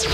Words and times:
Moin 0.00 0.08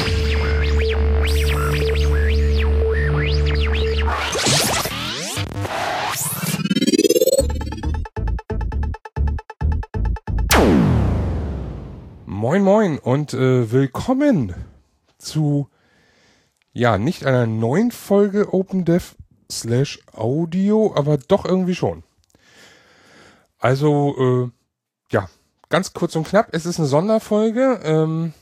Moin 12.63 12.99
und 12.99 13.35
äh, 13.35 13.71
willkommen 13.71 14.55
zu 15.19 15.69
ja 16.73 16.99
nicht 16.99 17.25
einer 17.25 17.47
neuen 17.47 17.93
Folge 17.93 18.53
OpenDev 18.53 19.15
slash 19.49 20.01
Audio, 20.13 20.95
aber 20.97 21.17
doch 21.17 21.45
irgendwie 21.45 21.77
schon. 21.77 22.03
Also 23.61 24.51
äh, 24.51 24.51
ja, 25.13 25.29
ganz 25.69 25.93
kurz 25.93 26.17
und 26.17 26.27
knapp, 26.27 26.49
es 26.51 26.67
ist 26.67 26.81
eine 26.81 26.89
Sonderfolge. 26.89 27.81
Ähm, 27.85 28.33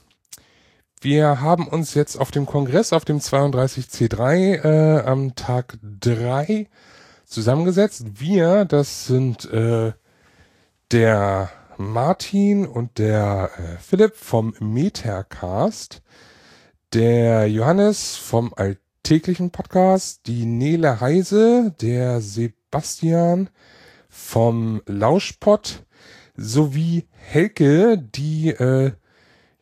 wir 1.05 1.43
haben 1.43 1.69
uns 1.69 1.93
jetzt 1.93 2.17
auf 2.17 2.31
dem 2.31 2.47
Kongress, 2.47 2.95
auf 2.95 3.05
dem 3.05 3.19
32C3 3.19 4.65
äh, 4.65 5.01
am 5.05 5.35
Tag 5.35 5.77
3 6.01 6.67
zusammengesetzt. 7.27 8.07
Wir, 8.21 8.65
das 8.65 9.07
sind 9.07 9.45
äh, 9.53 9.93
der 10.91 11.51
Martin 11.77 12.67
und 12.67 12.97
der 12.99 13.51
äh, 13.59 13.77
Philipp 13.83 14.17
vom 14.17 14.55
Metacast, 14.61 16.01
der 16.95 17.51
Johannes 17.51 18.17
vom 18.17 18.55
alltäglichen 18.55 19.51
Podcast, 19.51 20.27
die 20.27 20.47
Nele 20.47 21.01
Heise, 21.01 21.75
der 21.83 22.23
Sebastian 22.23 23.51
vom 24.09 24.81
Lauschpot 24.87 25.85
sowie 26.35 27.07
Helke, 27.13 27.99
die 27.99 28.49
äh, 28.49 28.93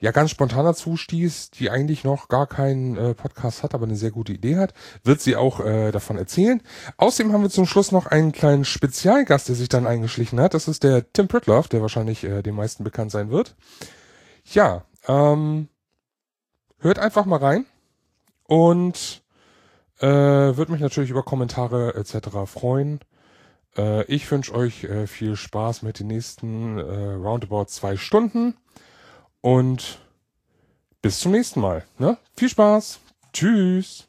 ja 0.02 0.10
ganz 0.10 0.32
spontan 0.32 0.64
dazu 0.64 0.96
stieß, 0.96 1.52
die 1.52 1.70
eigentlich 1.70 2.02
noch 2.02 2.26
gar 2.26 2.48
keinen 2.48 2.96
äh, 2.96 3.14
Podcast 3.14 3.62
hat, 3.62 3.72
aber 3.72 3.84
eine 3.84 3.94
sehr 3.94 4.10
gute 4.10 4.32
Idee 4.32 4.56
hat, 4.56 4.74
wird 5.04 5.20
sie 5.20 5.36
auch 5.36 5.60
äh, 5.60 5.92
davon 5.92 6.18
erzählen. 6.18 6.60
Außerdem 6.96 7.32
haben 7.32 7.42
wir 7.42 7.50
zum 7.50 7.66
Schluss 7.66 7.92
noch 7.92 8.06
einen 8.06 8.32
kleinen 8.32 8.64
Spezialgast, 8.64 9.48
der 9.48 9.54
sich 9.54 9.68
dann 9.68 9.86
eingeschlichen 9.86 10.40
hat. 10.40 10.54
Das 10.54 10.66
ist 10.66 10.82
der 10.82 11.12
Tim 11.12 11.28
Pritloff, 11.28 11.68
der 11.68 11.82
wahrscheinlich 11.82 12.24
äh, 12.24 12.42
den 12.42 12.56
meisten 12.56 12.82
bekannt 12.82 13.12
sein 13.12 13.30
wird. 13.30 13.54
Ja, 14.44 14.84
ähm, 15.06 15.68
hört 16.80 16.98
einfach 16.98 17.24
mal 17.24 17.38
rein 17.38 17.64
und 18.48 19.22
äh, 20.00 20.06
würde 20.08 20.72
mich 20.72 20.80
natürlich 20.80 21.10
über 21.10 21.22
Kommentare 21.22 21.94
etc. 21.94 22.28
freuen. 22.46 22.98
Äh, 23.76 24.02
ich 24.06 24.28
wünsche 24.28 24.52
euch 24.52 24.82
äh, 24.82 25.06
viel 25.06 25.36
Spaß 25.36 25.82
mit 25.82 26.00
den 26.00 26.08
nächsten 26.08 26.76
äh, 26.78 27.12
roundabout 27.12 27.66
zwei 27.66 27.96
Stunden. 27.96 28.56
Und 29.42 29.98
bis 31.02 31.18
zum 31.18 31.32
nächsten 31.32 31.60
Mal. 31.60 31.82
Ne? 31.98 32.16
Viel 32.36 32.48
Spaß. 32.48 33.00
Tschüss. 33.32 34.06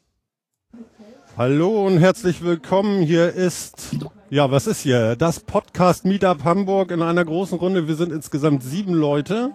Hallo 1.36 1.86
und 1.86 1.98
herzlich 1.98 2.44
willkommen. 2.44 3.02
Hier 3.02 3.34
ist, 3.34 3.96
ja, 4.30 4.52
was 4.52 4.68
ist 4.68 4.82
hier? 4.82 5.16
Das 5.16 5.40
Podcast 5.40 6.04
Meetup 6.04 6.44
Hamburg 6.44 6.92
in 6.92 7.02
einer 7.02 7.24
großen 7.24 7.58
Runde. 7.58 7.88
Wir 7.88 7.96
sind 7.96 8.12
insgesamt 8.12 8.62
sieben 8.62 8.94
Leute 8.94 9.50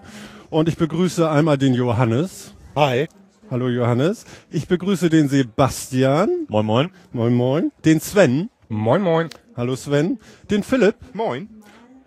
und 0.49 0.67
ich 0.67 0.75
begrüße 0.75 1.29
einmal 1.29 1.57
den 1.57 1.73
Johannes. 1.73 2.53
Hi. 2.75 3.07
Hallo 3.49 3.69
Johannes. 3.69 4.25
Ich 4.51 4.67
begrüße 4.67 5.09
den 5.09 5.29
Sebastian. 5.29 6.45
Moin, 6.49 6.65
moin. 6.65 6.91
Moin, 7.13 7.33
moin. 7.33 7.71
Den 7.85 8.01
Sven. 8.01 8.49
Moin, 8.67 9.01
moin. 9.01 9.29
Hallo 9.55 9.77
Sven. 9.77 10.19
Den 10.51 10.61
Philipp. 10.61 10.95
Moin. 11.13 11.47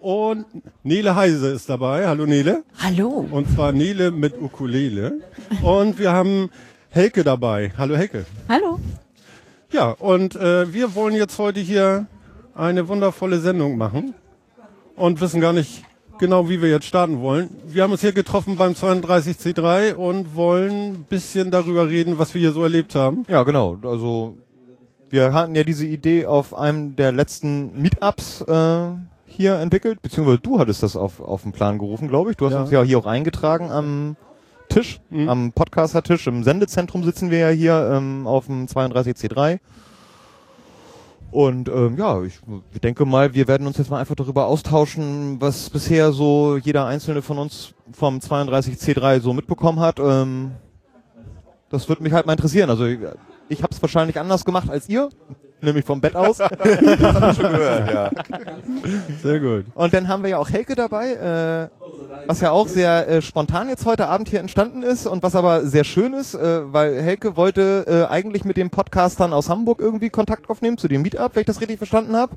Und 0.02 0.46
Nele 0.82 1.14
Heise 1.14 1.52
ist 1.52 1.68
dabei. 1.68 2.08
Hallo 2.08 2.26
Nele. 2.26 2.64
Hallo. 2.82 3.24
Und 3.30 3.48
zwar 3.54 3.70
Nele 3.70 4.10
mit 4.10 4.34
Ukulele. 4.36 5.20
Und 5.62 5.96
wir 5.96 6.10
haben 6.12 6.50
Helke 6.90 7.22
dabei. 7.22 7.72
Hallo 7.78 7.94
Helke. 7.94 8.26
Hallo. 8.48 8.80
Ja, 9.70 9.90
und 9.92 10.34
äh, 10.34 10.72
wir 10.72 10.96
wollen 10.96 11.14
jetzt 11.14 11.38
heute 11.38 11.60
hier 11.60 12.06
eine 12.52 12.88
wundervolle 12.88 13.38
Sendung 13.38 13.78
machen 13.78 14.14
und 14.96 15.20
wissen 15.20 15.40
gar 15.40 15.52
nicht 15.52 15.84
genau, 16.18 16.48
wie 16.48 16.60
wir 16.60 16.68
jetzt 16.68 16.86
starten 16.86 17.20
wollen. 17.20 17.50
Wir 17.68 17.84
haben 17.84 17.92
uns 17.92 18.00
hier 18.00 18.12
getroffen 18.12 18.56
beim 18.56 18.72
32C3 18.72 19.94
und 19.94 20.34
wollen 20.34 20.94
ein 20.94 21.06
bisschen 21.08 21.52
darüber 21.52 21.88
reden, 21.88 22.18
was 22.18 22.34
wir 22.34 22.40
hier 22.40 22.52
so 22.52 22.64
erlebt 22.64 22.96
haben. 22.96 23.24
Ja, 23.28 23.44
genau. 23.44 23.78
Also 23.84 24.36
wir 25.10 25.32
hatten 25.32 25.54
ja 25.54 25.62
diese 25.62 25.86
Idee 25.86 26.26
auf 26.26 26.54
einem 26.54 26.96
der 26.96 27.12
letzten 27.12 27.80
Meetups 27.80 28.40
äh, 28.40 28.88
hier 29.34 29.56
entwickelt, 29.58 30.02
beziehungsweise 30.02 30.38
du 30.38 30.58
hattest 30.58 30.82
das 30.82 30.96
auf, 30.96 31.20
auf 31.20 31.42
den 31.42 31.52
Plan 31.52 31.78
gerufen, 31.78 32.08
glaube 32.08 32.30
ich. 32.30 32.36
Du 32.36 32.46
hast 32.46 32.52
Ja. 32.52 32.60
uns 32.62 32.70
ja 32.70 32.82
hier 32.82 32.98
auch 32.98 33.06
eingetragen 33.06 33.70
am 33.70 34.16
Tisch, 34.68 35.00
am 35.10 35.52
Podcaster-Tisch. 35.52 36.26
Im 36.28 36.44
Sendezentrum 36.44 37.04
sitzen 37.04 37.30
wir 37.30 37.38
ja 37.38 37.48
hier 37.50 37.90
ähm, 37.92 38.26
auf 38.26 38.46
dem 38.46 38.66
32C3. 38.66 39.58
Und 41.30 41.68
ähm, 41.70 41.96
ja, 41.96 42.22
ich 42.22 42.40
denke 42.82 43.06
mal, 43.06 43.32
wir 43.34 43.48
werden 43.48 43.66
uns 43.66 43.78
jetzt 43.78 43.90
mal 43.90 43.98
einfach 43.98 44.14
darüber 44.14 44.46
austauschen, 44.46 45.40
was 45.40 45.70
bisher 45.70 46.12
so 46.12 46.58
jeder 46.58 46.84
einzelne 46.86 47.22
von 47.22 47.38
uns 47.38 47.72
vom 47.92 48.18
32C3 48.18 49.20
so 49.20 49.32
mitbekommen 49.32 49.80
hat. 49.80 49.98
Ähm, 49.98 50.52
das 51.70 51.88
würde 51.88 52.02
mich 52.02 52.12
halt 52.12 52.26
mal 52.26 52.32
interessieren. 52.32 52.68
Also 52.68 52.84
ich, 52.84 52.98
ich 53.48 53.62
habe 53.62 53.72
es 53.74 53.80
wahrscheinlich 53.80 54.18
anders 54.20 54.44
gemacht 54.44 54.68
als 54.68 54.90
ihr, 54.90 55.08
nämlich 55.62 55.84
vom 55.84 56.00
Bett 56.00 56.16
aus. 56.16 56.36
das 56.38 56.50
hab 56.50 57.30
ich 57.30 57.36
schon 57.36 57.52
gehört, 57.52 57.92
ja. 57.92 58.10
Sehr 59.22 59.40
gut. 59.40 59.64
Und 59.74 59.94
dann 59.94 60.08
haben 60.08 60.22
wir 60.22 60.30
ja 60.30 60.38
auch 60.38 60.50
Helke 60.50 60.74
dabei, 60.74 61.12
äh, 61.12 61.68
was 62.26 62.40
ja 62.40 62.50
auch 62.50 62.68
sehr 62.68 63.08
äh, 63.08 63.22
spontan 63.22 63.68
jetzt 63.68 63.86
heute 63.86 64.08
Abend 64.08 64.28
hier 64.28 64.40
entstanden 64.40 64.82
ist 64.82 65.06
und 65.06 65.22
was 65.22 65.34
aber 65.34 65.66
sehr 65.66 65.84
schön 65.84 66.12
ist, 66.14 66.34
äh, 66.34 66.72
weil 66.72 67.00
Helke 67.00 67.36
wollte 67.36 67.84
äh, 67.86 68.12
eigentlich 68.12 68.44
mit 68.44 68.56
den 68.56 68.70
Podcastern 68.70 69.32
aus 69.32 69.48
Hamburg 69.48 69.80
irgendwie 69.80 70.10
Kontakt 70.10 70.50
aufnehmen 70.50 70.78
zu 70.78 70.88
dem 70.88 71.02
Meetup, 71.02 71.34
wenn 71.34 71.40
ich 71.40 71.46
das 71.46 71.60
richtig 71.60 71.78
verstanden 71.78 72.16
habe. 72.16 72.36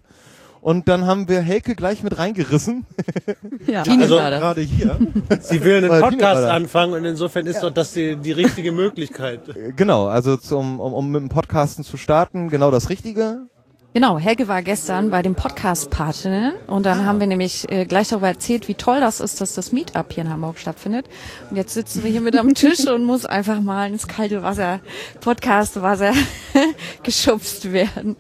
Und 0.66 0.88
dann 0.88 1.06
haben 1.06 1.30
wir 1.30 1.42
Helke 1.42 1.76
gleich 1.76 2.02
mit 2.02 2.18
reingerissen. 2.18 2.88
Ja, 3.68 3.84
Also. 3.84 4.16
Gerade 4.18 4.62
hier. 4.62 4.98
Sie 5.40 5.64
will 5.64 5.78
einen 5.78 5.90
Tine 5.90 6.02
Podcast 6.02 6.44
anfangen 6.44 6.94
und 6.94 7.06
insofern 7.06 7.46
ist 7.46 7.62
doch 7.62 7.70
das 7.70 7.94
die, 7.94 8.16
die 8.16 8.32
richtige 8.32 8.72
Möglichkeit. 8.72 9.48
Äh, 9.50 9.74
Genau, 9.76 10.08
also 10.08 10.38
zum, 10.38 10.80
um, 10.80 10.94
um 10.94 11.12
mit 11.12 11.22
dem 11.22 11.30
Podcasten 11.30 11.84
zu 11.84 11.98
starten, 11.98 12.50
genau 12.50 12.72
das 12.72 12.90
Richtige. 12.90 13.48
Genau, 13.96 14.20
Helge 14.20 14.50
war 14.50 14.62
gestern 14.62 15.10
bei 15.10 15.22
dem 15.22 15.36
Podcast 15.36 15.90
Patinnen 15.90 16.52
und 16.68 16.86
dann 16.86 17.06
haben 17.06 17.22
wir 17.22 17.28
nämlich 17.28 17.72
äh, 17.72 17.86
gleich 17.86 18.10
darüber 18.10 18.28
erzählt, 18.28 18.68
wie 18.68 18.74
toll 18.74 19.00
das 19.00 19.22
ist, 19.22 19.40
dass 19.40 19.56
das 19.56 19.72
Meetup 19.72 20.12
hier 20.12 20.26
in 20.26 20.30
Hamburg 20.30 20.60
stattfindet. 20.60 21.06
Und 21.50 21.56
jetzt 21.56 21.74
sitzen 21.74 22.04
wir 22.04 22.12
hier 22.12 22.20
mit 22.20 22.38
am 22.38 22.54
Tisch 22.54 22.86
und 22.90 23.06
muss 23.06 23.26
einfach 23.26 23.62
mal 23.62 23.90
ins 23.90 24.06
kalte 24.06 24.44
Wasser, 24.44 24.82
Podcast 25.22 25.82
Wasser 25.82 26.12
geschubst 27.04 27.72
werden. 27.72 28.18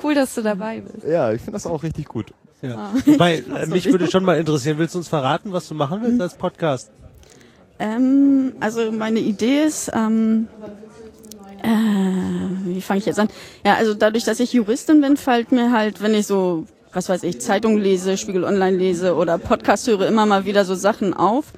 Cool, 0.00 0.14
dass 0.14 0.36
du 0.36 0.42
dabei 0.42 0.78
bist. 0.78 1.04
Ja, 1.04 1.32
ich 1.32 1.40
finde 1.40 1.54
das 1.54 1.66
auch 1.66 1.82
richtig 1.82 2.06
gut. 2.06 2.26
Ja. 2.62 2.92
Wobei, 3.04 3.38
äh, 3.38 3.66
mich 3.66 3.86
würde 3.86 4.08
schon 4.08 4.22
mal 4.22 4.38
interessieren, 4.38 4.78
willst 4.78 4.94
du 4.94 5.00
uns 5.00 5.08
verraten, 5.08 5.52
was 5.52 5.66
du 5.66 5.74
machen 5.74 6.02
willst 6.02 6.20
als 6.20 6.36
Podcast? 6.36 6.92
Ähm, 7.80 8.52
also 8.60 8.92
meine 8.92 9.18
Idee 9.18 9.64
ist, 9.64 9.90
ähm, 9.92 10.46
äh, 11.62 12.66
wie 12.66 12.80
fange 12.80 12.98
ich 12.98 13.06
jetzt 13.06 13.18
an? 13.18 13.28
Ja, 13.64 13.74
also 13.74 13.94
dadurch, 13.94 14.24
dass 14.24 14.40
ich 14.40 14.52
Juristin 14.52 15.00
bin, 15.00 15.16
fällt 15.16 15.52
mir 15.52 15.72
halt, 15.72 16.02
wenn 16.02 16.14
ich 16.14 16.26
so, 16.26 16.66
was 16.92 17.08
weiß 17.08 17.22
ich, 17.24 17.40
Zeitung 17.40 17.78
lese, 17.78 18.16
Spiegel 18.16 18.44
Online 18.44 18.76
lese 18.76 19.14
oder 19.14 19.38
Podcast 19.38 19.86
höre, 19.86 20.06
immer 20.06 20.26
mal 20.26 20.44
wieder 20.44 20.64
so 20.64 20.74
Sachen 20.74 21.14
auf, 21.14 21.52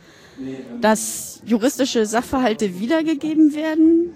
dass 0.81 1.43
juristische 1.45 2.07
Sachverhalte 2.07 2.79
wiedergegeben 2.79 3.55
werden, 3.55 4.13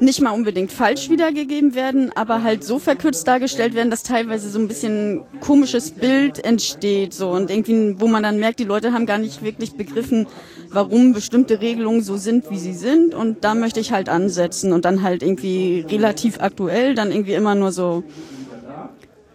nicht 0.00 0.20
mal 0.20 0.30
unbedingt 0.30 0.70
falsch 0.70 1.10
wiedergegeben 1.10 1.74
werden, 1.74 2.12
aber 2.14 2.42
halt 2.42 2.62
so 2.64 2.78
verkürzt 2.78 3.26
dargestellt 3.26 3.74
werden, 3.74 3.90
dass 3.90 4.02
teilweise 4.02 4.48
so 4.48 4.58
ein 4.58 4.68
bisschen 4.68 5.22
komisches 5.40 5.90
Bild 5.90 6.44
entsteht, 6.44 7.14
so. 7.14 7.30
Und 7.30 7.50
irgendwie, 7.50 8.00
wo 8.00 8.06
man 8.06 8.22
dann 8.22 8.38
merkt, 8.38 8.60
die 8.60 8.64
Leute 8.64 8.92
haben 8.92 9.06
gar 9.06 9.18
nicht 9.18 9.42
wirklich 9.42 9.72
begriffen, 9.74 10.26
warum 10.70 11.12
bestimmte 11.12 11.60
Regelungen 11.60 12.02
so 12.02 12.16
sind, 12.16 12.50
wie 12.50 12.58
sie 12.58 12.74
sind. 12.74 13.14
Und 13.14 13.44
da 13.44 13.54
möchte 13.54 13.80
ich 13.80 13.92
halt 13.92 14.08
ansetzen 14.08 14.72
und 14.72 14.84
dann 14.84 15.02
halt 15.02 15.22
irgendwie 15.22 15.84
relativ 15.88 16.40
aktuell, 16.40 16.94
dann 16.94 17.10
irgendwie 17.10 17.34
immer 17.34 17.54
nur 17.54 17.72
so 17.72 18.04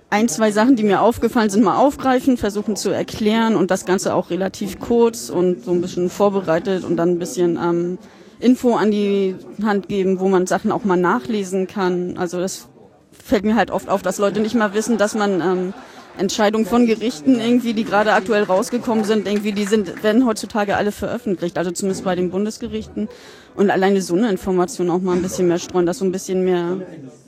ein, 0.09 0.29
zwei 0.29 0.51
Sachen, 0.51 0.75
die 0.75 0.83
mir 0.83 1.01
aufgefallen 1.01 1.49
sind, 1.49 1.63
mal 1.63 1.77
aufgreifen, 1.77 2.37
versuchen 2.37 2.75
zu 2.75 2.91
erklären 2.91 3.55
und 3.55 3.71
das 3.71 3.85
Ganze 3.85 4.13
auch 4.13 4.29
relativ 4.29 4.79
kurz 4.79 5.31
und 5.31 5.65
so 5.65 5.71
ein 5.71 5.81
bisschen 5.81 6.11
vorbereitet 6.11 6.83
und 6.83 6.97
dann 6.97 7.09
ein 7.09 7.19
bisschen 7.19 7.57
ähm, 7.57 7.97
Info 8.43 8.75
an 8.75 8.91
die 8.91 9.35
Hand 9.63 9.87
geben, 9.87 10.19
wo 10.19 10.27
man 10.27 10.47
Sachen 10.47 10.71
auch 10.71 10.83
mal 10.83 10.97
nachlesen 10.97 11.67
kann. 11.67 12.17
Also 12.17 12.39
das 12.39 12.67
fällt 13.11 13.45
mir 13.45 13.55
halt 13.55 13.71
oft 13.71 13.89
auf, 13.89 14.01
dass 14.01 14.17
Leute 14.17 14.39
nicht 14.39 14.55
mal 14.55 14.73
wissen, 14.73 14.97
dass 14.97 15.15
man 15.15 15.41
ähm, 15.41 15.73
Entscheidungen 16.17 16.65
von 16.65 16.85
Gerichten 16.85 17.39
irgendwie, 17.39 17.73
die 17.73 17.83
gerade 17.83 18.13
aktuell 18.13 18.43
rausgekommen 18.43 19.03
sind, 19.03 19.27
irgendwie, 19.27 19.51
die 19.51 19.65
sind, 19.65 20.03
werden 20.03 20.25
heutzutage 20.25 20.75
alle 20.75 20.91
veröffentlicht, 20.91 21.57
also 21.57 21.71
zumindest 21.71 22.03
bei 22.03 22.15
den 22.15 22.29
Bundesgerichten. 22.29 23.09
Und 23.55 23.69
alleine 23.69 24.01
so 24.01 24.15
eine 24.15 24.29
Information 24.29 24.89
auch 24.89 24.99
mal 24.99 25.15
ein 25.15 25.21
bisschen 25.21 25.47
mehr 25.47 25.59
streuen, 25.59 25.85
dass 25.85 25.99
so 25.99 26.05
ein 26.05 26.11
bisschen 26.11 26.43
mehr, 26.43 26.81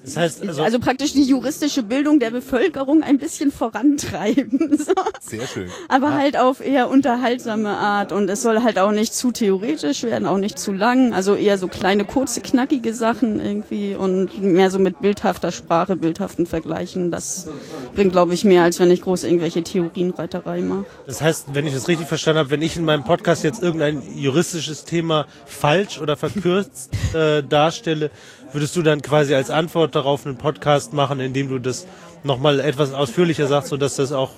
Das 0.06 0.18
heißt, 0.18 0.48
also, 0.48 0.64
also 0.64 0.80
praktisch 0.80 1.14
die 1.14 1.24
juristische 1.24 1.82
Bildung 1.82 2.20
der 2.20 2.30
Bevölkerung 2.30 3.02
ein 3.02 3.18
bisschen 3.18 3.52
vorantreiben. 3.52 4.60
So. 4.86 4.94
Sehr 5.22 5.48
schön. 5.48 5.70
Aber 5.88 6.14
halt 6.14 6.38
auf 6.38 6.60
eher 6.60 6.90
unterhaltsame 6.90 7.70
Art 7.70 8.12
und 8.12 8.30
es 8.30 8.42
soll 8.42 8.62
halt 8.62 8.78
auch 8.78 8.92
nicht 8.92 9.14
zu 9.14 9.32
theoretisch 9.32 10.04
werden, 10.04 10.28
auch 10.28 10.38
nicht 10.38 10.60
zu 10.60 10.74
lang, 10.74 11.14
also 11.14 11.34
eher 11.34 11.58
so 11.58 11.68
kleine, 11.68 12.06
kurze, 12.06 12.42
knackige 12.42 12.94
Sachen 12.94 13.40
irgendwie 13.40 13.96
und 13.96 14.42
mehr 14.42 14.70
so 14.70 14.80
mit 14.80 15.00
bildhafter 15.00 15.52
Sprache, 15.52 15.96
bildhaften 15.96 16.46
Vergleichen. 16.46 17.10
Das 17.10 17.48
bringt, 17.96 18.12
glaube 18.12 18.34
ich, 18.34 18.44
mehr, 18.44 18.64
als 18.64 18.80
wenn 18.80 18.92
ich 18.92 19.02
groß 19.02 19.24
irgendwelche 19.24 19.64
Theorienreiterei 19.64 20.62
mache. 20.62 20.86
das 21.08 21.22
heißt, 21.22 21.48
wenn 21.54 21.66
ich 21.66 21.74
das 21.74 21.88
richtig 21.88 22.08
verstanden 22.08 22.40
habe, 22.40 22.52
wenn 22.52 22.62
ich 22.62 22.76
in 22.78 22.86
meinem 22.86 23.04
Podcast 23.04 23.44
jetzt 23.44 23.64
irgendein 23.64 24.04
juristisches 24.16 24.84
Thema 24.84 25.26
falsch 25.46 26.00
oder 26.00 26.18
verkürzt 26.18 26.92
äh, 27.14 27.42
darstelle, 27.44 28.12
würdest 28.56 28.76
du 28.76 28.82
dann 28.82 29.02
quasi 29.02 29.36
als 29.36 29.50
Antwort 29.52 29.94
darauf 29.96 30.26
einen 30.26 30.38
Podcast 30.38 30.94
machen, 30.94 31.20
in 31.20 31.34
dem 31.34 31.50
du 31.50 31.60
das 31.60 31.86
nochmal 32.24 32.60
etwas 32.60 32.94
ausführlicher 32.94 33.48
sagst, 33.48 33.70
sodass 33.70 33.96
das 33.98 34.12
auch 34.12 34.32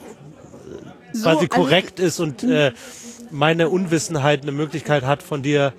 So, 1.13 1.23
quasi 1.23 1.37
also- 1.37 1.47
korrekt 1.47 1.99
ist 1.99 2.19
und 2.19 2.43
äh, 2.43 2.73
meine 3.31 3.69
Unwissenheit 3.69 4.41
eine 4.41 4.51
Möglichkeit 4.51 5.03
hat, 5.05 5.23
von 5.23 5.41
dir 5.43 5.73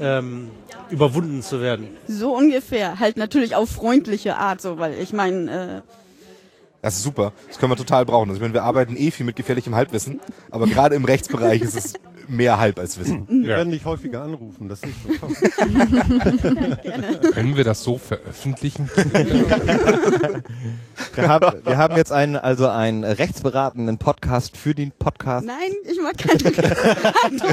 ähm, 0.00 0.50
überwunden 0.90 1.42
zu 1.42 1.60
werden. 1.60 1.88
So 2.08 2.34
ungefähr. 2.36 2.98
Halt 3.00 3.16
natürlich 3.16 3.54
auf 3.54 3.68
freundliche 3.70 4.36
Art, 4.36 4.60
so, 4.60 4.78
weil 4.78 4.94
ich 4.98 5.12
meine, 5.12 5.82
Das 6.82 6.96
ist 6.96 7.02
super. 7.02 7.32
Das 7.48 7.58
können 7.58 7.72
wir 7.72 7.76
total 7.76 8.04
brauchen. 8.04 8.28
Also 8.30 8.36
ich 8.38 8.42
meine, 8.42 8.54
wir 8.54 8.62
arbeiten 8.64 8.96
eh 8.96 9.10
viel 9.10 9.26
mit 9.26 9.36
gefährlichem 9.36 9.74
Halbwissen, 9.74 10.20
aber 10.50 10.66
gerade 10.66 10.94
im 10.94 11.04
Rechtsbereich 11.04 11.62
ist 11.62 11.76
es 11.76 11.94
mehr 12.32 12.58
Halb 12.58 12.78
als 12.78 12.98
Wissen. 12.98 13.26
Wir 13.28 13.50
Ja. 13.50 13.56
werden 13.58 13.70
dich 13.70 13.84
häufiger 13.84 14.22
anrufen, 14.22 14.68
das 14.68 14.80
ist 14.82 14.86
nicht 14.86 15.20
so 15.20 15.26
toll. 15.26 15.34
Können 17.32 17.56
wir 17.56 17.64
das 17.64 17.82
so 17.82 17.98
veröffentlichen? 17.98 18.90
Wir 21.14 21.28
haben, 21.28 21.52
wir 21.64 21.76
haben 21.78 21.96
jetzt 21.96 22.12
einen, 22.12 22.36
also 22.36 22.68
einen 22.68 23.02
rechtsberatenden 23.04 23.98
Podcast 23.98 24.56
für 24.56 24.74
den 24.74 24.92
Podcast. 24.92 25.44
nein, 25.46 25.72
ich 25.90 26.00
mag 26.00 26.16
keine 26.16 26.38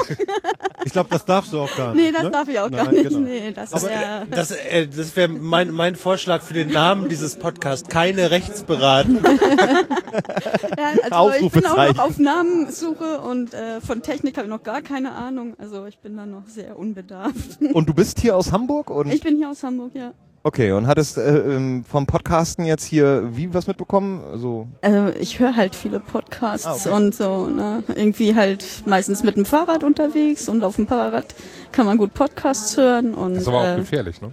Ich 0.86 0.94
glaube, 0.94 1.10
das 1.10 1.25
darfst 1.25 1.52
du 1.52 1.60
auch 1.62 1.75
gar 1.75 1.94
nicht. 1.94 2.06
Nee, 2.06 2.12
das 2.12 2.24
ne? 2.24 2.32
darf 2.32 2.48
ich 2.48 2.60
auch 2.60 2.70
gar 2.72 2.86
Nein, 2.86 2.96
nicht. 2.96 3.10
genau. 3.10 3.20
Nee, 3.22 3.52
das 3.52 3.74
Aber 3.74 3.84
wär, 3.90 4.25
das, 4.30 4.52
äh, 4.52 4.88
das 4.88 5.16
wäre 5.16 5.28
mein, 5.30 5.72
mein 5.72 5.96
Vorschlag 5.96 6.42
für 6.42 6.54
den 6.54 6.70
Namen 6.72 7.10
dieses 7.10 7.36
Podcasts. 7.38 7.90
Keine 7.90 8.32
Rechtsberatung. 8.32 9.20
ja, 9.24 10.94
also 11.10 11.46
ich 11.46 11.52
bin 11.52 11.66
auch 11.66 11.78
noch 11.94 12.00
auf 12.00 12.18
Namenssuche 12.18 13.20
und 13.20 13.54
äh, 13.54 13.82
von 13.82 14.02
Technik 14.04 14.38
habe 14.38 14.48
ich 14.48 14.52
noch 14.54 14.64
gar 14.71 14.81
keine 14.81 15.12
Ahnung. 15.13 15.56
Also 15.57 15.86
ich 15.88 15.98
bin 16.00 16.16
da 16.18 16.25
noch 16.25 16.45
sehr 16.48 16.77
unbedarft. 16.77 17.60
Und 17.74 17.89
du 17.89 17.94
bist 17.94 18.19
hier 18.19 18.36
aus 18.36 18.51
Hamburg? 18.51 18.89
Und 18.92 19.12
Ich 19.12 19.21
bin 19.21 19.38
hier 19.38 19.50
aus 19.50 19.63
Hamburg, 19.63 19.92
ja. 19.95 20.12
okay, 20.44 20.71
und 20.71 20.86
hattest 20.86 21.18
äh, 21.18 21.38
ähm, 21.56 21.83
vom 21.83 22.06
Podcasten 22.06 22.66
jetzt 22.66 22.83
hier 22.86 23.30
wie 23.33 23.51
was 23.54 23.66
mitbekommen? 23.68 24.24
Also 24.31 24.68
Also 24.81 25.10
ich 25.19 25.39
höre 25.39 25.56
halt 25.56 25.75
viele 25.75 26.00
Podcasts 26.00 26.66
Ah, 26.68 26.74
okay. 26.75 26.89
und 26.92 27.16
so, 27.16 27.48
ne? 27.48 27.83
Irgendwie 27.88 28.36
halt 28.36 28.63
meistens 28.86 29.24
mit 29.24 29.36
dem 29.38 29.45
Fahrrad 29.45 29.83
unterwegs 29.83 30.48
und 30.48 30.63
auf 30.63 30.75
dem 30.75 30.88
Fahrrad 30.88 31.33
kann 31.72 31.86
man 31.88 31.98
gut 31.98 32.13
Podcasts 32.13 32.77
hören 32.77 33.13
und 33.15 33.33
Das 33.33 33.42
ist 33.44 33.48
aber 33.48 33.57
auch 33.62 33.74
äh, 33.74 33.77
gefährlich, 33.77 34.22
ne? 34.22 34.31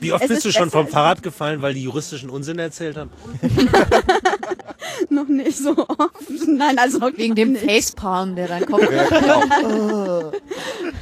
Wie 0.00 0.12
oft 0.12 0.22
Es 0.24 0.28
bist 0.30 0.38
ist 0.44 0.56
du 0.56 0.58
schon 0.58 0.70
vom 0.70 0.88
Fahrrad 0.88 1.22
gefallen, 1.22 1.62
weil 1.62 1.74
die 1.74 1.84
juristischen 1.84 2.28
Unsinn 2.28 2.58
erzählt 2.58 2.96
haben? 2.96 3.10
noch 5.10 5.28
nicht 5.28 5.58
so 5.58 5.76
oft. 5.76 6.46
Nein, 6.46 6.78
also 6.78 7.00
Wegen 7.16 7.34
dem 7.34 7.52
nicht. 7.52 7.64
Facepalm, 7.64 8.36
der 8.36 8.48
dann 8.48 8.66
kommt. 8.66 8.88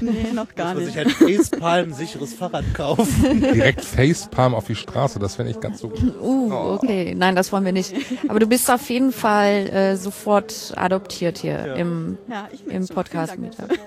Nee, 0.00 0.32
noch 0.32 0.54
gar 0.54 0.74
Muss 0.74 0.84
nicht. 0.84 0.96
ich 0.96 0.98
ein 0.98 1.10
Facepalm 1.10 1.92
sicheres 1.92 2.32
Fahrrad 2.32 2.64
kaufen? 2.74 3.40
Direkt 3.40 3.84
Facepalm 3.84 4.54
auf 4.54 4.66
die 4.66 4.74
Straße, 4.74 5.18
das 5.18 5.36
wäre 5.38 5.46
nicht 5.48 5.60
ganz 5.60 5.80
so 5.80 5.90
gut. 5.90 6.00
Uh, 6.20 6.50
okay. 6.52 7.14
Nein, 7.14 7.36
das 7.36 7.52
wollen 7.52 7.64
wir 7.66 7.72
nicht. 7.72 7.94
Aber 8.28 8.38
du 8.38 8.46
bist 8.46 8.70
auf 8.70 8.88
jeden 8.88 9.12
Fall 9.12 9.68
äh, 9.68 9.96
sofort 9.96 10.72
adoptiert 10.76 11.38
hier 11.38 11.74
im, 11.74 12.16
Ja, 12.28 12.48
ich 12.50 12.66
im 12.66 12.82
so. 12.84 12.94
Podcast 12.94 13.32
Vielen 13.34 13.44
mit. 13.48 13.58
Dank. 13.58 13.78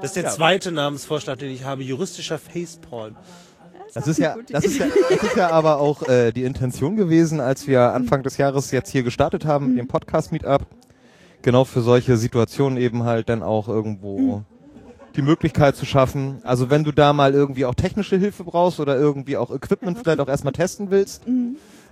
Das 0.00 0.10
ist 0.10 0.16
der 0.16 0.28
zweite 0.30 0.70
Namensvorschlag, 0.72 1.38
den 1.38 1.50
ich 1.50 1.64
habe. 1.64 1.82
Juristischer 1.82 2.38
Facepalm. 2.38 3.16
Das 3.94 4.06
ist 4.08 4.18
ja, 4.18 4.36
das 4.50 4.64
ist 4.64 4.78
ja, 4.78 4.86
das 5.08 5.22
ist 5.22 5.36
ja 5.36 5.50
aber 5.50 5.78
auch 5.78 6.02
äh, 6.08 6.32
die 6.32 6.44
Intention 6.44 6.96
gewesen, 6.96 7.40
als 7.40 7.66
wir 7.66 7.92
Anfang 7.92 8.22
des 8.22 8.36
Jahres 8.36 8.70
jetzt 8.70 8.90
hier 8.90 9.02
gestartet 9.02 9.44
haben 9.44 9.68
mit 9.70 9.78
dem 9.78 9.88
Podcast 9.88 10.32
Meetup. 10.32 10.66
Genau 11.42 11.64
für 11.64 11.80
solche 11.80 12.16
Situationen 12.16 12.78
eben 12.78 13.04
halt 13.04 13.28
dann 13.28 13.42
auch 13.42 13.68
irgendwo 13.68 14.42
die 15.16 15.22
Möglichkeit 15.22 15.74
zu 15.74 15.86
schaffen. 15.86 16.38
Also 16.44 16.70
wenn 16.70 16.84
du 16.84 16.92
da 16.92 17.12
mal 17.12 17.32
irgendwie 17.34 17.64
auch 17.64 17.74
technische 17.74 18.16
Hilfe 18.16 18.44
brauchst 18.44 18.78
oder 18.78 18.96
irgendwie 18.96 19.36
auch 19.36 19.50
Equipment 19.50 19.98
vielleicht 19.98 20.20
auch 20.20 20.28
erstmal 20.28 20.52
testen 20.52 20.90
willst, 20.90 21.22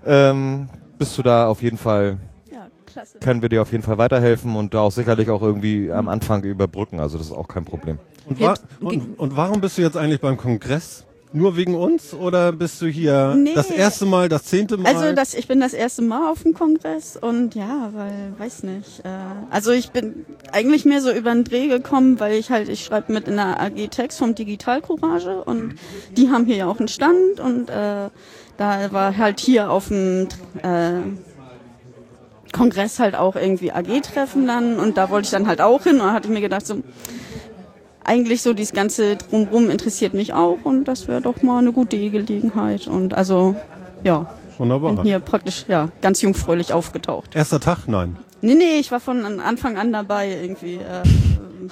ähm, 0.07 0.69
bist 0.99 1.17
du 1.19 1.23
da 1.23 1.49
auf 1.49 1.63
jeden 1.63 1.79
Fall 1.79 2.19
Ja, 2.53 2.69
klasse. 2.87 3.19
können 3.19 3.43
wir 3.43 3.49
dir 3.49 3.63
auf 3.63 3.73
jeden 3.73 3.83
Fall 3.83 3.99
weiterhelfen 3.99 4.55
und 4.55 4.75
da 4.75 4.81
auch 4.81 4.93
sicherlich 4.93 5.31
auch 5.31 5.43
irgendwie 5.43 5.91
am 5.91 6.09
Anfang 6.09 6.45
überbrücken. 6.45 7.01
Also 7.01 7.19
das 7.19 7.29
ist 7.29 7.33
auch 7.33 7.49
kein 7.49 7.65
Problem. 7.65 7.99
Und, 8.27 8.41
wa 8.41 8.55
und, 8.81 9.19
und 9.19 9.37
warum 9.37 9.61
bist 9.61 9.79
du 9.79 9.83
jetzt 9.83 9.97
eigentlich 9.97 10.21
beim 10.21 10.37
Kongress? 10.37 11.05
Nur 11.33 11.57
wegen 11.57 11.75
uns 11.75 12.15
oder 12.15 12.53
bist 12.53 12.81
du 12.81 12.87
hier 12.87 13.35
Nee. 13.37 13.53
das 13.55 13.71
erste 13.71 14.07
Mal, 14.07 14.31
das 14.31 14.45
zehnte 14.45 14.79
Mal? 14.79 14.95
Also 14.95 15.15
das, 15.15 15.35
ich 15.35 15.47
bin 15.47 15.61
das 15.61 15.75
erste 15.75 16.01
Mal 16.01 16.31
auf 16.31 16.43
dem 16.43 16.55
Kongress 16.55 17.19
und 17.21 17.55
ja, 17.55 17.91
weil, 17.93 18.33
weiß 18.39 18.63
nicht. 18.63 19.01
Äh, 19.05 19.09
also 19.51 19.71
ich 19.73 19.91
bin 19.91 20.25
eigentlich 20.53 20.87
mehr 20.87 21.03
so 21.03 21.11
über 21.13 21.33
den 21.33 21.45
Dreh 21.45 21.69
gekommen, 21.69 22.19
weil 22.19 22.33
ich 22.39 22.51
halt, 22.51 22.71
ich 22.71 22.83
schreibe 22.85 23.13
mit 23.13 23.29
in 23.29 23.37
der 23.37 23.61
AG 23.61 23.89
Text 23.91 24.19
vom 24.19 24.35
Digital 24.35 24.81
Courage 24.81 25.43
und 25.45 25.75
die 26.17 26.31
haben 26.31 26.47
hier 26.47 26.57
ja 26.57 26.67
auch 26.67 26.79
einen 26.79 26.89
Stand 26.89 27.41
und 27.41 27.69
äh, 27.69 28.09
da 28.57 28.93
war 28.93 29.17
halt 29.17 29.39
hier 29.39 29.71
auf 29.71 29.89
dem 29.89 30.29
äh, 30.63 31.01
Kongress 32.53 32.99
halt 32.99 33.15
auch 33.15 33.37
irgendwie 33.37 33.71
AG-Treffen 33.73 34.47
dann 34.47 34.79
und 34.79 34.97
da 34.97 35.11
wollte 35.11 35.27
ich 35.27 35.31
dann 35.31 35.47
halt 35.47 35.61
auch 35.61 35.83
hin 35.83 36.01
und 36.01 36.07
da 36.07 36.13
hatte 36.15 36.29
ich 36.29 36.35
mir 36.35 36.41
gedacht, 36.41 36.67
so 36.67 36.83
eigentlich 38.09 38.43
so 38.43 38.55
dieses 38.55 38.73
ganze 38.73 39.17
Drumrum 39.17 39.71
interessiert 39.71 40.15
mich 40.15 40.33
auch 40.33 40.59
und 40.65 40.85
das 40.85 41.07
wäre 41.07 41.21
doch 41.21 41.43
mal 41.43 41.59
eine 41.59 41.73
gute 41.73 41.97
Gelegenheit 42.11 42.87
und 42.89 43.15
also 43.15 43.55
ja, 44.03 44.27
Wunderbar. 44.59 44.95
bin 44.95 45.05
hier 45.05 45.21
praktisch 45.21 45.65
ja 45.69 45.89
ganz 46.01 46.21
jungfräulich 46.23 46.73
aufgetaucht. 46.73 47.37
Erster 47.37 47.61
Tag? 47.61 47.87
Nein. 47.87 48.17
Nee, 48.41 48.55
nee, 48.55 48.79
ich 48.81 48.91
war 48.91 49.01
von 49.01 49.25
an- 49.25 49.41
Anfang 49.41 49.77
an 49.79 49.93
dabei 49.93 50.31
irgendwie. 50.43 50.77
Äh, 50.77 51.03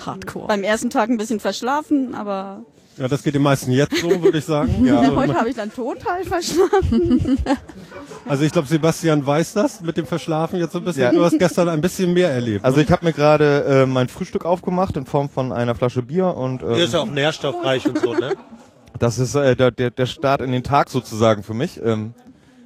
Hardcore. 0.04 0.46
beim 0.48 0.62
ersten 0.62 0.90
Tag 0.90 1.08
ein 1.08 1.16
bisschen 1.16 1.40
verschlafen, 1.40 2.14
aber 2.14 2.64
Ja, 2.98 3.08
das 3.08 3.22
geht 3.22 3.34
den 3.34 3.42
meisten 3.42 3.72
jetzt 3.72 3.96
so, 4.00 4.22
würde 4.22 4.38
ich 4.38 4.44
sagen. 4.44 4.84
ja, 4.86 5.00
Also, 5.00 5.16
heute 5.16 5.34
habe 5.34 5.50
ich 5.50 5.56
dann 5.56 5.72
total 5.72 6.24
verschlafen. 6.24 7.38
also 8.26 8.44
ich 8.44 8.52
glaube, 8.52 8.66
Sebastian 8.68 9.24
weiß 9.24 9.52
das 9.52 9.82
mit 9.82 9.96
dem 9.98 10.06
Verschlafen 10.06 10.58
jetzt 10.58 10.72
so 10.72 10.78
ein 10.78 10.84
bisschen. 10.84 11.02
Ja. 11.02 11.12
Du 11.12 11.22
hast 11.22 11.38
gestern 11.38 11.68
ein 11.68 11.80
bisschen 11.80 12.12
mehr 12.14 12.30
erlebt. 12.30 12.64
Also 12.64 12.80
ich 12.80 12.90
habe 12.90 13.04
mir 13.04 13.12
gerade 13.12 13.64
äh, 13.64 13.86
mein 13.86 14.08
Frühstück 14.08 14.46
aufgemacht 14.46 14.96
in 14.96 15.04
Form 15.04 15.28
von 15.28 15.52
einer 15.52 15.74
Flasche 15.74 16.02
Bier 16.02 16.28
und 16.28 16.62
Hier 16.62 16.70
äh, 16.70 16.84
ist 16.84 16.94
ja 16.94 17.00
auch 17.00 17.06
nährstoffreich 17.06 17.86
und 17.86 17.98
so, 17.98 18.14
ne? 18.14 18.34
das 18.98 19.18
ist 19.18 19.34
äh, 19.34 19.54
der, 19.54 19.70
der, 19.70 19.90
der 19.90 20.06
Start 20.06 20.40
in 20.40 20.52
den 20.52 20.62
Tag 20.62 20.88
sozusagen 20.88 21.42
für 21.42 21.54
mich. 21.54 21.80
Ähm, 21.82 22.14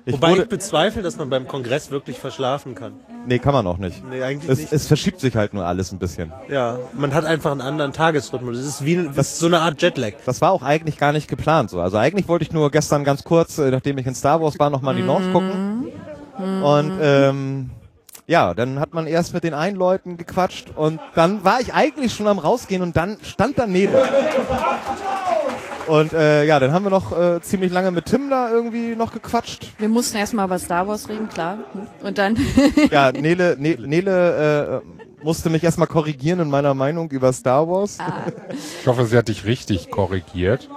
ich 0.06 0.14
Wobei 0.14 0.32
ich 0.36 0.48
bezweifle, 0.48 1.02
dass 1.02 1.16
man 1.16 1.28
beim 1.28 1.46
Kongress 1.46 1.90
wirklich 1.90 2.18
verschlafen 2.18 2.74
kann. 2.74 2.94
nee, 3.26 3.38
kann 3.38 3.52
man 3.52 3.66
auch 3.66 3.76
nicht. 3.78 4.02
Nee, 4.08 4.22
eigentlich 4.22 4.50
Es, 4.50 4.58
nicht. 4.58 4.72
es 4.72 4.86
verschiebt 4.86 5.20
sich 5.20 5.36
halt 5.36 5.52
nur 5.54 5.66
alles 5.66 5.92
ein 5.92 5.98
bisschen. 5.98 6.32
Ja, 6.48 6.78
man 6.94 7.12
hat 7.14 7.24
einfach 7.26 7.50
einen 7.52 7.60
anderen 7.60 7.92
Tagesrhythmus. 7.92 8.56
Es 8.58 8.66
ist 8.66 8.84
wie 8.84 8.94
ein- 8.96 9.12
das 9.14 9.32
ist 9.32 9.38
so 9.40 9.46
eine 9.46 9.60
Art 9.60 9.80
Jetlag. 9.82 10.12
Das 10.24 10.40
war 10.40 10.52
auch 10.52 10.62
eigentlich 10.62 10.96
gar 10.98 11.12
nicht 11.12 11.28
geplant 11.28 11.70
so. 11.70 11.80
Also 11.80 11.98
eigentlich 11.98 12.28
wollte 12.28 12.44
ich 12.44 12.52
nur 12.52 12.70
gestern 12.70 13.04
ganz 13.04 13.24
kurz, 13.24 13.58
äh, 13.58 13.70
nachdem 13.70 13.98
ich 13.98 14.06
in 14.06 14.14
Star 14.14 14.40
Wars 14.40 14.58
war, 14.58 14.70
nochmal 14.70 14.94
die 14.94 15.02
Launch 15.02 15.30
gucken. 15.32 15.88
Und 16.62 16.98
ähm, 17.02 17.70
ja, 18.26 18.54
dann 18.54 18.80
hat 18.80 18.94
man 18.94 19.06
erst 19.06 19.34
mit 19.34 19.44
den 19.44 19.52
einen 19.54 19.76
Leuten 19.76 20.16
gequatscht 20.16 20.68
und 20.76 20.98
dann 21.14 21.44
war 21.44 21.60
ich 21.60 21.74
eigentlich 21.74 22.14
schon 22.14 22.26
am 22.28 22.38
rausgehen 22.38 22.80
und 22.80 22.96
dann 22.96 23.18
stand 23.22 23.58
daneben. 23.58 23.92
Und 25.90 26.12
äh, 26.12 26.44
ja, 26.44 26.60
dann 26.60 26.72
haben 26.72 26.84
wir 26.84 26.90
noch 26.90 27.18
äh, 27.18 27.40
ziemlich 27.40 27.72
lange 27.72 27.90
mit 27.90 28.04
Tim 28.04 28.30
da 28.30 28.48
irgendwie 28.48 28.94
noch 28.94 29.12
gequatscht. 29.12 29.72
Wir 29.78 29.88
mussten 29.88 30.18
erstmal 30.18 30.46
über 30.46 30.58
Star 30.60 30.86
Wars 30.86 31.08
reden, 31.08 31.28
klar. 31.28 31.58
Und 32.02 32.16
dann 32.16 32.36
Ja, 32.92 33.10
Nele, 33.12 33.56
ne, 33.58 33.76
Nele 33.76 34.82
äh, 34.82 35.24
musste 35.24 35.50
mich 35.50 35.64
erstmal 35.64 35.88
korrigieren 35.88 36.38
in 36.38 36.48
meiner 36.48 36.74
Meinung 36.74 37.10
über 37.10 37.32
Star 37.32 37.68
Wars. 37.68 37.98
Ich 38.80 38.86
hoffe, 38.86 39.04
sie 39.06 39.16
hat 39.16 39.28
dich 39.28 39.44
richtig 39.44 39.90
korrigiert. 39.90 40.68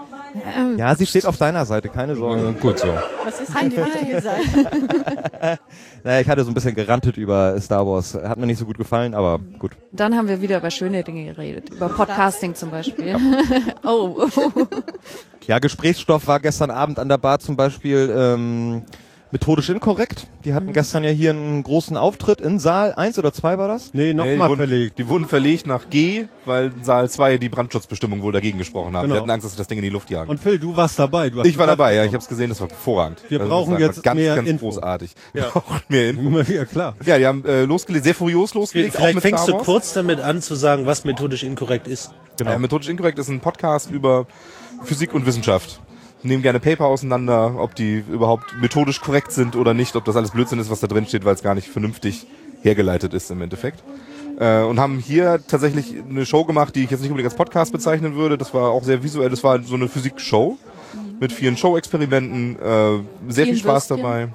Ja, 0.77 0.95
sie 0.95 1.05
steht 1.05 1.25
auf 1.25 1.37
deiner 1.37 1.65
Seite, 1.65 1.89
keine 1.89 2.15
Sorge. 2.15 2.49
Äh, 2.49 2.53
gut 2.53 2.79
so. 2.79 2.87
Was 3.23 3.39
ist 3.39 3.53
denn 3.53 3.69
die 3.69 4.11
gesagt? 4.11 4.39
Naja, 6.03 6.19
ich 6.19 6.27
hatte 6.27 6.43
so 6.43 6.51
ein 6.51 6.53
bisschen 6.53 6.75
gerantet 6.75 7.15
über 7.15 7.59
Star 7.61 7.87
Wars. 7.87 8.13
Hat 8.13 8.37
mir 8.37 8.45
nicht 8.45 8.57
so 8.57 8.65
gut 8.65 8.77
gefallen, 8.77 9.13
aber 9.13 9.39
gut. 9.57 9.71
Dann 9.93 10.15
haben 10.17 10.27
wir 10.27 10.41
wieder 10.41 10.57
über 10.57 10.69
schöne 10.69 11.01
Dinge 11.03 11.25
geredet. 11.25 11.69
Über 11.69 11.87
Podcasting 11.87 12.55
zum 12.55 12.71
Beispiel. 12.71 13.15
oh, 13.83 14.27
oh. 14.35 14.51
Ja, 15.47 15.59
Gesprächsstoff 15.59 16.27
war 16.27 16.39
gestern 16.39 16.71
Abend 16.71 16.99
an 16.99 17.07
der 17.07 17.17
Bar 17.17 17.39
zum 17.39 17.55
Beispiel 17.55 18.13
ähm, 18.15 18.83
Methodisch 19.33 19.67
inkorrekt. 19.69 20.27
Die 20.45 20.53
hatten 20.53 20.73
gestern 20.73 21.03
ja 21.03 21.09
hier 21.09 21.31
einen 21.31 21.63
großen 21.63 21.97
Auftritt 21.97 22.39
in 22.39 22.59
Saal 22.59 22.93
1 22.93 23.17
oder 23.17 23.33
2 23.33 23.57
war 23.57 23.67
das? 23.67 23.91
Nee, 23.91 24.03
Nee, 24.03 24.07
die, 24.09 24.13
nochmal 24.13 24.47
wurden, 24.49 24.59
verlegt. 24.59 24.99
die 24.99 25.07
wurden 25.09 25.27
verlegt 25.27 25.65
nach 25.65 25.89
G, 25.89 26.25
weil 26.45 26.71
Saal 26.83 27.09
2 27.09 27.39
die 27.39 27.49
Brandschutzbestimmung 27.49 28.21
wohl 28.21 28.31
dagegen 28.31 28.59
gesprochen 28.59 28.95
haben. 28.95 29.03
Genau. 29.05 29.15
Wir 29.15 29.21
hatten 29.21 29.31
Angst, 29.31 29.45
dass 29.45 29.53
sie 29.53 29.57
das 29.57 29.67
Ding 29.67 29.79
in 29.79 29.83
die 29.83 29.89
Luft 29.89 30.11
jagen. 30.11 30.29
Und 30.29 30.39
Phil, 30.39 30.59
du 30.59 30.77
warst 30.77 30.99
dabei. 30.99 31.31
Du 31.31 31.39
hast 31.39 31.47
ich 31.47 31.57
war 31.57 31.65
dabei, 31.65 31.95
ja, 31.95 32.03
ich 32.03 32.09
habe 32.13 32.19
es 32.19 32.27
gesehen, 32.27 32.49
das 32.49 32.61
war 32.61 32.69
hervorragend. 32.69 33.23
Wir 33.27 33.39
Also, 33.41 33.49
brauchen 33.49 33.71
das 33.71 33.81
war 33.81 33.87
jetzt 33.87 34.03
ganz, 34.03 34.17
mehr 34.19 34.35
ganz 34.35 34.47
Info. 34.47 34.65
großartig. 34.67 35.11
Ja. 35.33 35.41
Wir 35.45 35.49
brauchen 35.49 35.81
mehr 35.89 36.09
Info. 36.11 36.39
Ja, 36.53 36.65
klar. 36.65 36.95
Ja, 37.03 37.17
die 37.17 37.25
haben 37.25 37.43
äh, 37.45 37.63
losgelegt, 37.63 38.03
sehr 38.05 38.13
furios 38.13 38.53
losgelegt. 38.53 38.93
auch 38.95 38.99
Vielleicht 38.99 39.15
mit 39.15 39.23
fängst 39.23 39.47
du 39.47 39.57
kurz 39.57 39.93
damit 39.93 40.19
an 40.19 40.43
zu 40.43 40.53
sagen, 40.53 40.85
was 40.85 41.05
methodisch 41.05 41.41
inkorrekt 41.41 41.87
ist. 41.87 42.11
Genau. 42.37 42.51
Äh, 42.51 42.59
Methodisch 42.59 42.87
Inkorrekt 42.87 43.17
ist 43.17 43.29
ein 43.29 43.39
Podcast 43.39 43.89
über 43.89 44.27
Physik 44.83 45.11
und 45.15 45.25
Wissenschaft. 45.25 45.79
Nehmen 46.23 46.41
gerne 46.41 46.59
Paper 46.59 46.85
auseinander, 46.85 47.55
ob 47.57 47.75
die 47.75 48.03
überhaupt 48.09 48.55
methodisch 48.59 49.01
korrekt 49.01 49.31
sind 49.31 49.55
oder 49.55 49.73
nicht, 49.73 49.95
ob 49.95 50.05
das 50.05 50.15
alles 50.15 50.31
Blödsinn 50.31 50.59
ist, 50.59 50.69
was 50.69 50.79
da 50.79 50.87
drin 50.87 51.05
steht, 51.05 51.25
weil 51.25 51.33
es 51.33 51.43
gar 51.43 51.55
nicht 51.55 51.67
vernünftig 51.67 52.27
hergeleitet 52.61 53.13
ist 53.13 53.29
im 53.29 53.41
Endeffekt. 53.41 53.83
Äh, 54.39 54.63
und 54.63 54.79
haben 54.79 54.99
hier 54.99 55.41
tatsächlich 55.47 55.95
eine 56.09 56.25
Show 56.25 56.45
gemacht, 56.45 56.75
die 56.75 56.83
ich 56.83 56.91
jetzt 56.91 57.01
nicht 57.01 57.11
unbedingt 57.11 57.31
als 57.31 57.37
Podcast 57.37 57.71
bezeichnen 57.71 58.15
würde. 58.15 58.37
Das 58.37 58.53
war 58.53 58.71
auch 58.71 58.83
sehr 58.83 59.03
visuell, 59.03 59.29
das 59.29 59.43
war 59.43 59.61
so 59.63 59.75
eine 59.75 59.87
Physikshow 59.87 60.57
mit 61.19 61.31
vielen 61.31 61.57
Show-Experimenten, 61.57 62.55
äh, 62.55 62.59
sehr 62.61 63.45
Vielen 63.45 63.47
viel 63.47 63.57
Spaß 63.57 63.89
Würstchen. 63.89 63.97
dabei. 63.97 64.27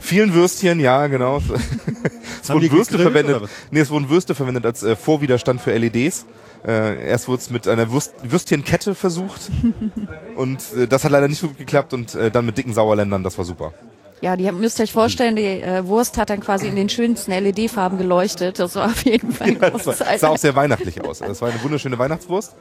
vielen 0.00 0.34
Würstchen, 0.34 0.80
ja, 0.80 1.06
genau. 1.06 1.38
es 2.42 2.50
wurden 2.50 2.70
Würste 2.70 2.98
verwendet. 2.98 3.48
Nee, 3.70 3.80
es 3.80 3.90
wurden 3.90 4.08
Würste 4.08 4.34
verwendet 4.34 4.66
als 4.66 4.82
äh, 4.82 4.96
Vorwiderstand 4.96 5.60
für 5.60 5.76
LEDs. 5.76 6.26
Äh, 6.66 7.08
erst 7.08 7.28
wurde 7.28 7.40
es 7.42 7.50
mit 7.50 7.68
einer 7.68 7.92
Würst 7.92 8.14
Würstchenkette 8.22 8.94
versucht 8.94 9.50
und 10.36 10.60
äh, 10.76 10.88
das 10.88 11.04
hat 11.04 11.12
leider 11.12 11.28
nicht 11.28 11.38
so 11.38 11.48
gut 11.48 11.58
geklappt 11.58 11.92
und 11.92 12.14
äh, 12.14 12.30
dann 12.30 12.44
mit 12.44 12.58
dicken 12.58 12.74
Sauerländern, 12.74 13.22
das 13.22 13.38
war 13.38 13.44
super. 13.44 13.72
Ja, 14.20 14.34
die 14.34 14.50
müsst 14.50 14.80
ihr 14.80 14.84
euch 14.84 14.92
vorstellen, 14.92 15.36
die 15.36 15.44
äh, 15.44 15.86
Wurst 15.86 16.16
hat 16.16 16.30
dann 16.30 16.40
quasi 16.40 16.66
in 16.66 16.74
den 16.74 16.88
schönsten 16.88 17.32
LED-Farben 17.32 17.98
geleuchtet. 17.98 18.58
Das 18.58 18.74
war 18.74 18.86
auf 18.86 19.04
jeden 19.04 19.30
Fall 19.30 19.48
ein 19.60 19.60
Das 19.60 19.84
sah, 19.84 20.18
sah 20.18 20.28
auch 20.28 20.38
sehr 20.38 20.56
weihnachtlich 20.56 21.04
aus. 21.04 21.18
Das 21.18 21.40
war 21.42 21.50
eine 21.50 21.62
wunderschöne 21.62 21.98
Weihnachtswurst, 21.98 22.54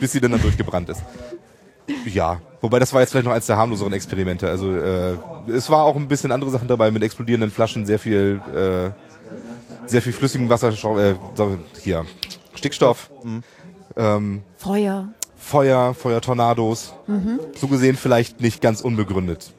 bis 0.00 0.12
sie 0.12 0.20
dann, 0.20 0.32
dann 0.32 0.40
durchgebrannt 0.42 0.88
ist. 0.88 1.02
Ja, 2.06 2.40
wobei 2.60 2.78
das 2.78 2.92
war 2.92 3.00
jetzt 3.00 3.10
vielleicht 3.10 3.26
noch 3.26 3.32
eins 3.32 3.46
der 3.46 3.56
harmloseren 3.56 3.92
Experimente. 3.92 4.48
Also 4.48 4.74
äh, 4.74 5.16
es 5.48 5.70
war 5.70 5.84
auch 5.84 5.96
ein 5.96 6.08
bisschen 6.08 6.32
andere 6.32 6.50
Sachen 6.50 6.68
dabei 6.68 6.90
mit 6.90 7.02
explodierenden 7.02 7.50
Flaschen, 7.50 7.86
sehr 7.86 7.98
viel, 7.98 8.40
äh, 8.54 8.90
sehr 9.88 10.02
viel 10.02 10.12
flüssigen 10.12 10.48
Wasserstoff, 10.48 10.98
äh, 10.98 11.14
hier 11.82 12.04
Stickstoff, 12.54 13.10
ähm, 13.96 14.42
Feuer. 14.56 15.08
Feuer, 15.36 15.94
Feuertornados. 15.94 16.92
So 17.56 17.68
gesehen 17.68 17.96
vielleicht 17.96 18.40
nicht 18.40 18.60
ganz 18.60 18.80
unbegründet 18.82 19.52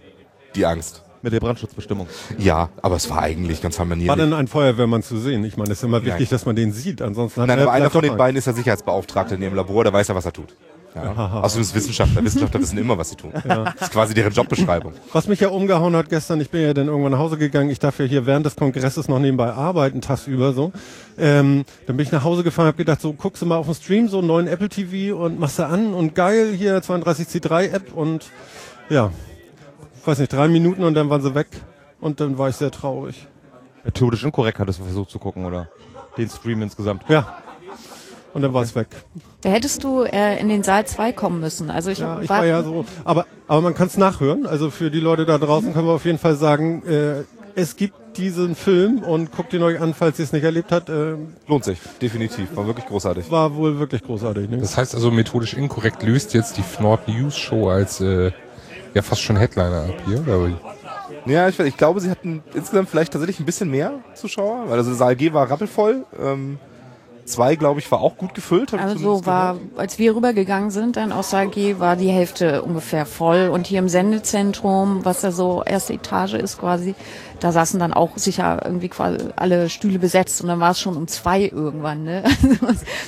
die 0.56 0.66
Angst. 0.66 1.04
Mit 1.22 1.34
der 1.34 1.40
Brandschutzbestimmung. 1.42 2.08
Ja, 2.38 2.70
aber 2.82 2.96
es 2.96 3.10
war 3.10 3.22
eigentlich 3.22 3.62
ganz 3.62 3.78
War 3.78 3.86
harmonierlich. 3.86 4.16
denn 4.16 4.34
ein 4.34 4.48
Feuerwehrmann 4.48 5.04
zu 5.04 5.18
sehen? 5.18 5.44
Ich 5.44 5.58
meine, 5.58 5.72
es 5.72 5.80
ist 5.80 5.84
immer 5.84 6.02
wichtig, 6.06 6.20
Nein. 6.22 6.30
dass 6.30 6.46
man 6.46 6.56
den 6.56 6.72
sieht. 6.72 7.02
Ansonsten 7.02 7.42
hat 7.42 7.48
Nein, 7.48 7.60
er 7.60 7.64
aber 7.64 7.74
einer 7.74 7.90
von 7.90 8.02
den 8.02 8.16
beiden 8.16 8.38
ist 8.38 8.48
der 8.48 8.54
Sicherheitsbeauftragte 8.54 9.36
in 9.36 9.42
ihrem 9.42 9.56
Labor, 9.56 9.84
der 9.84 9.92
weiß 9.92 10.08
ja, 10.08 10.16
was 10.16 10.26
er 10.26 10.32
tut. 10.32 10.56
Ja. 10.96 11.42
Außerdem 11.44 11.62
ist 11.62 11.76
Wissenschaftler. 11.76 12.24
Wissenschaftler 12.24 12.62
wissen 12.62 12.78
immer, 12.78 12.98
was 12.98 13.12
sie 13.12 13.16
tun. 13.16 13.32
Das 13.44 13.82
ist 13.82 13.92
quasi 13.92 14.14
deren 14.14 14.34
Jobbeschreibung. 14.34 14.94
Was 15.14 15.28
mich 15.28 15.40
ja 15.40 15.50
umgehauen 15.50 15.96
hat 15.96 16.10
gestern, 16.10 16.42
ich 16.42 16.50
bin 16.50 16.62
ja 16.62 16.74
dann 16.74 16.88
irgendwann 16.88 17.12
nach 17.12 17.20
Hause 17.20 17.38
gegangen, 17.38 17.70
ich 17.70 17.80
darf 17.80 18.00
ja 18.00 18.06
hier 18.06 18.26
während 18.26 18.46
des 18.46 18.56
Kongresses 18.56 19.08
noch 19.08 19.20
nebenbei 19.20 19.52
arbeiten, 19.52 20.02
tagsüber 20.02 20.54
so. 20.54 20.72
Ähm, 21.18 21.66
dann 21.86 21.98
bin 21.98 22.06
ich 22.06 22.12
nach 22.12 22.24
Hause 22.24 22.44
gefahren, 22.44 22.68
habe 22.68 22.78
gedacht, 22.78 23.02
so 23.02 23.14
guckst 23.14 23.42
du 23.42 23.46
mal 23.46 23.58
auf 23.58 23.68
den 23.68 23.76
Stream, 23.76 24.08
so 24.08 24.20
einen 24.20 24.28
neuen 24.28 24.48
Apple 24.48 24.70
TV 24.70 25.16
und 25.16 25.40
machst 25.40 25.60
du 25.60 25.66
an 25.66 25.94
und 25.94 26.16
geil, 26.16 26.54
hier 26.56 26.80
32C3 26.82 27.72
App 27.72 27.94
und 27.94 28.32
ja, 28.90 29.12
weiß 30.06 30.20
nicht, 30.20 30.34
drei 30.34 30.48
Minuten 30.48 30.84
und 30.84 30.96
dann 30.96 31.10
waren 31.10 31.22
sie 31.22 31.36
weg 31.36 31.48
und 32.02 32.20
dann 32.20 32.38
war 32.38 32.50
ich 32.50 32.56
sehr 32.56 32.72
traurig. 32.72 33.28
Methodisch 33.84 34.24
inkorrekt 34.24 34.60
hattest 34.60 34.80
du 34.80 34.84
versucht 34.84 35.12
zu 35.12 35.20
gucken, 35.20 35.46
oder? 35.46 35.70
Den 36.18 36.30
Stream 36.30 36.62
insgesamt. 36.62 37.04
Ja. 37.08 37.38
Und 38.34 38.42
dann 38.44 38.54
war 38.54 38.62
es 38.62 38.76
weg. 38.76 38.88
Da 39.42 39.50
hättest 39.50 39.84
du 39.84 40.04
äh, 40.04 40.40
in 40.40 40.50
den 40.50 40.64
Saal 40.64 40.86
2 40.86 41.14
kommen 41.14 41.40
müssen. 41.40 41.72
Also 41.72 41.90
ich, 41.90 42.00
Ja, 42.00 42.20
ich 42.22 42.30
war 42.30 42.46
ja 42.46 42.62
so, 42.62 42.86
aber, 43.04 43.26
aber 43.48 43.62
man 43.62 43.74
kann 43.74 43.88
es 43.88 43.98
nachhören. 43.98 44.46
Also 44.46 44.70
für 44.70 44.92
die 44.92 45.00
Leute 45.00 45.26
da 45.26 45.38
draußen 45.38 45.74
können 45.74 45.88
wir 45.88 45.94
auf 45.94 46.06
jeden 46.06 46.20
Fall 46.20 46.36
sagen, 46.36 46.84
äh, 46.86 47.24
es 47.56 47.76
gibt 47.76 47.96
diesen 48.18 48.56
Film 48.56 49.00
und 49.00 49.32
guckt 49.32 49.54
ihn 49.54 49.64
euch 49.64 49.80
an, 49.82 49.94
falls 49.94 50.20
ihr 50.20 50.26
es 50.26 50.32
nicht 50.32 50.44
erlebt 50.44 50.72
habt. 50.72 50.90
Äh, 50.90 51.16
Lohnt 51.48 51.64
sich, 51.64 51.80
definitiv. 52.02 52.56
War 52.56 52.68
wirklich 52.68 52.86
großartig. 52.86 53.32
war 53.32 53.56
wohl 53.56 53.80
wirklich 53.80 54.04
großartig. 54.04 54.50
Ne? 54.50 54.58
Das 54.58 54.78
heißt 54.78 54.94
also, 54.94 55.10
methodisch 55.10 55.54
inkorrekt 55.54 56.04
löst 56.04 56.34
jetzt 56.34 56.58
die 56.58 56.64
Fnord 56.64 57.08
News 57.08 57.38
Show 57.38 57.70
als 57.70 58.02
äh, 58.02 58.32
ja 58.94 59.02
fast 59.02 59.22
schon 59.22 59.38
Headliner 59.38 59.86
ab 59.86 59.96
hier. 60.06 60.22
Oder? 60.22 60.48
wie? 60.48 61.32
Ja, 61.32 61.48
ich, 61.50 61.60
ich 61.60 61.78
glaube, 61.78 62.00
sie 62.00 62.10
hatten 62.10 62.44
insgesamt 62.54 62.90
vielleicht 62.90 63.14
tatsächlich 63.14 63.40
ein 63.40 63.46
bisschen 63.46 63.70
mehr 63.70 64.00
Zuschauer, 64.16 64.70
weil 64.70 64.78
also 64.78 64.94
Saal 64.94 65.16
G 65.16 65.34
war 65.34 65.50
rappelvoll. 65.50 66.06
Ähm, 66.22 66.58
zwei, 67.30 67.56
glaube 67.56 67.80
ich, 67.80 67.92
war 67.92 68.02
auch 68.02 68.18
gut 68.18 68.34
gefüllt. 68.34 68.74
Also 68.74 69.26
war, 69.26 69.54
gehört. 69.54 69.80
als 69.80 70.00
wir 70.00 70.16
rübergegangen 70.16 70.72
sind, 70.72 70.98
dann 70.98 71.12
aus 71.12 71.34
AG, 71.34 71.80
war 71.80 71.96
die 71.96 72.10
Hälfte 72.10 72.62
ungefähr 72.62 73.06
voll. 73.06 73.50
Und 73.50 73.68
hier 73.68 73.80
im 73.80 73.90
Sendezentrum, 73.90 75.06
was 75.06 75.22
da 75.22 75.32
so 75.32 75.64
erste 75.64 75.94
Etage 75.94 76.34
ist 76.34 76.60
quasi, 76.60 76.96
da 77.40 77.52
saßen 77.52 77.80
dann 77.80 77.94
auch 77.94 78.18
sicher 78.18 78.62
irgendwie 78.64 78.90
quasi 78.90 79.18
alle 79.36 79.70
Stühle 79.70 80.00
besetzt 80.00 80.42
und 80.42 80.48
dann 80.48 80.60
war 80.60 80.72
es 80.72 80.80
schon 80.80 80.98
um 80.98 81.08
zwei 81.08 81.42
irgendwann. 81.44 82.04
Ne? 82.04 82.24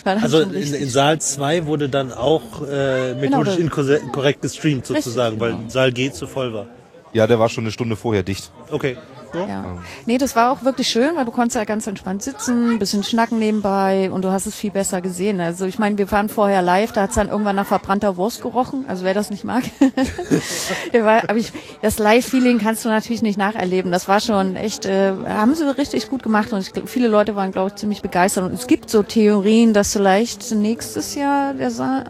Also, 0.03 0.37
Also 0.37 0.39
in, 0.41 0.73
in 0.73 0.89
Saal 0.89 1.19
2 1.19 1.65
wurde 1.65 1.89
dann 1.89 2.11
auch 2.11 2.61
äh, 2.67 3.13
methodisch 3.15 3.57
Genau, 3.57 3.81
inkorrekt 3.95 4.41
gestreamt 4.41 4.85
sozusagen, 4.85 5.41
Richtig, 5.41 5.59
weil 5.59 5.69
Saal 5.69 5.91
G 5.91 6.11
zu 6.11 6.27
voll 6.27 6.53
war. 6.53 6.67
Ja, 7.13 7.27
der 7.27 7.39
war 7.39 7.49
schon 7.49 7.65
eine 7.65 7.71
Stunde 7.71 7.95
vorher 7.95 8.23
dicht. 8.23 8.51
Okay. 8.71 8.97
Ja. 9.33 9.77
Nee, 10.05 10.17
das 10.17 10.35
war 10.35 10.51
auch 10.51 10.63
wirklich 10.63 10.87
schön, 10.87 11.15
weil 11.15 11.25
du 11.25 11.31
konntest 11.31 11.55
ja 11.55 11.63
ganz 11.63 11.87
entspannt 11.87 12.23
sitzen, 12.23 12.71
ein 12.71 12.79
bisschen 12.79 13.03
schnacken 13.03 13.39
nebenbei 13.39 14.11
und 14.11 14.23
du 14.23 14.31
hast 14.31 14.45
es 14.45 14.55
viel 14.55 14.71
besser 14.71 15.01
gesehen. 15.01 15.39
Also 15.39 15.65
ich 15.65 15.79
meine, 15.79 15.97
wir 15.97 16.11
waren 16.11 16.29
vorher 16.29 16.61
live, 16.61 16.91
da 16.91 17.03
hat's 17.03 17.15
dann 17.15 17.29
irgendwann 17.29 17.55
nach 17.55 17.65
verbrannter 17.65 18.17
Wurst 18.17 18.41
gerochen, 18.41 18.85
also 18.87 19.03
wer 19.03 19.13
das 19.13 19.29
nicht 19.29 19.43
mag. 19.43 19.63
Aber 20.93 21.35
ich, 21.37 21.51
das 21.81 21.99
Live-Feeling 21.99 22.59
kannst 22.59 22.85
du 22.85 22.89
natürlich 22.89 23.21
nicht 23.21 23.37
nacherleben. 23.37 23.91
Das 23.91 24.07
war 24.07 24.19
schon 24.19 24.55
echt, 24.55 24.85
äh, 24.85 25.13
haben 25.27 25.55
sie 25.55 25.65
richtig 25.77 26.09
gut 26.09 26.23
gemacht 26.23 26.51
und 26.53 26.61
ich, 26.61 26.73
glaub, 26.73 26.89
viele 26.89 27.07
Leute 27.07 27.35
waren, 27.35 27.51
glaube 27.51 27.69
ich, 27.69 27.75
ziemlich 27.75 28.01
begeistert. 28.01 28.45
Und 28.45 28.53
es 28.53 28.67
gibt 28.67 28.89
so 28.89 29.03
Theorien, 29.03 29.73
dass 29.73 29.93
vielleicht 29.93 30.51
nächstes 30.51 31.15
Jahr 31.15 31.53
der 31.53 31.71
Saal 31.71 32.05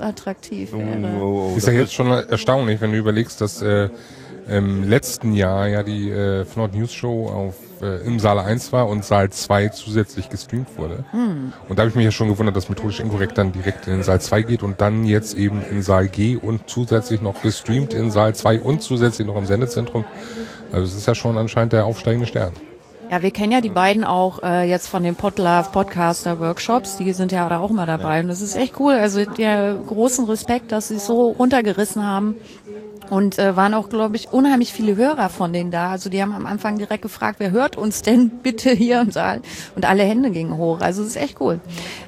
attraktiv 0.00 0.72
wäre. 0.72 1.20
Oh, 1.20 1.52
oh, 1.52 1.56
Ist 1.56 1.66
ja 1.66 1.72
jetzt 1.72 1.94
schon 1.94 2.08
erstaunlich, 2.08 2.80
wenn 2.80 2.92
du 2.92 2.98
überlegst, 2.98 3.40
dass 3.40 3.62
äh, 3.62 3.88
im 4.48 4.88
letzten 4.88 5.32
Jahr 5.32 5.68
ja 5.68 5.82
die 5.82 6.10
äh, 6.10 6.44
Fnord 6.44 6.74
News 6.74 6.92
Show 6.92 7.28
auf, 7.28 7.54
äh, 7.82 8.06
im 8.06 8.18
Saal 8.20 8.38
1 8.38 8.72
war 8.72 8.88
und 8.88 9.04
Saal 9.04 9.30
2 9.30 9.68
zusätzlich 9.68 10.28
gestreamt 10.28 10.76
wurde. 10.76 11.04
Und 11.68 11.78
da 11.78 11.82
habe 11.82 11.90
ich 11.90 11.96
mich 11.96 12.04
ja 12.04 12.10
schon 12.10 12.28
gewundert, 12.28 12.56
dass 12.56 12.68
methodisch 12.68 13.00
inkorrekt 13.00 13.38
dann 13.38 13.52
direkt 13.52 13.86
in 13.86 13.94
den 13.94 14.02
Saal 14.02 14.20
2 14.20 14.42
geht 14.42 14.62
und 14.62 14.80
dann 14.80 15.04
jetzt 15.04 15.34
eben 15.34 15.62
in 15.70 15.82
Saal 15.82 16.08
G 16.08 16.36
und 16.36 16.68
zusätzlich 16.68 17.22
noch 17.22 17.42
gestreamt 17.42 17.94
in 17.94 18.10
Saal 18.10 18.34
2 18.34 18.60
und 18.60 18.82
zusätzlich 18.82 19.26
noch 19.26 19.36
im 19.36 19.46
Sendezentrum. 19.46 20.04
Also 20.72 20.86
es 20.86 20.94
ist 20.94 21.06
ja 21.06 21.14
schon 21.14 21.38
anscheinend 21.38 21.72
der 21.72 21.86
aufsteigende 21.86 22.26
Stern. 22.26 22.52
Ja, 23.14 23.22
wir 23.22 23.30
kennen 23.30 23.52
ja 23.52 23.60
die 23.60 23.70
beiden 23.70 24.02
auch 24.02 24.42
äh, 24.42 24.68
jetzt 24.68 24.88
von 24.88 25.04
den 25.04 25.14
Podlove 25.14 25.68
Podcaster 25.70 26.40
Workshops, 26.40 26.96
die 26.96 27.12
sind 27.12 27.30
ja 27.30 27.48
da 27.48 27.60
auch 27.60 27.70
mal 27.70 27.86
dabei 27.86 28.18
und 28.18 28.26
das 28.26 28.40
ist 28.40 28.56
echt 28.56 28.80
cool. 28.80 28.94
Also 28.94 29.24
der 29.24 29.76
großen 29.76 30.24
Respekt, 30.24 30.72
dass 30.72 30.88
sie 30.88 30.96
es 30.96 31.06
so 31.06 31.30
runtergerissen 31.30 32.04
haben 32.04 32.34
und 33.10 33.38
äh, 33.38 33.54
waren 33.54 33.72
auch, 33.74 33.88
glaube 33.88 34.16
ich, 34.16 34.32
unheimlich 34.32 34.72
viele 34.72 34.96
Hörer 34.96 35.28
von 35.28 35.52
denen 35.52 35.70
da. 35.70 35.92
Also 35.92 36.10
die 36.10 36.20
haben 36.20 36.32
am 36.32 36.44
Anfang 36.44 36.76
direkt 36.76 37.02
gefragt, 37.02 37.36
wer 37.38 37.52
hört 37.52 37.76
uns 37.76 38.02
denn 38.02 38.30
bitte 38.42 38.70
hier 38.72 39.02
im 39.02 39.12
Saal? 39.12 39.42
Und 39.76 39.88
alle 39.88 40.02
Hände 40.02 40.32
gingen 40.32 40.56
hoch. 40.56 40.80
Also 40.80 41.04
das 41.04 41.10
ist 41.14 41.22
echt 41.22 41.40
cool. 41.40 41.60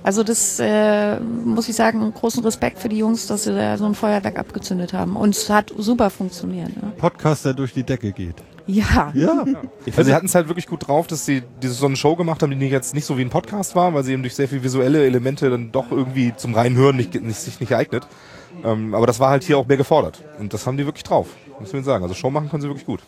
Also 0.02 0.24
das 0.24 0.58
äh, 0.58 1.20
muss 1.20 1.68
ich 1.68 1.76
sagen, 1.76 2.12
großen 2.14 2.42
Respekt 2.42 2.80
für 2.80 2.88
die 2.88 2.98
Jungs, 2.98 3.28
dass 3.28 3.44
sie 3.44 3.54
da 3.54 3.78
so 3.78 3.86
ein 3.86 3.94
Feuerwerk 3.94 4.40
abgezündet 4.40 4.92
haben. 4.92 5.14
Und 5.14 5.36
es 5.36 5.48
hat 5.48 5.72
super 5.78 6.10
funktioniert. 6.10 6.70
Ne? 6.82 6.90
Podcast, 6.98 7.44
der 7.44 7.54
durch 7.54 7.72
die 7.72 7.84
Decke 7.84 8.10
geht. 8.10 8.42
Ja. 8.66 9.12
Ja. 9.14 9.44
Also 9.86 10.02
sie 10.02 10.14
hatten 10.14 10.26
es 10.26 10.34
halt 10.34 10.48
wirklich 10.48 10.66
gut 10.66 10.88
drauf, 10.88 11.06
dass 11.06 11.24
sie 11.24 11.42
diese 11.62 11.74
so 11.74 11.86
eine 11.86 11.96
Show 11.96 12.16
gemacht 12.16 12.42
haben, 12.42 12.50
die 12.50 12.56
nicht 12.56 12.72
jetzt 12.72 12.94
nicht 12.94 13.04
so 13.04 13.16
wie 13.16 13.22
ein 13.22 13.30
Podcast 13.30 13.76
war, 13.76 13.94
weil 13.94 14.02
sie 14.02 14.12
eben 14.12 14.22
durch 14.22 14.34
sehr 14.34 14.48
viel 14.48 14.62
visuelle 14.62 15.04
Elemente 15.04 15.48
dann 15.50 15.72
doch 15.72 15.90
irgendwie 15.90 16.34
zum 16.36 16.54
Reinhören 16.54 16.96
nicht, 16.96 17.14
nicht, 17.14 17.36
sich 17.38 17.60
nicht 17.60 17.74
eignet. 17.74 18.06
Ähm, 18.64 18.94
aber 18.94 19.06
das 19.06 19.20
war 19.20 19.30
halt 19.30 19.44
hier 19.44 19.58
auch 19.58 19.66
mehr 19.66 19.76
gefordert. 19.76 20.22
Und 20.38 20.52
das 20.52 20.66
haben 20.66 20.76
die 20.76 20.84
wirklich 20.84 21.04
drauf. 21.04 21.28
Muss 21.60 21.72
man 21.72 21.84
sagen. 21.84 22.02
Also 22.02 22.14
Show 22.14 22.30
machen 22.30 22.48
können 22.48 22.62
sie 22.62 22.68
wirklich 22.68 22.86
gut. 22.86 23.02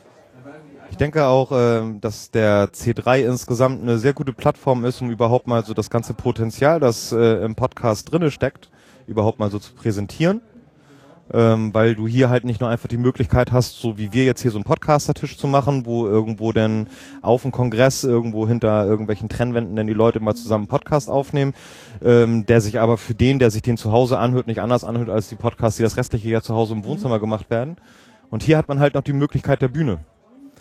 Ich 0.90 0.96
denke 0.96 1.26
auch, 1.26 1.50
ähm, 1.52 2.00
dass 2.00 2.30
der 2.30 2.70
C3 2.72 3.24
insgesamt 3.24 3.82
eine 3.82 3.98
sehr 3.98 4.14
gute 4.14 4.32
Plattform 4.32 4.84
ist, 4.84 5.02
um 5.02 5.10
überhaupt 5.10 5.46
mal 5.46 5.64
so 5.64 5.74
das 5.74 5.90
ganze 5.90 6.14
Potenzial, 6.14 6.80
das 6.80 7.12
äh, 7.12 7.44
im 7.44 7.54
Podcast 7.54 8.10
drinne 8.10 8.30
steckt, 8.30 8.70
überhaupt 9.06 9.38
mal 9.38 9.50
so 9.50 9.58
zu 9.58 9.74
präsentieren. 9.74 10.40
Ähm, 11.32 11.74
weil 11.74 11.94
du 11.94 12.06
hier 12.08 12.30
halt 12.30 12.44
nicht 12.44 12.60
nur 12.60 12.70
einfach 12.70 12.88
die 12.88 12.96
Möglichkeit 12.96 13.52
hast, 13.52 13.80
so 13.80 13.98
wie 13.98 14.12
wir 14.12 14.24
jetzt 14.24 14.40
hier 14.40 14.50
so 14.50 14.56
einen 14.56 14.64
Podcaster-Tisch 14.64 15.36
zu 15.36 15.46
machen, 15.46 15.84
wo 15.84 16.06
irgendwo 16.06 16.52
denn 16.52 16.86
auf 17.20 17.42
dem 17.42 17.52
Kongress 17.52 18.02
irgendwo 18.02 18.48
hinter 18.48 18.86
irgendwelchen 18.86 19.28
Trennwänden 19.28 19.76
denn 19.76 19.86
die 19.86 19.92
Leute 19.92 20.20
mal 20.20 20.34
zusammen 20.34 20.62
einen 20.62 20.68
Podcast 20.68 21.10
aufnehmen, 21.10 21.52
ähm, 22.02 22.46
der 22.46 22.60
sich 22.62 22.80
aber 22.80 22.96
für 22.96 23.14
den, 23.14 23.38
der 23.38 23.50
sich 23.50 23.60
den 23.62 23.76
zu 23.76 23.92
Hause 23.92 24.18
anhört, 24.18 24.46
nicht 24.46 24.62
anders 24.62 24.84
anhört 24.84 25.10
als 25.10 25.28
die 25.28 25.36
Podcasts, 25.36 25.76
die 25.76 25.82
das 25.82 25.98
restliche 25.98 26.28
Jahr 26.30 26.42
zu 26.42 26.54
Hause 26.54 26.72
im 26.72 26.84
Wohnzimmer 26.84 27.18
gemacht 27.18 27.50
werden. 27.50 27.76
Und 28.30 28.42
hier 28.42 28.56
hat 28.56 28.68
man 28.68 28.80
halt 28.80 28.94
noch 28.94 29.02
die 29.02 29.12
Möglichkeit 29.12 29.60
der 29.60 29.68
Bühne. 29.68 29.98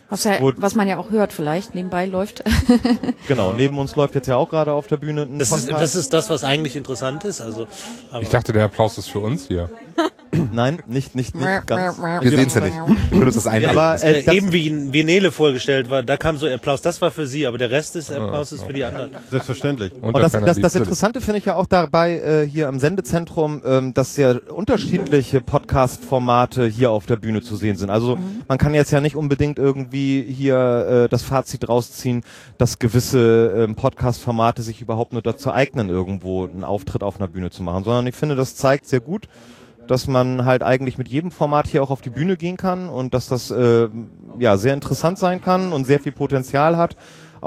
Was, 0.09 0.23
ja, 0.23 0.37
was 0.39 0.75
man 0.75 0.87
ja 0.87 0.97
auch 0.97 1.11
hört 1.11 1.33
vielleicht, 1.33 1.75
nebenbei 1.75 2.05
läuft. 2.05 2.43
Genau, 3.27 3.51
neben 3.51 3.77
uns 3.77 3.95
läuft 3.97 4.15
jetzt 4.15 4.27
ja 4.27 4.37
auch 4.37 4.49
gerade 4.49 4.71
auf 4.71 4.87
der 4.87 4.95
Bühne 4.95 5.23
ein 5.23 5.37
Das 5.37 5.51
ist, 5.51 5.65
Podcast. 5.65 5.81
das 5.81 5.95
ist 5.95 6.13
das, 6.13 6.29
was 6.29 6.45
eigentlich 6.45 6.77
interessant 6.77 7.25
ist. 7.25 7.41
Also, 7.41 7.67
aber 8.09 8.21
Ich 8.21 8.29
dachte, 8.29 8.53
der 8.53 8.65
Applaus 8.65 8.97
ist 8.97 9.09
für 9.09 9.19
uns 9.19 9.47
hier. 9.47 9.69
Nein, 10.53 10.79
nicht, 10.87 11.15
nicht, 11.15 11.35
nicht 11.35 11.67
ganz. 11.67 11.97
Wir 11.99 12.29
sehen 12.29 12.47
es 12.47 12.53
ja 12.53 12.61
nicht. 12.61 12.75
Wir 12.75 12.95
können 13.09 13.23
uns 13.23 13.35
das 13.35 13.47
einbilden. 13.47 13.77
Aber 13.77 14.03
äh, 14.03 14.19
äh, 14.19 14.23
das, 14.23 14.35
eben 14.35 14.51
wie 14.51 14.67
in 14.67 14.93
Venele 14.93 15.31
vorgestellt 15.31 15.89
war, 15.89 16.03
da 16.03 16.17
kam 16.17 16.37
so 16.37 16.47
Applaus. 16.47 16.81
Das 16.81 17.01
war 17.01 17.11
für 17.11 17.27
sie, 17.27 17.47
aber 17.47 17.57
der 17.57 17.71
Rest 17.71 17.95
des 17.95 18.11
Applaus 18.11 18.51
ist 18.51 18.63
für 18.63 18.73
die 18.73 18.83
anderen. 18.83 19.11
Selbstverständlich. 19.29 19.93
Und 19.93 20.15
Und 20.15 20.21
das, 20.21 20.31
das, 20.33 20.59
das 20.59 20.75
Interessante 20.75 21.21
finde 21.21 21.39
ich 21.39 21.45
ja 21.45 21.55
auch 21.55 21.65
dabei 21.65 22.19
äh, 22.19 22.47
hier 22.47 22.67
am 22.67 22.79
Sendezentrum, 22.79 23.61
ähm, 23.65 23.93
dass 23.93 24.15
sehr 24.15 24.41
unterschiedliche 24.53 25.41
Podcast-Formate 25.41 26.67
hier 26.67 26.91
auf 26.91 27.05
der 27.05 27.15
Bühne 27.15 27.41
zu 27.41 27.55
sehen 27.55 27.75
sind. 27.75 27.89
Also 27.89 28.17
man 28.47 28.57
kann 28.57 28.73
jetzt 28.73 28.91
ja 28.91 29.01
nicht 29.01 29.15
unbedingt 29.15 29.59
irgendwie 29.59 30.21
hier 30.23 31.05
äh, 31.05 31.09
das 31.09 31.23
Fazit 31.23 31.67
rausziehen, 31.67 32.23
dass 32.57 32.79
gewisse 32.79 33.53
ähm, 33.57 33.75
Podcast-Formate 33.75 34.61
sich 34.61 34.81
überhaupt 34.81 35.13
nur 35.13 35.21
dazu 35.21 35.51
eignen, 35.51 35.89
irgendwo 35.89 36.45
einen 36.45 36.63
Auftritt 36.63 37.03
auf 37.03 37.17
einer 37.17 37.27
Bühne 37.27 37.49
zu 37.49 37.63
machen, 37.63 37.83
sondern 37.83 38.07
ich 38.07 38.15
finde, 38.15 38.35
das 38.35 38.55
zeigt 38.55 38.87
sehr 38.87 38.99
gut, 38.99 39.27
dass 39.87 40.07
man 40.07 40.45
halt 40.45 40.63
eigentlich 40.63 40.97
mit 40.97 41.07
jedem 41.07 41.31
Format 41.31 41.67
hier 41.67 41.83
auch 41.83 41.89
auf 41.89 42.01
die 42.01 42.09
Bühne 42.09 42.37
gehen 42.37 42.57
kann 42.57 42.89
und 42.89 43.13
dass 43.13 43.27
das 43.27 43.51
äh, 43.51 43.89
ja 44.39 44.57
sehr 44.57 44.73
interessant 44.73 45.17
sein 45.17 45.41
kann 45.41 45.73
und 45.73 45.85
sehr 45.85 45.99
viel 45.99 46.11
Potenzial 46.11 46.77
hat, 46.77 46.95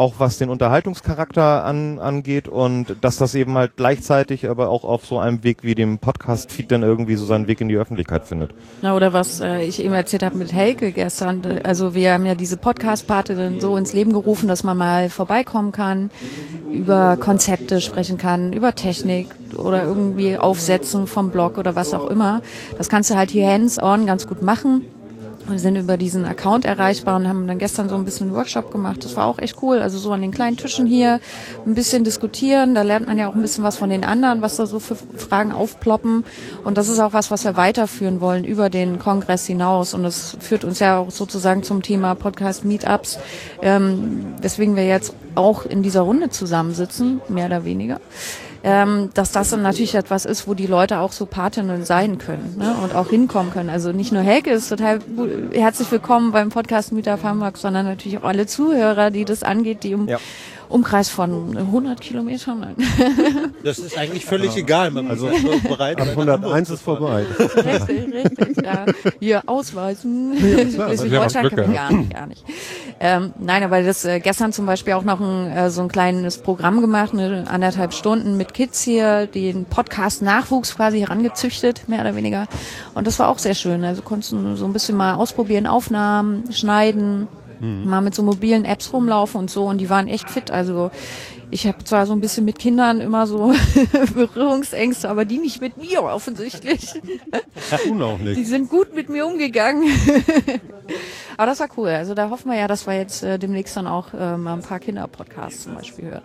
auch 0.01 0.15
was 0.17 0.39
den 0.39 0.49
Unterhaltungscharakter 0.49 1.63
an, 1.63 1.99
angeht 1.99 2.49
und 2.49 2.97
dass 3.03 3.19
das 3.19 3.35
eben 3.35 3.55
halt 3.59 3.73
gleichzeitig 3.77 4.49
aber 4.49 4.71
auch 4.71 4.83
auf 4.85 5.05
so 5.05 5.19
einem 5.19 5.45
Weg 5.45 5.59
wie 5.63 5.75
dem 5.75 5.99
Podcast-Feed 5.99 6.73
dann 6.73 6.83
irgendwie 6.83 7.17
so 7.17 7.27
seinen 7.27 7.47
Weg 7.49 7.61
in 7.61 7.69
die 7.69 7.77
Öffentlichkeit 7.77 8.25
findet. 8.25 8.55
Na, 8.81 8.97
oder 8.97 9.13
was 9.13 9.41
äh, 9.41 9.63
ich 9.63 9.85
eben 9.85 9.93
erzählt 9.93 10.23
habe 10.23 10.39
mit 10.39 10.55
Helke 10.55 10.93
gestern. 10.93 11.43
Also 11.65 11.95
wir 11.95 12.15
haben 12.15 12.25
ja 12.25 12.35
diese 12.35 12.57
Podcast-Party 12.57 13.35
dann 13.35 13.61
so 13.61 13.77
ins 13.77 13.93
Leben 13.93 14.15
gerufen, 14.15 14.49
dass 14.49 14.65
man 14.65 14.79
mal 14.79 15.11
vorbeikommen 15.11 15.71
kann, 15.71 16.11
über 16.73 17.19
Konzepte 17.19 17.83
sprechen 17.83 18.17
kann, 18.17 18.55
über 18.55 18.75
Technik 18.75 19.29
oder 19.55 19.85
irgendwie 19.85 20.39
Aufsetzen 20.39 21.09
vom 21.09 21.31
Blog 21.31 21.59
oder 21.59 21.77
was 21.77 21.93
auch 21.93 22.07
immer. 22.07 22.41
Das 22.79 22.89
kannst 22.89 23.11
du 23.11 23.17
halt 23.17 23.31
hier 23.31 23.47
hands-on 23.47 24.07
ganz 24.07 24.27
gut 24.27 24.41
machen. 24.41 24.87
Wir 25.51 25.59
sind 25.59 25.77
über 25.77 25.97
diesen 25.97 26.25
Account 26.25 26.65
erreichbar 26.65 27.17
und 27.17 27.29
haben 27.29 27.47
dann 27.47 27.59
gestern 27.59 27.89
so 27.89 27.97
ein 27.97 28.05
bisschen 28.05 28.29
einen 28.29 28.37
Workshop 28.37 28.71
gemacht. 28.71 29.05
Das 29.05 29.17
war 29.17 29.27
auch 29.27 29.39
echt 29.39 29.57
cool. 29.63 29.81
Also 29.81 29.99
so 29.99 30.13
an 30.13 30.21
den 30.21 30.31
kleinen 30.31 30.57
Tischen 30.57 30.87
hier 30.87 31.21
ein 31.67 31.75
bisschen 31.75 32.05
diskutieren. 32.05 32.75
Da 32.75 32.83
lernt 32.83 33.07
man 33.07 33.19
ja 33.19 33.29
auch 33.29 33.35
ein 33.35 33.43
bisschen 33.43 33.65
was 33.65 33.77
von 33.77 33.91
den 33.91 34.05
anderen, 34.05 34.43
was 34.43 34.57
da 34.57 34.67
so 34.67 34.79
für 34.79 34.97
Fragen 34.97 35.53
aufploppen. 35.53 36.25
Und 36.65 36.79
das 36.79 36.89
ist 36.89 37.01
auch 37.01 37.13
was, 37.13 37.31
was 37.31 37.45
wir 37.45 37.57
weiterführen 37.57 38.21
wollen 38.21 38.45
über 38.45 38.71
den 38.71 38.99
Kongress 38.99 39.47
hinaus. 39.47 39.95
Und 39.95 40.03
das 40.03 40.37
führt 40.41 40.65
uns 40.65 40.79
ja 40.79 40.99
auch 40.99 41.11
sozusagen 41.11 41.63
zum 41.63 41.83
Thema 41.83 42.15
Podcast 42.15 42.65
Meetups, 42.65 43.19
ähm, 43.63 44.35
weswegen 44.41 44.77
wir 44.77 44.87
jetzt 44.87 45.15
auch 45.35 45.67
in 45.67 45.83
dieser 45.83 46.03
Runde 46.03 46.31
zusammensitzen, 46.31 47.21
mehr 47.29 47.47
oder 47.47 47.65
weniger 47.65 48.01
ähm, 48.63 49.11
dass 49.15 49.33
das 49.33 49.51
dann 49.51 49.63
natürlich 49.63 49.95
etwas 49.95 50.25
ist, 50.25 50.47
wo 50.47 50.55
die 50.55 50.67
Leute 50.67 50.99
auch 50.99 51.13
so 51.13 51.27
Patinnen 51.27 51.85
sein 51.85 52.19
können 52.19 52.57
ne? 52.59 52.75
und 52.83 52.95
auch 52.95 53.09
hinkommen 53.09 53.53
können. 53.53 53.71
Also 53.71 53.93
nicht 53.93 54.13
nur 54.13 54.23
Helke 54.23 54.51
ist 54.51 54.69
total 54.69 55.01
herzlich 55.53 55.91
willkommen 55.91 56.33
beim 56.33 56.51
Podcast 56.51 56.93
Meetup 56.93 57.23
Hamburg, 57.23 57.57
sondern 57.57 57.87
natürlich 57.87 58.19
auch 58.19 58.25
alle 58.25 58.47
Zuhörer, 58.47 59.11
die 59.11 59.25
das 59.25 59.43
angeht, 59.43 59.83
die 59.85 59.93
im 59.93 60.09
Ja. 60.09 60.19
Umkreis 60.71 61.09
von 61.09 61.57
100 61.57 62.01
Kilometern, 62.01 62.77
Das 63.65 63.79
ist 63.79 63.99
eigentlich 63.99 64.25
völlig 64.25 64.57
egal. 64.57 64.91
Man 64.91 65.09
also, 65.09 65.29
ist 65.29 65.69
bereit. 65.69 66.01
Ab 66.01 66.09
101 66.09 66.71
ist 66.71 66.83
vorbei. 66.83 67.27
richtig, 67.39 68.15
richtig, 68.15 68.65
ja. 68.65 68.87
Hier 69.19 69.43
ausweisen. 69.47 70.37
klar. 70.75 70.89
Schleswig-Holstein 70.89 71.11
Wir 71.11 71.21
haben 71.21 71.33
kann 71.33 71.49
Glück 71.49 71.67
man 71.67 71.75
gar 71.75 71.93
nicht, 71.93 72.15
gar 72.15 72.27
nicht. 72.27 72.45
Ähm, 73.01 73.33
nein, 73.39 73.63
aber 73.63 73.83
das 73.83 74.05
äh, 74.05 74.21
gestern 74.21 74.53
zum 74.53 74.67
Beispiel 74.67 74.93
auch 74.93 75.05
noch 75.05 75.21
ein, 75.21 75.51
äh, 75.51 75.71
so 75.71 75.83
ein 75.83 75.89
kleines 75.89 76.39
Programm 76.39 76.81
gemacht, 76.81 77.13
eine 77.13 77.47
anderthalb 77.49 77.93
Stunden 77.93 78.37
mit 78.37 78.55
Kids 78.55 78.83
hier, 78.83 79.27
den 79.27 79.65
Podcast-Nachwuchs 79.65 80.77
quasi 80.77 81.01
herangezüchtet, 81.01 81.89
mehr 81.89 82.03
oder 82.03 82.15
weniger. 82.15 82.47
Und 82.95 83.07
das 83.07 83.19
war 83.19 83.29
auch 83.29 83.39
sehr 83.39 83.55
schön. 83.55 83.85
Also 83.85 84.03
konntest 84.03 84.33
du 84.33 84.57
so 84.57 84.67
ein 84.67 84.73
bisschen 84.73 84.97
mal 84.97 85.15
ausprobieren, 85.15 85.67
Aufnahmen, 85.67 86.53
schneiden, 86.53 87.27
mal 87.61 88.01
mit 88.01 88.15
so 88.15 88.23
mobilen 88.23 88.65
Apps 88.65 88.93
rumlaufen 88.93 89.41
und 89.41 89.51
so. 89.51 89.67
Und 89.67 89.79
die 89.79 89.91
waren 89.91 90.09
echt 90.09 90.31
fit. 90.31 90.51
Also 90.51 90.91
ich 91.51 91.67
habe 91.67 91.83
zwar 91.85 92.07
so 92.07 92.13
ein 92.13 92.21
bisschen 92.21 92.45
mit 92.45 92.59
Kindern 92.59 93.01
immer 93.01 93.27
so 93.27 93.53
Berührungsängste, 94.15 95.09
aber 95.09 95.25
die 95.25 95.39
nicht 95.39 95.61
mit 95.61 95.77
mir 95.77 96.03
offensichtlich. 96.03 96.95
Tun 97.85 98.03
auch 98.03 98.19
Die 98.19 98.45
sind 98.45 98.71
gut 98.71 98.95
mit 98.95 99.09
mir 99.09 99.27
umgegangen. 99.27 99.85
Aber 101.37 101.47
das 101.47 101.61
war 101.61 101.69
cool. 101.77 101.89
Also 101.89 102.15
da 102.15 102.29
hoffen 102.31 102.51
wir 102.51 102.59
ja, 102.59 102.69
dass 102.69 102.87
wir 102.87 102.95
jetzt 102.97 103.23
äh, 103.23 103.39
demnächst 103.39 103.77
dann 103.77 103.87
auch 103.87 104.13
äh, 104.13 104.37
mal 104.37 104.55
ein 104.55 104.63
paar 104.63 104.79
Kinderpodcasts 104.79 105.63
zum 105.63 105.75
Beispiel 105.75 106.07
hören. 106.07 106.23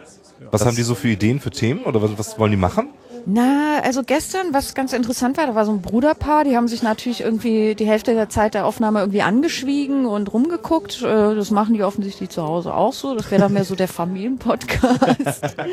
Was 0.52 0.66
haben 0.66 0.76
die 0.76 0.84
so 0.84 0.96
für 0.96 1.08
Ideen 1.08 1.40
für 1.40 1.52
Themen 1.52 1.84
oder 1.84 2.02
was, 2.02 2.18
was 2.18 2.40
wollen 2.40 2.52
die 2.52 2.58
machen? 2.58 2.90
Na, 3.28 3.80
also 3.84 4.04
gestern, 4.04 4.54
was 4.54 4.76
ganz 4.76 4.94
interessant 4.94 5.38
war, 5.38 5.48
da 5.48 5.56
war 5.56 5.66
so 5.66 5.72
ein 5.72 5.82
Bruderpaar, 5.82 6.44
die 6.44 6.56
haben 6.56 6.68
sich 6.68 6.84
natürlich 6.84 7.22
irgendwie 7.22 7.74
die 7.74 7.88
Hälfte 7.88 8.14
der 8.14 8.30
Zeit 8.30 8.54
der 8.54 8.68
Aufnahme 8.68 9.00
irgendwie 9.00 9.24
angeschwiegen 9.24 10.06
und 10.06 10.32
rumgeguckt. 10.32 11.02
Äh, 11.02 11.34
Das 11.36 11.50
machen 11.50 11.74
die 11.74 11.84
offensichtlich 11.84 12.30
zu 12.30 12.44
Hause 12.44 12.74
auch 12.76 12.94
so. 12.94 13.16
Das 13.16 13.32
wäre 13.32 13.42
dann 13.42 13.54
mehr 13.54 13.64
so 13.66 13.76
der 13.76 13.88
Familienpodcast. 13.88 15.56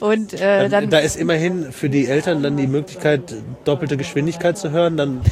Und 0.00 0.32
äh, 0.34 0.68
dann 0.68 0.90
da 0.90 0.98
ist 0.98 1.16
immerhin 1.16 1.72
für 1.72 1.90
die 1.90 2.06
Eltern 2.06 2.42
dann 2.42 2.56
die 2.56 2.68
Möglichkeit, 2.68 3.34
doppelte 3.64 3.96
Geschwindigkeit 3.96 4.56
zu 4.56 4.70
hören. 4.70 4.96
Dann 4.96 5.22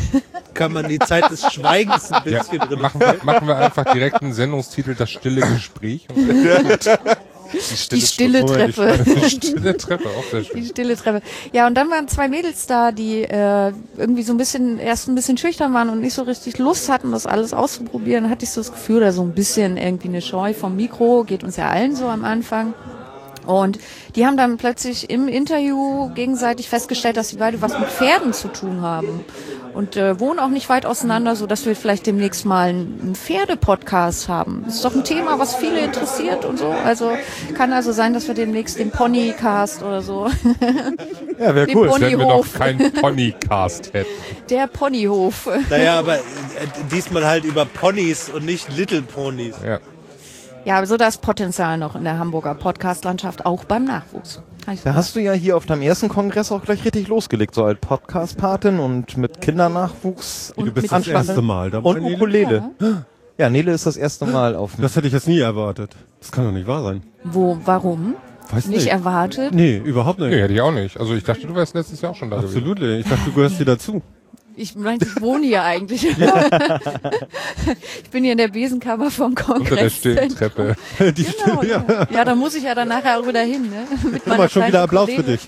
kann 0.55 0.73
man 0.73 0.89
die 0.89 0.99
Zeit 0.99 1.31
des 1.31 1.53
Schweigens 1.53 2.11
ein 2.11 2.23
Ja, 2.25 2.39
bisschen 2.41 2.59
drin 2.59 2.81
machen, 2.81 3.01
wir, 3.01 3.17
machen 3.23 3.47
wir 3.47 3.57
einfach 3.57 3.85
direkt 3.93 4.23
einen 4.23 4.33
Sendungstitel, 4.33 4.95
das 4.97 5.11
stille 5.11 5.43
Gespräch. 5.43 6.09
Und 7.53 7.93
die 7.93 8.01
stille 8.01 8.45
Treppe. 8.45 9.05
die 9.05 9.31
stille 9.31 9.77
Treppe, 9.77 10.09
auch 10.09 10.25
sehr 10.31 10.45
schön. 10.45 10.61
Die 10.61 10.67
stille 10.67 10.97
Treppe. 10.97 11.23
Ja, 11.53 11.67
und 11.67 11.75
dann 11.75 11.91
waren 11.91 12.09
zwei 12.09 12.29
Mädels 12.29 12.67
da, 12.67 12.93
die 12.93 13.23
äh, 13.23 13.73
irgendwie 13.97 14.23
so 14.23 14.33
ein 14.33 14.37
bisschen, 14.37 14.79
erst 14.79 15.09
ein 15.09 15.15
bisschen 15.15 15.39
schüchtern 15.39 15.73
waren 15.75 15.89
und 15.89 16.01
nicht 16.01 16.15
so 16.15 16.23
richtig 16.23 16.59
Lust 16.59 16.89
hatten, 16.89 17.13
das 17.13 17.27
alles 17.27 17.53
auszuprobieren. 17.53 18.25
Da 18.25 18.31
hatte 18.31 18.45
ich 18.45 18.51
so 18.51 18.61
das 18.61 18.73
Gefühl, 18.73 19.01
da 19.01 19.13
so 19.13 19.23
ein 19.23 19.33
bisschen 19.33 19.77
irgendwie 19.77 20.09
eine 20.09 20.23
Scheu 20.23 20.55
vom 20.55 20.77
Mikro, 20.77 21.25
geht 21.25 21.45
uns 21.45 21.57
ja 21.57 21.69
allen 21.69 21.97
so 21.97 22.07
am 22.07 22.25
Anfang. 22.25 22.75
Und 23.47 23.79
die 24.15 24.27
haben 24.27 24.37
dann 24.37 24.57
plötzlich 24.57 25.09
im 25.11 25.29
Interview 25.29 26.11
gegenseitig 26.15 26.69
festgestellt, 26.69 27.17
dass 27.17 27.31
sie 27.31 27.37
beide 27.37 27.63
was 27.63 27.79
mit 27.79 27.89
Pferden 27.89 28.33
zu 28.33 28.49
tun 28.49 28.81
haben. 28.83 29.25
Und 29.73 29.97
äh, 29.97 30.19
wohnen 30.19 30.39
auch 30.39 30.49
nicht 30.49 30.71
weit 30.71 30.87
auseinander, 30.87 31.37
so 31.37 31.47
dass 31.47 31.67
wir 31.67 31.77
vielleicht 31.77 32.07
demnächst 32.07 32.47
mal 32.47 32.71
einen, 32.71 33.15
Pferde-Podcast 33.15 34.27
haben. 34.29 34.63
Das 34.65 34.77
ist 34.77 34.85
doch 34.85 34.95
ein 34.95 35.05
Thema, 35.05 35.39
was 35.39 35.55
viele 35.55 35.81
interessiert 35.81 36.47
und 36.47 36.59
so. 36.59 36.69
Also 36.69 37.13
kann 37.55 37.75
also 37.75 37.93
sein, 37.93 38.15
dass 38.15 38.27
wir 38.27 38.35
demnächst 38.35 38.79
den 38.79 38.91
Ponycast 38.91 39.83
oder 39.83 40.03
so. 40.03 40.29
Ja, 41.39 41.55
wäre 41.55 41.69
cool. 41.75 41.91
Wenn 42.01 42.19
wir 42.19 42.27
noch 42.27 42.51
keinen 42.51 42.91
Ponycast 42.95 43.93
hätten. 43.93 44.09
Der 44.49 44.69
Ponyhof. 44.69 45.47
Naja, 45.69 45.99
aber 45.99 46.15
äh, 46.15 46.21
diesmal 46.91 47.27
halt 47.27 47.45
über 47.45 47.67
Ponys 47.67 48.31
und 48.31 48.47
nicht 48.47 48.75
Little 48.75 49.03
Ponys. 49.03 49.55
Ja. 49.63 49.81
Ja, 50.67 50.79
aber 50.79 50.87
so 50.89 50.97
das 50.97 51.19
Potenzial 51.19 51.79
noch 51.79 51.95
in 51.95 52.03
der 52.03 52.19
Hamburger 52.19 52.57
Podcast-Landschaft, 52.57 53.47
auch 53.47 53.63
beim 53.63 53.85
Nachwuchs. 53.85 54.43
Da 54.83 54.95
hast 54.95 55.15
du 55.15 55.21
ja 55.21 55.33
hier 55.33 55.57
auf 55.57 55.65
deinem 55.65 55.83
ersten 55.83 56.09
Kongress 56.09 56.51
auch 56.51 56.61
gleich 56.65 56.85
richtig 56.85 57.07
losgelegt, 57.07 57.55
so 57.55 57.63
als 57.63 57.79
Podcast-Patin 57.79 58.81
und 58.81 59.17
mit 59.17 59.41
Kindernachwuchs. 59.41 60.53
Und 60.57 60.67
Du 60.67 60.73
bist 60.73 60.91
das 60.91 61.07
erste 61.07 61.41
Mal 61.41 61.71
dabei. 61.71 61.89
Und 61.89 62.03
Nele? 62.03 62.17
Ukulele. 62.17 62.71
Ja, 63.39 63.49
Nele 63.49 63.71
ist 63.71 63.87
das 63.87 63.97
erste 63.97 64.27
Mal 64.27 64.57
auf 64.57 64.73
Das 64.77 64.97
hätte 64.97 65.07
ich 65.07 65.13
jetzt 65.13 65.29
nie 65.29 65.39
erwartet. 65.39 65.95
Das 66.19 66.33
kann 66.33 66.45
doch 66.45 66.51
nicht 66.53 66.67
wahr 66.67 66.83
sein. 66.83 67.05
Wo, 67.23 67.57
warum? 67.65 68.17
Weiß 68.51 68.67
Nicht 68.67 68.79
nicht. 68.79 68.93
erwartet? 68.93 69.55
Nee, 69.55 69.77
überhaupt 69.77 70.19
nicht. 70.19 70.31
Nee, 70.31 70.41
hätte 70.41 70.55
ich 70.55 70.61
auch 70.61 70.73
nicht. 70.73 70.99
Also 70.99 71.15
ich 71.15 71.23
dachte, 71.23 71.47
du 71.47 71.55
wärst 71.55 71.77
letztes 71.77 72.01
Jahr 72.01 72.11
auch 72.11 72.17
schon 72.17 72.31
da. 72.31 72.39
Absolut. 72.39 72.81
Ich 72.81 73.07
dachte, 73.09 73.23
du 73.27 73.33
gehörst 73.33 73.57
hier 73.59 73.67
dazu. 73.67 74.03
Ich 74.59 74.75
meine, 74.75 74.99
ich 75.03 75.21
wohne 75.21 75.45
hier 75.47 75.63
eigentlich. 75.65 76.05
ich 78.03 78.11
bin 78.11 78.25
hier 78.25 78.33
in 78.33 78.39
der 78.39 78.49
Besenkammer 78.49 79.11
vom 79.11 79.35
Kongress. 79.35 79.61
Unter 79.71 79.77
der 79.77 79.91
stillen 79.91 80.29
Treppe. 80.31 80.77
Die 81.13 81.25
Genau, 81.25 81.59
Stimme, 81.63 81.67
ja. 81.67 81.85
ja. 82.11 82.25
da 82.25 82.35
muss 82.35 82.55
ich 82.55 82.63
ja 82.63 82.75
dann 82.75 82.89
nachher 82.89 83.21
auch 83.21 83.27
wieder 83.27 83.43
hin. 83.43 83.69
Ne? 83.71 83.87
Mit 84.11 84.25
Guck 84.25 84.39
mal, 84.39 84.49
schon 84.49 84.67
wieder 84.67 84.83
Applaus 84.83 85.11
für 85.11 85.23
Kollegin. 85.23 85.39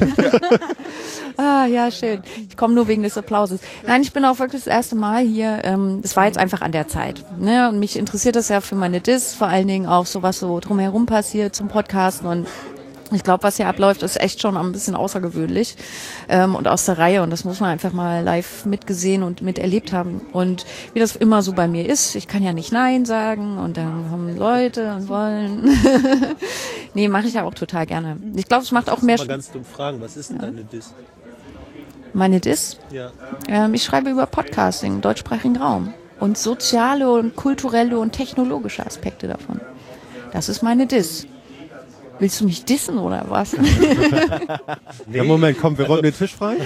dich. 0.00 0.20
Ah, 1.38 1.64
ja, 1.64 1.90
schön. 1.90 2.22
Ich 2.46 2.58
komme 2.58 2.74
nur 2.74 2.88
wegen 2.88 3.02
des 3.02 3.16
Applauses. 3.16 3.60
Nein, 3.86 4.02
ich 4.02 4.12
bin 4.12 4.22
auch 4.26 4.38
wirklich 4.38 4.64
das 4.64 4.72
erste 4.72 4.96
Mal 4.96 5.24
hier. 5.24 5.60
Ähm, 5.64 6.00
es 6.04 6.14
war 6.14 6.26
jetzt 6.26 6.36
einfach 6.36 6.60
an 6.60 6.72
der 6.72 6.88
Zeit. 6.88 7.24
Ne? 7.38 7.70
Und 7.70 7.78
mich 7.78 7.96
interessiert 7.98 8.36
das 8.36 8.50
ja 8.50 8.60
für 8.60 8.74
meine 8.74 9.00
Dis, 9.00 9.32
vor 9.32 9.46
allen 9.48 9.66
Dingen 9.66 9.86
auch 9.86 10.04
so, 10.04 10.22
was 10.22 10.38
so 10.40 10.60
drumherum 10.60 11.06
passiert 11.06 11.56
zum 11.56 11.68
Podcasten. 11.68 12.26
Und 12.28 12.46
ich 13.14 13.22
glaube, 13.22 13.42
was 13.42 13.56
hier 13.56 13.68
abläuft, 13.68 14.02
ist 14.02 14.20
echt 14.20 14.40
schon 14.40 14.56
ein 14.56 14.72
bisschen 14.72 14.94
außergewöhnlich 14.94 15.76
ähm, 16.28 16.54
und 16.54 16.68
aus 16.68 16.84
der 16.84 16.98
Reihe. 16.98 17.22
Und 17.22 17.30
das 17.30 17.44
muss 17.44 17.60
man 17.60 17.70
einfach 17.70 17.92
mal 17.92 18.22
live 18.22 18.64
mitgesehen 18.64 19.22
und 19.22 19.42
miterlebt 19.42 19.92
haben. 19.92 20.20
Und 20.32 20.64
wie 20.94 21.00
das 21.00 21.16
immer 21.16 21.42
so 21.42 21.52
bei 21.52 21.68
mir 21.68 21.88
ist, 21.88 22.14
ich 22.14 22.28
kann 22.28 22.42
ja 22.42 22.52
nicht 22.52 22.72
Nein 22.72 23.04
sagen 23.04 23.58
und 23.58 23.76
dann 23.76 24.08
kommen 24.10 24.36
Leute 24.36 24.94
und 24.94 25.08
wollen. 25.08 25.68
nee, 26.94 27.08
mache 27.08 27.26
ich 27.26 27.34
ja 27.34 27.44
auch 27.44 27.54
total 27.54 27.86
gerne. 27.86 28.18
Ich 28.34 28.46
glaube, 28.46 28.64
es 28.64 28.72
macht 28.72 28.90
auch 28.90 29.02
mehr 29.02 29.18
Mal 29.18 29.26
ganz 29.26 29.50
dumm 29.50 29.64
fragen, 29.64 30.00
was 30.00 30.16
ist 30.16 30.30
denn 30.30 30.38
deine 30.38 30.64
Dis? 30.64 30.94
Meine 32.14 32.40
Dis? 32.40 32.78
Ja. 32.90 33.10
Ähm, 33.48 33.74
ich 33.74 33.84
schreibe 33.84 34.10
über 34.10 34.26
Podcasting 34.26 34.94
im 34.94 35.00
deutschsprachigen 35.00 35.56
Raum 35.56 35.94
und 36.20 36.36
soziale 36.36 37.10
und 37.10 37.36
kulturelle 37.36 37.98
und 37.98 38.12
technologische 38.12 38.84
Aspekte 38.84 39.28
davon. 39.28 39.60
Das 40.32 40.48
ist 40.48 40.62
meine 40.62 40.86
Dis. 40.86 41.26
Willst 42.18 42.40
du 42.40 42.44
mich 42.44 42.64
dissen 42.64 42.98
oder 42.98 43.24
was? 43.28 43.56
Ja, 45.12 45.24
Moment, 45.24 45.58
komm, 45.60 45.76
wir 45.76 45.86
räumen 45.86 46.02
den 46.02 46.14
Tisch 46.14 46.34
frei. 46.34 46.56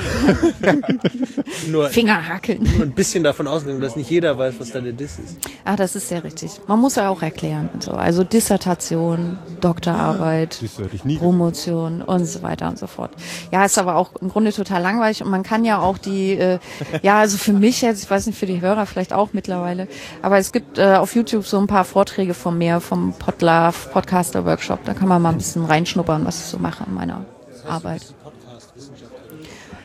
Nur, 1.68 1.88
Fingerhackeln. 1.88 2.62
nur 2.62 2.82
ein 2.82 2.92
bisschen 2.92 3.24
davon 3.24 3.46
ausgegangen, 3.46 3.80
dass 3.80 3.96
nicht 3.96 4.10
jeder 4.10 4.36
weiß, 4.36 4.54
was 4.58 4.72
deine 4.72 4.92
Diss 4.92 5.18
ist. 5.18 5.38
Ah, 5.64 5.76
das 5.76 5.96
ist 5.96 6.08
sehr 6.08 6.22
richtig. 6.22 6.50
Man 6.66 6.78
muss 6.80 6.96
ja 6.96 7.08
auch 7.08 7.22
erklären 7.22 7.68
und 7.72 7.82
so. 7.82 7.92
Also 7.92 8.24
Dissertation, 8.24 9.38
Doktorarbeit, 9.60 10.62
nie. 11.04 11.16
Promotion 11.16 12.02
und 12.02 12.26
so 12.26 12.42
weiter 12.42 12.68
und 12.68 12.78
so 12.78 12.86
fort. 12.86 13.10
Ja, 13.50 13.64
ist 13.64 13.78
aber 13.78 13.96
auch 13.96 14.14
im 14.20 14.28
Grunde 14.28 14.52
total 14.52 14.82
langweilig 14.82 15.22
und 15.22 15.30
man 15.30 15.42
kann 15.42 15.64
ja 15.64 15.80
auch 15.80 15.98
die, 15.98 16.32
äh, 16.32 16.58
ja, 17.02 17.18
also 17.18 17.38
für 17.38 17.52
mich 17.52 17.82
jetzt, 17.82 18.04
ich 18.04 18.10
weiß 18.10 18.26
nicht, 18.26 18.38
für 18.38 18.46
die 18.46 18.60
Hörer 18.60 18.86
vielleicht 18.86 19.12
auch 19.12 19.30
mittlerweile, 19.32 19.88
aber 20.22 20.38
es 20.38 20.52
gibt 20.52 20.78
äh, 20.78 20.94
auf 20.96 21.14
YouTube 21.14 21.46
so 21.46 21.58
ein 21.58 21.66
paar 21.66 21.84
Vorträge 21.84 22.34
von 22.34 22.56
mir, 22.58 22.80
vom 22.80 23.12
Podlove 23.18 23.74
Podcaster 23.92 24.44
Workshop, 24.44 24.84
da 24.84 24.94
kann 24.94 25.08
man 25.08 25.22
mal 25.22 25.32
ein 25.36 25.38
bisschen 25.38 25.64
reinschnuppern, 25.64 26.24
was 26.24 26.40
ich 26.40 26.46
so 26.46 26.58
mache 26.58 26.84
in 26.86 26.94
meiner 26.94 27.24
Arbeit. 27.68 28.02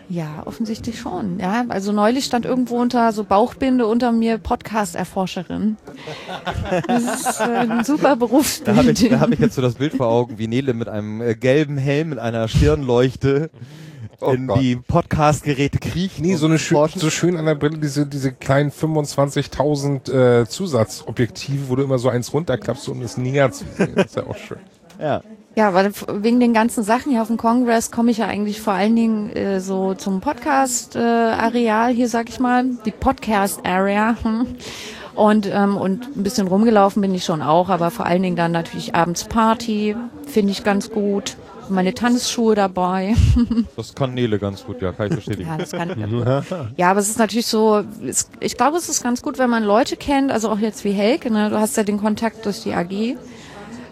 Ja, 0.10 0.44
offensichtlich 0.46 1.00
schon. 1.00 1.40
Ja, 1.40 1.64
also 1.70 1.94
neulich 1.94 2.26
stand 2.26 2.46
irgendwo 2.46 2.78
unter 2.82 3.14
so 3.14 3.24
Bauchbinde 3.24 3.88
unter 3.88 4.12
mir 4.12 4.40
Podcast-Erforscherin. 4.40 5.78
Das 6.86 7.04
ist 7.04 7.40
äh, 7.40 7.44
ein 7.44 7.84
super 7.86 8.18
Berufsbild. 8.18 8.68
Da 8.68 8.82
habe 8.82 8.92
ich, 8.92 9.10
da 9.10 9.20
hab 9.22 9.32
ich 9.32 9.40
jetzt 9.40 9.56
so 9.56 9.62
das 9.62 9.76
Bild 9.76 9.94
vor 9.94 10.08
Augen, 10.08 10.38
wie 10.38 10.48
Nele 10.48 10.74
mit 10.74 10.90
einem 10.90 11.22
äh, 11.22 11.36
gelben 11.36 11.78
Helm, 11.78 12.10
mit 12.10 12.20
einer 12.20 12.50
Stirnleuchte 12.50 13.52
Oh 14.20 14.32
in 14.32 14.48
Gott. 14.48 14.60
die 14.60 14.76
Podcast-Geräte 14.76 15.80
kriecht. 15.80 16.20
Nee, 16.20 16.36
so 16.36 16.46
eine 16.46 16.60
schön, 16.60 16.90
so 16.96 17.10
schön 17.10 17.38
an 17.38 17.46
der 17.46 17.56
Brille, 17.56 17.78
diese, 17.78 18.06
diese 18.06 18.32
kleinen 18.34 18.72
25.000 18.72 20.42
äh, 20.42 20.46
Zusatzobjektive, 20.48 21.70
wo 21.70 21.76
du 21.76 21.84
immer 21.84 21.98
so 21.98 22.10
eins 22.10 22.32
runterklappst, 22.34 22.88
um 22.90 23.02
es 23.02 23.18
näher 23.18 23.52
zu 23.52 23.64
sehen. 23.78 23.94
Das 23.96 24.08
ist 24.08 24.16
ja 24.18 24.28
auch 24.28 24.38
schön. 24.38 24.60
Ja. 25.00 25.22
Ja, 25.56 25.74
weil 25.74 25.92
wegen 26.08 26.40
den 26.40 26.54
ganzen 26.54 26.84
Sachen 26.84 27.12
hier 27.12 27.22
auf 27.22 27.28
dem 27.28 27.38
Kongress 27.38 27.92
komme 27.92 28.12
ich 28.12 28.20
ja 28.20 28.28
eigentlich 28.28 28.62
vor 28.62 28.74
allen 28.74 28.96
Dingen 28.96 29.30
äh, 29.32 29.60
so 29.60 29.94
zum 29.96 30.22
Podcast-Areal 30.22 31.92
hier, 31.92 32.08
sag 32.08 32.30
ich 32.30 32.40
mal, 32.40 32.66
die 32.86 32.92
Podcast-Area. 32.92 34.16
Hm. 34.24 34.48
Und, 35.14 35.46
ähm, 35.54 35.76
und 35.76 36.16
ein 36.16 36.24
bisschen 36.24 36.48
rumgelaufen 36.48 37.02
bin 37.02 37.14
ich 37.14 37.26
schon 37.26 37.42
auch, 37.42 37.68
aber 37.68 37.92
vor 37.92 38.06
allen 38.06 38.24
Dingen 38.24 38.38
dann 38.38 38.54
natürlich 38.54 38.96
abends 38.96 39.26
Party, 39.26 39.94
finde 40.26 40.54
ich 40.54 40.64
ganz 40.64 40.90
gut. 40.90 41.36
Meine 41.70 41.94
Tanzschuhe 41.94 42.56
dabei. 42.56 43.14
Das 43.76 43.94
kann 43.94 44.14
Nele 44.14 44.40
ganz 44.40 44.64
gut, 44.64 44.82
ja, 44.82 44.94
kann 44.94 45.08
ich 45.08 45.16
bestätigen. 45.16 45.50
Ja, 45.50 45.58
das 45.58 45.72
kann. 45.72 46.74
Ja, 46.78 46.92
aber 46.92 47.02
es 47.02 47.10
ist 47.10 47.20
natürlich 47.20 47.48
so, 47.48 47.84
es, 48.08 48.30
ich 48.40 48.56
glaube, 48.56 48.78
es 48.78 48.90
ist 48.90 49.04
ganz 49.04 49.22
gut, 49.22 49.38
wenn 49.38 49.50
man 49.50 49.64
Leute 49.64 49.98
kennt, 49.98 50.32
also 50.32 50.50
auch 50.50 50.60
jetzt 50.60 50.86
wie 50.86 50.92
Helke, 50.92 51.32
ne? 51.32 51.50
du 51.50 51.60
hast 51.60 51.76
ja 51.76 51.84
den 51.84 52.00
Kontakt 52.00 52.46
durch 52.46 52.64
die 52.64 52.74
AG. 52.74 53.18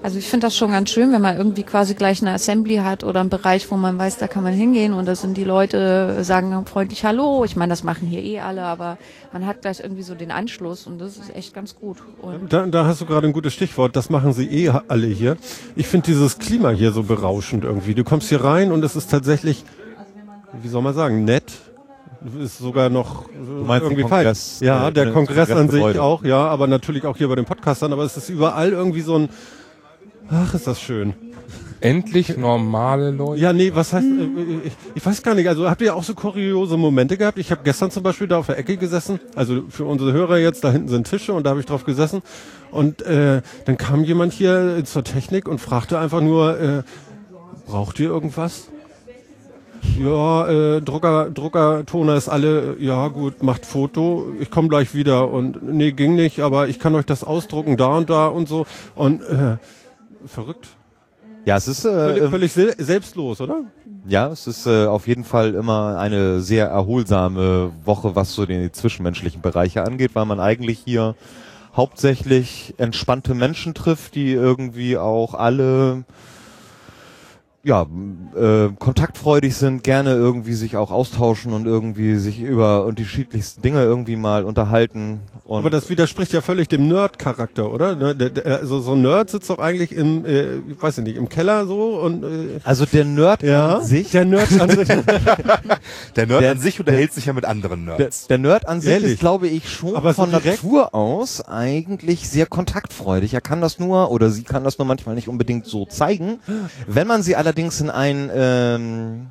Also 0.01 0.17
ich 0.17 0.27
finde 0.29 0.47
das 0.47 0.55
schon 0.55 0.71
ganz 0.71 0.89
schön, 0.91 1.12
wenn 1.12 1.21
man 1.21 1.35
irgendwie 1.35 1.63
quasi 1.63 1.93
gleich 1.93 2.21
eine 2.21 2.31
Assembly 2.31 2.77
hat 2.77 3.03
oder 3.03 3.19
einen 3.19 3.29
Bereich, 3.29 3.69
wo 3.69 3.75
man 3.75 3.97
weiß, 3.97 4.17
da 4.17 4.27
kann 4.27 4.43
man 4.43 4.53
hingehen 4.53 4.93
und 4.93 5.05
da 5.05 5.13
sind 5.13 5.35
die 5.35 5.43
Leute, 5.43 6.23
sagen 6.23 6.65
freundlich 6.65 7.03
Hallo. 7.03 7.43
Ich 7.43 7.57
meine, 7.57 7.71
das 7.71 7.83
machen 7.83 8.07
hier 8.07 8.23
eh 8.23 8.39
alle, 8.39 8.63
aber 8.63 8.97
man 9.33 9.45
hat 9.45 9.62
gleich 9.62 9.81
irgendwie 9.81 10.03
so 10.03 10.15
den 10.15 10.31
Anschluss 10.31 10.88
und 10.88 10.99
das 10.99 11.17
ist 11.17 11.35
echt 11.35 11.53
ganz 11.53 11.75
gut. 11.75 11.97
Und 12.21 12.51
Da, 12.51 12.65
da 12.65 12.85
hast 12.85 13.01
du 13.01 13.05
gerade 13.05 13.27
ein 13.27 13.33
gutes 13.33 13.53
Stichwort. 13.53 13.97
Das 13.97 14.09
machen 14.09 14.31
sie 14.31 14.47
eh 14.47 14.71
alle 14.88 15.07
hier. 15.07 15.35
Ich 15.75 15.88
finde 15.88 16.05
dieses 16.05 16.39
Klima 16.39 16.69
hier 16.69 16.93
so 16.93 17.03
berauschend 17.03 17.65
irgendwie. 17.65 17.93
Du 17.93 18.05
kommst 18.05 18.29
hier 18.29 18.41
rein 18.41 18.71
und 18.71 18.83
es 18.85 18.95
ist 18.95 19.12
tatsächlich, 19.12 19.65
wie 20.62 20.69
soll 20.69 20.81
man 20.81 20.93
sagen, 20.93 21.25
nett. 21.25 21.51
Ist 22.41 22.57
sogar 22.57 22.89
noch 22.89 23.25
du 23.29 23.63
meinst 23.65 23.85
den 23.85 23.91
irgendwie 23.91 24.01
Kongress, 24.01 24.57
falsch. 24.57 24.67
Ja, 24.67 24.88
äh, 24.89 24.91
der 24.91 25.05
das 25.05 25.13
Kongress 25.13 25.51
an 25.51 25.69
sich 25.69 25.99
auch, 25.99 26.23
ja, 26.23 26.47
aber 26.47 26.67
natürlich 26.67 27.05
auch 27.05 27.15
hier 27.15 27.29
bei 27.29 27.35
den 27.35 27.45
Podcastern. 27.45 27.93
Aber 27.93 28.03
es 28.03 28.17
ist 28.17 28.29
überall 28.29 28.71
irgendwie 28.71 29.01
so 29.01 29.15
ein, 29.17 29.29
ach, 30.32 30.54
ist 30.54 30.68
das 30.68 30.80
schön. 30.82 31.13
Endlich 31.82 32.36
normale 32.36 33.12
Leute. 33.12 33.39
Ja, 33.42 33.54
nee, 33.54 33.72
was 33.74 33.94
heißt, 33.94 34.06
äh, 34.06 34.68
ich, 34.68 34.74
ich 34.96 35.06
weiß 35.06 35.24
gar 35.24 35.34
nicht, 35.34 35.48
also 35.48 35.70
habt 35.70 35.82
ihr 35.82 35.96
auch 35.96 36.04
so 36.04 36.13
kuriose 36.13 36.76
Momente 36.76 37.15
gehabt? 37.15 37.38
Ich 37.38 37.52
habe 37.52 37.62
gestern 37.63 37.89
zum 37.89 38.04
Beispiel 38.04 38.28
da 38.28 38.39
auf 38.39 38.48
der 38.48 38.58
Ecke 38.58 38.76
gesessen, 38.76 39.20
also 39.36 39.63
für 39.70 39.86
unsere 39.86 40.12
Hörer 40.12 40.39
jetzt, 40.39 40.63
da 40.65 40.72
hinten 40.72 40.89
sind 40.89 41.10
Tische 41.10 41.34
und 41.34 41.46
da 41.46 41.52
habe 41.52 41.62
ich 41.62 41.65
drauf 41.65 41.86
gesessen 41.86 42.22
und 42.72 43.02
äh, 43.04 43.42
dann 43.63 43.78
kam 43.78 44.04
jemand 44.04 44.34
hier 44.34 44.78
äh, 44.78 44.84
zur 44.84 45.06
Technik 45.06 45.48
und 45.48 45.60
fragte 45.60 46.00
einfach 46.00 46.20
nur, 46.20 46.60
äh, 46.60 46.84
braucht 47.65 47.98
ihr 48.00 48.10
irgendwas? 48.10 48.68
Ja, 49.98 50.48
äh, 50.50 50.82
Drucker, 50.82 51.30
Druckertoner 51.30 52.15
ist 52.15 52.28
alle, 52.28 52.76
äh, 52.78 52.84
ja 52.84 53.08
gut, 53.08 53.42
macht 53.42 53.65
Foto, 53.65 54.34
ich 54.42 54.52
komme 54.52 54.68
gleich 54.68 54.94
wieder 54.94 55.32
und 55.32 55.63
nee, 55.63 55.94
ging 55.94 56.15
nicht, 56.15 56.42
aber 56.42 56.68
ich 56.68 56.80
kann 56.80 56.94
euch 56.96 57.06
das 57.06 57.24
ausdrucken, 57.24 57.78
da 57.78 57.96
und 57.96 58.10
da 58.10 58.28
und 58.28 58.50
so 58.50 58.65
und 58.96 59.22
äh, 59.22 59.56
verrückt. 60.25 60.67
Ja, 61.45 61.55
es 61.58 61.67
ist, 61.67 61.82
Völlig, 61.84 62.21
äh, 62.23 62.29
völlig 62.29 62.51
sel- 62.51 62.75
selbstlos, 62.77 63.39
oder? 63.41 63.62
ja, 64.08 64.27
es 64.27 64.45
ist 64.47 64.65
äh, 64.67 64.86
auf 64.86 65.08
jeden 65.08 65.23
Fall 65.23 65.53
immer 65.55 65.97
eine 65.97 66.41
sehr 66.41 66.67
erholsame 66.67 67.71
Woche, 67.86 68.15
was 68.15 68.34
so 68.34 68.45
die 68.45 68.71
zwischenmenschlichen 68.71 69.41
Bereiche 69.41 69.84
angeht, 69.84 70.12
weil 70.15 70.25
man 70.25 70.39
eigentlich 70.39 70.79
hier 70.84 71.15
hauptsächlich 71.75 72.73
entspannte 72.77 73.34
Menschen 73.36 73.73
trifft, 73.73 74.15
die 74.15 74.32
irgendwie 74.32 74.97
auch 74.97 75.34
alle 75.34 76.03
ja, 77.63 77.86
äh, 78.38 78.69
kontaktfreudig 78.80 79.54
sind, 79.56 79.84
gerne 79.84 80.12
irgendwie 80.13 80.54
sich 80.54 80.78
auch 80.78 80.91
austauschen 80.91 81.52
und 81.52 81.65
irgendwie 81.65 82.15
sich 82.15 82.39
über 82.39 82.86
unterschiedlichste 82.86 83.60
Dinge 83.60 83.84
irgendwie 83.84 84.15
mal 84.15 84.45
unterhalten. 84.45 85.19
Und 85.43 85.60
Aber 85.60 85.69
das 85.69 85.89
widerspricht 85.89 86.32
ja 86.32 86.39
völlig 86.41 86.69
dem 86.69 86.88
Nerd-Charakter, 86.88 87.69
oder? 87.72 87.95
Ne, 87.95 88.15
der, 88.15 88.30
der, 88.30 88.60
also 88.60 88.80
so 88.80 88.93
ein 88.93 89.02
Nerd 89.02 89.30
sitzt 89.30 89.50
doch 89.50 89.60
eigentlich 89.60 89.91
im, 89.91 90.24
äh, 90.26 90.58
ich 90.69 90.82
weiß 90.82 91.00
ich 91.00 91.04
nicht, 91.04 91.17
im 91.17 91.28
Keller 91.28 91.67
so 91.67 92.00
und 92.00 92.24
äh, 92.24 92.60
also 92.63 92.86
der 92.86 93.04
Nerd 93.04 93.43
ja, 93.43 93.76
an 93.78 93.84
sich, 93.84 94.12
der 94.12 94.24
Nerd 94.26 94.60
an 94.60 94.69
sich. 94.69 94.88
Der 96.15 96.28
Nerd 96.28 96.41
Der- 96.41 96.52
an 96.52 96.60
sich 96.60 96.80
unterhält 96.80 97.13
sich 97.13 97.26
ja 97.26 97.34
mit 97.34 97.45
anderen 97.45 97.86
der, 97.86 97.98
Nerds. 97.98 98.28
der 98.28 98.38
Nerd 98.38 98.67
an 98.67 98.80
sich 98.82 98.91
Ehrlich? 98.91 99.13
ist, 99.13 99.19
glaube 99.19 99.48
ich, 99.48 99.69
schon 99.69 99.95
Aber 99.95 100.13
so 100.13 100.24
von? 100.24 100.32
Natur 100.32 100.93
aus 100.95 101.41
eigentlich 101.41 102.30
sehr 102.30 102.45
kontaktfreudig. 102.45 103.34
Er 103.34 103.41
kann 103.41 103.60
das 103.62 103.80
nur 103.80 104.12
oder 104.12 104.30
sie 104.30 104.43
kann 104.43 104.63
das 104.63 104.78
nur 104.78 104.86
manchmal 104.88 105.15
nicht 105.15 105.28
unbedingt 105.28 105.65
so 105.65 105.86
zeigen. 105.86 106.39
Wenn 106.88 107.08
man 107.08 107.22
sie 107.22 107.36
allerdings 107.36 107.48
in 107.57 107.89
ein 107.89 108.29
ähm, 108.33 109.27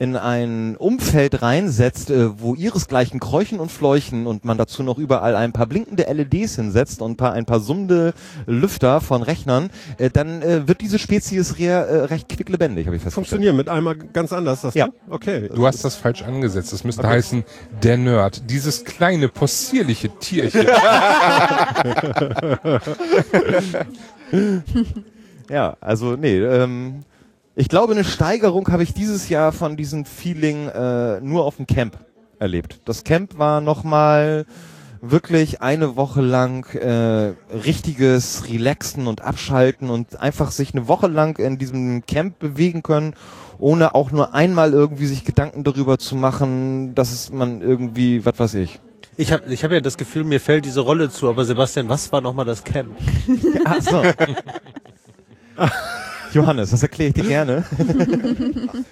in 0.00 0.14
ein 0.14 0.76
Umfeld 0.76 1.42
reinsetzt, 1.42 2.10
äh, 2.10 2.40
wo 2.40 2.54
ihresgleichen 2.54 3.18
kräuchen 3.18 3.58
und 3.58 3.72
fleuchen 3.72 4.28
und 4.28 4.44
man 4.44 4.56
dazu 4.56 4.84
noch 4.84 4.96
überall 4.96 5.34
ein 5.34 5.52
paar 5.52 5.66
blinkende 5.66 6.04
LEDs 6.04 6.54
hinsetzt 6.54 7.02
und 7.02 7.12
ein 7.12 7.16
paar, 7.16 7.32
ein 7.32 7.46
paar 7.46 7.58
summende 7.58 8.14
Lüfter 8.46 9.00
von 9.00 9.22
Rechnern, 9.24 9.70
äh, 9.98 10.08
dann 10.08 10.40
äh, 10.42 10.68
wird 10.68 10.82
diese 10.82 11.00
Spezies 11.00 11.58
re, 11.58 11.64
äh, 11.64 12.04
recht 12.04 12.28
quicklebendig, 12.28 12.86
habe 12.86 12.94
ich 12.94 13.02
festgestellt. 13.02 13.28
Funktionieren 13.28 13.56
mit 13.56 13.68
einmal 13.68 13.96
ganz 13.96 14.32
anders. 14.32 14.60
Das 14.60 14.74
Ja. 14.74 14.88
Okay. 15.10 15.48
Du 15.52 15.66
hast 15.66 15.84
das 15.84 15.96
falsch 15.96 16.22
angesetzt. 16.22 16.72
Es 16.72 16.84
müsste 16.84 17.08
heißen, 17.08 17.44
der 17.82 17.96
Nerd. 17.96 18.48
Dieses 18.48 18.84
kleine, 18.84 19.28
possierliche 19.28 20.10
Tierchen. 20.20 20.64
Ja, 25.50 25.76
also 25.80 26.14
nee, 26.14 26.38
ähm, 26.38 27.04
ich 27.58 27.68
glaube, 27.68 27.92
eine 27.92 28.04
Steigerung 28.04 28.68
habe 28.68 28.84
ich 28.84 28.94
dieses 28.94 29.28
Jahr 29.28 29.50
von 29.50 29.76
diesem 29.76 30.04
Feeling 30.04 30.68
äh, 30.68 31.20
nur 31.20 31.44
auf 31.44 31.56
dem 31.56 31.66
Camp 31.66 31.98
erlebt. 32.38 32.80
Das 32.84 33.02
Camp 33.02 33.36
war 33.36 33.60
nochmal 33.60 34.46
wirklich 35.00 35.60
eine 35.60 35.96
Woche 35.96 36.20
lang 36.20 36.72
äh, 36.74 37.34
richtiges 37.52 38.44
Relaxen 38.48 39.08
und 39.08 39.22
Abschalten 39.22 39.90
und 39.90 40.20
einfach 40.20 40.52
sich 40.52 40.72
eine 40.72 40.86
Woche 40.86 41.08
lang 41.08 41.36
in 41.38 41.58
diesem 41.58 42.06
Camp 42.06 42.38
bewegen 42.38 42.84
können, 42.84 43.14
ohne 43.58 43.96
auch 43.96 44.12
nur 44.12 44.34
einmal 44.34 44.72
irgendwie 44.72 45.06
sich 45.06 45.24
Gedanken 45.24 45.64
darüber 45.64 45.98
zu 45.98 46.14
machen, 46.14 46.94
dass 46.94 47.10
es 47.10 47.32
man 47.32 47.60
irgendwie, 47.60 48.24
was 48.24 48.38
weiß 48.38 48.54
ich. 48.54 48.78
Ich 49.16 49.32
habe 49.32 49.52
ich 49.52 49.64
hab 49.64 49.72
ja 49.72 49.80
das 49.80 49.96
Gefühl, 49.96 50.22
mir 50.22 50.38
fällt 50.38 50.64
diese 50.64 50.80
Rolle 50.80 51.10
zu, 51.10 51.28
aber 51.28 51.44
Sebastian, 51.44 51.88
was 51.88 52.12
war 52.12 52.20
nochmal 52.20 52.44
das 52.44 52.62
Camp? 52.62 52.96
Ach 53.64 53.82
so. 53.82 54.02
Johannes, 56.32 56.70
das 56.70 56.82
erkläre 56.82 57.08
ich 57.08 57.14
dir 57.14 57.24
gerne. 57.24 57.64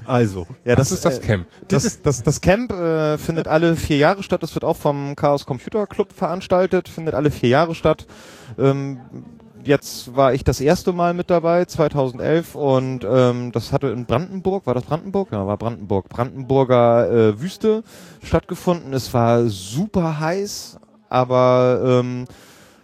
Also. 0.04 0.46
Ja, 0.64 0.76
Das 0.76 0.92
ist 0.92 1.04
das 1.04 1.18
äh, 1.18 1.22
Camp. 1.22 1.46
Das, 1.68 2.00
das, 2.02 2.22
das 2.22 2.40
Camp 2.40 2.72
äh, 2.72 3.18
findet 3.18 3.48
alle 3.48 3.76
vier 3.76 3.96
Jahre 3.98 4.22
statt. 4.22 4.42
Das 4.42 4.54
wird 4.54 4.64
auch 4.64 4.76
vom 4.76 5.16
Chaos 5.16 5.46
Computer 5.46 5.86
Club 5.86 6.12
veranstaltet. 6.12 6.88
Findet 6.88 7.14
alle 7.14 7.30
vier 7.30 7.48
Jahre 7.48 7.74
statt. 7.74 8.06
Ähm, 8.58 9.00
jetzt 9.66 10.14
war 10.14 10.32
ich 10.32 10.44
das 10.44 10.60
erste 10.60 10.92
Mal 10.92 11.14
mit 11.14 11.30
dabei, 11.30 11.64
2011, 11.64 12.54
und 12.54 13.06
ähm, 13.08 13.52
das 13.52 13.72
hatte 13.72 13.88
in 13.88 14.06
Brandenburg, 14.06 14.66
war 14.66 14.74
das 14.74 14.84
Brandenburg? 14.84 15.28
Ja, 15.32 15.46
war 15.46 15.56
Brandenburg. 15.56 16.08
Brandenburger 16.08 17.10
äh, 17.10 17.40
Wüste 17.40 17.82
stattgefunden. 18.22 18.92
Es 18.92 19.12
war 19.12 19.46
super 19.46 20.20
heiß, 20.20 20.78
aber 21.08 21.82
ähm, 21.84 22.24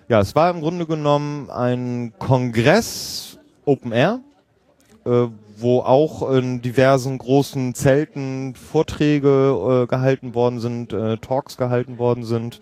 ja, 0.08 0.20
es 0.20 0.34
war 0.34 0.50
im 0.50 0.60
Grunde 0.60 0.86
genommen 0.86 1.50
ein 1.50 2.12
Kongress 2.18 3.38
Open 3.64 3.92
Air 3.92 4.20
äh, 5.04 5.26
wo 5.56 5.80
auch 5.80 6.30
in 6.30 6.60
diversen 6.60 7.18
großen 7.18 7.74
Zelten 7.74 8.54
Vorträge 8.54 9.84
äh, 9.84 9.86
gehalten 9.86 10.34
worden 10.34 10.60
sind, 10.60 10.92
äh, 10.92 11.16
Talks 11.18 11.56
gehalten 11.56 11.98
worden 11.98 12.24
sind. 12.24 12.60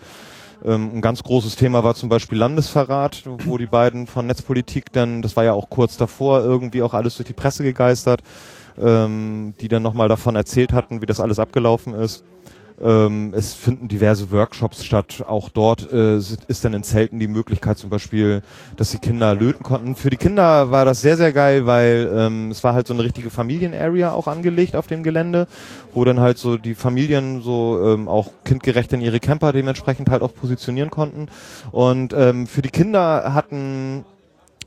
Ähm, 0.64 0.90
ein 0.94 1.00
ganz 1.00 1.22
großes 1.22 1.56
Thema 1.56 1.82
war 1.84 1.94
zum 1.94 2.08
Beispiel 2.08 2.38
Landesverrat, 2.38 3.22
wo 3.44 3.56
die 3.56 3.66
beiden 3.66 4.06
von 4.06 4.26
Netzpolitik 4.26 4.92
dann, 4.92 5.22
das 5.22 5.36
war 5.36 5.44
ja 5.44 5.52
auch 5.54 5.70
kurz 5.70 5.96
davor, 5.96 6.40
irgendwie 6.40 6.82
auch 6.82 6.94
alles 6.94 7.16
durch 7.16 7.26
die 7.26 7.32
Presse 7.32 7.62
gegeistert, 7.62 8.22
ähm, 8.78 9.54
die 9.60 9.68
dann 9.68 9.82
nochmal 9.82 10.08
davon 10.08 10.36
erzählt 10.36 10.72
hatten, 10.72 11.00
wie 11.00 11.06
das 11.06 11.20
alles 11.20 11.38
abgelaufen 11.38 11.94
ist. 11.94 12.24
Ähm, 12.82 13.34
es 13.36 13.54
finden 13.54 13.88
diverse 13.88 14.30
Workshops 14.30 14.84
statt. 14.84 15.24
Auch 15.26 15.48
dort 15.48 15.92
äh, 15.92 16.16
ist 16.16 16.64
dann 16.64 16.72
in 16.72 16.82
Zelten 16.82 17.18
die 17.18 17.28
Möglichkeit 17.28 17.78
zum 17.78 17.90
Beispiel, 17.90 18.42
dass 18.76 18.90
die 18.90 18.98
Kinder 18.98 19.34
löten 19.34 19.62
konnten. 19.62 19.94
Für 19.96 20.10
die 20.10 20.16
Kinder 20.16 20.70
war 20.70 20.84
das 20.84 21.02
sehr, 21.02 21.16
sehr 21.16 21.32
geil, 21.32 21.66
weil 21.66 22.10
ähm, 22.14 22.50
es 22.50 22.64
war 22.64 22.74
halt 22.74 22.86
so 22.86 22.94
eine 22.94 23.04
richtige 23.04 23.30
Familienarea 23.30 24.12
auch 24.12 24.26
angelegt 24.26 24.76
auf 24.76 24.86
dem 24.86 25.02
Gelände, 25.02 25.46
wo 25.92 26.04
dann 26.04 26.20
halt 26.20 26.38
so 26.38 26.56
die 26.56 26.74
Familien 26.74 27.42
so 27.42 27.80
ähm, 27.84 28.08
auch 28.08 28.30
kindgerecht 28.44 28.92
in 28.92 29.00
ihre 29.00 29.20
Camper 29.20 29.52
dementsprechend 29.52 30.08
halt 30.08 30.22
auch 30.22 30.34
positionieren 30.34 30.90
konnten. 30.90 31.28
Und 31.72 32.14
ähm, 32.14 32.46
für 32.46 32.62
die 32.62 32.70
Kinder 32.70 33.34
hatten 33.34 34.04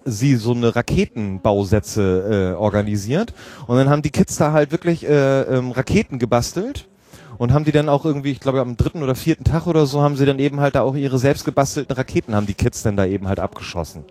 sie 0.05 0.35
so 0.35 0.51
eine 0.51 0.75
Raketenbausätze 0.75 2.53
äh, 2.53 2.57
organisiert 2.57 3.33
und 3.67 3.77
dann 3.77 3.89
haben 3.89 4.01
die 4.01 4.09
Kids 4.09 4.35
da 4.35 4.51
halt 4.51 4.71
wirklich 4.71 5.07
äh, 5.07 5.41
ähm, 5.43 5.71
Raketen 5.71 6.19
gebastelt 6.19 6.87
und 7.43 7.51
haben 7.51 7.65
die 7.65 7.73
dann 7.73 7.89
auch 7.89 8.05
irgendwie, 8.05 8.31
ich 8.31 8.39
glaube 8.39 8.61
am 8.61 8.77
dritten 8.77 9.03
oder 9.03 9.15
vierten 9.15 9.43
Tag 9.43 9.67
oder 9.67 9.85
so, 9.85 10.01
haben 10.01 10.15
sie 10.15 10.25
dann 10.25 10.39
eben 10.39 10.61
halt 10.61 10.75
da 10.75 10.81
auch 10.81 10.95
ihre 10.95 11.19
selbst 11.19 11.43
gebastelten 11.43 11.93
Raketen, 11.93 12.35
haben 12.35 12.47
die 12.47 12.53
Kids 12.53 12.83
dann 12.83 12.95
da 12.95 13.05
eben 13.05 13.27
halt 13.27 13.41
abgeschossen, 13.41 14.05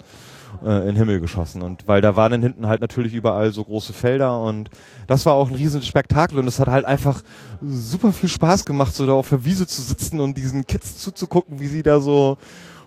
äh, 0.63 0.87
in 0.87 0.97
Himmel 0.97 1.19
geschossen. 1.19 1.63
Und 1.63 1.89
weil 1.89 2.03
da 2.03 2.15
waren 2.15 2.33
dann 2.33 2.43
hinten 2.43 2.67
halt 2.67 2.83
natürlich 2.83 3.15
überall 3.15 3.51
so 3.51 3.65
große 3.65 3.95
Felder 3.95 4.39
und 4.43 4.69
das 5.07 5.25
war 5.25 5.33
auch 5.33 5.49
ein 5.49 5.55
riesen 5.55 5.81
Spektakel 5.81 6.39
und 6.39 6.47
es 6.47 6.61
hat 6.61 6.69
halt 6.69 6.85
einfach 6.85 7.23
super 7.63 8.13
viel 8.13 8.29
Spaß 8.29 8.67
gemacht, 8.67 8.95
so 8.95 9.07
da 9.07 9.15
auf 9.15 9.31
der 9.31 9.47
Wiese 9.47 9.67
zu 9.67 9.81
sitzen 9.81 10.21
und 10.21 10.37
diesen 10.37 10.67
Kids 10.67 10.99
zuzugucken, 10.99 11.59
wie 11.59 11.69
sie 11.69 11.83
da 11.83 12.01
so 12.01 12.37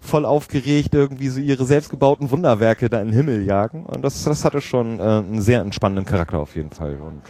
voll 0.02 0.26
aufgeregt 0.26 0.94
irgendwie 0.94 1.30
so 1.30 1.40
ihre 1.40 1.66
selbstgebauten 1.66 2.30
Wunderwerke 2.30 2.88
da 2.88 3.02
in 3.02 3.08
den 3.08 3.16
Himmel 3.16 3.44
jagen. 3.48 3.84
Und 3.84 4.04
das, 4.04 4.24
das 4.24 4.46
hatte 4.46 4.62
schon 4.62 5.00
äh, 5.00 5.02
einen 5.02 5.42
sehr 5.42 5.62
entspannenden 5.62 6.06
Charakter 6.06 6.38
auf 6.38 6.56
jeden 6.56 6.70
Fall. 6.70 7.00
Und 7.02 7.24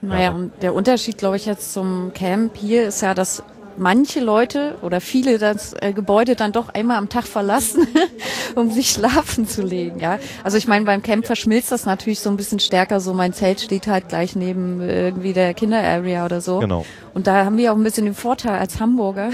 Naja, 0.00 0.30
und 0.30 0.52
der 0.62 0.74
Unterschied, 0.74 1.18
glaube 1.18 1.36
ich, 1.36 1.46
jetzt 1.46 1.72
zum 1.72 2.12
Camp 2.14 2.56
hier 2.56 2.86
ist 2.86 3.02
ja, 3.02 3.14
dass 3.14 3.42
manche 3.78 4.20
Leute 4.20 4.76
oder 4.82 5.00
viele 5.00 5.38
das 5.38 5.74
äh, 5.80 5.92
Gebäude 5.92 6.34
dann 6.36 6.52
doch 6.52 6.68
einmal 6.70 6.98
am 6.98 7.08
Tag 7.08 7.24
verlassen, 7.24 7.86
um 8.54 8.70
sich 8.70 8.90
schlafen 8.90 9.46
zu 9.46 9.62
legen. 9.62 10.00
Ja, 10.00 10.18
also 10.44 10.56
ich 10.56 10.66
meine, 10.66 10.84
beim 10.84 11.02
Camp 11.02 11.26
verschmilzt 11.26 11.72
das 11.72 11.86
natürlich 11.86 12.20
so 12.20 12.30
ein 12.30 12.36
bisschen 12.36 12.60
stärker. 12.60 13.00
So 13.00 13.14
mein 13.14 13.32
Zelt 13.32 13.60
steht 13.60 13.86
halt 13.86 14.08
gleich 14.08 14.36
neben 14.36 14.80
äh, 14.80 15.06
irgendwie 15.06 15.32
der 15.32 15.54
Kinderarea 15.54 16.24
oder 16.24 16.40
so. 16.40 16.58
Genau. 16.58 16.84
Und 17.14 17.26
da 17.26 17.44
haben 17.44 17.56
wir 17.56 17.72
auch 17.72 17.76
ein 17.76 17.82
bisschen 17.82 18.04
den 18.04 18.14
Vorteil 18.14 18.58
als 18.58 18.80
Hamburger 18.80 19.30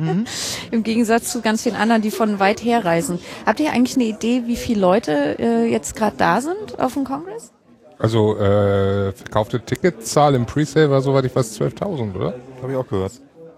im 0.70 0.82
Gegensatz 0.82 1.32
zu 1.32 1.40
ganz 1.40 1.62
vielen 1.62 1.76
anderen, 1.76 2.02
die 2.02 2.10
von 2.10 2.38
weit 2.38 2.62
her 2.62 2.84
reisen. 2.84 3.18
Habt 3.46 3.60
ihr 3.60 3.72
eigentlich 3.72 3.96
eine 3.96 4.04
Idee, 4.04 4.44
wie 4.46 4.56
viele 4.56 4.80
Leute 4.80 5.38
äh, 5.38 5.64
jetzt 5.66 5.96
gerade 5.96 6.16
da 6.16 6.40
sind 6.40 6.78
auf 6.78 6.94
dem 6.94 7.04
Kongress? 7.04 7.52
Also 8.00 8.36
äh, 8.38 9.12
verkaufte 9.12 9.60
Ticketzahl 9.60 10.34
im 10.34 10.46
Presale 10.46 10.90
war 10.90 11.02
soweit 11.02 11.26
ich 11.26 11.36
weiß 11.36 11.60
12.000, 11.60 12.14
oder? 12.16 12.34
Habe 12.62 12.72
ich 12.72 12.78
auch 12.78 12.86
gehört. 12.88 13.12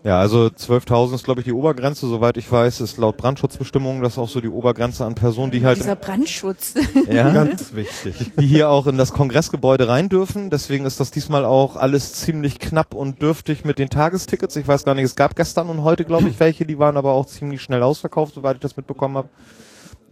Ja, 0.05 0.18
also 0.18 0.46
12.000 0.46 1.14
ist, 1.14 1.22
glaube 1.24 1.42
ich, 1.42 1.44
die 1.44 1.52
Obergrenze. 1.52 2.09
Soweit 2.09 2.37
ich 2.37 2.50
weiß, 2.50 2.81
ist 2.81 2.98
laut 2.98 3.16
Brandschutzbestimmungen 3.18 4.02
das 4.02 4.18
auch 4.18 4.28
so 4.28 4.40
die 4.40 4.48
Obergrenze 4.48 5.05
an 5.05 5.14
Personen, 5.14 5.52
die 5.52 5.64
halt, 5.64 5.78
Dieser 5.78 5.94
Brandschutz. 5.94 6.74
ja, 7.09 7.31
Ganz 7.33 7.72
wichtig. 7.72 8.33
die 8.37 8.46
hier 8.46 8.68
auch 8.68 8.88
in 8.88 8.98
das 8.98 9.12
Kongressgebäude 9.12 9.87
rein 9.87 10.09
dürfen. 10.09 10.50
Deswegen 10.50 10.87
ist 10.87 10.98
das 10.98 11.12
diesmal 11.12 11.44
auch 11.44 11.76
alles 11.76 12.14
ziemlich 12.14 12.59
knapp 12.59 12.94
und 12.94 13.22
dürftig 13.22 13.64
mit 13.64 13.78
den 13.78 13.90
Tagestickets. 13.90 14.57
Ich 14.57 14.66
weiß 14.66 14.85
gar 14.85 14.96
nicht, 14.96 15.05
es 15.05 15.14
gab 15.14 15.37
gestern 15.37 15.68
und 15.68 15.85
heute, 15.85 16.05
glaube 16.05 16.28
ich, 16.28 16.40
welche, 16.40 16.66
die 16.66 16.81
waren 16.81 16.96
aber 16.96 17.12
auch 17.12 17.26
ziemlich 17.26 17.62
schnell 17.62 17.85
ausverkauft, 17.85 18.35
soweit 18.35 18.57
ich 18.57 18.61
das 18.61 18.76
mitbekommen 18.76 19.16
habe. 19.16 19.28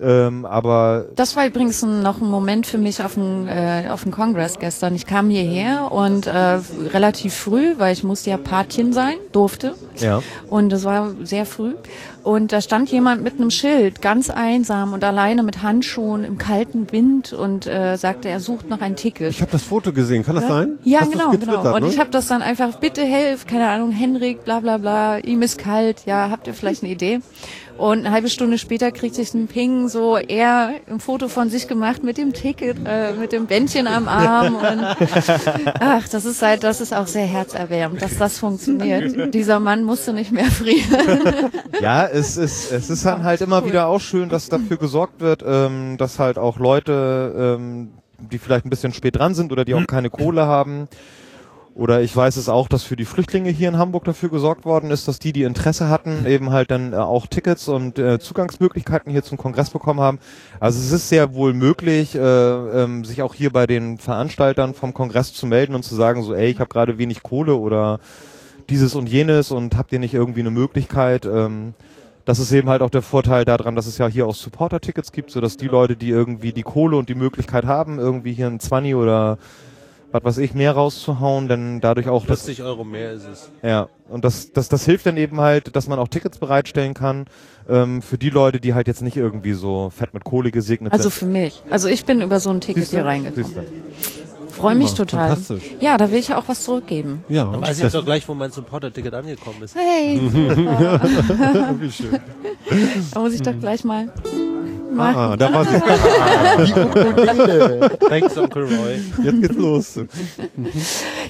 Ähm, 0.03 0.47
aber 0.47 1.07
Das 1.15 1.37
war 1.37 1.47
übrigens 1.47 1.83
noch 1.83 2.21
ein 2.21 2.29
Moment 2.31 2.67
für 2.67 2.79
mich 2.79 3.03
auf 3.03 3.15
dem, 3.15 3.47
äh, 3.49 3.89
auf 3.91 4.03
dem 4.05 4.13
Kongress 4.13 4.59
gestern. 4.59 4.95
Ich 4.95 5.07
kam 5.07 5.29
hierher 5.31 5.93
und 5.93 6.27
äh, 6.27 6.61
relativ 6.93 7.35
früh, 7.35 7.75
weil 7.79 7.93
ich 7.93 8.03
musste 8.03 8.31
ja 8.31 8.37
Patchen 8.37 8.93
sein, 8.93 9.17
durfte. 9.33 9.75
ja, 9.99 10.23
Und 10.49 10.71
das 10.71 10.85
war 10.85 11.13
sehr 11.23 11.45
früh. 11.45 11.75
Und 12.23 12.53
da 12.53 12.61
stand 12.61 12.91
jemand 12.91 13.23
mit 13.23 13.35
einem 13.35 13.51
Schild, 13.51 14.03
ganz 14.03 14.29
einsam 14.29 14.93
und 14.93 15.03
alleine 15.05 15.43
mit 15.43 15.63
Handschuhen 15.63 16.25
im 16.25 16.37
kalten 16.37 16.93
Wind 16.93 17.33
und 17.33 17.67
äh, 17.67 17.97
sagte, 17.97 18.29
er 18.29 18.41
sucht 18.41 18.69
noch 18.69 18.83
ein 18.83 18.95
Ticket. 18.97 19.31
Ich 19.31 19.41
habe 19.41 19.53
das 19.53 19.63
Foto 19.63 19.93
gesehen, 19.93 20.23
kann 20.25 20.35
das 20.37 20.47
sein? 20.47 20.79
Ja, 20.85 21.01
Hast 21.01 21.13
genau, 21.13 21.31
genau. 21.31 21.75
Und 21.75 21.83
ne? 21.83 21.89
ich 21.89 21.99
habe 21.99 22.11
das 22.11 22.27
dann 22.27 22.43
einfach, 22.43 22.77
bitte 22.77 23.03
helf, 23.03 23.47
keine 23.47 23.69
Ahnung, 23.69 23.91
Henrik, 23.91 24.45
bla 24.45 24.61
bla 24.61 24.77
bla, 24.77 25.19
ihm 25.19 25.41
ist 25.41 25.57
kalt, 25.59 26.05
ja, 26.05 26.29
habt 26.31 26.47
ihr 26.47 26.53
vielleicht 26.55 26.83
eine 26.83 26.93
Idee? 26.93 27.21
Und 27.81 28.01
eine 28.01 28.11
halbe 28.11 28.29
Stunde 28.29 28.59
später 28.59 28.93
kriegt 28.93 29.15
sich 29.15 29.33
ein 29.33 29.47
Ping, 29.47 29.89
so 29.89 30.19
er 30.19 30.75
ein 30.87 31.01
Foto 31.01 31.29
von 31.29 31.49
sich 31.49 31.67
gemacht 31.67 32.05
mit 32.05 32.19
dem 32.19 32.35
Ticket, 32.35 32.77
äh, 32.85 33.15
mit 33.15 33.33
dem 33.33 33.47
Bändchen 33.47 33.87
am 33.87 34.07
Arm. 34.07 34.57
Und, 34.57 34.85
ach, 35.81 36.07
das 36.07 36.27
ist 36.27 36.43
halt, 36.43 36.63
das 36.63 36.83
ist 36.83 36.95
auch 36.95 37.07
sehr 37.07 37.25
herzerwärmend, 37.25 38.03
dass 38.03 38.19
das 38.19 38.39
funktioniert. 38.39 39.33
Dieser 39.33 39.61
Mann 39.61 39.83
musste 39.83 40.13
nicht 40.13 40.31
mehr 40.31 40.51
frieren. 40.51 41.23
ja, 41.81 42.07
es 42.07 42.37
ist, 42.37 42.71
es 42.71 42.91
ist 42.91 43.07
dann 43.07 43.25
halt 43.25 43.41
immer 43.41 43.65
wieder 43.65 43.87
auch 43.87 44.01
schön, 44.01 44.29
dass 44.29 44.51
dafür 44.51 44.77
gesorgt 44.77 45.21
wird, 45.21 45.43
ähm, 45.47 45.97
dass 45.97 46.19
halt 46.19 46.37
auch 46.37 46.59
Leute, 46.59 47.57
ähm, 47.59 47.93
die 48.31 48.37
vielleicht 48.37 48.67
ein 48.67 48.71
bisschen 48.71 48.93
spät 48.93 49.17
dran 49.17 49.35
sind 49.35 49.53
oder 49.53 49.65
die 49.65 49.73
auch 49.73 49.87
keine 49.87 50.11
Kohle 50.11 50.45
haben, 50.45 50.87
oder 51.81 52.03
ich 52.03 52.15
weiß 52.15 52.37
es 52.37 52.51
auch, 52.51 52.69
dass 52.69 52.83
für 52.83 52.95
die 52.95 53.07
Flüchtlinge 53.07 53.49
hier 53.49 53.71
in 53.71 53.79
Hamburg 53.79 54.05
dafür 54.05 54.29
gesorgt 54.29 54.67
worden 54.67 54.91
ist, 54.91 55.09
dass 55.09 55.19
die, 55.19 55.33
die 55.33 55.45
Interesse 55.45 55.89
hatten, 55.89 56.27
eben 56.27 56.51
halt 56.51 56.71
dann 56.71 56.93
äh, 56.93 56.97
auch 56.97 57.27
Tickets 57.27 57.69
und 57.69 57.99
äh, 57.99 58.19
Zugangsmöglichkeiten 58.19 59.11
hier 59.11 59.23
zum 59.23 59.39
Kongress 59.39 59.71
bekommen 59.71 60.01
haben. 60.01 60.19
Also 60.61 60.79
es 60.79 60.93
ist 60.93 61.09
sehr 61.09 61.33
wohl 61.33 61.55
möglich, 61.55 62.15
äh, 62.15 62.19
ähm, 62.21 63.07
sich 63.07 63.23
auch 63.23 63.33
hier 63.33 63.49
bei 63.51 63.67
den 63.67 63.97
Veranstaltern 63.97 64.75
vom 64.75 64.93
Kongress 64.93 65.33
zu 65.33 65.47
melden 65.47 65.75
und 65.75 65.83
zu 65.83 65.95
sagen, 65.95 66.23
so, 66.23 66.35
ey, 66.35 66.51
ich 66.51 66.61
habe 66.61 66.69
gerade 66.69 66.99
wenig 66.99 67.23
Kohle 67.23 67.55
oder 67.55 67.99
dieses 68.69 68.95
und 68.95 69.09
jenes 69.09 69.51
und 69.51 69.79
habt 69.79 69.91
ihr 69.93 70.01
nicht 70.01 70.13
irgendwie 70.13 70.41
eine 70.41 70.51
Möglichkeit? 70.51 71.25
Ähm, 71.25 71.73
das 72.27 72.41
ist 72.41 72.53
eben 72.53 72.69
halt 72.69 72.83
auch 72.83 72.91
der 72.91 73.01
Vorteil 73.01 73.47
daran, 73.47 73.75
dass 73.75 73.87
es 73.87 73.97
ja 73.97 74.07
hier 74.07 74.27
auch 74.27 74.35
Supporter-Tickets 74.35 75.13
gibt, 75.13 75.31
sodass 75.31 75.57
die 75.57 75.69
Leute, 75.69 75.97
die 75.97 76.11
irgendwie 76.11 76.53
die 76.53 76.63
Kohle 76.63 76.99
und 76.99 77.09
die 77.09 77.15
Möglichkeit 77.15 77.65
haben, 77.65 77.99
irgendwie 77.99 78.35
hier 78.35 78.49
ein 78.49 78.61
20 78.61 78.97
oder 78.97 79.39
was 80.13 80.23
weiß 80.25 80.39
ich, 80.39 80.55
mehr 80.55 80.73
rauszuhauen, 80.73 81.49
denn 81.49 81.81
dadurch 81.81 82.09
auch 82.09 82.27
das, 82.27 82.43
40 82.45 82.63
Euro 82.65 82.85
mehr 82.85 83.13
ist 83.13 83.27
es. 83.27 83.51
ja, 83.63 83.89
und 84.09 84.25
das, 84.25 84.53
das, 84.53 84.69
das 84.69 84.85
hilft 84.85 85.07
dann 85.07 85.17
eben 85.17 85.41
halt, 85.41 85.77
dass 85.77 85.87
man 85.89 85.99
auch 85.99 86.09
Tickets 86.09 86.39
bereitstellen 86.39 86.95
kann, 86.95 87.27
ähm, 87.69 88.03
für 88.03 88.19
die 88.19 88.31
Leute, 88.31 88.61
die 88.61 88.75
halt 88.75 88.89
jetzt 88.89 89.03
nicht 89.03 89.17
irgendwie 89.17 89.53
so 89.53 89.91
fett 89.91 90.13
mit 90.15 90.25
Kohle 90.25 90.51
gesegnet 90.51 90.93
Also 90.93 91.05
sind. 91.05 91.13
für 91.13 91.27
mich. 91.27 91.63
Also 91.71 91.89
ich 91.89 92.05
bin 92.05 92.21
über 92.23 92.41
so 92.41 92.51
ein 92.51 92.61
Ticket 92.61 92.83
Siehst 92.83 92.93
du? 92.93 92.97
hier 92.97 93.07
reingekommen. 93.07 93.67
Freue 94.51 94.75
mich 94.75 94.91
Ja, 94.91 94.97
total. 94.97 95.29
fantastisch. 95.29 95.63
Ja, 95.79 95.97
da 95.97 96.11
will 96.11 96.19
ich 96.19 96.35
auch 96.35 96.43
was 96.49 96.65
zurückgeben. 96.65 97.25
Ja, 97.29 97.61
Weiß 97.63 97.79
ich 97.79 97.85
jetzt 97.85 97.95
auch 97.97 98.05
gleich, 98.05 98.29
wo 98.29 98.35
mein 98.35 98.51
Supporter-Ticket 98.51 99.15
angekommen 99.15 99.63
ist. 99.63 99.77
Hey, 99.77 100.21
wie 101.79 101.91
schön. 101.93 102.19
da 103.15 103.21
muss 103.21 103.33
ich 103.33 103.43
doch 103.43 103.59
gleich 103.59 103.85
mal. 103.85 104.13
Ah, 104.99 105.37
da 105.37 105.53
war 105.53 105.65
sie. 105.65 105.81
Thanks, 108.09 108.37
Onkel 108.37 108.65
Roy. 108.65 109.01
Jetzt 109.23 109.41
geht's 109.43 109.57
los. 109.57 110.01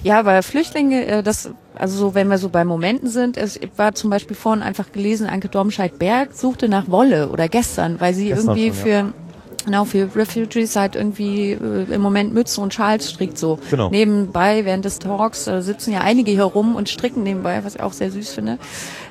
Ja, 0.03 0.19
aber 0.19 0.43
Flüchtlinge, 0.43 1.07
äh, 1.07 1.23
das, 1.23 1.51
also 1.75 1.97
so, 1.97 2.15
wenn 2.15 2.29
wir 2.29 2.39
so 2.39 2.49
bei 2.49 2.65
Momenten 2.65 3.09
sind, 3.09 3.37
es 3.37 3.59
war 3.77 3.95
zum 3.95 4.11
Beispiel 4.11 4.37
vorhin 4.37 4.63
einfach 4.63 4.93
gelesen, 4.93 5.27
Anke 5.27 5.49
Domscheit-Berg 5.49 6.33
suchte 6.35 6.69
nach 6.69 6.89
Wolle 6.89 7.29
oder 7.29 7.49
gestern, 7.49 8.01
weil 8.01 8.15
sie 8.15 8.29
Gestern 8.29 8.57
irgendwie 8.57 8.69
schon, 8.69 8.77
für 8.77 9.13
Genau, 9.65 9.85
für 9.85 10.09
Refugees 10.15 10.75
halt 10.77 10.97
irgendwie 10.97 11.53
äh, 11.53 11.93
im 11.93 12.01
Moment 12.01 12.33
Mütze 12.33 12.61
und 12.61 12.73
Schals 12.73 13.11
strickt 13.11 13.39
so. 13.39 13.59
Genau. 13.71 13.91
Nebenbei, 13.91 14.65
während 14.65 14.85
des 14.85 14.99
Talks, 14.99 15.47
äh, 15.47 15.61
sitzen 15.61 15.93
ja 15.93 16.01
einige 16.01 16.31
hier 16.31 16.45
rum 16.45 16.77
und 16.77 16.89
stricken 16.89 17.23
nebenbei, 17.23 17.63
was 17.65 17.75
ich 17.75 17.83
auch 17.83 17.93
sehr 17.93 18.11
süß 18.11 18.31
finde. 18.31 18.59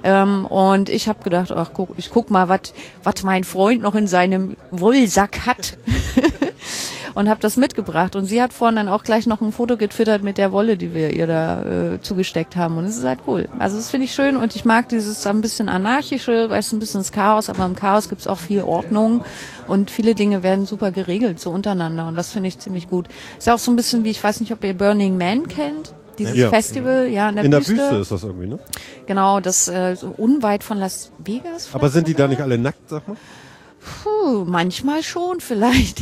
Ähm, 0.03 0.45
und 0.45 0.89
ich 0.89 1.07
habe 1.07 1.23
gedacht, 1.23 1.51
ach 1.51 1.71
guck, 1.73 1.89
ich 1.97 2.09
guck 2.09 2.31
mal, 2.31 2.49
was 2.49 2.73
was 3.03 3.23
mein 3.23 3.43
Freund 3.43 3.81
noch 3.81 3.95
in 3.95 4.07
seinem 4.07 4.55
Wollsack 4.71 5.45
hat. 5.45 5.77
und 7.15 7.29
habe 7.29 7.39
das 7.39 7.57
mitgebracht. 7.57 8.15
Und 8.15 8.25
sie 8.25 8.41
hat 8.41 8.53
vorhin 8.53 8.75
dann 8.75 8.87
auch 8.87 9.03
gleich 9.03 9.27
noch 9.27 9.41
ein 9.41 9.51
Foto 9.51 9.77
getwittert 9.77 10.23
mit 10.23 10.37
der 10.37 10.51
Wolle, 10.51 10.77
die 10.77 10.93
wir 10.93 11.13
ihr 11.13 11.27
da 11.27 11.63
äh, 11.93 12.01
zugesteckt 12.01 12.55
haben. 12.55 12.77
Und 12.77 12.85
es 12.85 12.97
ist 12.97 13.03
halt 13.05 13.19
cool. 13.27 13.47
Also 13.59 13.77
das 13.77 13.89
finde 13.89 14.05
ich 14.05 14.13
schön 14.13 14.37
und 14.37 14.55
ich 14.55 14.65
mag 14.65 14.89
dieses 14.89 15.25
ein 15.27 15.41
bisschen 15.41 15.69
anarchische, 15.69 16.49
weil 16.49 16.59
es 16.59 16.71
ein 16.71 16.79
bisschen 16.79 17.01
das 17.01 17.11
Chaos, 17.11 17.49
aber 17.49 17.65
im 17.65 17.75
Chaos 17.75 18.09
gibt 18.09 18.21
es 18.21 18.27
auch 18.27 18.37
viel 18.39 18.61
Ordnung 18.61 19.23
und 19.67 19.91
viele 19.91 20.15
Dinge 20.15 20.43
werden 20.43 20.65
super 20.65 20.91
geregelt, 20.91 21.39
so 21.39 21.51
untereinander. 21.51 22.07
Und 22.07 22.15
das 22.15 22.31
finde 22.31 22.47
ich 22.49 22.59
ziemlich 22.59 22.89
gut. 22.89 23.07
Ist 23.37 23.47
ja 23.47 23.53
auch 23.53 23.59
so 23.59 23.71
ein 23.71 23.75
bisschen 23.75 24.03
wie, 24.03 24.09
ich 24.09 24.23
weiß 24.23 24.39
nicht, 24.41 24.51
ob 24.51 24.63
ihr 24.63 24.73
Burning 24.73 25.17
Man 25.17 25.47
kennt. 25.47 25.93
Dieses 26.17 26.35
Ja. 26.35 26.49
Festival, 26.49 27.07
ja, 27.07 27.29
in 27.29 27.35
der, 27.35 27.45
In 27.45 27.51
der 27.51 27.61
Wüste. 27.61 27.77
Wüste 27.77 27.95
ist 27.95 28.11
das 28.11 28.23
irgendwie, 28.23 28.47
ne? 28.47 28.59
Genau, 29.05 29.39
das 29.39 29.69
äh, 29.69 29.95
so 29.95 30.13
unweit 30.17 30.65
von 30.65 30.77
Las 30.77 31.11
Vegas. 31.17 31.69
Aber 31.71 31.87
sind 31.89 32.09
die 32.09 32.13
da 32.13 32.27
nicht 32.27 32.41
alle 32.41 32.57
nackt, 32.57 32.89
sag 32.89 33.07
mal? 33.07 33.15
Puh, 33.79 34.43
manchmal 34.45 35.03
schon 35.03 35.39
vielleicht. 35.39 36.01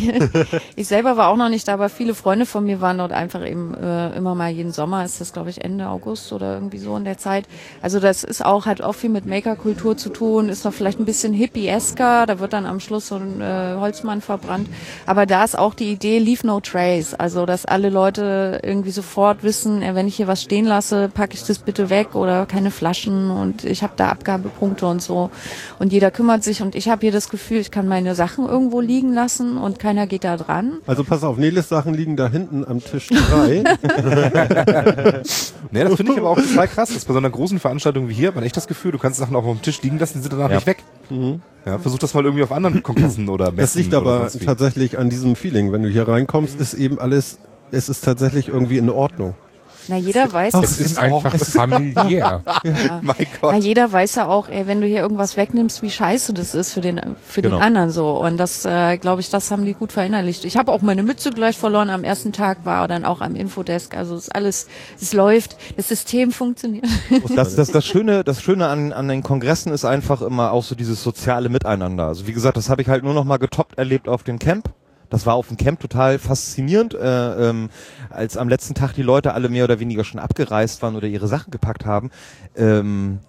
ich 0.76 0.88
selber 0.88 1.18
war 1.18 1.30
auch 1.30 1.36
noch 1.36 1.50
nicht 1.50 1.68
da, 1.68 1.74
aber 1.74 1.90
viele 1.90 2.16
Freunde 2.16 2.46
von 2.46 2.63
mir 2.63 2.82
waren 2.82 2.98
dort 2.98 3.12
einfach 3.12 3.46
eben 3.46 3.74
äh, 3.76 4.16
immer 4.16 4.34
mal 4.36 4.50
jeden 4.50 4.72
Sommer, 4.72 5.06
ist 5.06 5.22
das 5.22 5.34
glaube 5.34 5.50
ich 5.50 5.63
Ende 5.63 5.88
August 5.88 6.34
oder 6.34 6.56
irgendwie 6.56 6.80
so 6.80 6.96
in 6.98 7.06
der 7.06 7.18
Zeit. 7.18 7.46
Also 7.82 8.00
das 8.00 8.24
ist 8.24 8.44
auch, 8.44 8.66
hat 8.66 8.82
auch 8.82 8.94
viel 8.94 9.10
mit 9.10 9.26
Makerkultur 9.26 9.96
zu 9.96 10.10
tun, 10.10 10.50
ist 10.50 10.66
noch 10.66 10.74
vielleicht 10.74 11.00
ein 11.00 11.06
bisschen 11.06 11.34
hippiesker, 11.34 12.26
da 12.26 12.40
wird 12.40 12.54
dann 12.54 12.66
am 12.66 12.80
Schluss 12.80 13.08
so 13.08 13.16
ein 13.16 13.42
äh, 13.42 13.76
Holzmann 13.80 14.22
verbrannt. 14.22 14.68
Aber 15.06 15.26
da 15.26 15.44
ist 15.44 15.58
auch 15.58 15.74
die 15.76 15.92
Idee, 15.92 16.18
leave 16.20 16.46
no 16.48 16.60
trace, 16.60 17.13
also 17.13 17.46
dass 17.46 17.66
alle 17.66 17.90
Leute 17.90 18.60
irgendwie 18.63 18.92
sofort 18.92 19.44
wissen, 19.44 19.84
äh, 19.84 19.94
wenn 19.94 20.08
ich 20.08 20.16
hier 20.16 20.28
was 20.28 20.42
stehen 20.42 20.66
lasse, 20.66 21.10
packe 21.13 21.36
ich 21.36 21.44
das 21.44 21.60
bitte 21.60 21.90
weg 21.92 22.16
oder 22.16 22.48
keine 22.48 22.72
Flaschen 22.72 23.30
und 23.30 23.63
ich 23.63 23.84
habe 23.84 23.94
da 23.96 24.10
Abgabepunkte 24.10 24.88
und 24.88 25.02
so. 25.02 25.30
Und 25.78 25.94
jeder 25.94 26.10
kümmert 26.10 26.44
sich 26.44 26.62
und 26.62 26.74
ich 26.74 26.90
habe 26.90 27.02
hier 27.02 27.12
das 27.12 27.30
Gefühl, 27.30 27.66
ich 27.67 27.71
kann 27.71 27.89
meine 27.89 28.15
Sachen 28.15 28.47
irgendwo 28.47 28.80
liegen 28.80 29.12
lassen 29.12 29.58
und 29.58 29.77
keiner 29.77 30.08
geht 30.08 30.23
da 30.23 30.38
dran. 30.38 30.77
Also 30.88 31.03
pass 31.03 31.21
auf, 31.25 31.36
Neles 31.38 31.67
Sachen 31.67 31.93
liegen 31.93 32.15
da 32.15 32.30
hinten 32.30 32.63
am 32.65 32.80
Tisch 32.80 33.10
3. 33.10 33.63
Nee, 35.71 35.84
das 35.84 35.95
finde 35.95 36.13
ich 36.13 36.17
aber 36.17 36.30
auch 36.30 36.38
total 36.38 36.67
krass. 36.69 36.88
Das 36.88 36.97
ist 36.99 37.06
bei 37.10 37.12
so 37.13 37.19
einer 37.19 37.30
großen 37.30 37.60
Veranstaltung 37.60 38.08
wie 38.08 38.13
hier 38.13 38.30
hat 38.30 38.36
man 38.36 38.45
echt 38.45 38.56
das 38.56 38.67
Gefühl, 38.67 38.93
du 38.93 38.97
kannst 38.99 39.19
Sachen 39.19 39.36
auch 39.36 39.43
auf 39.43 39.58
dem 39.58 39.62
Tisch 39.62 39.82
liegen 39.82 39.99
lassen, 39.99 40.19
die 40.19 40.21
sind 40.21 40.32
danach 40.32 40.49
Ja. 40.49 40.56
nicht 40.56 40.67
weg. 40.67 40.77
Ja, 41.65 41.77
versuch 41.80 41.99
das 41.99 42.13
mal 42.13 42.23
irgendwie 42.23 42.43
auf 42.43 42.53
anderen 42.53 42.82
Kongressen 42.84 43.27
oder 43.27 43.47
Messen. 43.51 43.58
Das 43.58 43.75
liegt 43.75 43.93
oder 43.93 43.97
aber 44.21 44.32
tatsächlich 44.45 44.97
an 44.97 45.10
diesem 45.10 45.36
Feeling. 45.36 45.73
Wenn 45.73 45.84
du 45.84 45.89
hier 45.89 46.08
reinkommst, 46.08 46.58
ist 46.62 46.73
eben 46.73 46.99
alles, 46.99 47.38
es 47.71 47.89
ist 47.89 48.06
tatsächlich 48.06 48.47
irgendwie 48.47 48.77
in 48.77 48.89
Ordnung. 48.89 49.36
Na, 49.89 49.95
jeder 49.97 50.32
weiß, 50.32 50.54
Es 50.56 50.62
das 50.62 50.80
ist 50.80 50.97
einfach 51.00 51.36
familiär. 51.38 52.41
Mein 53.02 53.15
Na, 53.19 53.26
Gott. 53.41 53.56
jeder 53.63 53.91
weiß 53.91 54.15
ja 54.15 54.28
auch, 54.28 54.50
ey, 54.50 54.67
wenn 54.67 54.82
du 54.82 54.88
hier 54.88 55.00
irgendwas 55.00 55.38
wegnimmst, 55.38 55.82
wie 55.82 55.89
scheiße 55.89 56.34
das 56.34 56.56
ist 56.56 56.73
für 56.73 56.82
den 56.82 57.00
für 57.26 57.41
Genau. 57.41 57.58
den 57.58 57.63
anderen 57.63 57.89
so. 57.91 58.19
Und 58.19 58.38
das, 58.38 58.65
äh, 58.65 58.97
glaube 58.97 59.21
ich, 59.21 59.30
das 59.30 59.50
haben 59.52 59.65
die 59.65 59.73
gut 59.73 59.91
verinnerlicht. 59.91 60.45
Ich 60.45 60.58
habe 60.58 60.71
auch 60.71 60.82
meine 60.82 61.04
Mütze 61.04 61.32
gleich 61.32 61.58
verloren 61.58 61.89
am 61.89 62.04
ersten 62.04 62.34
Tag, 62.34 62.65
war 62.65 62.88
dann 62.88 63.06
auch 63.06 63.21
am 63.21 63.36
Infodesk. 63.36 63.95
Also 63.95 64.15
es 64.15 64.23
ist 64.23 64.36
alles, 64.36 64.67
es 65.02 65.13
läuft, 65.13 65.58
das 65.78 65.88
System 65.88 66.32
funktioniert. 66.32 66.86
Das, 67.36 67.56
das, 67.56 67.71
das 67.71 67.86
Schöne, 67.86 68.23
das 68.23 68.41
Schöne 68.41 68.67
an, 68.67 68.91
an 68.93 69.08
den 69.08 69.21
Kongressen 69.23 69.71
ist 69.71 69.86
einfach 69.86 70.21
immer 70.21 70.52
auch 70.52 70.63
so 70.63 70.76
dieses 70.76 71.04
soziale 71.04 71.50
Miteinander. 71.50 72.06
Also 72.08 72.26
wie 72.28 72.34
gesagt, 72.34 72.58
das 72.58 72.69
habe 72.69 72.82
ich 72.82 72.88
halt 72.88 73.04
nur 73.04 73.13
noch 73.13 73.23
mal 73.26 73.38
getoppt 73.38 73.78
erlebt 73.78 74.08
auf 74.10 74.23
dem 74.23 74.39
Camp. 74.39 74.69
Das 75.10 75.26
war 75.26 75.36
auf 75.36 75.48
dem 75.48 75.58
Camp 75.58 75.80
total 75.80 76.20
faszinierend, 76.20 76.93
äh, 76.93 77.50
ähm, 77.50 77.70
als 78.10 78.38
am 78.38 78.50
letzten 78.50 78.74
Tag 78.74 78.93
die 78.93 79.04
Leute 79.04 79.34
alle 79.34 79.50
mehr 79.50 79.63
oder 79.63 79.80
weniger 79.80 80.04
schon 80.04 80.20
abgereist 80.20 80.82
waren 80.82 80.96
oder 80.96 81.08
ihre 81.08 81.28
Sachen 81.28 81.52
gepackt 81.52 81.86
haben. 81.86 82.12
Ähm, 82.56 83.20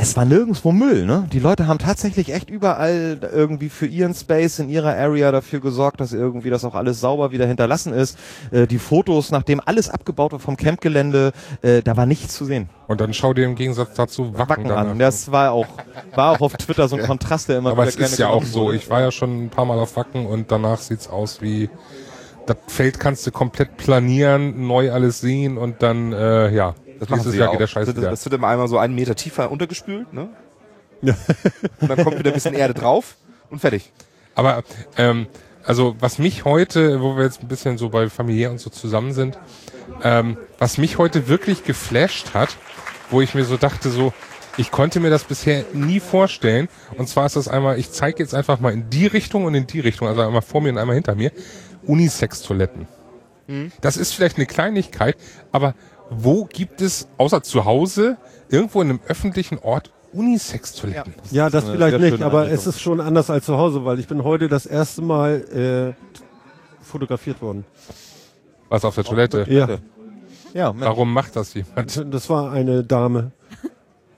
es 0.00 0.16
war 0.16 0.24
nirgendwo 0.24 0.70
Müll, 0.70 1.04
ne? 1.04 1.26
Die 1.32 1.40
Leute 1.40 1.66
haben 1.66 1.80
tatsächlich 1.80 2.32
echt 2.32 2.50
überall 2.50 3.18
irgendwie 3.32 3.68
für 3.68 3.86
ihren 3.86 4.14
Space 4.14 4.60
in 4.60 4.68
ihrer 4.68 4.94
Area 4.96 5.32
dafür 5.32 5.58
gesorgt, 5.58 6.00
dass 6.00 6.12
irgendwie 6.12 6.50
das 6.50 6.64
auch 6.64 6.76
alles 6.76 7.00
sauber 7.00 7.32
wieder 7.32 7.46
hinterlassen 7.46 7.92
ist. 7.92 8.16
Äh, 8.52 8.68
die 8.68 8.78
Fotos, 8.78 9.32
nachdem 9.32 9.60
alles 9.64 9.90
abgebaut 9.90 10.30
war 10.30 10.38
vom 10.38 10.56
Campgelände, 10.56 11.32
äh, 11.62 11.82
da 11.82 11.96
war 11.96 12.06
nichts 12.06 12.34
zu 12.34 12.44
sehen. 12.44 12.68
Und 12.86 13.00
dann 13.00 13.12
schau 13.12 13.34
dir 13.34 13.44
im 13.44 13.56
Gegensatz 13.56 13.94
dazu 13.94 14.38
Wacken, 14.38 14.68
Wacken 14.68 14.70
an. 14.70 14.98
Das 15.00 15.32
war 15.32 15.50
auch, 15.50 15.66
war 16.14 16.30
auch 16.30 16.42
auf 16.42 16.52
Twitter 16.56 16.86
so 16.86 16.94
ein 16.94 17.02
Kontrast, 17.02 17.48
der 17.48 17.58
immer 17.58 17.70
Aber 17.70 17.82
wieder 17.82 17.88
es 17.88 17.96
gerne 17.96 18.12
ist 18.12 18.18
ja 18.18 18.28
auch 18.28 18.44
so. 18.44 18.66
wurde. 18.66 18.76
Ich 18.76 18.88
war 18.88 19.00
ja 19.00 19.10
schon 19.10 19.46
ein 19.46 19.50
paar 19.50 19.64
Mal 19.64 19.80
auf 19.80 19.96
Wacken 19.96 20.26
und 20.26 20.52
danach 20.52 20.78
sieht's 20.78 21.08
aus 21.08 21.42
wie 21.42 21.70
das 22.46 22.56
Feld 22.68 23.00
kannst 23.00 23.26
du 23.26 23.32
komplett 23.32 23.76
planieren, 23.76 24.66
neu 24.66 24.92
alles 24.92 25.20
sehen 25.20 25.58
und 25.58 25.82
dann 25.82 26.12
äh, 26.12 26.54
ja, 26.54 26.74
Das 26.98 27.08
dieses 27.08 27.34
Jahr 27.34 27.46
ja 27.46 27.50
geht 27.52 27.60
der 27.60 27.66
auch. 27.66 27.70
Scheiß 27.70 27.86
Das, 27.86 27.96
wieder. 27.96 28.10
das 28.10 28.24
wird 28.24 28.34
immer 28.34 28.48
einmal 28.48 28.68
so 28.68 28.78
einen 28.78 28.94
Meter 28.94 29.14
tiefer 29.14 29.50
untergespült, 29.50 30.12
ne? 30.12 30.28
Und 31.80 31.88
dann 31.88 32.02
kommt 32.02 32.18
wieder 32.18 32.30
ein 32.30 32.34
bisschen 32.34 32.54
Erde 32.54 32.74
drauf 32.74 33.16
und 33.50 33.60
fertig. 33.60 33.92
Aber 34.34 34.62
ähm, 34.96 35.26
also 35.64 35.96
was 36.00 36.18
mich 36.18 36.44
heute, 36.44 37.00
wo 37.00 37.16
wir 37.16 37.24
jetzt 37.24 37.42
ein 37.42 37.48
bisschen 37.48 37.78
so 37.78 37.88
bei 37.90 38.08
familiär 38.08 38.50
und 38.50 38.58
so 38.58 38.70
zusammen 38.70 39.12
sind, 39.12 39.38
ähm, 40.02 40.36
was 40.58 40.78
mich 40.78 40.98
heute 40.98 41.28
wirklich 41.28 41.64
geflasht 41.64 42.34
hat, 42.34 42.56
wo 43.10 43.20
ich 43.20 43.34
mir 43.34 43.44
so 43.44 43.56
dachte, 43.56 43.90
so, 43.90 44.12
ich 44.56 44.70
konnte 44.70 44.98
mir 44.98 45.10
das 45.10 45.24
bisher 45.24 45.64
nie 45.72 46.00
vorstellen. 46.00 46.68
Und 46.96 47.08
zwar 47.08 47.26
ist 47.26 47.36
das 47.36 47.48
einmal, 47.48 47.78
ich 47.78 47.92
zeige 47.92 48.18
jetzt 48.22 48.34
einfach 48.34 48.58
mal 48.60 48.72
in 48.72 48.90
die 48.90 49.06
Richtung 49.06 49.44
und 49.44 49.54
in 49.54 49.66
die 49.66 49.80
Richtung, 49.80 50.08
also 50.08 50.22
einmal 50.22 50.42
vor 50.42 50.60
mir 50.60 50.70
und 50.70 50.78
einmal 50.78 50.94
hinter 50.96 51.14
mir, 51.14 51.30
Unisex-Toiletten. 51.86 52.88
Das 53.80 53.96
ist 53.96 54.12
vielleicht 54.12 54.36
eine 54.36 54.44
Kleinigkeit, 54.44 55.16
aber 55.52 55.74
wo 56.10 56.44
gibt 56.44 56.80
es 56.80 57.08
außer 57.18 57.42
zu 57.42 57.64
Hause 57.64 58.16
irgendwo 58.48 58.80
in 58.82 58.90
einem 58.90 59.00
öffentlichen 59.06 59.58
Ort 59.58 59.92
Unisex-Toiletten? 60.12 61.14
Ja, 61.30 61.50
das 61.50 61.64
eine 61.64 61.74
vielleicht 61.74 61.98
nicht, 62.00 62.22
aber 62.22 62.40
Einrichtung. 62.42 62.58
es 62.58 62.66
ist 62.66 62.80
schon 62.80 63.00
anders 63.00 63.30
als 63.30 63.44
zu 63.44 63.56
Hause, 63.58 63.84
weil 63.84 63.98
ich 63.98 64.08
bin 64.08 64.24
heute 64.24 64.48
das 64.48 64.66
erste 64.66 65.02
Mal 65.02 65.94
äh, 65.96 66.82
fotografiert 66.82 67.42
worden. 67.42 67.64
Was 68.68 68.84
auf 68.84 68.94
der 68.94 69.04
Toilette? 69.04 69.46
Ja, 69.48 69.78
ja, 70.54 70.72
Mensch. 70.72 70.86
Warum 70.86 71.12
macht 71.12 71.36
das 71.36 71.54
jemand? 71.54 72.04
das 72.12 72.30
war 72.30 72.52
eine 72.52 72.84
Dame. 72.84 73.32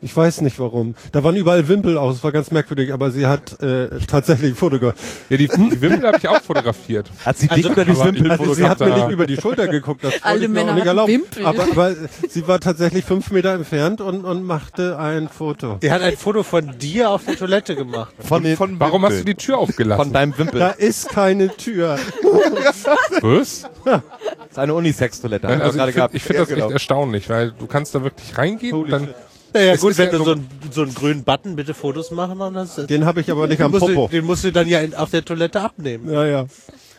Ich 0.02 0.16
weiß 0.16 0.40
nicht 0.40 0.58
warum. 0.58 0.94
Da 1.12 1.22
waren 1.24 1.36
überall 1.36 1.68
Wimpel 1.68 1.98
aus, 1.98 2.16
es 2.16 2.24
war 2.24 2.32
ganz 2.32 2.50
merkwürdig, 2.50 2.90
aber 2.92 3.10
sie 3.10 3.26
hat 3.26 3.60
äh, 3.62 3.88
tatsächlich 4.06 4.54
fotografiert. 4.54 4.96
Ja, 5.28 5.36
die, 5.36 5.46
die 5.48 5.80
Wimpel 5.82 6.06
habe 6.06 6.16
ich 6.16 6.26
auch 6.26 6.40
fotografiert. 6.40 7.10
Hat 7.26 7.36
sie 7.36 7.48
dich 7.48 7.66
oder 7.68 7.84
die 7.84 7.94
Wimpel 7.98 8.30
Also 8.30 8.54
sie 8.54 8.66
hat 8.66 8.80
mir 8.80 8.88
da- 8.88 8.96
nicht 8.96 9.10
über 9.10 9.26
die 9.26 9.36
Schulter 9.36 9.68
geguckt, 9.68 10.02
das 10.02 10.14
Alle 10.22 10.48
mir 10.48 10.60
Männer 10.60 10.72
nicht 10.72 10.86
erlauben. 10.86 11.12
Wimpel. 11.12 11.44
Aber, 11.44 11.64
aber 11.70 11.94
sie 12.30 12.48
war 12.48 12.60
tatsächlich 12.60 13.04
fünf 13.04 13.30
Meter 13.30 13.52
entfernt 13.52 14.00
und, 14.00 14.24
und 14.24 14.42
machte 14.44 14.98
ein 14.98 15.28
Foto. 15.28 15.74
Der 15.82 15.92
hat 15.92 16.00
ein 16.00 16.16
Foto 16.16 16.44
von 16.44 16.78
dir 16.78 17.10
auf 17.10 17.26
der 17.26 17.36
Toilette 17.36 17.76
gemacht. 17.76 18.14
von, 18.20 18.42
den, 18.42 18.56
Von 18.56 18.80
Warum 18.80 19.04
hast 19.04 19.20
du 19.20 19.24
die 19.24 19.34
Tür 19.34 19.58
aufgelassen? 19.58 20.02
von 20.02 20.12
deinem 20.14 20.32
Da 20.32 20.38
Wimpel. 20.38 20.74
ist 20.78 21.10
keine 21.10 21.54
Tür. 21.54 21.98
Was? 23.20 23.62
Das 23.84 24.02
ist 24.50 24.58
eine 24.58 24.74
Unisex-Toilette. 24.74 25.46
Also 25.46 25.78
gerade 25.78 26.16
ich 26.16 26.22
finde 26.22 26.38
find 26.38 26.38
das 26.38 26.48
echt 26.48 26.56
genau. 26.56 26.70
erstaunlich, 26.70 27.28
weil 27.28 27.52
du 27.52 27.66
kannst 27.66 27.94
da 27.94 28.02
wirklich 28.02 28.36
reingehen 28.38 28.74
und 28.76 28.90
dann 28.90 29.08
Naja 29.52 29.72
Es 29.72 29.80
gut, 29.80 29.92
ist 29.92 29.98
wenn 29.98 30.06
ja 30.06 30.12
du 30.12 30.18
so- 30.18 30.24
so, 30.24 30.30
einen, 30.32 30.48
so 30.70 30.82
einen 30.82 30.94
grünen 30.94 31.24
Button, 31.24 31.56
bitte 31.56 31.74
Fotos 31.74 32.10
machen, 32.10 32.40
und 32.40 32.54
das, 32.54 32.76
Den 32.86 33.04
habe 33.04 33.20
ich 33.20 33.30
aber 33.30 33.46
nicht 33.46 33.60
am 33.60 33.70
musst 33.70 33.86
du, 33.88 33.94
Popo. 33.94 34.08
den 34.08 34.24
musst 34.24 34.44
du 34.44 34.52
dann 34.52 34.68
ja 34.68 34.80
in, 34.80 34.94
auf 34.94 35.10
der 35.10 35.24
Toilette 35.24 35.60
abnehmen. 35.60 36.10
Ja, 36.10 36.24
ja. 36.26 36.46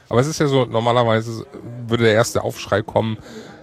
Aber 0.09 0.19
es 0.19 0.27
ist 0.27 0.39
ja 0.39 0.47
so, 0.47 0.65
normalerweise 0.65 1.45
würde 1.87 2.03
der 2.03 2.13
erste 2.13 2.43
Aufschrei 2.43 2.81
kommen, 2.81 3.17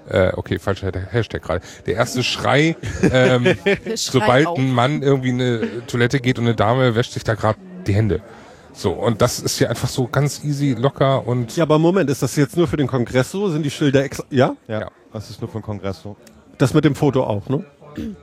äh, 0.09 0.33
okay, 0.35 0.59
falscher 0.59 0.91
Hashtag 1.11 1.43
gerade, 1.43 1.61
der 1.87 1.95
erste 1.97 2.23
Schrei, 2.23 2.77
ähm, 3.13 3.55
sobald 3.95 4.47
auf. 4.47 4.59
ein 4.59 4.73
Mann 4.73 5.03
irgendwie 5.03 5.29
in 5.29 5.41
eine 5.43 5.87
Toilette 5.87 6.21
geht 6.21 6.39
und 6.39 6.47
eine 6.47 6.55
Dame 6.55 6.95
wäscht 6.95 7.13
sich 7.13 7.25
da 7.25 7.35
gerade 7.35 7.59
die 7.87 7.93
Hände. 7.93 8.23
So, 8.73 8.93
und 8.93 9.21
das 9.21 9.41
ist 9.41 9.59
ja 9.59 9.69
einfach 9.69 9.89
so 9.89 10.07
ganz 10.07 10.43
easy, 10.45 10.75
locker 10.79 11.27
und 11.27 11.55
Ja, 11.57 11.65
aber 11.65 11.79
Moment, 11.79 12.09
ist 12.09 12.23
das 12.23 12.37
jetzt 12.37 12.57
nur 12.57 12.69
für 12.69 12.77
den 12.79 12.87
Kongress 12.87 13.31
so? 13.31 13.51
Sind 13.51 13.65
die 13.65 13.71
Schilder 13.71 14.05
extra? 14.05 14.25
Ja? 14.31 14.55
Ja, 14.69 14.81
Ja. 14.83 14.91
das 15.13 15.29
ist 15.31 15.41
nur 15.43 15.51
für 15.51 15.59
den 15.59 15.65
Kongress 15.65 16.01
so. 16.01 16.17
Das 16.59 16.73
mit 16.75 16.85
dem 16.85 16.95
Foto 16.95 17.25
auch, 17.25 17.49
ne? 17.49 17.65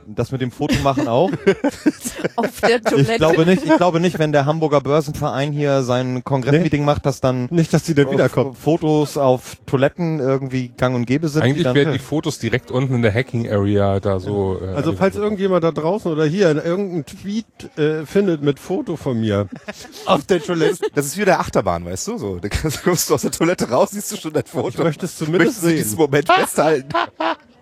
Das 0.06 0.32
mit 0.32 0.40
dem 0.40 0.50
Foto 0.50 0.74
machen 0.82 1.08
auch. 1.08 1.30
auf 2.36 2.60
der 2.60 2.82
Toilette. 2.82 3.12
Ich 3.12 3.16
glaube 3.18 3.44
nicht, 3.46 3.64
ich 3.64 3.76
glaube 3.76 4.00
nicht, 4.00 4.18
wenn 4.18 4.32
der 4.32 4.46
Hamburger 4.46 4.80
Börsenverein 4.80 5.52
hier 5.52 5.82
sein 5.82 6.24
Kongressmeeting 6.24 6.84
macht, 6.84 7.04
dass 7.06 7.20
dann 7.20 7.46
Nicht, 7.50 7.72
dass 7.72 7.82
die 7.84 7.94
dann 7.94 8.10
wiederkommen. 8.10 8.54
Fotos 8.54 9.16
auf 9.16 9.56
Toiletten 9.66 10.20
irgendwie 10.20 10.68
gang 10.68 10.94
und 10.94 11.06
gäbe 11.06 11.28
sind. 11.28 11.42
eigentlich 11.42 11.72
werden 11.74 11.92
die 11.92 11.98
Fotos 11.98 12.38
direkt 12.38 12.70
unten 12.70 12.94
in 12.94 13.02
der 13.02 13.12
Hacking 13.12 13.50
Area 13.50 14.00
da 14.00 14.20
so. 14.20 14.58
Äh, 14.62 14.74
Also 14.74 14.92
falls 14.92 15.16
irgendjemand 15.16 15.64
da 15.64 15.72
draußen 15.72 16.10
oder 16.10 16.24
hier 16.24 16.48
irgendeinen 16.64 17.04
Tweet 17.06 17.46
äh, 17.78 18.06
findet 18.06 18.42
mit 18.42 18.58
Foto 18.58 18.96
von 18.96 19.20
mir, 19.20 19.48
Auf 20.06 20.24
der 20.24 20.42
Toilette. 20.42 20.86
Das 20.94 21.06
ist 21.06 21.18
wie 21.18 21.24
der 21.24 21.40
Achterbahn, 21.40 21.84
weißt 21.84 22.08
du? 22.08 22.18
So, 22.18 22.38
da 22.38 22.48
kommst 22.82 23.10
du 23.10 23.14
aus 23.14 23.22
der 23.22 23.30
Toilette 23.30 23.68
raus, 23.68 23.90
siehst 23.92 24.12
du 24.12 24.16
schon 24.16 24.32
dein 24.32 24.44
ich 24.44 24.50
Foto. 24.50 24.82
möchte 24.82 25.04
es 25.06 25.16
zumindest 25.16 25.62
Möchtest 25.62 25.64
du 25.64 25.68
diesen. 25.70 25.98
Moment 25.98 26.30
festhalten? 26.30 26.88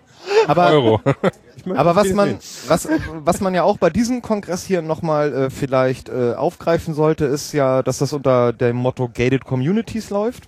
aber, 0.47 0.69
Euro. 0.71 1.01
Aber 1.75 1.95
was 1.95 2.13
man, 2.13 2.37
was, 2.67 2.87
was 3.23 3.41
man 3.41 3.55
ja 3.55 3.63
auch 3.63 3.77
bei 3.77 3.89
diesem 3.89 4.21
Kongress 4.21 4.65
hier 4.65 4.83
nochmal 4.83 5.33
äh, 5.33 5.49
vielleicht 5.49 6.09
äh, 6.09 6.33
aufgreifen 6.35 6.93
sollte, 6.93 7.25
ist 7.25 7.53
ja, 7.53 7.81
dass 7.81 7.97
das 7.97 8.13
unter 8.13 8.53
dem 8.53 8.75
Motto 8.75 9.09
Gated 9.11 9.45
Communities 9.45 10.11
läuft. 10.11 10.43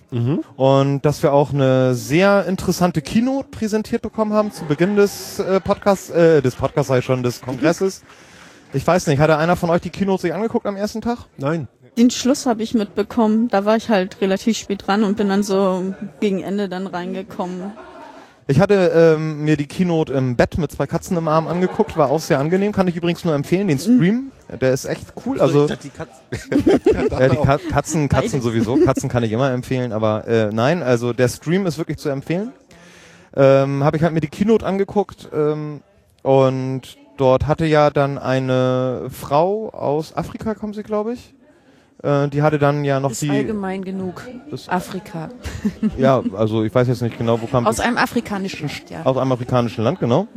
Und 0.56 1.02
dass 1.02 1.22
wir 1.22 1.32
auch 1.32 1.52
eine 1.52 1.94
sehr 1.94 2.46
interessante 2.46 3.02
Keynote 3.02 3.48
präsentiert 3.50 4.02
bekommen 4.02 4.32
haben 4.32 4.52
zu 4.52 4.64
Beginn 4.64 4.96
des 4.96 5.40
äh, 5.40 5.60
Podcasts, 5.60 6.10
äh, 6.10 6.40
des 6.40 6.54
Podcasts 6.54 6.88
sei 6.88 7.02
schon, 7.02 7.22
des 7.22 7.40
Kongresses. 7.40 8.02
Ich 8.72 8.86
weiß 8.86 9.06
nicht, 9.06 9.18
hatte 9.18 9.38
einer 9.38 9.56
von 9.56 9.70
euch 9.70 9.80
die 9.80 9.90
Keynote 9.90 10.22
sich 10.22 10.34
angeguckt 10.34 10.66
am 10.66 10.76
ersten 10.76 11.00
Tag? 11.00 11.18
Nein. 11.36 11.68
Den 11.96 12.10
Schluss 12.10 12.46
habe 12.46 12.62
ich 12.62 12.74
mitbekommen. 12.74 13.48
Da 13.48 13.64
war 13.64 13.76
ich 13.76 13.88
halt 13.88 14.20
relativ 14.20 14.56
spät 14.56 14.86
dran 14.86 15.02
und 15.02 15.16
bin 15.16 15.28
dann 15.28 15.42
so 15.42 15.94
gegen 16.20 16.42
Ende 16.42 16.68
dann 16.68 16.86
reingekommen. 16.86 17.72
Ich 18.50 18.60
hatte 18.60 19.14
ähm, 19.16 19.44
mir 19.44 19.58
die 19.58 19.66
Keynote 19.66 20.14
im 20.14 20.34
Bett 20.34 20.56
mit 20.56 20.72
zwei 20.72 20.86
Katzen 20.86 21.16
im 21.18 21.28
Arm 21.28 21.46
angeguckt, 21.46 21.98
war 21.98 22.10
auch 22.10 22.18
sehr 22.20 22.38
angenehm, 22.38 22.72
kann 22.72 22.88
ich 22.88 22.96
übrigens 22.96 23.22
nur 23.22 23.34
empfehlen, 23.34 23.68
den 23.68 23.78
Stream, 23.78 24.32
der 24.60 24.72
ist 24.72 24.86
echt 24.86 25.12
cool, 25.26 25.38
also 25.38 25.66
Ich 25.66 25.70
dachte, 25.70 25.82
die 25.82 25.90
Katze- 25.90 27.10
ja, 27.20 27.28
die 27.28 27.36
Ka 27.36 27.58
Katzen, 27.58 28.08
Katzen 28.08 28.40
sowieso, 28.40 28.76
Katzen 28.76 29.10
kann 29.10 29.22
ich 29.22 29.32
immer 29.32 29.50
empfehlen, 29.52 29.92
aber 29.92 30.26
äh, 30.26 30.50
nein, 30.50 30.82
also 30.82 31.12
der 31.12 31.28
Stream 31.28 31.66
ist 31.66 31.76
wirklich 31.76 31.98
zu 31.98 32.08
empfehlen. 32.08 32.52
Ähm, 33.36 33.84
Habe 33.84 33.98
ich 33.98 34.02
halt 34.02 34.14
mir 34.14 34.20
die 34.20 34.28
Keynote 34.28 34.64
angeguckt 34.64 35.28
ähm, 35.34 35.82
und 36.22 36.96
dort 37.18 37.46
hatte 37.46 37.66
ja 37.66 37.90
dann 37.90 38.16
eine 38.16 39.08
Frau 39.10 39.68
aus 39.68 40.16
Afrika, 40.16 40.54
kommen 40.54 40.72
sie 40.72 40.82
glaube 40.82 41.12
ich, 41.12 41.34
Äh, 42.02 42.28
die 42.28 42.42
hatte 42.42 42.58
dann 42.58 42.84
ja 42.84 43.00
noch 43.00 43.10
Ist 43.10 43.22
die, 43.22 43.30
allgemein 43.30 43.82
genug. 43.82 44.22
Das- 44.50 44.68
Afrika. 44.68 45.30
ja, 45.98 46.22
also 46.36 46.62
ich 46.62 46.74
weiß 46.74 46.86
jetzt 46.88 47.02
nicht 47.02 47.18
genau, 47.18 47.40
wo 47.40 47.46
kam 47.46 47.66
Aus 47.66 47.80
einem 47.80 47.98
afrikanischen 47.98 48.68
Land, 48.68 48.90
ja. 48.90 49.02
aus 49.04 49.16
einem 49.16 49.32
afrikanischen 49.32 49.82
Land, 49.84 49.98
genau. 49.98 50.28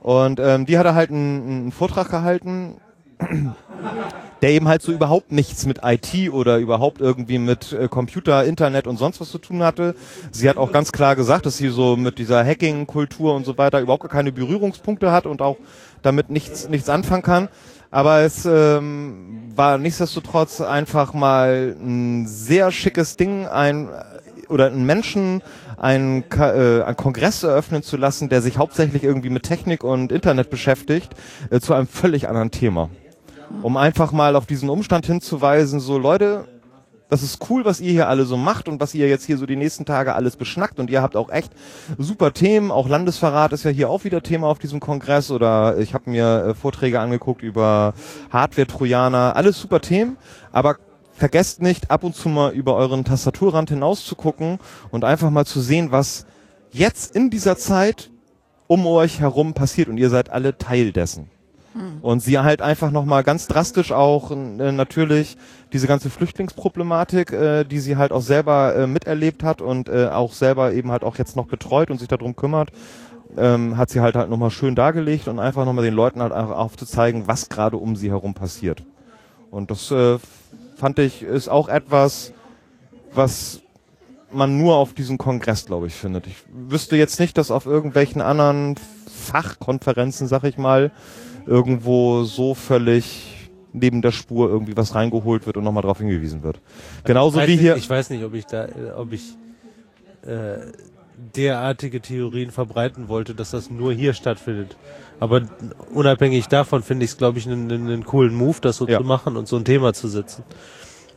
Und 0.00 0.38
ähm, 0.40 0.66
die 0.66 0.78
hatte 0.78 0.94
halt 0.94 1.10
einen, 1.10 1.42
einen 1.48 1.72
Vortrag 1.72 2.10
gehalten, 2.10 2.76
der 4.42 4.50
eben 4.50 4.68
halt 4.68 4.82
so 4.82 4.92
überhaupt 4.92 5.32
nichts 5.32 5.66
mit 5.66 5.80
IT 5.82 6.30
oder 6.32 6.58
überhaupt 6.58 7.00
irgendwie 7.00 7.38
mit 7.38 7.72
äh, 7.72 7.88
Computer, 7.88 8.44
Internet 8.44 8.86
und 8.86 8.96
sonst 8.96 9.20
was 9.20 9.30
zu 9.30 9.38
tun 9.38 9.64
hatte. 9.64 9.96
Sie 10.30 10.48
hat 10.48 10.56
auch 10.56 10.70
ganz 10.70 10.92
klar 10.92 11.16
gesagt, 11.16 11.44
dass 11.46 11.56
sie 11.56 11.68
so 11.68 11.96
mit 11.96 12.18
dieser 12.18 12.44
Hacking-Kultur 12.44 13.34
und 13.34 13.44
so 13.44 13.58
weiter 13.58 13.80
überhaupt 13.80 14.04
gar 14.04 14.10
keine 14.10 14.30
Berührungspunkte 14.30 15.10
hat 15.10 15.26
und 15.26 15.42
auch 15.42 15.56
damit 16.02 16.30
nichts, 16.30 16.68
nichts 16.68 16.88
anfangen 16.88 17.22
kann. 17.24 17.48
Aber 17.90 18.20
es 18.20 18.44
ähm, 18.44 19.50
war 19.54 19.78
nichtsdestotrotz 19.78 20.60
einfach 20.60 21.14
mal 21.14 21.74
ein 21.80 22.26
sehr 22.26 22.70
schickes 22.70 23.16
Ding, 23.16 23.46
ein 23.46 23.88
oder 24.48 24.66
einen 24.66 24.84
Menschen 24.84 25.42
einen, 25.76 26.24
äh, 26.30 26.82
einen 26.82 26.96
Kongress 26.96 27.42
eröffnen 27.42 27.82
zu 27.82 27.96
lassen, 27.96 28.28
der 28.28 28.42
sich 28.42 28.58
hauptsächlich 28.58 29.04
irgendwie 29.04 29.30
mit 29.30 29.44
Technik 29.44 29.84
und 29.84 30.12
Internet 30.12 30.50
beschäftigt, 30.50 31.12
äh, 31.50 31.60
zu 31.60 31.74
einem 31.74 31.86
völlig 31.86 32.28
anderen 32.28 32.50
Thema. 32.50 32.90
Um 33.62 33.76
einfach 33.76 34.12
mal 34.12 34.36
auf 34.36 34.46
diesen 34.46 34.68
Umstand 34.68 35.06
hinzuweisen, 35.06 35.80
so 35.80 35.98
Leute, 35.98 36.44
das 37.08 37.22
ist 37.22 37.48
cool, 37.48 37.64
was 37.64 37.80
ihr 37.80 37.92
hier 37.92 38.08
alle 38.08 38.24
so 38.24 38.36
macht 38.36 38.68
und 38.68 38.80
was 38.80 38.94
ihr 38.94 39.08
jetzt 39.08 39.24
hier 39.24 39.38
so 39.38 39.46
die 39.46 39.56
nächsten 39.56 39.86
Tage 39.86 40.14
alles 40.14 40.36
beschnackt. 40.36 40.78
Und 40.78 40.90
ihr 40.90 41.00
habt 41.00 41.16
auch 41.16 41.30
echt 41.30 41.52
super 41.96 42.34
Themen. 42.34 42.70
Auch 42.70 42.88
Landesverrat 42.88 43.52
ist 43.52 43.64
ja 43.64 43.70
hier 43.70 43.88
auch 43.88 44.04
wieder 44.04 44.22
Thema 44.22 44.48
auf 44.48 44.58
diesem 44.58 44.78
Kongress. 44.78 45.30
Oder 45.30 45.78
ich 45.78 45.94
habe 45.94 46.10
mir 46.10 46.44
äh, 46.44 46.54
Vorträge 46.54 47.00
angeguckt 47.00 47.42
über 47.42 47.94
Hardware-Trojaner, 48.30 49.36
alles 49.36 49.58
super 49.58 49.80
Themen, 49.80 50.18
aber 50.52 50.76
vergesst 51.14 51.62
nicht, 51.62 51.90
ab 51.90 52.04
und 52.04 52.14
zu 52.14 52.28
mal 52.28 52.52
über 52.52 52.76
euren 52.76 53.04
Tastaturrand 53.04 53.70
hinaus 53.70 54.04
zu 54.04 54.14
gucken 54.14 54.58
und 54.90 55.04
einfach 55.04 55.30
mal 55.30 55.46
zu 55.46 55.60
sehen, 55.60 55.90
was 55.90 56.26
jetzt 56.70 57.16
in 57.16 57.30
dieser 57.30 57.56
Zeit 57.56 58.10
um 58.66 58.86
euch 58.86 59.20
herum 59.20 59.54
passiert. 59.54 59.88
Und 59.88 59.96
ihr 59.96 60.10
seid 60.10 60.28
alle 60.30 60.58
Teil 60.58 60.92
dessen. 60.92 61.30
Und 62.02 62.20
sie 62.20 62.38
halt 62.38 62.62
einfach 62.62 62.90
nochmal 62.90 63.22
ganz 63.22 63.46
drastisch 63.46 63.92
auch 63.92 64.30
äh, 64.30 64.72
natürlich 64.72 65.36
diese 65.72 65.86
ganze 65.86 66.10
Flüchtlingsproblematik, 66.10 67.32
äh, 67.32 67.64
die 67.64 67.78
sie 67.78 67.96
halt 67.96 68.10
auch 68.10 68.22
selber 68.22 68.74
äh, 68.74 68.86
miterlebt 68.86 69.42
hat 69.42 69.60
und 69.60 69.88
äh, 69.88 70.06
auch 70.06 70.32
selber 70.32 70.72
eben 70.72 70.90
halt 70.90 71.04
auch 71.04 71.16
jetzt 71.16 71.36
noch 71.36 71.46
betreut 71.46 71.90
und 71.90 71.98
sich 71.98 72.08
darum 72.08 72.34
kümmert, 72.34 72.70
ähm, 73.36 73.76
hat 73.76 73.90
sie 73.90 74.00
halt 74.00 74.16
halt 74.16 74.30
nochmal 74.30 74.50
schön 74.50 74.74
dargelegt 74.74 75.28
und 75.28 75.38
einfach 75.38 75.64
nochmal 75.64 75.84
den 75.84 75.94
Leuten 75.94 76.22
halt 76.22 76.32
einfach 76.32 76.56
aufzuzeigen, 76.56 77.26
was 77.26 77.48
gerade 77.48 77.76
um 77.76 77.96
sie 77.96 78.10
herum 78.10 78.34
passiert. 78.34 78.82
Und 79.50 79.70
das 79.70 79.90
äh, 79.90 80.18
fand 80.76 80.98
ich 80.98 81.22
ist 81.22 81.48
auch 81.48 81.68
etwas, 81.68 82.32
was 83.12 83.60
man 84.30 84.58
nur 84.58 84.76
auf 84.76 84.94
diesem 84.94 85.18
Kongress, 85.18 85.66
glaube 85.66 85.86
ich, 85.86 85.94
findet. 85.94 86.26
Ich 86.26 86.36
wüsste 86.52 86.96
jetzt 86.96 87.18
nicht, 87.20 87.38
dass 87.38 87.50
auf 87.50 87.66
irgendwelchen 87.66 88.20
anderen 88.20 88.76
Fachkonferenzen, 89.06 90.28
sag 90.28 90.44
ich 90.44 90.58
mal, 90.58 90.90
irgendwo 91.48 92.24
so 92.24 92.54
völlig 92.54 93.48
neben 93.72 94.02
der 94.02 94.12
Spur 94.12 94.48
irgendwie 94.48 94.76
was 94.76 94.94
reingeholt 94.94 95.46
wird 95.46 95.56
und 95.56 95.64
nochmal 95.64 95.82
darauf 95.82 95.98
hingewiesen 95.98 96.42
wird. 96.42 96.60
Genauso 97.04 97.40
wie 97.40 97.46
nicht, 97.46 97.60
hier. 97.60 97.76
Ich 97.76 97.88
weiß 97.88 98.10
nicht, 98.10 98.24
ob 98.24 98.34
ich 98.34 98.46
da, 98.46 98.66
ob 98.96 99.12
ich 99.12 99.22
äh, 100.22 100.58
derartige 101.36 102.00
Theorien 102.00 102.50
verbreiten 102.50 103.08
wollte, 103.08 103.34
dass 103.34 103.50
das 103.50 103.70
nur 103.70 103.92
hier 103.92 104.14
stattfindet. 104.14 104.76
Aber 105.20 105.42
unabhängig 105.92 106.46
davon 106.46 106.82
finde 106.82 107.04
ich 107.04 107.12
es, 107.12 107.16
glaube 107.18 107.38
ich, 107.38 107.48
einen, 107.48 108.04
coolen 108.04 108.34
Move, 108.34 108.58
das 108.60 108.76
so 108.76 108.86
Ja. 108.86 108.98
zu 108.98 109.04
machen 109.04 109.36
und 109.36 109.48
so 109.48 109.56
ein 109.56 109.64
Thema 109.64 109.92
zu 109.92 110.08
setzen. 110.08 110.44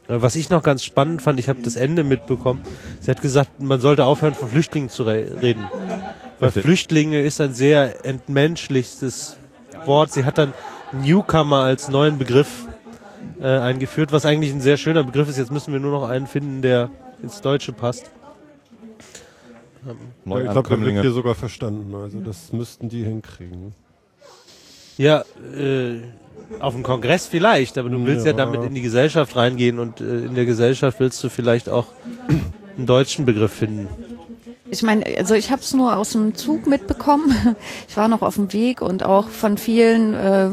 Äh, 0.07 0.21
Was 0.21 0.35
ich 0.35 0.49
noch 0.49 0.63
ganz 0.63 0.83
spannend 0.83 1.21
fand, 1.21 1.39
ich 1.39 1.49
habe 1.49 1.61
das 1.61 1.75
Ende 1.75 2.03
mitbekommen. 2.03 2.61
Sie 2.99 3.11
hat 3.11 3.21
gesagt, 3.21 3.61
man 3.61 3.79
sollte 3.79 4.05
aufhören, 4.05 4.33
von 4.33 4.49
Flüchtlingen 4.49 4.89
zu 4.89 5.03
re 5.03 5.37
reden. 5.41 5.63
Weil. 6.39 6.51
Flüchtlinge 6.51 7.21
ist 7.21 7.39
ein 7.39 7.53
sehr 7.53 8.03
entmenschlichstes 8.05 9.37
Wort. 9.87 10.11
Sie 10.11 10.25
hat 10.25 10.37
dann 10.37 10.53
Newcomer 10.91 11.61
als 11.63 11.89
neuen 11.89 12.17
Begriff 12.17 12.65
äh, 13.41 13.47
eingeführt, 13.47 14.11
was 14.11 14.25
eigentlich 14.25 14.51
ein 14.51 14.61
sehr 14.61 14.77
schöner 14.77 15.03
Begriff 15.03 15.29
ist. 15.29 15.37
Jetzt 15.37 15.51
müssen 15.51 15.73
wir 15.73 15.79
nur 15.79 15.91
noch 15.91 16.09
einen 16.09 16.27
finden, 16.27 16.61
der 16.61 16.89
ins 17.21 17.41
Deutsche 17.41 17.71
passt. 17.73 18.11
ich 19.85 20.31
glaube, 20.51 20.69
der 20.69 20.81
wird 20.81 21.01
hier 21.01 21.11
sogar 21.11 21.35
verstanden. 21.35 21.93
Also 21.95 22.19
das 22.19 22.51
müssten 22.53 22.89
die 22.89 23.03
hinkriegen. 23.03 23.73
Ja, 24.97 25.23
äh, 25.55 26.01
auf 26.59 26.73
dem 26.73 26.83
Kongress 26.83 27.25
vielleicht, 27.27 27.77
aber 27.77 27.89
du 27.89 28.05
willst 28.05 28.25
ja, 28.25 28.31
Ja. 28.33 28.37
damit 28.37 28.63
in 28.63 28.75
die 28.75 28.81
Gesellschaft 28.81 29.35
reingehen 29.35 29.79
und 29.79 30.01
äh, 30.01 30.25
in 30.25 30.35
der 30.35 30.45
Gesellschaft 30.45 30.99
willst 30.99 31.23
du 31.23 31.29
vielleicht 31.29 31.69
auch 31.69 31.87
einen 32.77 32.85
deutschen 32.85 33.25
Begriff 33.25 33.53
finden. 33.53 33.87
Ich 34.71 34.83
meine, 34.83 35.03
also 35.17 35.33
ich 35.35 35.51
habe 35.51 35.61
es 35.61 35.73
nur 35.73 35.97
aus 35.97 36.11
dem 36.11 36.33
Zug 36.33 36.65
mitbekommen. 36.65 37.35
Ich 37.89 37.97
war 37.97 38.07
noch 38.07 38.21
auf 38.21 38.35
dem 38.35 38.53
Weg 38.53 38.81
und 38.81 39.03
auch 39.03 39.27
von 39.27 39.57
vielen 39.57 40.13
äh, 40.13 40.49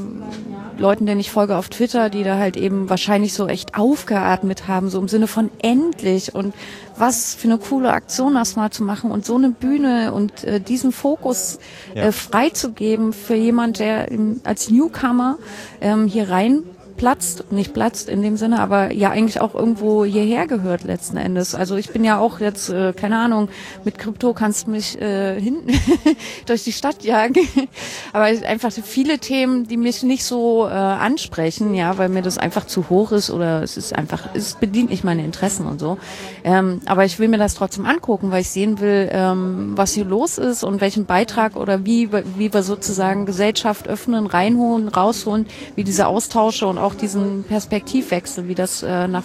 Leuten, 0.76 1.06
denen 1.06 1.20
ich 1.20 1.30
folge 1.30 1.56
auf 1.56 1.68
Twitter, 1.68 2.10
die 2.10 2.24
da 2.24 2.36
halt 2.36 2.56
eben 2.56 2.90
wahrscheinlich 2.90 3.32
so 3.32 3.46
echt 3.46 3.78
aufgeatmet 3.78 4.66
haben, 4.66 4.90
so 4.90 4.98
im 4.98 5.06
Sinne 5.06 5.28
von 5.28 5.50
endlich 5.62 6.34
und 6.34 6.52
was 6.96 7.36
für 7.36 7.46
eine 7.46 7.58
coole 7.58 7.92
Aktion 7.92 8.34
das 8.34 8.56
mal 8.56 8.70
zu 8.72 8.82
machen 8.82 9.12
und 9.12 9.24
so 9.24 9.36
eine 9.36 9.50
Bühne 9.50 10.12
und 10.12 10.42
äh, 10.42 10.60
diesen 10.60 10.90
Fokus 10.90 11.60
Ja. 11.94 12.06
äh, 12.06 12.12
freizugeben 12.12 13.12
für 13.12 13.36
jemand, 13.36 13.78
der 13.78 14.10
im, 14.10 14.40
als 14.42 14.68
Newcomer 14.68 15.38
ähm, 15.80 16.06
hier 16.08 16.28
rein 16.28 16.64
platzt, 16.98 17.50
nicht 17.50 17.72
platzt 17.72 18.10
in 18.10 18.20
dem 18.20 18.36
Sinne, 18.36 18.60
aber 18.60 18.92
ja 18.92 19.10
eigentlich 19.10 19.40
auch 19.40 19.54
irgendwo 19.54 20.04
hierher 20.04 20.46
gehört 20.46 20.84
letzten 20.84 21.16
Endes. 21.16 21.54
Also 21.54 21.76
ich 21.76 21.90
bin 21.90 22.04
ja 22.04 22.18
auch 22.18 22.40
jetzt, 22.40 22.68
äh, 22.68 22.92
keine 22.92 23.18
Ahnung, 23.18 23.48
mit 23.84 23.96
Krypto 23.96 24.34
kannst 24.34 24.66
du 24.66 24.72
mich 24.72 25.00
äh, 25.00 25.40
hinten 25.40 25.72
durch 26.46 26.64
die 26.64 26.72
Stadt 26.72 27.04
jagen. 27.04 27.48
aber 28.12 28.24
einfach 28.24 28.72
viele 28.72 29.18
Themen, 29.18 29.66
die 29.66 29.76
mich 29.76 30.02
nicht 30.02 30.24
so 30.24 30.66
äh, 30.66 30.70
ansprechen, 30.72 31.74
ja, 31.74 31.96
weil 31.96 32.08
mir 32.08 32.22
das 32.22 32.36
einfach 32.36 32.66
zu 32.66 32.90
hoch 32.90 33.12
ist 33.12 33.30
oder 33.30 33.62
es 33.62 33.76
ist 33.76 33.94
einfach, 33.94 34.28
es 34.34 34.56
bedient 34.56 34.90
nicht 34.90 35.04
meine 35.04 35.24
Interessen 35.24 35.66
und 35.66 35.78
so. 35.78 35.98
Ähm, 36.44 36.80
aber 36.86 37.04
ich 37.04 37.18
will 37.18 37.28
mir 37.28 37.38
das 37.38 37.54
trotzdem 37.54 37.86
angucken, 37.86 38.30
weil 38.30 38.42
ich 38.42 38.50
sehen 38.50 38.80
will, 38.80 39.08
ähm, 39.12 39.72
was 39.76 39.92
hier 39.92 40.04
los 40.04 40.38
ist 40.38 40.64
und 40.64 40.80
welchen 40.80 41.06
Beitrag 41.06 41.56
oder 41.56 41.86
wie, 41.86 42.10
wie 42.12 42.52
wir 42.52 42.62
sozusagen 42.62 43.24
Gesellschaft 43.24 43.86
öffnen, 43.86 44.26
reinholen, 44.26 44.88
rausholen, 44.88 45.46
wie 45.76 45.84
diese 45.84 46.08
Austausche 46.08 46.66
und 46.66 46.78
auch 46.78 46.87
diesen 46.94 47.44
Perspektivwechsel, 47.44 48.48
wie 48.48 48.54
das 48.54 48.82
äh, 48.82 49.08
nach 49.08 49.24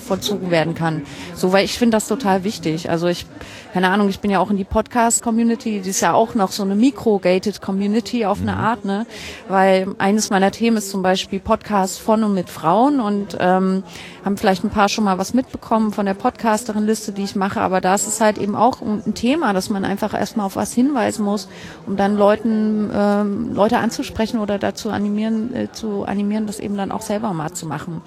werden 0.52 0.76
kann. 0.76 1.04
So, 1.36 1.52
weil 1.52 1.66
ich 1.66 1.78
finde 1.78 1.98
das 1.98 2.08
total 2.08 2.44
wichtig. 2.44 2.90
Also 2.90 3.08
ich, 3.08 3.26
keine 3.74 3.90
Ahnung, 3.90 4.08
ich 4.08 4.20
bin 4.20 4.30
ja 4.30 4.38
auch 4.38 4.52
in 4.52 4.58
die 4.58 4.66
Podcast-Community, 4.66 5.82
die 5.82 5.90
ist 5.90 6.02
ja 6.02 6.14
auch 6.14 6.36
noch 6.36 6.52
so 6.52 6.62
eine 6.62 6.76
micro-gated 6.76 7.60
Community 7.60 8.24
auf 8.24 8.40
eine 8.40 8.56
Art, 8.56 8.86
ne? 8.86 9.08
Weil 9.48 9.96
eines 9.98 10.30
meiner 10.30 10.52
Themen 10.52 10.78
ist 10.78 10.92
zum 10.92 11.02
Beispiel 11.02 11.40
Podcast 11.40 12.00
von 12.00 12.24
und 12.24 12.36
mit 12.36 12.52
Frauen 12.52 13.00
und 13.00 13.36
ähm, 13.40 13.82
haben 14.24 14.38
vielleicht 14.38 14.64
ein 14.64 14.70
paar 14.70 14.90
schon 14.90 15.06
mal 15.06 15.18
was 15.18 15.34
mitbekommen 15.34 15.92
von 15.92 16.06
der 16.06 16.14
Podcasterin-Liste, 16.14 17.14
die 17.14 17.24
ich 17.24 17.36
mache, 17.36 17.62
aber 17.62 17.82
da 17.82 17.96
ist 17.96 18.06
es 18.06 18.22
halt 18.22 18.38
eben 18.38 18.56
auch 18.56 18.80
ein 18.82 19.16
Thema, 19.16 19.54
dass 19.54 19.72
man 19.72 19.86
einfach 19.86 20.14
erstmal 20.14 20.46
auf 20.46 20.56
was 20.56 20.72
hinweisen 20.72 21.26
muss, 21.26 21.50
um 21.88 21.98
dann 21.98 22.16
Leuten, 22.16 22.92
ähm, 22.94 23.56
Leute 23.56 23.80
anzusprechen 23.80 24.40
oder 24.40 24.60
dazu 24.60 24.92
animieren, 24.92 25.52
äh, 25.56 25.72
zu 25.72 26.04
animieren, 26.04 26.46
das 26.46 26.60
eben 26.60 26.78
dann 26.78 26.92
auch 26.92 27.02
selber 27.02 27.34
mal 27.34 27.54
zu 27.54 27.66
machen. 27.66 28.04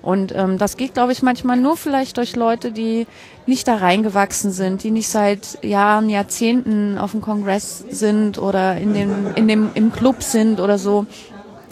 Und 0.00 0.32
ähm, 0.36 0.58
das 0.58 0.76
geht, 0.76 0.94
glaube 0.94 1.10
ich, 1.10 1.22
manchmal 1.22 1.56
nur 1.56 1.76
vielleicht 1.76 2.18
durch 2.18 2.36
Leute, 2.36 2.70
die 2.70 3.08
nicht 3.48 3.66
da 3.66 3.76
reingewachsen 3.76 4.52
sind, 4.52 4.82
die 4.82 4.90
nicht 4.90 5.08
seit 5.08 5.64
Jahren, 5.64 6.08
Jahrzehnten 6.10 6.98
auf 6.98 7.12
dem 7.12 7.20
Kongress 7.20 7.84
sind 7.90 8.38
oder 8.38 8.76
in 8.76 8.94
dem, 8.94 9.34
in 9.34 9.48
dem, 9.48 9.70
im 9.74 9.90
Club 9.90 10.22
sind 10.22 10.60
oder 10.60 10.78
so 10.78 11.06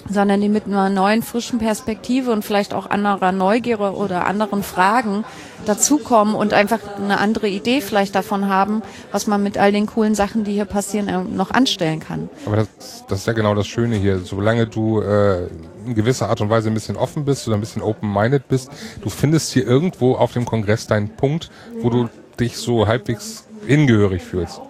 sondern 0.08 0.40
die 0.40 0.48
mit 0.48 0.66
einer 0.66 0.88
neuen, 0.88 1.22
frischen 1.22 1.58
Perspektive 1.58 2.30
und 2.32 2.44
vielleicht 2.44 2.74
auch 2.74 2.88
anderer 2.90 3.32
Neugier 3.32 3.80
oder 3.80 4.26
anderen 4.26 4.62
Fragen 4.62 5.24
dazukommen 5.64 6.34
und 6.34 6.52
einfach 6.52 6.78
eine 6.96 7.18
andere 7.18 7.48
Idee 7.48 7.80
vielleicht 7.80 8.14
davon 8.14 8.48
haben, 8.48 8.82
was 9.12 9.26
man 9.26 9.42
mit 9.42 9.58
all 9.58 9.72
den 9.72 9.86
coolen 9.86 10.14
Sachen, 10.14 10.44
die 10.44 10.52
hier 10.52 10.64
passieren, 10.64 11.08
äh, 11.08 11.22
noch 11.22 11.50
anstellen 11.50 12.00
kann. 12.00 12.28
Aber 12.46 12.56
das, 12.56 12.68
das 13.08 13.20
ist 13.20 13.26
ja 13.26 13.32
genau 13.32 13.54
das 13.54 13.66
Schöne 13.66 13.96
hier. 13.96 14.20
Solange 14.20 14.66
du 14.66 15.00
äh, 15.00 15.48
in 15.86 15.94
gewisser 15.94 16.28
Art 16.28 16.40
und 16.40 16.50
Weise 16.50 16.68
ein 16.68 16.74
bisschen 16.74 16.96
offen 16.96 17.24
bist 17.24 17.46
oder 17.46 17.56
ein 17.56 17.60
bisschen 17.60 17.82
open-minded 17.82 18.48
bist, 18.48 18.70
du 19.02 19.10
findest 19.10 19.52
hier 19.52 19.66
irgendwo 19.66 20.14
auf 20.14 20.32
dem 20.32 20.44
Kongress 20.44 20.86
deinen 20.86 21.08
Punkt, 21.10 21.50
wo 21.80 21.90
du 21.90 22.08
dich 22.38 22.56
so 22.56 22.86
halbwegs 22.86 23.44
hingehörig 23.66 24.22
fühlst. 24.22 24.60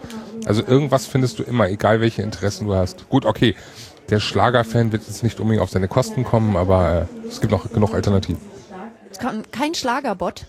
Also 0.47 0.63
irgendwas 0.65 1.07
findest 1.07 1.39
du 1.39 1.43
immer, 1.43 1.69
egal 1.69 2.01
welche 2.01 2.23
Interessen 2.23 2.67
du 2.67 2.75
hast. 2.75 3.09
Gut, 3.09 3.27
okay, 3.27 3.57
der 4.09 4.21
Schlagerfan 4.21 4.93
wird 4.93 5.07
jetzt 5.07 5.23
nicht 5.23 5.41
unbedingt 5.41 5.63
auf 5.63 5.71
seine 5.71 5.89
Kosten 5.89 6.25
kommen, 6.25 6.57
aber 6.57 7.09
äh, 7.25 7.29
es 7.29 7.41
gibt 7.41 7.53
noch 7.53 7.71
genug 7.71 7.95
Alternativen. 7.95 8.41
Es 9.11 9.19
kein 9.51 9.75
Schlagerbot. 9.75 10.47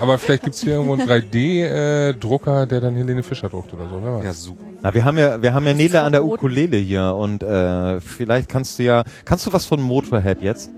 Aber 0.00 0.18
vielleicht 0.18 0.42
gibt's 0.42 0.60
hier 0.60 0.74
irgendwo 0.74 0.94
einen 0.94 1.08
3D-Drucker, 1.08 2.66
der 2.66 2.80
dann 2.80 2.96
Helene 2.96 3.22
Fischer 3.22 3.48
druckt 3.48 3.72
oder 3.72 3.88
so. 3.88 4.00
Wer 4.02 4.14
weiß. 4.14 4.24
Ja, 4.24 4.32
super. 4.32 4.64
Na, 4.82 4.92
wir 4.92 5.04
haben 5.04 5.18
ja, 5.18 5.40
wir 5.40 5.54
haben 5.54 5.66
ja 5.66 5.74
Nele 5.74 6.02
an 6.02 6.12
der. 6.12 6.24
Ukulele 6.24 6.76
hier 6.76 7.14
und 7.14 7.42
äh, 7.42 8.00
vielleicht 8.00 8.48
kannst 8.48 8.78
du 8.78 8.82
ja, 8.82 9.04
kannst 9.24 9.46
du 9.46 9.52
was 9.52 9.66
von 9.66 9.80
Motorhead 9.80 10.42
jetzt? 10.42 10.70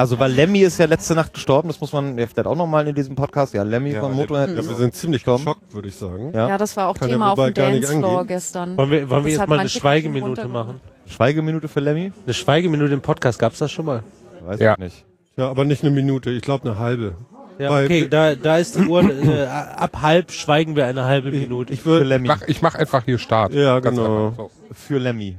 Also, 0.00 0.18
weil 0.18 0.32
Lemmy 0.32 0.60
ist 0.60 0.78
ja 0.78 0.86
letzte 0.86 1.14
Nacht 1.14 1.34
gestorben, 1.34 1.68
das 1.68 1.78
muss 1.78 1.92
man 1.92 2.14
vielleicht 2.16 2.46
auch 2.46 2.56
nochmal 2.56 2.88
in 2.88 2.94
diesem 2.94 3.14
Podcast. 3.16 3.52
Ja, 3.52 3.62
Lemmy 3.64 3.92
Ja, 3.92 4.00
von 4.00 4.14
Motorhead. 4.14 4.48
Ja, 4.48 4.56
wir 4.56 4.74
sind 4.76 4.94
ziemlich 4.94 5.24
geschockt, 5.24 5.74
würde 5.74 5.88
ich 5.88 5.94
sagen. 5.94 6.32
Ja. 6.34 6.48
Ja, 6.48 6.56
das 6.58 6.74
war 6.76 6.88
auch 6.88 6.96
Kann 6.96 7.10
Thema 7.10 7.32
auf 7.32 7.38
dem 7.38 7.52
Dancefloor 7.52 8.24
gestern. 8.24 8.78
Wollen 8.78 8.90
wir, 8.90 9.10
wollen 9.10 9.24
wir 9.26 9.32
jetzt 9.32 9.46
mal 9.46 9.58
eine 9.58 9.68
Schweigeminute 9.68 10.48
machen? 10.48 10.80
Schweigeminute 11.06 11.68
für 11.68 11.80
Lemmy? 11.80 12.12
Eine 12.24 12.32
Schweigeminute 12.32 12.94
im 12.94 13.02
Podcast 13.02 13.38
gab's 13.38 13.58
das 13.58 13.70
schon 13.70 13.84
mal? 13.84 14.02
Weiß 14.46 14.58
Ja. 14.58 14.72
ich 14.72 14.78
nicht. 14.78 15.04
Ja, 15.36 15.50
aber 15.50 15.66
nicht 15.66 15.82
eine 15.82 15.90
Minute, 15.90 16.30
ich 16.30 16.40
glaube 16.40 16.66
eine 16.70 16.78
halbe. 16.78 17.12
Ja, 17.58 17.68
Weil- 17.68 17.84
okay, 17.84 18.08
da, 18.08 18.34
da 18.36 18.56
ist 18.56 18.76
die 18.78 18.86
Uhr, 18.86 19.02
äh, 19.02 19.44
ab 19.44 19.98
halb 20.00 20.32
schweigen 20.32 20.76
wir 20.76 20.86
eine 20.86 21.04
halbe 21.04 21.30
Minute. 21.30 21.74
Ich 21.74 21.80
Für 21.82 21.90
würde. 21.90 22.04
Lemmy. 22.06 22.28
Mach, 22.28 22.40
ich 22.46 22.62
mach 22.62 22.74
einfach 22.74 23.04
hier 23.04 23.18
Start. 23.18 23.52
Ja, 23.52 23.80
genau. 23.80 24.32
So. 24.34 24.50
Für 24.72 24.96
Lemmy. 24.96 25.36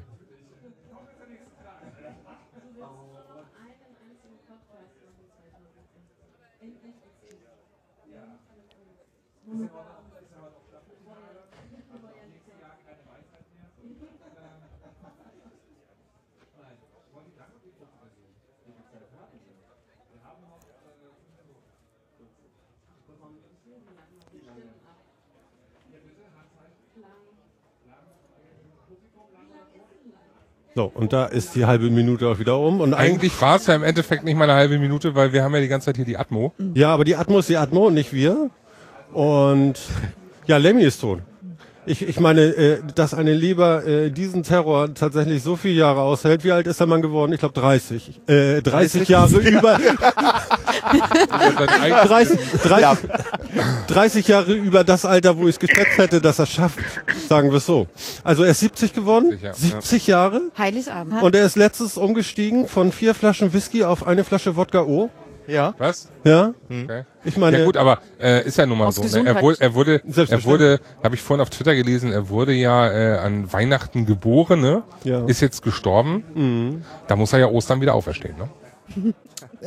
So, 30.73 30.89
und 30.93 31.11
da 31.11 31.25
ist 31.25 31.53
die 31.55 31.65
halbe 31.65 31.89
Minute 31.89 32.27
auch 32.29 32.39
wieder 32.39 32.57
um. 32.57 32.79
Und 32.79 32.93
eigentlich. 32.93 33.39
War 33.41 33.57
es 33.57 33.67
ja 33.67 33.75
im 33.75 33.83
Endeffekt 33.83 34.23
nicht 34.23 34.37
mal 34.37 34.45
eine 34.45 34.53
halbe 34.53 34.79
Minute, 34.79 35.15
weil 35.15 35.33
wir 35.33 35.43
haben 35.43 35.53
ja 35.53 35.59
die 35.59 35.67
ganze 35.67 35.85
Zeit 35.85 35.97
hier 35.97 36.05
die 36.05 36.17
Atmo. 36.17 36.53
Ja, 36.73 36.93
aber 36.93 37.03
die 37.03 37.15
Atmo 37.15 37.39
ist 37.39 37.49
die 37.49 37.57
Atmo 37.57 37.87
und 37.87 37.93
nicht 37.93 38.13
wir. 38.13 38.49
Und 39.11 39.73
ja, 40.47 40.57
Lemmy 40.57 40.83
ist 40.83 41.01
tot. 41.01 41.19
Ich, 41.85 42.07
ich 42.07 42.19
meine, 42.19 42.41
äh, 42.41 42.79
dass 42.93 43.13
eine 43.13 43.33
Leber 43.33 43.85
äh, 43.85 44.11
diesen 44.11 44.43
Terror 44.43 44.93
tatsächlich 44.93 45.41
so 45.41 45.55
viele 45.55 45.73
Jahre 45.73 46.01
aushält. 46.01 46.43
Wie 46.43 46.51
alt 46.51 46.67
ist 46.67 46.79
der 46.79 46.87
Mann 46.87 47.01
geworden? 47.01 47.33
Ich 47.33 47.39
glaube 47.39 47.59
30. 47.59 48.21
Äh, 48.27 48.61
30 48.61 49.09
Jahre 49.09 49.37
über 49.39 49.79
30, 50.91 52.39
30, 52.63 52.97
30 53.87 54.27
Jahre 54.27 54.53
über 54.53 54.83
das 54.83 55.05
Alter, 55.05 55.37
wo 55.37 55.43
ich 55.47 55.55
es 55.55 55.59
geschätzt 55.59 55.97
hätte, 55.97 56.21
dass 56.21 56.39
er 56.39 56.45
schafft. 56.45 56.79
Sagen 57.27 57.49
wir 57.49 57.57
es 57.57 57.65
so. 57.65 57.87
Also 58.23 58.43
er 58.43 58.51
ist 58.51 58.59
70 58.59 58.93
geworden. 58.93 59.29
70, 59.31 59.43
ja. 59.43 59.53
70 59.53 60.07
Jahre. 60.07 60.41
Heiligabend. 60.57 61.21
Und 61.21 61.35
er 61.35 61.45
ist 61.45 61.55
letztens 61.55 61.97
umgestiegen 61.97 62.67
von 62.67 62.91
vier 62.91 63.13
Flaschen 63.15 63.53
Whisky 63.53 63.83
auf 63.83 64.05
eine 64.05 64.23
Flasche 64.23 64.55
Wodka 64.55 64.81
O. 64.83 65.09
Ja. 65.47 65.73
Was? 65.79 66.07
Ja, 66.23 66.53
Okay. 66.69 67.03
ich 67.25 67.35
meine, 67.35 67.59
Ja 67.59 67.65
gut, 67.65 67.75
aber 67.75 67.99
äh, 68.21 68.45
ist 68.45 68.57
ja 68.57 68.65
nun 68.65 68.77
mal 68.77 68.91
so. 68.91 69.01
Ne? 69.03 69.27
Er 69.27 69.41
wurde, 69.41 69.57
er 69.59 69.73
wurde, 69.73 70.01
er 70.05 70.43
wurde, 70.45 70.79
habe 71.03 71.15
ich 71.15 71.21
vorhin 71.21 71.41
auf 71.41 71.49
Twitter 71.49 71.75
gelesen, 71.75 72.11
er 72.13 72.29
wurde 72.29 72.53
ja 72.53 72.89
äh, 72.89 73.17
an 73.17 73.51
Weihnachten 73.51 74.05
geboren, 74.05 74.61
ne? 74.61 74.83
Ja. 75.03 75.25
Ist 75.25 75.41
jetzt 75.41 75.63
gestorben. 75.63 76.83
Da 77.07 77.15
muss 77.15 77.33
er 77.33 77.39
ja 77.39 77.47
Ostern 77.47 77.81
wieder 77.81 77.95
auferstehen, 77.95 78.35
ne? 78.37 79.13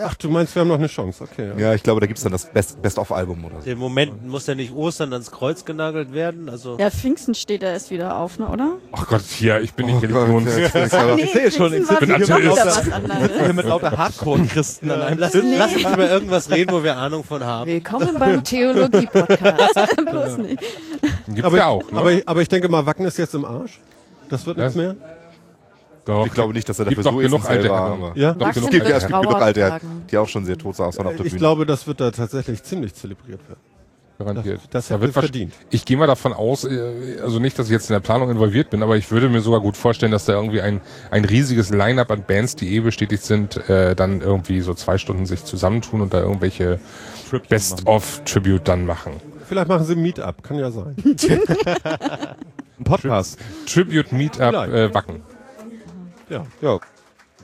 ach, 0.01 0.15
du 0.15 0.29
meinst, 0.29 0.55
wir 0.55 0.61
haben 0.61 0.69
noch 0.69 0.79
eine 0.79 0.87
Chance. 0.89 1.25
Okay. 1.25 1.51
Ja. 1.57 1.69
Ja, 1.69 1.75
ich 1.75 1.83
glaube, 1.83 2.01
da 2.01 2.07
gibt's 2.07 2.23
dann 2.23 2.33
das 2.33 2.47
Best- 2.47 2.81
Best-of-Album 2.83 3.45
oder 3.45 3.61
so. 3.63 3.71
Im 3.71 3.79
Moment 3.79 4.27
muss 4.27 4.47
ja 4.47 4.55
nicht 4.55 4.73
Ostern 4.75 5.13
ans 5.13 5.31
Kreuz 5.31 5.65
genagelt 5.65 6.13
werden. 6.13 6.49
Also 6.49 6.77
Ja, 6.79 6.91
Pfingsten 6.91 7.35
steht 7.35 7.63
er 7.63 7.73
erst 7.73 7.91
wieder 7.91 8.17
auf, 8.17 8.39
ne, 8.39 8.49
oder? 8.49 8.77
Ach 8.93 9.07
Gott, 9.07 9.23
hier, 9.23 9.61
ich 9.61 9.73
bin 9.75 9.87
nicht 9.87 10.01
Gott, 10.01 10.29
religions. 10.29 10.73
ja, 10.93 11.15
Nee, 11.15 11.27
sehe 11.27 11.51
schon, 11.51 11.73
ich 11.75 11.87
bin 11.87 12.11
Atheist. 12.13 12.31
was 12.67 12.93
anderes. 12.93 13.31
Hier 13.41 13.53
mit 13.53 13.67
lauter 13.67 13.97
Hardcore-Christen 13.97 14.91
an 14.91 15.03
einem 15.03 15.19
lass, 15.19 15.35
lass 15.35 15.75
uns 15.75 15.83
über 15.85 16.11
irgendwas 16.11 16.51
reden, 16.51 16.73
wo 16.73 16.83
wir 16.83 16.97
Ahnung 16.97 17.25
von 17.25 17.45
haben. 17.45 17.71
Willkommen 17.71 18.17
beim 18.19 18.43
Theologie-Podcast. 18.45 19.97
Bloß 20.11 20.39
nicht. 20.39 20.63
Gibt's 21.29 21.45
Aber, 21.45 21.57
ja 21.57 21.67
auch, 21.67 21.91
ne? 21.91 21.99
aber, 21.99 22.13
ich- 22.13 22.29
aber 22.29 22.43
ich 22.43 22.49
denke 22.49 22.69
mal, 22.69 22.85
Wacken 22.87 23.07
ist 23.07 23.19
jetzt 23.19 23.35
im 23.35 23.45
Arsch. 23.45 23.81
Das 24.29 24.47
wird 24.47 24.57
nichts 24.59 24.75
Ja. 24.75 24.81
mehr. 24.83 24.97
Doch. 26.05 26.27
Ich 26.27 26.33
glaube 26.35 26.53
nicht, 26.53 26.69
dass 26.69 26.79
er 26.79 26.85
dafür 26.85 27.03
so 27.03 27.13
genug 27.17 27.49
alte 27.49 27.69
war. 27.71 27.99
Herren. 27.99 28.13
Ja. 28.15 28.35
Doch, 28.35 28.49
es 28.49 28.55
genug 28.57 28.71
gibt, 28.71 28.89
ja, 28.89 28.97
es 28.99 29.07
gibt 29.07 29.21
genug 29.23 29.35
alte, 29.37 29.61
tragen. 29.61 30.03
die 30.11 30.19
auch 30.19 30.29
schon 30.29 30.45
sehr 30.45 30.59
tot 30.59 30.77
saßen 30.77 31.05
auf 31.07 31.17
der 31.17 31.25
Ich 31.25 31.33
Bühne. 31.33 31.39
glaube, 31.39 31.65
das 31.67 31.87
wird 31.87 32.01
da 32.01 32.11
tatsächlich 32.11 32.63
ziemlich 32.63 32.95
zelebriert 32.95 33.41
werden. 33.49 33.61
Garantiert. 34.17 34.61
Das- 34.71 34.71
das 34.71 34.89
Da 34.89 35.01
wird 35.01 35.13
verdient. 35.13 35.53
Ich 35.71 35.85
gehe 35.85 35.97
mal 35.97 36.07
davon 36.07 36.33
aus, 36.35 36.63
äh, 36.65 37.17
also 37.21 37.41
nicht, 37.41 37.59
dass 37.59 37.67
ich 37.67 37.73
jetzt 37.73 37.91
in 37.91 37.95
der 37.95 38.01
Planung 38.01 38.31
involviert 38.31 38.71
bin, 38.71 38.83
aber 38.85 38.97
ich 38.97 39.11
würde 39.11 39.29
mir 39.29 39.41
sogar 39.41 39.61
gut 39.61 39.77
vorstellen, 39.77 40.13
dass 40.13 40.25
da 40.27 40.35
irgendwie 40.35 40.61
ein, 40.61 40.81
ein 41.11 41.25
riesiges 41.25 41.71
Line-up 41.71 42.11
an 42.13 42.23
Bands, 42.25 42.55
die 42.55 42.77
eh 42.77 42.81
bestätigt 42.81 43.25
sind, 43.25 43.69
äh, 43.69 43.97
dann 43.97 44.21
irgendwie 44.21 44.61
so 44.61 44.73
zwei 44.75 44.99
Stunden 44.99 45.27
sich 45.27 45.45
zusammentun 45.45 46.01
und 46.01 46.15
da 46.15 46.21
irgendwelche 46.21 46.79
Best-of-Tribute 47.49 48.69
dann 48.69 48.87
machen. 48.87 49.15
Vielleicht 49.49 49.69
machen 49.69 49.85
sie 49.85 49.95
ein 49.95 50.03
Meetup, 50.03 50.43
kann 50.43 50.59
ja 50.59 50.71
sein. 50.71 50.95
Ein 52.77 52.85
Podcast. 52.85 53.39
Tribute-Meetup 53.67 54.49
Vielleicht. 54.49 54.73
äh, 54.73 54.95
Wacken. 54.95 55.23
Ja. 56.29 56.47
Ja. 56.61 56.79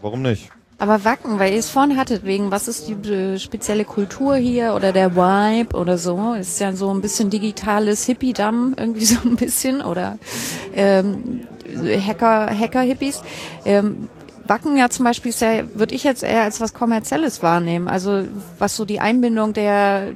Warum 0.03 0.23
nicht? 0.23 0.51
Aber 0.79 1.05
Wacken, 1.05 1.39
weil 1.39 1.53
ihr 1.53 1.59
es 1.59 1.69
vorhin 1.69 1.99
hattet, 1.99 2.25
wegen 2.25 2.51
was 2.51 2.67
ist 2.67 2.89
die 2.89 3.11
äh, 3.11 3.39
spezielle 3.39 3.85
Kultur 3.85 4.37
hier 4.37 4.75
oder 4.75 4.93
der 4.93 5.15
Vibe 5.15 5.77
oder 5.77 5.99
so, 5.99 6.33
ist 6.33 6.59
ja 6.59 6.73
so 6.73 6.93
ein 6.93 7.03
bisschen 7.03 7.29
digitales 7.29 8.07
Hippie-Damm, 8.07 8.77
irgendwie 8.79 9.05
so 9.05 9.19
ein 9.23 9.37
bisschen, 9.37 9.83
oder 9.83 10.19
ähm, 10.75 11.47
Hacker, 11.77 12.49
Hacker-Hippies. 12.59 13.23
Ähm, 13.67 14.09
Wacken 14.47 14.77
ja 14.77 14.89
zum 14.89 15.05
Beispiel 15.05 15.31
ist 15.31 15.43
ja, 15.43 15.63
würde 15.75 15.95
ich 15.95 16.03
jetzt 16.03 16.23
eher 16.23 16.43
als 16.43 16.63
was 16.63 16.73
Kommerzielles 16.73 17.43
wahrnehmen. 17.43 17.87
Also 17.87 18.25
was 18.59 18.75
so 18.75 18.87
die 18.87 19.01
Einbindung 19.01 19.53
der 19.53 20.13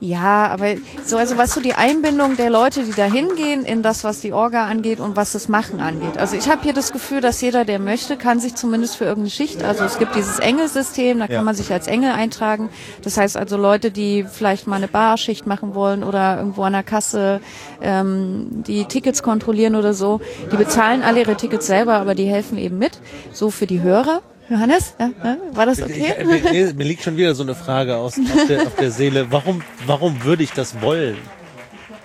ja, 0.00 0.46
aber 0.48 0.76
so, 1.04 1.18
also 1.18 1.36
was 1.36 1.52
so 1.52 1.60
die 1.60 1.74
Einbindung 1.74 2.36
der 2.36 2.48
Leute, 2.48 2.84
die 2.84 2.92
da 2.92 3.04
hingehen, 3.04 3.64
in 3.66 3.82
das, 3.82 4.02
was 4.02 4.20
die 4.20 4.32
Orga 4.32 4.64
angeht 4.66 4.98
und 4.98 5.14
was 5.14 5.32
das 5.32 5.48
Machen 5.48 5.78
angeht. 5.80 6.16
Also 6.16 6.36
ich 6.36 6.48
habe 6.48 6.62
hier 6.62 6.72
das 6.72 6.90
Gefühl, 6.90 7.20
dass 7.20 7.40
jeder, 7.42 7.66
der 7.66 7.78
möchte, 7.78 8.16
kann 8.16 8.40
sich 8.40 8.54
zumindest 8.54 8.96
für 8.96 9.04
irgendeine 9.04 9.30
Schicht, 9.30 9.62
also 9.62 9.84
es 9.84 9.98
gibt 9.98 10.14
dieses 10.14 10.38
Engelsystem, 10.38 11.18
da 11.18 11.26
kann 11.26 11.34
Ja. 11.36 11.42
man 11.42 11.54
sich 11.54 11.70
als 11.70 11.86
Engel 11.86 12.12
eintragen. 12.12 12.70
Das 13.02 13.18
heißt 13.18 13.36
also 13.36 13.58
Leute, 13.58 13.90
die 13.90 14.24
vielleicht 14.24 14.66
mal 14.66 14.76
eine 14.76 14.88
Barschicht 14.88 15.46
machen 15.46 15.74
wollen 15.74 16.02
oder 16.02 16.38
irgendwo 16.38 16.62
an 16.62 16.72
der 16.72 16.82
Kasse 16.82 17.40
ähm, 17.82 18.46
die 18.66 18.86
Tickets 18.86 19.22
kontrollieren 19.22 19.74
oder 19.76 19.92
so, 19.92 20.20
die 20.50 20.56
bezahlen 20.56 21.02
alle 21.02 21.20
ihre 21.20 21.36
Tickets 21.36 21.66
selber, 21.66 21.94
aber 21.94 22.14
die 22.14 22.24
helfen 22.26 22.56
eben 22.56 22.78
mit. 22.78 22.98
So 23.32 23.50
für 23.50 23.66
die 23.66 23.82
Hörer. 23.82 24.22
Johannes, 24.50 24.94
ja, 24.98 25.10
ja, 25.22 25.36
war 25.52 25.66
das 25.66 25.80
okay? 25.80 26.14
Ich, 26.18 26.26
mir, 26.26 26.50
mir- 26.52 26.74
mir 26.74 26.84
liegt 26.84 27.02
schon 27.02 27.16
wieder 27.16 27.34
so 27.34 27.42
eine 27.44 27.54
Frage 27.54 27.96
aus, 27.96 28.18
auf, 28.18 28.46
der, 28.48 28.62
auf 28.66 28.74
der 28.74 28.90
Seele. 28.90 29.30
Warum, 29.30 29.62
warum 29.86 30.24
würde 30.24 30.42
ich 30.42 30.52
das 30.52 30.80
wollen? 30.80 31.16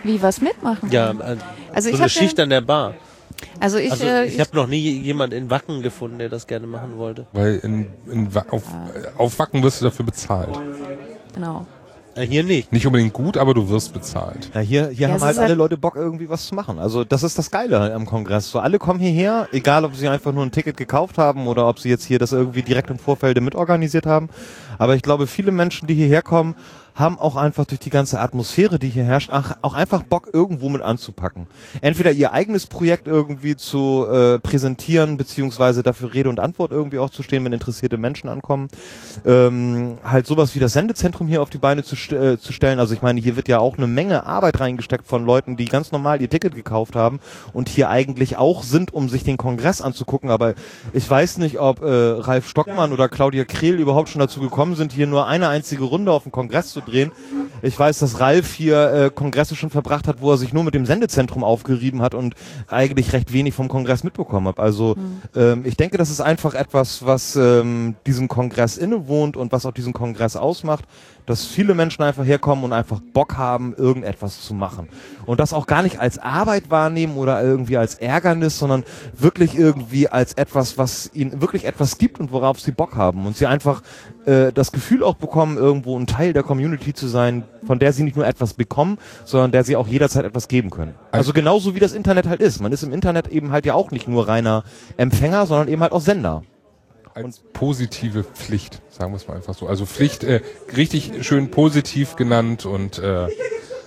Wie 0.03 0.21
was 0.21 0.39
mitmachen? 0.41 0.91
Ja, 0.91 1.09
äh, 1.11 1.37
Also 1.73 1.89
so 1.89 1.95
ich 1.95 1.99
eine 2.01 2.09
Schicht 2.09 2.39
an 2.39 2.49
der 2.51 2.61
Bar. 2.61 2.93
Also 3.59 3.77
ich, 3.79 3.91
Also 3.91 4.05
äh, 4.05 4.25
ich 4.27 4.39
habe 4.39 4.55
noch 4.55 4.67
nie 4.67 4.77
jemand 4.79 5.33
in 5.33 5.49
Wacken 5.49 5.81
gefunden, 5.81 6.19
der 6.19 6.29
das 6.29 6.45
gerne 6.45 6.67
machen 6.67 6.97
wollte. 6.97 7.25
Weil 7.33 7.55
in, 7.63 7.87
in, 8.11 8.29
auf, 8.49 8.63
äh, 8.63 9.07
auf 9.17 9.39
Wacken 9.39 9.63
wirst 9.63 9.81
du 9.81 9.85
dafür 9.85 10.05
bezahlt. 10.05 10.49
genau. 11.33 11.65
Äh, 12.15 12.25
hier 12.25 12.43
nicht. 12.43 12.71
Nicht 12.71 12.85
unbedingt 12.87 13.11
gut, 13.13 13.35
aber 13.37 13.53
du 13.53 13.69
wirst 13.69 13.93
bezahlt. 13.93 14.49
Ja, 14.53 14.61
hier, 14.61 14.87
hier 14.87 15.07
Ja, 15.07 15.13
haben 15.13 15.21
halt 15.21 15.33
ist 15.33 15.37
alle 15.39 15.49
halt- 15.49 15.57
Leute 15.57 15.77
Bock, 15.77 15.95
irgendwie 15.95 16.29
was 16.29 16.47
zu 16.47 16.55
machen. 16.55 16.79
Also 16.79 17.03
das 17.03 17.23
ist 17.23 17.37
das 17.37 17.51
Geile 17.51 17.93
am 17.93 18.05
Kongress. 18.05 18.49
So 18.49 18.59
alle 18.59 18.79
kommen 18.79 18.99
hierher, 18.99 19.47
egal 19.51 19.83
ob 19.83 19.95
sie 19.95 20.07
einfach 20.07 20.31
nur 20.31 20.43
ein 20.45 20.51
Ticket 20.51 20.77
gekauft 20.77 21.17
haben 21.17 21.47
oder 21.47 21.67
ob 21.67 21.79
sie 21.79 21.89
jetzt 21.89 22.05
hier 22.05 22.17
das 22.17 22.31
irgendwie 22.31 22.61
direkt 22.61 22.89
im 22.89 22.99
Vorfeld 22.99 23.39
mitorganisiert 23.41 24.05
haben. 24.05 24.29
Aber 24.77 24.95
ich 24.95 25.01
glaube, 25.01 25.27
viele 25.27 25.51
Menschen, 25.51 25.87
die 25.87 25.93
hierher 25.93 26.21
kommen, 26.21 26.55
haben 26.95 27.19
auch 27.19 27.35
einfach 27.35 27.65
durch 27.65 27.81
die 27.81 27.89
ganze 27.89 28.19
Atmosphäre, 28.21 28.79
die 28.79 28.89
hier 28.89 29.03
herrscht, 29.03 29.29
auch 29.61 29.73
einfach 29.73 30.03
Bock, 30.03 30.29
irgendwo 30.31 30.69
mit 30.69 30.81
anzupacken. 30.81 31.47
Entweder 31.81 32.11
ihr 32.11 32.31
eigenes 32.31 32.67
Projekt 32.67 33.07
irgendwie 33.07 33.57
zu 33.57 34.07
äh, 34.09 34.39
präsentieren, 34.39 35.17
beziehungsweise 35.17 35.83
dafür 35.83 36.13
Rede 36.13 36.29
und 36.29 36.39
Antwort 36.39 36.71
irgendwie 36.71 36.99
auch 36.99 37.09
zu 37.09 37.21
stehen, 37.21 37.43
wenn 37.43 37.51
interessierte 37.51 37.97
Menschen 37.97 38.29
ankommen. 38.29 38.69
Ähm, 39.25 39.97
halt 40.03 40.25
sowas 40.25 40.55
wie 40.55 40.59
das 40.59 40.73
Sendezentrum 40.73 41.27
hier 41.27 41.41
auf 41.41 41.49
die 41.49 41.57
Beine 41.57 41.83
zu, 41.83 41.95
st 41.95 42.13
äh, 42.13 42.39
zu 42.39 42.53
stellen. 42.53 42.79
Also 42.79 42.93
ich 42.93 43.01
meine, 43.01 43.19
hier 43.19 43.35
wird 43.35 43.49
ja 43.49 43.59
auch 43.59 43.77
eine 43.77 43.87
Menge 43.87 44.25
Arbeit 44.25 44.61
reingesteckt 44.61 45.05
von 45.05 45.25
Leuten, 45.25 45.57
die 45.57 45.65
ganz 45.65 45.91
normal 45.91 46.21
ihr 46.21 46.29
Ticket 46.29 46.55
gekauft 46.55 46.95
haben 46.95 47.19
und 47.51 47.67
hier 47.67 47.89
eigentlich 47.89 48.37
auch 48.37 48.63
sind, 48.63 48.93
um 48.93 49.09
sich 49.09 49.23
den 49.23 49.35
Kongress 49.35 49.81
anzugucken. 49.81 50.29
Aber 50.29 50.53
ich 50.93 51.09
weiß 51.09 51.39
nicht, 51.39 51.59
ob 51.59 51.81
äh, 51.81 51.85
Ralf 51.87 52.47
Stockmann 52.47 52.93
oder 52.93 53.09
Claudia 53.09 53.43
Krehl 53.43 53.75
überhaupt 53.75 54.07
schon 54.07 54.21
dazu 54.21 54.39
gekommen 54.39 54.75
sind, 54.75 54.93
hier 54.93 55.07
nur 55.07 55.27
eine 55.27 55.49
einzige 55.49 55.83
Runde 55.83 56.13
auf 56.13 56.23
dem 56.23 56.31
Kongress 56.31 56.69
zu 56.71 56.84
drehen. 56.85 57.11
Ich 57.61 57.77
weiß, 57.77 57.99
dass 57.99 58.19
Ralf 58.19 58.53
hier 58.53 58.93
äh, 58.93 59.09
Kongresse 59.09 59.55
schon 59.55 59.69
verbracht 59.69 60.07
hat, 60.07 60.21
wo 60.21 60.31
er 60.31 60.37
sich 60.37 60.53
nur 60.53 60.63
mit 60.63 60.73
dem 60.73 60.85
Sendezentrum 60.85 61.43
aufgerieben 61.43 62.01
hat 62.01 62.13
und 62.13 62.35
eigentlich 62.67 63.13
recht 63.13 63.33
wenig 63.33 63.53
vom 63.53 63.67
Kongress 63.67 64.03
mitbekommen 64.03 64.47
hat. 64.47 64.59
Also 64.59 64.95
ähm, 65.35 65.63
ich 65.65 65.77
denke, 65.77 65.97
das 65.97 66.09
ist 66.09 66.21
einfach 66.21 66.53
etwas, 66.53 67.05
was 67.05 67.35
ähm, 67.35 67.95
diesem 68.05 68.27
Kongress 68.27 68.77
innewohnt 68.77 69.37
und 69.37 69.51
was 69.51 69.65
auch 69.65 69.71
diesen 69.71 69.93
Kongress 69.93 70.35
ausmacht, 70.35 70.85
Dass 71.25 71.45
viele 71.45 71.73
Menschen 71.73 72.03
einfach 72.03 72.25
herkommen 72.25 72.63
und 72.63 72.73
einfach 72.73 72.99
Bock 72.99 73.37
haben, 73.37 73.73
irgendetwas 73.75 74.41
zu 74.41 74.53
machen. 74.53 74.89
Und 75.25 75.39
das 75.39 75.53
auch 75.53 75.67
gar 75.67 75.81
nicht 75.81 75.99
als 75.99 76.19
Arbeit 76.19 76.69
wahrnehmen 76.69 77.17
oder 77.17 77.41
irgendwie 77.43 77.77
als 77.77 77.95
Ärgernis, 77.95 78.59
sondern 78.59 78.83
wirklich 79.17 79.57
irgendwie 79.57 80.07
als 80.07 80.33
etwas, 80.33 80.77
was 80.77 81.09
ihnen 81.13 81.41
wirklich 81.41 81.65
etwas 81.65 81.97
gibt 81.97 82.19
und 82.19 82.31
worauf 82.31 82.59
sie 82.59 82.71
Bock 82.71 82.95
haben. 82.95 83.25
Und 83.25 83.35
sie 83.37 83.47
einfach 83.47 83.81
äh, 84.25 84.51
das 84.51 84.71
Gefühl 84.71 85.03
auch 85.03 85.15
bekommen, 85.15 85.57
irgendwo 85.57 85.97
ein 85.97 86.07
Teil 86.07 86.33
der 86.33 86.43
Community 86.43 86.93
zu 86.93 87.07
sein, 87.07 87.43
von 87.65 87.79
der 87.79 87.93
sie 87.93 88.03
nicht 88.03 88.15
nur 88.15 88.27
etwas 88.27 88.53
bekommen, 88.53 88.97
sondern 89.23 89.51
der 89.51 89.63
sie 89.63 89.75
auch 89.75 89.87
jederzeit 89.87 90.25
etwas 90.25 90.47
geben 90.47 90.69
können. 90.69 90.95
Also 91.11 91.33
genauso 91.33 91.75
wie 91.75 91.79
das 91.79 91.93
Internet 91.93 92.27
halt 92.27 92.41
ist. 92.41 92.61
Man 92.61 92.71
ist 92.71 92.83
im 92.83 92.93
Internet 92.93 93.27
eben 93.27 93.51
halt 93.51 93.65
ja 93.65 93.73
auch 93.73 93.91
nicht 93.91 94.07
nur 94.07 94.27
reiner 94.27 94.63
Empfänger, 94.97 95.45
sondern 95.45 95.67
eben 95.67 95.81
halt 95.81 95.91
auch 95.91 96.01
Sender. 96.01 96.43
Als 97.15 97.39
positive 97.53 98.25
Pflicht, 98.25 98.81
sagen 98.91 99.13
wir 99.13 99.17
es 99.17 99.27
mal 99.27 99.35
einfach 99.35 99.55
so. 99.55 99.67
Also 99.67 99.85
Pflicht, 99.85 100.25
äh, 100.25 100.41
richtig 100.75 101.25
schön 101.25 101.49
positiv 101.49 102.17
genannt 102.17 102.65
und 102.65 102.99
äh, 102.99 103.29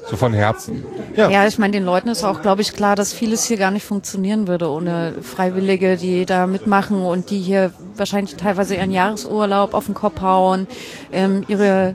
so 0.08 0.16
von 0.16 0.32
Herzen. 0.32 0.84
Ja. 1.16 1.28
Ja, 1.30 1.46
ich 1.46 1.58
meine, 1.58 1.72
den 1.72 1.84
Leuten 1.84 2.08
ist 2.08 2.24
auch, 2.24 2.40
glaube 2.40 2.62
ich, 2.62 2.72
klar, 2.72 2.96
dass 2.96 3.12
vieles 3.12 3.44
hier 3.44 3.58
gar 3.58 3.70
nicht 3.70 3.84
funktionieren 3.84 4.48
würde 4.48 4.70
ohne 4.70 5.14
Freiwillige, 5.22 5.96
die 5.96 6.24
da 6.24 6.46
mitmachen 6.46 7.02
und 7.02 7.30
die 7.30 7.40
hier 7.40 7.72
wahrscheinlich 7.94 8.36
teilweise 8.36 8.76
ihren 8.76 8.90
Jahresurlaub 8.90 9.74
auf 9.74 9.86
den 9.86 9.94
Kopf 9.94 10.20
hauen, 10.22 10.66
ähm, 11.12 11.44
ihre 11.48 11.94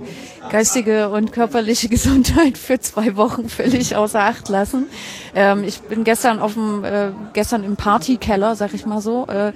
geistige 0.49 1.09
und 1.09 1.31
körperliche 1.31 1.89
Gesundheit 1.89 2.57
für 2.57 2.79
zwei 2.79 3.15
Wochen 3.15 3.49
völlig 3.49 3.95
außer 3.95 4.19
Acht 4.19 4.49
lassen. 4.49 4.85
Ähm, 5.33 5.63
ich 5.63 5.81
bin 5.81 6.03
gestern 6.03 6.39
auf 6.39 6.53
dem, 6.53 6.83
äh, 6.83 7.09
gestern 7.33 7.63
im 7.63 7.77
Partykeller, 7.77 8.55
sag 8.55 8.73
ich 8.73 8.85
mal 8.85 9.01
so, 9.01 9.25
äh, 9.27 9.53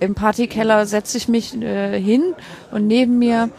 im 0.00 0.14
Partykeller 0.14 0.86
setze 0.86 1.18
ich 1.18 1.28
mich 1.28 1.54
äh, 1.60 2.00
hin 2.00 2.34
und 2.70 2.86
neben 2.86 3.18
mir 3.18 3.50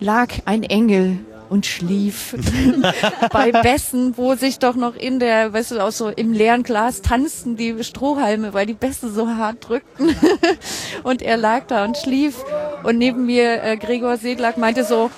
lag 0.00 0.28
ein 0.46 0.62
Engel 0.62 1.18
und 1.48 1.66
schlief 1.66 2.34
bei 3.32 3.52
Bässen, 3.52 4.16
wo 4.16 4.34
sich 4.34 4.58
doch 4.58 4.74
noch 4.74 4.96
in 4.96 5.18
der, 5.18 5.52
weißt 5.52 5.72
du, 5.72 5.84
auch 5.84 5.92
so 5.92 6.08
im 6.08 6.32
leeren 6.32 6.62
Glas 6.62 7.02
tanzten 7.02 7.56
die 7.56 7.82
Strohhalme, 7.84 8.54
weil 8.54 8.66
die 8.66 8.74
Bässe 8.74 9.10
so 9.10 9.28
hart 9.28 9.68
drückten. 9.68 10.14
und 11.02 11.22
er 11.22 11.36
lag 11.36 11.66
da 11.66 11.84
und 11.84 11.96
schlief. 11.96 12.44
Und 12.82 12.98
neben 12.98 13.26
mir 13.26 13.62
äh, 13.62 13.76
Gregor 13.76 14.16
Seglack 14.16 14.58
meinte 14.58 14.84
so, 14.84 15.10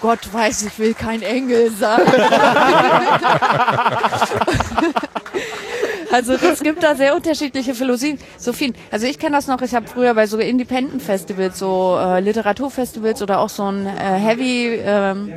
Gott 0.00 0.32
weiß, 0.32 0.62
ich 0.62 0.78
will 0.78 0.94
kein 0.94 1.22
Engel 1.22 1.70
sein. 1.70 2.00
Also 6.12 6.34
es 6.34 6.60
gibt 6.60 6.82
da 6.82 6.94
sehr 6.94 7.14
unterschiedliche 7.14 7.74
Philosophien. 7.74 8.18
Sophien, 8.38 8.74
also 8.90 9.06
ich 9.06 9.18
kenne 9.18 9.36
das 9.36 9.48
noch, 9.48 9.60
ich 9.60 9.74
habe 9.74 9.86
früher 9.86 10.14
bei 10.14 10.26
so 10.26 10.38
Independent-Festivals, 10.38 11.58
so 11.58 11.98
äh, 12.00 12.20
Literaturfestivals 12.20 13.22
oder 13.22 13.38
auch 13.38 13.48
so 13.48 13.64
ein 13.64 13.86
äh, 13.86 13.90
Heavy 13.90 14.80
ähm, 14.82 15.34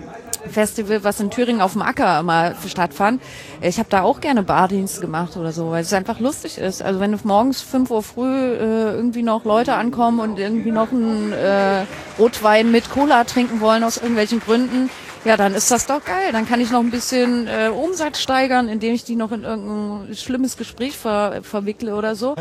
Festival, 0.47 1.03
was 1.03 1.19
in 1.19 1.29
Thüringen 1.29 1.61
auf 1.61 1.73
dem 1.73 1.81
Acker 1.81 2.19
immer 2.19 2.55
stattfand. 2.67 3.21
Ich 3.61 3.79
habe 3.79 3.89
da 3.89 4.03
auch 4.03 4.21
gerne 4.21 4.43
Bardienst 4.43 5.01
gemacht 5.01 5.37
oder 5.37 5.51
so, 5.51 5.71
weil 5.71 5.81
es 5.81 5.93
einfach 5.93 6.19
lustig 6.19 6.57
ist. 6.57 6.81
Also 6.81 6.99
wenn 6.99 7.17
morgens 7.23 7.61
5 7.61 7.91
Uhr 7.91 8.03
früh 8.03 8.53
äh, 8.53 8.93
irgendwie 8.95 9.23
noch 9.23 9.45
Leute 9.45 9.73
ankommen 9.73 10.19
und 10.19 10.39
irgendwie 10.39 10.71
noch 10.71 10.91
einen 10.91 11.33
äh, 11.33 11.85
Rotwein 12.17 12.71
mit 12.71 12.89
Cola 12.89 13.23
trinken 13.23 13.61
wollen 13.61 13.83
aus 13.83 13.97
irgendwelchen 13.97 14.39
Gründen, 14.39 14.89
ja, 15.25 15.37
dann 15.37 15.53
ist 15.53 15.69
das 15.71 15.85
doch 15.85 16.03
geil. 16.03 16.31
Dann 16.31 16.47
kann 16.47 16.61
ich 16.61 16.71
noch 16.71 16.79
ein 16.79 16.91
bisschen 16.91 17.47
äh, 17.47 17.69
Umsatz 17.69 18.19
steigern, 18.19 18.67
indem 18.69 18.93
ich 18.93 19.03
die 19.03 19.15
noch 19.15 19.31
in 19.31 19.43
irgendein 19.43 20.15
schlimmes 20.15 20.57
Gespräch 20.57 20.97
ver 20.97 21.41
verwickle 21.43 21.95
oder 21.95 22.15
so. 22.15 22.35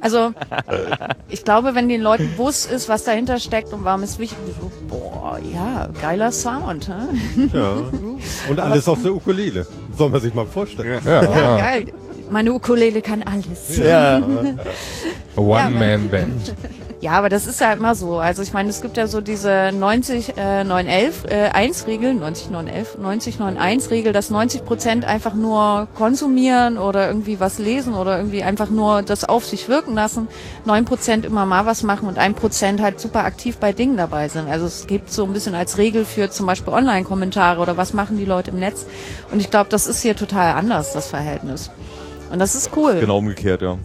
Also 0.00 0.32
ich 1.28 1.44
glaube, 1.44 1.74
wenn 1.74 1.88
den 1.88 2.00
Leuten 2.02 2.30
bewusst 2.32 2.70
ist, 2.70 2.88
was 2.88 3.04
dahinter 3.04 3.38
steckt 3.38 3.72
und 3.72 3.84
warum 3.84 4.02
es 4.02 4.18
wichtig 4.18 4.38
ist, 4.48 4.60
so, 4.60 4.70
boah, 4.88 5.38
ja, 5.52 5.88
geiler 6.00 6.32
Sound. 6.32 6.88
Hä? 6.88 7.48
Ja. 7.52 7.76
Und 8.48 8.60
alles 8.60 8.88
auf 8.88 9.02
der 9.02 9.12
Ukulele. 9.14 9.66
Soll 9.96 10.10
man 10.10 10.20
sich 10.20 10.34
mal 10.34 10.46
vorstellen. 10.46 11.00
Ja, 11.04 11.22
Ja, 11.22 11.34
ja. 11.40 11.56
geil. 11.58 11.86
Meine 12.30 12.52
Ukulele 12.52 13.02
kann 13.02 13.22
alles. 13.22 13.76
Ja. 13.76 14.18
One-Man-Band. 15.36 16.54
Ja, 17.04 17.12
aber 17.12 17.28
das 17.28 17.46
ist 17.46 17.60
ja 17.60 17.70
immer 17.74 17.94
so. 17.94 18.16
Also 18.16 18.40
ich 18.40 18.54
meine, 18.54 18.70
es 18.70 18.80
gibt 18.80 18.96
ja 18.96 19.06
so 19.06 19.20
diese 19.20 19.72
90, 19.74 20.38
äh, 20.38 20.64
911, 20.64 21.24
äh, 21.26 21.50
1 21.50 21.86
Regel, 21.86 22.14
90, 22.14 22.48
911, 22.48 22.96
90, 22.96 23.40
91 23.40 23.90
Regel, 23.90 24.14
dass 24.14 24.30
90 24.30 24.64
Prozent 24.64 25.04
einfach 25.04 25.34
nur 25.34 25.86
konsumieren 25.96 26.78
oder 26.78 27.06
irgendwie 27.06 27.40
was 27.40 27.58
lesen 27.58 27.92
oder 27.92 28.16
irgendwie 28.16 28.42
einfach 28.42 28.70
nur 28.70 29.02
das 29.02 29.24
auf 29.24 29.44
sich 29.44 29.68
wirken 29.68 29.92
lassen, 29.92 30.28
9 30.64 30.86
Prozent 30.86 31.26
immer 31.26 31.44
mal 31.44 31.66
was 31.66 31.82
machen 31.82 32.08
und 32.08 32.16
1 32.16 32.38
Prozent 32.38 32.80
halt 32.80 32.98
super 32.98 33.26
aktiv 33.26 33.58
bei 33.58 33.74
Dingen 33.74 33.98
dabei 33.98 34.30
sind. 34.30 34.48
Also 34.48 34.64
es 34.64 34.86
gibt 34.86 35.12
so 35.12 35.24
ein 35.24 35.34
bisschen 35.34 35.54
als 35.54 35.76
Regel 35.76 36.06
für 36.06 36.30
zum 36.30 36.46
Beispiel 36.46 36.72
Online-Kommentare 36.72 37.60
oder 37.60 37.76
was 37.76 37.92
machen 37.92 38.16
die 38.16 38.24
Leute 38.24 38.50
im 38.50 38.58
Netz. 38.58 38.86
Und 39.30 39.40
ich 39.40 39.50
glaube, 39.50 39.68
das 39.68 39.86
ist 39.86 40.00
hier 40.00 40.16
total 40.16 40.54
anders, 40.54 40.94
das 40.94 41.08
Verhältnis. 41.08 41.70
Und 42.32 42.38
das 42.38 42.54
ist 42.54 42.70
cool. 42.74 42.98
Genau 42.98 43.18
umgekehrt, 43.18 43.60
ja. 43.60 43.76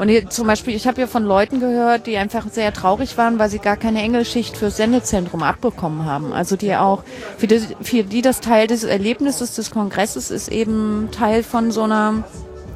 Und 0.00 0.08
hier, 0.08 0.30
zum 0.30 0.46
Beispiel, 0.46 0.74
ich 0.74 0.86
habe 0.86 0.96
hier 0.96 1.08
von 1.08 1.24
Leuten 1.24 1.60
gehört, 1.60 2.06
die 2.06 2.16
einfach 2.16 2.46
sehr 2.50 2.72
traurig 2.72 3.18
waren, 3.18 3.38
weil 3.38 3.50
sie 3.50 3.58
gar 3.58 3.76
keine 3.76 4.00
Engelschicht 4.00 4.56
fürs 4.56 4.78
Sendezentrum 4.78 5.42
abbekommen 5.42 6.06
haben. 6.06 6.32
Also 6.32 6.56
die 6.56 6.74
auch, 6.74 7.04
für 7.36 7.46
die, 7.46 7.60
für 7.82 8.02
die 8.02 8.22
das 8.22 8.40
Teil 8.40 8.66
des 8.66 8.82
Erlebnisses 8.82 9.56
des 9.56 9.70
Kongresses 9.70 10.30
ist 10.30 10.48
eben 10.48 11.10
Teil 11.12 11.42
von 11.42 11.70
so 11.70 11.82
einer 11.82 12.24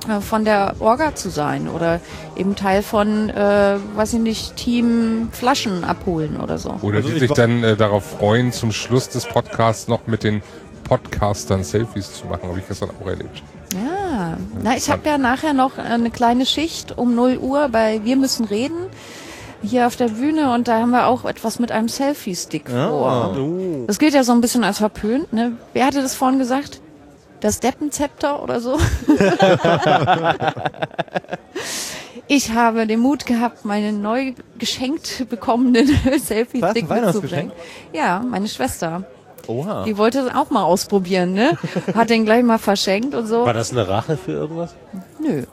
äh, 0.06 0.20
von 0.20 0.44
der 0.44 0.74
Orga 0.80 1.14
zu 1.14 1.30
sein 1.30 1.70
oder 1.70 1.98
eben 2.36 2.56
Teil 2.56 2.82
von, 2.82 3.30
äh, 3.30 3.78
weiß 3.94 4.12
ich 4.12 4.20
nicht, 4.20 4.56
Team 4.56 5.30
Flaschen 5.32 5.82
abholen 5.82 6.38
oder 6.38 6.58
so. 6.58 6.78
Oder 6.82 6.98
Also 6.98 7.08
die 7.08 7.14
ich 7.14 7.20
sich 7.20 7.32
dann 7.32 7.64
äh, 7.64 7.74
darauf 7.74 8.04
freuen, 8.04 8.52
zum 8.52 8.70
Schluss 8.70 9.08
des 9.08 9.24
Podcasts 9.24 9.88
noch 9.88 10.06
mit 10.06 10.24
den 10.24 10.42
Podcastern 10.84 11.64
Selfies 11.64 12.12
zu 12.12 12.26
machen. 12.26 12.50
Habe 12.50 12.58
ich 12.58 12.68
gestern 12.68 12.90
auch 12.90 13.06
erlebt. 13.06 13.42
Ja, 13.74 14.36
na, 14.62 14.76
ich 14.76 14.90
habe 14.90 15.08
ja 15.08 15.18
nachher 15.18 15.52
noch 15.52 15.78
eine 15.78 16.10
kleine 16.10 16.46
Schicht 16.46 16.96
um 16.96 17.14
0 17.14 17.38
Uhr 17.38 17.68
bei 17.68 18.00
Wir 18.04 18.16
müssen 18.16 18.44
reden 18.44 18.86
hier 19.62 19.86
auf 19.86 19.96
der 19.96 20.08
Bühne 20.08 20.52
und 20.52 20.68
da 20.68 20.80
haben 20.80 20.90
wir 20.90 21.06
auch 21.06 21.24
etwas 21.24 21.58
mit 21.58 21.72
einem 21.72 21.88
Selfie-Stick 21.88 22.68
vor. 22.68 23.34
Das 23.86 23.98
gilt 23.98 24.14
ja 24.14 24.22
so 24.22 24.32
ein 24.32 24.40
bisschen 24.40 24.62
als 24.64 24.78
verpönt, 24.78 25.32
ne? 25.32 25.56
Wer 25.72 25.86
hatte 25.86 26.02
das 26.02 26.14
vorhin 26.14 26.38
gesagt? 26.38 26.80
Das 27.40 27.60
Deppenzepter 27.60 28.42
oder 28.42 28.60
so? 28.60 28.78
ich 32.26 32.52
habe 32.52 32.86
den 32.86 33.00
Mut 33.00 33.26
gehabt, 33.26 33.64
meinen 33.64 34.02
neu 34.02 34.34
geschenkt 34.58 35.26
bekommenen 35.28 35.88
Selfie-Stick 36.18 36.88
mitzubringen. 36.88 37.52
Ja, 37.92 38.20
meine 38.20 38.48
Schwester. 38.48 39.04
Oha. 39.48 39.84
Die 39.84 39.96
wollte 39.98 40.20
es 40.20 40.34
auch 40.34 40.50
mal 40.50 40.64
ausprobieren, 40.64 41.32
ne? 41.32 41.58
Hat 41.94 42.10
den 42.10 42.24
gleich 42.24 42.42
mal 42.42 42.58
verschenkt 42.58 43.14
und 43.14 43.26
so. 43.26 43.44
War 43.44 43.54
das 43.54 43.72
eine 43.72 43.88
Rache 43.88 44.16
für 44.16 44.32
irgendwas? 44.32 44.74
Nö. 45.20 45.44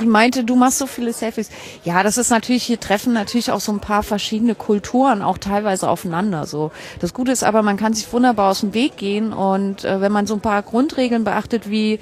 Die 0.00 0.06
meinte, 0.06 0.44
du 0.44 0.56
machst 0.56 0.78
so 0.78 0.86
viele 0.86 1.12
Selfies. 1.12 1.48
Ja, 1.84 2.02
das 2.02 2.18
ist 2.18 2.30
natürlich, 2.30 2.64
hier 2.64 2.78
treffen 2.78 3.12
natürlich 3.12 3.50
auch 3.50 3.60
so 3.60 3.72
ein 3.72 3.80
paar 3.80 4.02
verschiedene 4.02 4.54
Kulturen 4.54 5.22
auch 5.22 5.38
teilweise 5.38 5.88
aufeinander. 5.88 6.46
So. 6.46 6.70
Das 7.00 7.14
Gute 7.14 7.32
ist 7.32 7.42
aber, 7.42 7.62
man 7.62 7.76
kann 7.76 7.94
sich 7.94 8.12
wunderbar 8.12 8.50
aus 8.50 8.60
dem 8.60 8.74
Weg 8.74 8.96
gehen 8.96 9.32
und 9.32 9.84
äh, 9.84 10.00
wenn 10.00 10.12
man 10.12 10.26
so 10.26 10.34
ein 10.34 10.40
paar 10.40 10.62
Grundregeln 10.62 11.24
beachtet, 11.24 11.70
wie 11.70 11.98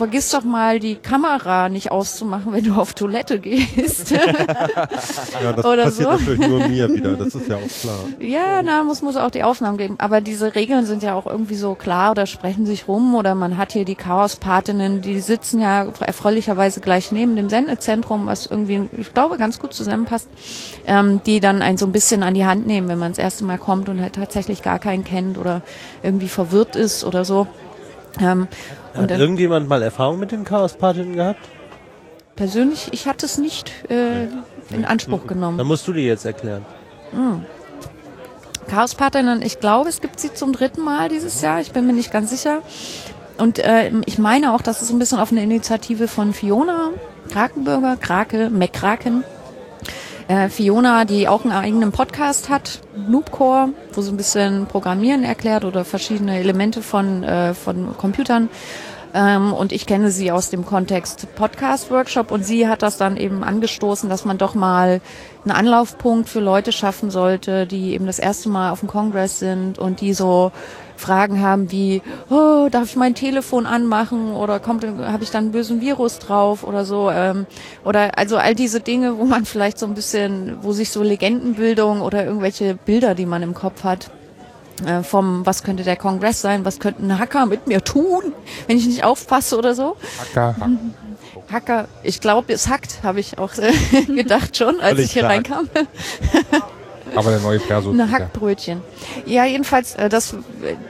vergiss 0.00 0.30
doch 0.30 0.44
mal 0.44 0.80
die 0.80 0.94
Kamera 0.94 1.68
nicht 1.68 1.90
auszumachen, 1.90 2.54
wenn 2.54 2.64
du 2.64 2.72
auf 2.72 2.94
Toilette 2.94 3.38
gehst. 3.38 4.14
Ja, 5.42 5.52
das 5.52 5.64
Oder 5.64 5.84
passiert 5.84 6.08
so. 6.10 6.16
natürlich 6.16 6.48
nur 6.48 6.68
mir 6.68 6.92
wieder, 6.92 7.12
das 7.14 7.34
ist 7.34 7.48
ja 7.48 7.56
auch 7.56 7.80
klar. 7.80 7.98
Ja, 8.18 8.62
na, 8.62 8.82
muss, 8.82 9.00
muss 9.02 9.16
auch 9.16 9.30
die 9.30 9.42
Aufnahmen 9.42 9.78
geben. 9.78 9.94
Aber 9.98 10.20
diese 10.20 10.54
Regeln 10.54 10.84
sind 10.84 11.02
ja 11.02 11.14
auch 11.14 11.26
irgendwie 11.26 11.54
so 11.54 11.74
klar 11.74 12.10
oder 12.10 12.26
sprechen 12.26 12.66
sich 12.66 12.88
rum 12.88 13.14
oder 13.14 13.34
man 13.34 13.56
hat 13.56 13.72
hier 13.72 13.84
die 13.84 13.94
Chaospatinnen, 13.94 15.00
die 15.00 15.20
sitzen 15.20 15.60
ja 15.60 15.86
erfreulicherweise 16.00 16.80
gleich 16.80 17.12
neben 17.12 17.36
dem 17.36 17.48
Sendezentrum, 17.48 18.26
was 18.26 18.46
irgendwie, 18.46 18.88
ich 18.98 19.14
glaube, 19.14 19.38
ganz 19.38 19.58
gut 19.58 19.72
zusammenpasst, 19.72 20.28
ähm, 20.86 21.20
die 21.24 21.40
dann 21.40 21.62
einen 21.62 21.78
so 21.78 21.86
ein 21.86 21.92
bisschen 21.92 22.22
an 22.22 22.34
die 22.34 22.44
Hand 22.44 22.66
nehmen, 22.66 22.88
wenn 22.88 22.98
man 22.98 23.12
das 23.12 23.18
erste 23.18 23.44
Mal 23.44 23.58
kommt 23.58 23.88
und 23.88 24.00
halt 24.00 24.14
tatsächlich 24.14 24.62
gar 24.62 24.78
keinen 24.78 25.04
kennt 25.04 25.38
oder 25.38 25.62
irgendwie 26.02 26.28
verwirrt 26.28 26.76
ist 26.76 27.04
oder 27.04 27.24
so. 27.24 27.46
Ähm, 28.18 28.48
Hat 28.94 29.10
dann 29.10 29.20
irgendjemand 29.20 29.68
mal 29.68 29.82
Erfahrung 29.82 30.18
mit 30.18 30.32
den 30.32 30.44
Chaos-Partinnen 30.44 31.14
gehabt? 31.14 31.40
persönlich, 32.40 32.88
ich 32.92 33.06
hatte 33.06 33.26
es 33.26 33.36
nicht 33.36 33.70
äh, 33.90 34.24
in 34.70 34.86
Anspruch 34.86 35.26
genommen. 35.26 35.58
Dann 35.58 35.66
musst 35.66 35.86
du 35.86 35.92
die 35.92 36.06
jetzt 36.06 36.24
erklären. 36.24 36.64
Chaospatinnen, 38.68 39.42
ich 39.42 39.60
glaube, 39.60 39.90
es 39.90 40.00
gibt 40.00 40.18
sie 40.18 40.32
zum 40.32 40.54
dritten 40.54 40.80
Mal 40.80 41.10
dieses 41.10 41.42
Jahr. 41.42 41.60
Ich 41.60 41.72
bin 41.72 41.86
mir 41.86 41.92
nicht 41.92 42.10
ganz 42.10 42.30
sicher. 42.30 42.62
Und 43.36 43.58
äh, 43.58 43.90
ich 44.06 44.18
meine 44.18 44.54
auch, 44.54 44.62
dass 44.62 44.80
es 44.80 44.90
ein 44.90 44.98
bisschen 44.98 45.18
auf 45.18 45.32
eine 45.32 45.42
Initiative 45.42 46.08
von 46.08 46.32
Fiona 46.32 46.90
Krakenbürger, 47.30 47.96
Krake, 47.96 48.48
McKraken. 48.48 49.22
Äh, 50.30 50.48
Fiona, 50.48 51.06
die 51.06 51.26
auch 51.26 51.42
einen 51.42 51.52
eigenen 51.52 51.90
Podcast 51.90 52.50
hat, 52.50 52.82
Noobcore, 52.94 53.70
wo 53.92 54.00
sie 54.00 54.12
ein 54.12 54.16
bisschen 54.16 54.66
Programmieren 54.66 55.24
erklärt 55.24 55.64
oder 55.64 55.84
verschiedene 55.84 56.38
Elemente 56.38 56.82
von, 56.82 57.24
äh, 57.24 57.52
von 57.52 57.96
Computern. 57.96 58.48
Ähm, 59.12 59.52
und 59.52 59.72
ich 59.72 59.86
kenne 59.86 60.12
sie 60.12 60.30
aus 60.30 60.50
dem 60.50 60.64
Kontext 60.64 61.34
Podcast-Workshop 61.34 62.30
und 62.30 62.44
sie 62.44 62.68
hat 62.68 62.82
das 62.82 62.96
dann 62.96 63.16
eben 63.16 63.42
angestoßen, 63.42 64.08
dass 64.08 64.24
man 64.24 64.38
doch 64.38 64.54
mal 64.54 65.00
einen 65.42 65.50
Anlaufpunkt 65.50 66.28
für 66.28 66.38
Leute 66.38 66.70
schaffen 66.70 67.10
sollte, 67.10 67.66
die 67.66 67.94
eben 67.94 68.06
das 68.06 68.20
erste 68.20 68.50
Mal 68.50 68.70
auf 68.70 68.78
dem 68.78 68.88
Kongress 68.88 69.40
sind 69.40 69.80
und 69.80 70.00
die 70.00 70.14
so 70.14 70.52
Fragen 71.00 71.40
haben 71.40 71.72
wie, 71.72 72.02
oh, 72.28 72.68
darf 72.70 72.90
ich 72.90 72.96
mein 72.96 73.14
Telefon 73.14 73.66
anmachen 73.66 74.32
oder 74.34 74.60
kommt, 74.60 74.84
habe 74.84 75.24
ich 75.24 75.30
dann 75.30 75.44
einen 75.44 75.52
bösen 75.52 75.80
Virus 75.80 76.18
drauf 76.18 76.62
oder 76.62 76.84
so 76.84 77.10
ähm, 77.10 77.46
oder 77.84 78.18
also 78.18 78.36
all 78.36 78.54
diese 78.54 78.80
Dinge, 78.80 79.18
wo 79.18 79.24
man 79.24 79.44
vielleicht 79.44 79.78
so 79.78 79.86
ein 79.86 79.94
bisschen, 79.94 80.58
wo 80.62 80.72
sich 80.72 80.90
so 80.90 81.02
Legendenbildung 81.02 82.00
oder 82.00 82.24
irgendwelche 82.24 82.74
Bilder, 82.74 83.14
die 83.14 83.26
man 83.26 83.42
im 83.42 83.54
Kopf 83.54 83.82
hat, 83.82 84.10
äh, 84.86 85.02
vom, 85.02 85.44
was 85.44 85.62
könnte 85.62 85.82
der 85.82 85.96
Kongress 85.96 86.40
sein, 86.40 86.64
was 86.64 86.78
könnten 86.78 87.18
Hacker 87.18 87.46
mit 87.46 87.66
mir 87.66 87.82
tun, 87.82 88.32
wenn 88.66 88.76
ich 88.76 88.86
nicht 88.86 89.04
aufpasse 89.04 89.58
oder 89.58 89.74
so. 89.74 89.96
Hacker, 90.18 90.56
Hacker. 90.56 90.70
Hacker, 91.52 91.88
ich 92.02 92.20
glaube, 92.20 92.52
es 92.52 92.68
hackt, 92.68 93.02
habe 93.02 93.20
ich 93.20 93.38
auch 93.38 93.52
äh, 93.58 93.72
gedacht 94.06 94.56
schon, 94.56 94.80
als 94.80 94.90
Völlig 94.90 95.06
ich 95.06 95.12
hier 95.12 95.22
klar. 95.22 95.32
reinkam. 95.32 95.68
Aber 97.14 97.30
der 97.30 97.40
neue 97.40 97.58
Perso. 97.58 97.90
Eine 97.90 98.10
Hackbrötchen. 98.10 98.82
Ja, 99.26 99.44
jedenfalls, 99.44 99.94
äh, 99.94 100.08
das, 100.08 100.34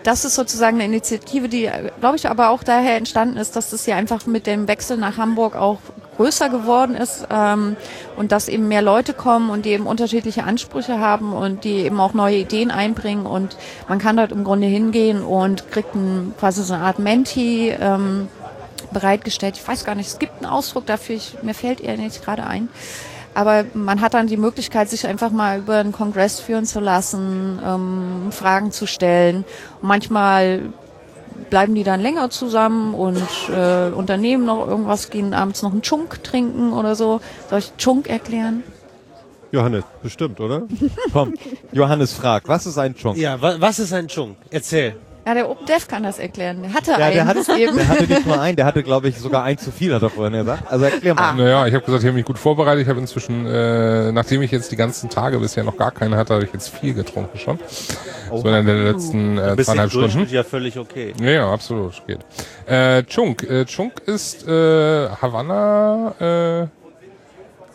das 0.02 0.24
ist 0.24 0.34
sozusagen 0.34 0.76
eine 0.76 0.84
Initiative, 0.84 1.48
die, 1.48 1.66
äh, 1.66 1.90
glaube 2.00 2.16
ich, 2.16 2.28
aber 2.28 2.50
auch 2.50 2.62
daher 2.62 2.96
entstanden 2.96 3.36
ist, 3.36 3.56
dass 3.56 3.70
das 3.70 3.84
hier 3.84 3.96
einfach 3.96 4.26
mit 4.26 4.46
dem 4.46 4.68
Wechsel 4.68 4.96
nach 4.96 5.16
Hamburg 5.16 5.56
auch 5.56 5.78
größer 6.20 6.50
geworden 6.50 6.96
ist 6.96 7.26
ähm, 7.30 7.76
und 8.18 8.30
dass 8.30 8.48
eben 8.48 8.68
mehr 8.68 8.82
Leute 8.82 9.14
kommen 9.14 9.48
und 9.48 9.64
die 9.64 9.70
eben 9.70 9.86
unterschiedliche 9.86 10.44
Ansprüche 10.44 10.98
haben 10.98 11.32
und 11.32 11.64
die 11.64 11.76
eben 11.76 11.98
auch 11.98 12.12
neue 12.12 12.36
Ideen 12.36 12.70
einbringen 12.70 13.24
und 13.24 13.56
man 13.88 13.98
kann 13.98 14.18
dort 14.18 14.30
im 14.30 14.44
Grunde 14.44 14.66
hingehen 14.66 15.22
und 15.22 15.70
kriegt 15.70 15.94
ein, 15.94 16.34
quasi 16.38 16.62
so 16.62 16.74
eine 16.74 16.82
Art 16.82 16.98
Menti 16.98 17.70
ähm, 17.70 18.28
bereitgestellt. 18.92 19.56
Ich 19.56 19.66
weiß 19.66 19.86
gar 19.86 19.94
nicht, 19.94 20.08
es 20.08 20.18
gibt 20.18 20.36
einen 20.36 20.52
Ausdruck 20.52 20.84
dafür, 20.84 21.16
ich, 21.16 21.38
mir 21.42 21.54
fällt 21.54 21.80
er 21.80 21.96
nicht 21.96 22.22
gerade 22.22 22.44
ein. 22.44 22.68
Aber 23.34 23.64
man 23.74 24.00
hat 24.00 24.14
dann 24.14 24.26
die 24.26 24.36
Möglichkeit, 24.36 24.90
sich 24.90 25.06
einfach 25.06 25.30
mal 25.30 25.60
über 25.60 25.76
einen 25.76 25.92
Kongress 25.92 26.40
führen 26.40 26.66
zu 26.66 26.80
lassen, 26.80 27.60
ähm, 27.64 28.32
Fragen 28.32 28.72
zu 28.72 28.86
stellen. 28.86 29.44
Und 29.80 29.88
manchmal 29.88 30.62
bleiben 31.48 31.74
die 31.74 31.84
dann 31.84 32.00
länger 32.00 32.30
zusammen 32.30 32.94
und 32.94 33.22
äh, 33.54 33.90
unternehmen 33.90 34.44
noch 34.44 34.66
irgendwas, 34.66 35.10
gehen 35.10 35.32
abends 35.34 35.62
noch 35.62 35.72
einen 35.72 35.82
Chunk 35.82 36.22
trinken 36.24 36.72
oder 36.72 36.94
so. 36.94 37.20
Soll 37.48 37.60
ich 37.60 37.72
Chunk 37.76 38.08
erklären? 38.08 38.62
Johannes, 39.52 39.84
bestimmt, 40.02 40.38
oder? 40.40 40.62
Komm, 41.12 41.34
Johannes 41.72 42.12
fragt, 42.12 42.46
was 42.48 42.66
ist 42.66 42.78
ein 42.78 42.94
Chunk? 42.94 43.16
Ja, 43.16 43.40
wa 43.40 43.56
was 43.58 43.78
ist 43.78 43.92
ein 43.92 44.08
Chung? 44.08 44.36
Erzähl. 44.50 44.96
Ja, 45.26 45.34
der 45.34 45.50
OpenDev 45.50 45.86
kann 45.86 46.02
das 46.02 46.18
erklären. 46.18 46.62
Der 46.62 46.72
hatte 46.72 46.92
Ja, 46.92 46.96
einen 47.06 47.14
der 47.14 47.26
hatte, 47.26 47.52
eben. 47.58 47.76
der 47.76 47.88
hatte 47.88 48.06
nicht 48.06 48.26
nur 48.26 48.40
einen, 48.40 48.56
der 48.56 48.64
hatte, 48.64 48.82
glaube 48.82 49.08
ich, 49.08 49.18
sogar 49.18 49.44
einen 49.44 49.58
zu 49.58 49.70
viel, 49.70 49.94
hat 49.94 50.02
er 50.02 50.10
vorhin 50.10 50.32
gesagt. 50.32 50.70
Also 50.70 50.86
erklär 50.86 51.14
mal. 51.14 51.34
Naja, 51.34 51.66
ich 51.66 51.74
habe 51.74 51.84
gesagt, 51.84 52.02
ich 52.02 52.06
habe 52.08 52.16
mich 52.16 52.24
gut 52.24 52.38
vorbereitet. 52.38 52.82
Ich 52.82 52.88
habe 52.88 53.00
inzwischen, 53.00 53.46
äh, 53.46 54.12
nachdem 54.12 54.42
ich 54.42 54.50
jetzt 54.50 54.72
die 54.72 54.76
ganzen 54.76 55.10
Tage 55.10 55.38
bisher 55.38 55.62
noch 55.62 55.76
gar 55.76 55.90
keine 55.90 56.16
hatte, 56.16 56.34
habe 56.34 56.44
ich 56.44 56.52
jetzt 56.52 56.68
viel 56.70 56.94
getrunken 56.94 57.38
schon. 57.38 57.58
So 58.30 58.48
in 58.48 58.66
den 58.66 58.84
letzten 58.84 59.38
äh, 59.38 59.56
zweieinhalb 59.56 59.90
Stunden. 59.90 60.26
Ja 60.30 60.42
völlig 60.44 60.78
okay. 60.78 61.12
Ja, 61.20 61.30
ja, 61.30 61.52
absolut, 61.52 62.02
geht. 62.06 62.20
Äh, 62.66 63.02
Chunk. 63.04 63.42
Äh, 63.42 63.64
Chunk 63.66 64.00
ist 64.06 64.46
äh, 64.48 65.08
Havanna, 65.20 66.14
äh, 66.20 66.66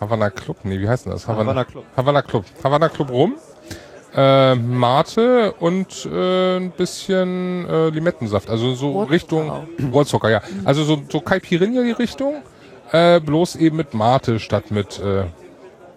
Havanna 0.01 0.29
Club, 0.29 0.57
nee, 0.63 0.79
wie 0.79 0.87
heißt 0.89 1.05
denn 1.05 1.11
das? 1.13 1.27
Havanna 1.27 1.63
Club. 1.63 1.83
Havana 1.95 2.21
Club. 2.21 2.45
Havana 2.63 2.89
Club 2.89 3.11
rum. 3.11 3.35
Äh, 4.15 4.55
Mate 4.55 5.53
und 5.59 6.05
äh, 6.05 6.57
ein 6.57 6.71
bisschen 6.71 7.67
äh, 7.67 7.89
Limettensaft. 7.89 8.49
Also 8.49 8.73
so 8.75 8.91
Rohrzucker 8.91 9.11
Richtung. 9.11 9.51
Rohrzucker, 9.93 10.29
ja. 10.29 10.41
Also 10.63 10.83
so, 10.83 11.01
so 11.09 11.19
Caipirinha 11.19 11.83
die 11.83 11.91
Richtung, 11.91 12.35
äh, 12.91 13.19
bloß 13.19 13.57
eben 13.57 13.77
mit 13.77 13.93
Mate 13.93 14.39
statt 14.39 14.71
mit 14.71 14.99
äh, 14.99 15.25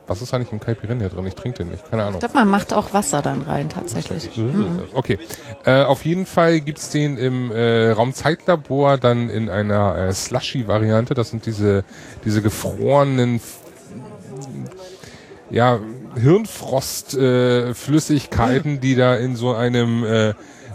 was 0.09 0.23
ist 0.23 0.33
eigentlich 0.33 0.53
im 0.53 0.61
Caipirinha 0.61 1.09
drin? 1.09 1.27
Ich 1.27 1.35
trinke 1.35 1.59
den 1.59 1.71
nicht, 1.71 1.89
keine 1.91 2.03
Ahnung. 2.03 2.14
Ich 2.14 2.21
glaube, 2.21 2.35
man 2.35 2.49
macht 2.49 2.73
auch 2.73 2.95
Wasser 2.95 3.21
dann 3.21 3.43
rein, 3.43 3.69
tatsächlich. 3.69 4.31
Okay. 4.95 5.19
Äh, 5.66 5.83
auf 5.83 6.05
jeden 6.07 6.25
Fall 6.25 6.61
gibt's 6.61 6.89
den 6.91 7.19
im 7.19 7.53
äh, 7.53 7.91
Raumzeitlabor 7.91 8.97
dann 8.97 9.29
in 9.29 9.51
einer 9.51 9.97
äh, 9.97 10.12
Slushy-Variante. 10.12 11.12
Das 11.12 11.29
sind 11.29 11.45
diese, 11.45 11.85
diese 12.25 12.41
gefrorenen 12.41 13.41
ja, 15.51 15.79
Hirnfrostflüssigkeiten, 16.19 18.77
äh, 18.77 18.81
die 18.81 18.95
da 18.95 19.16
in 19.16 19.37
so 19.37 19.55
einem 19.55 20.05
äh, 20.05 20.35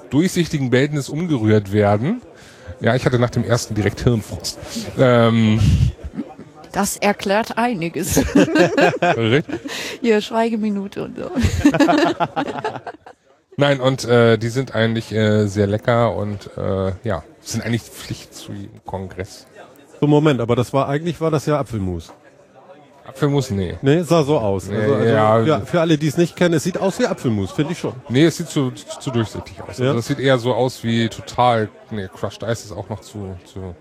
durchsichtigen 0.09 0.69
Behältnis 0.69 1.09
umgerührt 1.09 1.71
werden. 1.71 2.21
Ja, 2.79 2.95
ich 2.95 3.05
hatte 3.05 3.19
nach 3.19 3.29
dem 3.29 3.43
ersten 3.43 3.75
direkt 3.75 4.01
Hirnfrost. 4.01 4.57
Ähm, 4.97 5.59
Das 6.71 6.97
erklärt 6.97 7.57
einiges. 7.57 8.21
Hier, 10.01 10.21
Schweigeminute 10.21 11.03
und 11.03 11.17
so. 11.17 11.29
Nein, 13.57 13.79
und 13.79 14.03
äh, 14.05 14.37
die 14.37 14.49
sind 14.49 14.73
eigentlich 14.73 15.11
äh, 15.11 15.45
sehr 15.45 15.67
lecker 15.67 16.15
und 16.15 16.49
äh, 16.57 16.93
ja, 17.03 17.23
sind 17.41 17.63
eigentlich 17.63 17.83
Pflicht 17.83 18.33
zu 18.33 18.51
jedem 18.51 18.83
Kongress. 18.85 19.45
So, 19.99 20.07
Moment, 20.07 20.41
aber 20.41 20.55
das 20.55 20.73
war, 20.73 20.89
eigentlich 20.89 21.21
war 21.21 21.29
das 21.29 21.45
ja 21.45 21.59
Apfelmus. 21.59 22.11
Apfelmus, 23.05 23.51
nee. 23.51 23.77
Nee, 23.81 24.01
sah 24.03 24.23
so 24.23 24.37
aus. 24.37 24.67
Nee, 24.67 24.77
Also, 24.77 24.95
also, 24.95 25.05
ja. 25.07 25.41
ja, 25.41 25.59
für 25.61 25.81
alle, 25.81 25.97
die 25.97 26.07
es 26.07 26.17
nicht 26.17 26.35
kennen, 26.35 26.53
es 26.55 26.63
sieht 26.63 26.77
aus 26.77 26.99
wie 26.99 27.05
Apfelmus, 27.05 27.51
finde 27.51 27.73
ich 27.73 27.79
schon. 27.79 27.93
Nee, 28.09 28.25
es 28.25 28.37
sieht 28.37 28.49
zu, 28.49 28.71
zu, 28.71 28.99
zu 28.99 29.11
durchsichtig 29.11 29.61
aus. 29.61 29.77
Ja? 29.77 29.85
Also 29.87 29.95
das 29.97 30.07
sieht 30.07 30.19
eher 30.19 30.37
so 30.37 30.53
aus 30.53 30.83
wie 30.83 31.09
total, 31.09 31.69
nee, 31.91 32.07
Crushed 32.07 32.43
Ice 32.43 32.65
ist 32.65 32.71
auch 32.71 32.89
noch 32.89 33.01
zu, 33.01 33.35
zu 33.45 33.75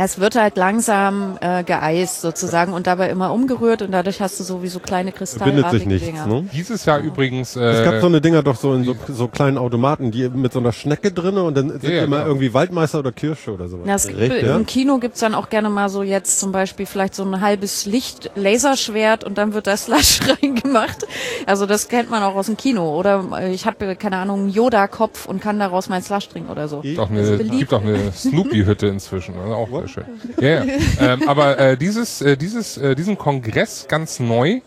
Es 0.00 0.20
wird 0.20 0.36
halt 0.36 0.56
langsam 0.56 1.38
äh, 1.40 1.64
geeist 1.64 2.20
sozusagen 2.20 2.72
und 2.72 2.86
dabei 2.86 3.10
immer 3.10 3.32
umgerührt 3.32 3.82
und 3.82 3.90
dadurch 3.90 4.20
hast 4.20 4.38
du 4.38 4.44
sowieso 4.44 4.78
kleine 4.78 5.10
Bindet 5.10 5.70
sich 5.72 5.86
nichts, 5.86 6.06
Dinger. 6.06 6.26
ne? 6.26 6.48
Dieses 6.52 6.84
Jahr 6.84 7.00
übrigens, 7.00 7.56
Es 7.56 7.82
gab 7.84 7.94
äh, 7.94 8.00
so 8.00 8.06
eine 8.06 8.20
Dinger 8.20 8.44
doch 8.44 8.54
so 8.54 8.74
in 8.74 8.84
so, 8.84 8.94
so 9.08 9.26
kleinen 9.26 9.58
Automaten, 9.58 10.12
die 10.12 10.28
mit 10.28 10.52
so 10.52 10.60
einer 10.60 10.70
Schnecke 10.72 11.10
drinne 11.10 11.42
und 11.42 11.56
dann 11.56 11.70
sind 11.70 11.82
Ja, 11.82 11.90
ja, 11.90 12.04
immer 12.04 12.18
genau. 12.18 12.28
irgendwie 12.28 12.54
Waldmeister 12.54 13.00
oder 13.00 13.10
Kirsche 13.10 13.52
oder 13.52 13.66
sowas. 13.66 13.88
Ja, 13.88 13.94
es 13.96 14.06
gibt, 14.06 14.20
Richtig. 14.20 14.44
Im 14.48 14.66
Kino 14.66 14.98
gibt's 14.98 15.18
dann 15.18 15.34
auch 15.34 15.48
gerne 15.48 15.68
mal 15.68 15.88
so 15.88 16.04
jetzt 16.04 16.38
zum 16.38 16.52
Beispiel 16.52 16.86
vielleicht 16.86 17.16
so 17.16 17.24
ein 17.24 17.40
halbes 17.40 17.84
Licht, 17.84 18.30
Laserschwert 18.36 19.24
und 19.24 19.36
dann 19.36 19.52
wird 19.52 19.66
da 19.66 19.76
Slush 19.76 20.20
reingemacht. 20.42 21.06
Also 21.46 21.66
das 21.66 21.88
kennt 21.88 22.08
man 22.08 22.22
auch 22.22 22.36
aus 22.36 22.46
dem 22.46 22.56
Kino. 22.56 22.96
Oder 22.96 23.24
äh, 23.36 23.52
ich 23.52 23.66
habe, 23.66 23.96
keine 23.96 24.18
Ahnung, 24.18 24.40
einen 24.42 24.50
Yoda-Kopf 24.50 25.26
und 25.26 25.40
kann 25.40 25.58
daraus 25.58 25.88
mein 25.88 26.02
Slush 26.02 26.28
trinken 26.28 26.50
oder 26.50 26.68
so. 26.68 26.82
gibt 26.82 27.00
auch 27.00 27.08
Das 27.08 27.18
ist 27.18 27.28
eine, 27.28 27.36
beliebt. 27.38 27.58
gibt 27.58 27.74
auch 27.74 27.82
eine 27.82 28.12
Snoopy-Hütte 28.14 28.86
inzwischen, 28.86 29.34
also 29.38 29.54
auch 29.54 29.70
sehr 29.88 30.04
schön. 30.04 30.20
Ja, 30.40 30.64
ja. 30.64 31.14
ähm, 31.14 31.28
aber 31.28 31.58
äh, 31.58 31.76
dieses, 31.76 32.20
äh, 32.20 32.36
dieses, 32.36 32.76
äh, 32.76 32.94
diesen 32.94 33.18
Kongress 33.18 33.86
ganz 33.88 34.20
neu 34.20 34.60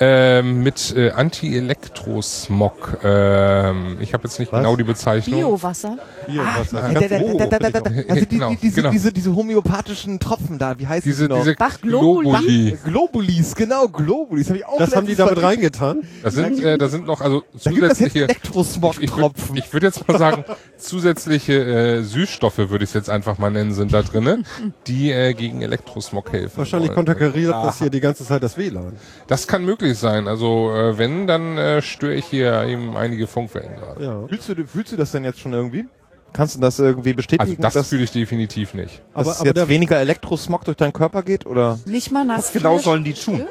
ähm, 0.00 0.62
mit 0.62 0.94
äh, 0.96 1.10
Anti-Elektrosmog. 1.10 2.98
Ähm, 3.02 3.98
ich 4.00 4.14
habe 4.14 4.24
jetzt 4.24 4.38
nicht 4.38 4.52
Was? 4.52 4.60
genau 4.60 4.76
die 4.76 4.84
Bezeichnung. 4.84 5.40
Biowasser. 5.40 5.98
Biowasser. 6.26 6.90
Äh, 6.90 6.94
da, 6.94 7.00
da, 7.00 7.08
da, 7.08 7.46
da, 7.46 7.58
da, 7.58 7.70
da, 7.70 7.80
da. 7.80 7.90
Also 8.08 8.24
die, 8.24 8.38
Genau, 8.38 8.50
die, 8.50 8.56
diese, 8.56 8.76
genau. 8.76 8.90
diese, 8.90 9.12
diese 9.12 9.34
homöopathischen 9.34 10.20
Tropfen 10.20 10.58
da, 10.58 10.78
wie 10.78 10.86
heißt 10.86 11.04
Diese, 11.04 11.26
die 11.26 11.34
noch? 11.34 11.40
diese 11.40 11.54
Bach 11.54 11.80
Globuli. 11.80 12.28
Globuli. 12.30 12.78
Globulis, 12.84 13.54
genau, 13.54 13.88
Globulis. 13.88 14.48
Hab 14.48 14.56
ich 14.56 14.66
auch 14.66 14.78
Das 14.78 14.94
haben 14.94 15.06
die 15.06 15.16
damit 15.16 15.42
reingetan. 15.42 16.02
Das 16.22 16.34
sind, 16.34 16.62
äh, 16.62 16.78
da 16.78 16.88
sind 16.88 17.06
noch 17.06 17.20
also 17.20 17.42
Da 17.64 17.70
gibt 17.70 17.82
es 17.84 17.98
jetzt 17.98 18.12
zusätzliche. 18.12 18.18
Ich 18.18 18.28
würde 18.28 18.32
Elektrosmog-Tropfen. 18.34 19.56
ich 19.56 19.72
würd 19.72 19.82
jetzt 19.82 20.06
mal 20.08 20.18
sagen, 20.18 20.44
zusätzliche 20.78 21.52
äh, 21.54 22.02
Süßstoffe 22.02 22.58
würde 22.58 22.84
ich 22.84 22.90
es 22.90 22.94
jetzt 22.94 23.10
einfach 23.10 23.38
mal 23.38 23.50
nennen, 23.50 23.72
sind 23.72 23.92
da 23.92 24.02
drinne, 24.02 24.44
die 24.86 25.10
äh, 25.10 25.34
gegen 25.34 25.62
Elektrosmog 25.62 26.32
helfen. 26.32 26.58
Wahrscheinlich 26.58 26.92
konterkariert 26.92 27.52
das 27.52 27.78
hier 27.78 27.90
die 27.90 28.00
ganze 28.00 28.24
Zeit 28.24 28.42
das 28.42 28.56
WLAN. 28.56 28.92
Das 29.26 29.46
kann 29.46 29.64
möglich 29.64 29.87
sein. 29.94 30.28
Also 30.28 30.72
äh, 30.74 30.98
wenn, 30.98 31.26
dann 31.26 31.56
äh, 31.58 31.80
störe 31.82 32.14
ich 32.14 32.26
hier 32.26 32.64
eben 32.64 32.96
einige 32.96 33.26
Funkwellen 33.26 33.76
gerade. 33.76 34.04
Ja. 34.04 34.26
Fühlst 34.28 34.48
du, 34.48 34.66
fühlst 34.66 34.92
du 34.92 34.96
das 34.96 35.12
denn 35.12 35.24
jetzt 35.24 35.40
schon 35.40 35.52
irgendwie? 35.52 35.86
Kannst 36.32 36.56
du 36.56 36.60
das 36.60 36.78
irgendwie 36.78 37.14
bestätigen, 37.14 37.50
Also 37.50 37.62
das 37.62 37.72
dass, 37.74 37.88
fühle 37.88 38.04
ich 38.04 38.10
definitiv 38.12 38.74
nicht. 38.74 39.02
dass 39.14 39.26
Aber, 39.26 39.30
es 39.32 39.40
aber 39.40 39.60
jetzt 39.60 39.68
weniger 39.68 39.98
Elektrosmog 39.98 40.64
durch 40.64 40.76
deinen 40.76 40.92
Körper 40.92 41.22
geht? 41.22 41.46
Oder? 41.46 41.78
Nicht 41.86 42.12
mal 42.12 42.24
nass. 42.24 42.38
Was 42.46 42.52
genau 42.52 42.78
sollen 42.78 43.02
die 43.02 43.14
tun? 43.14 43.46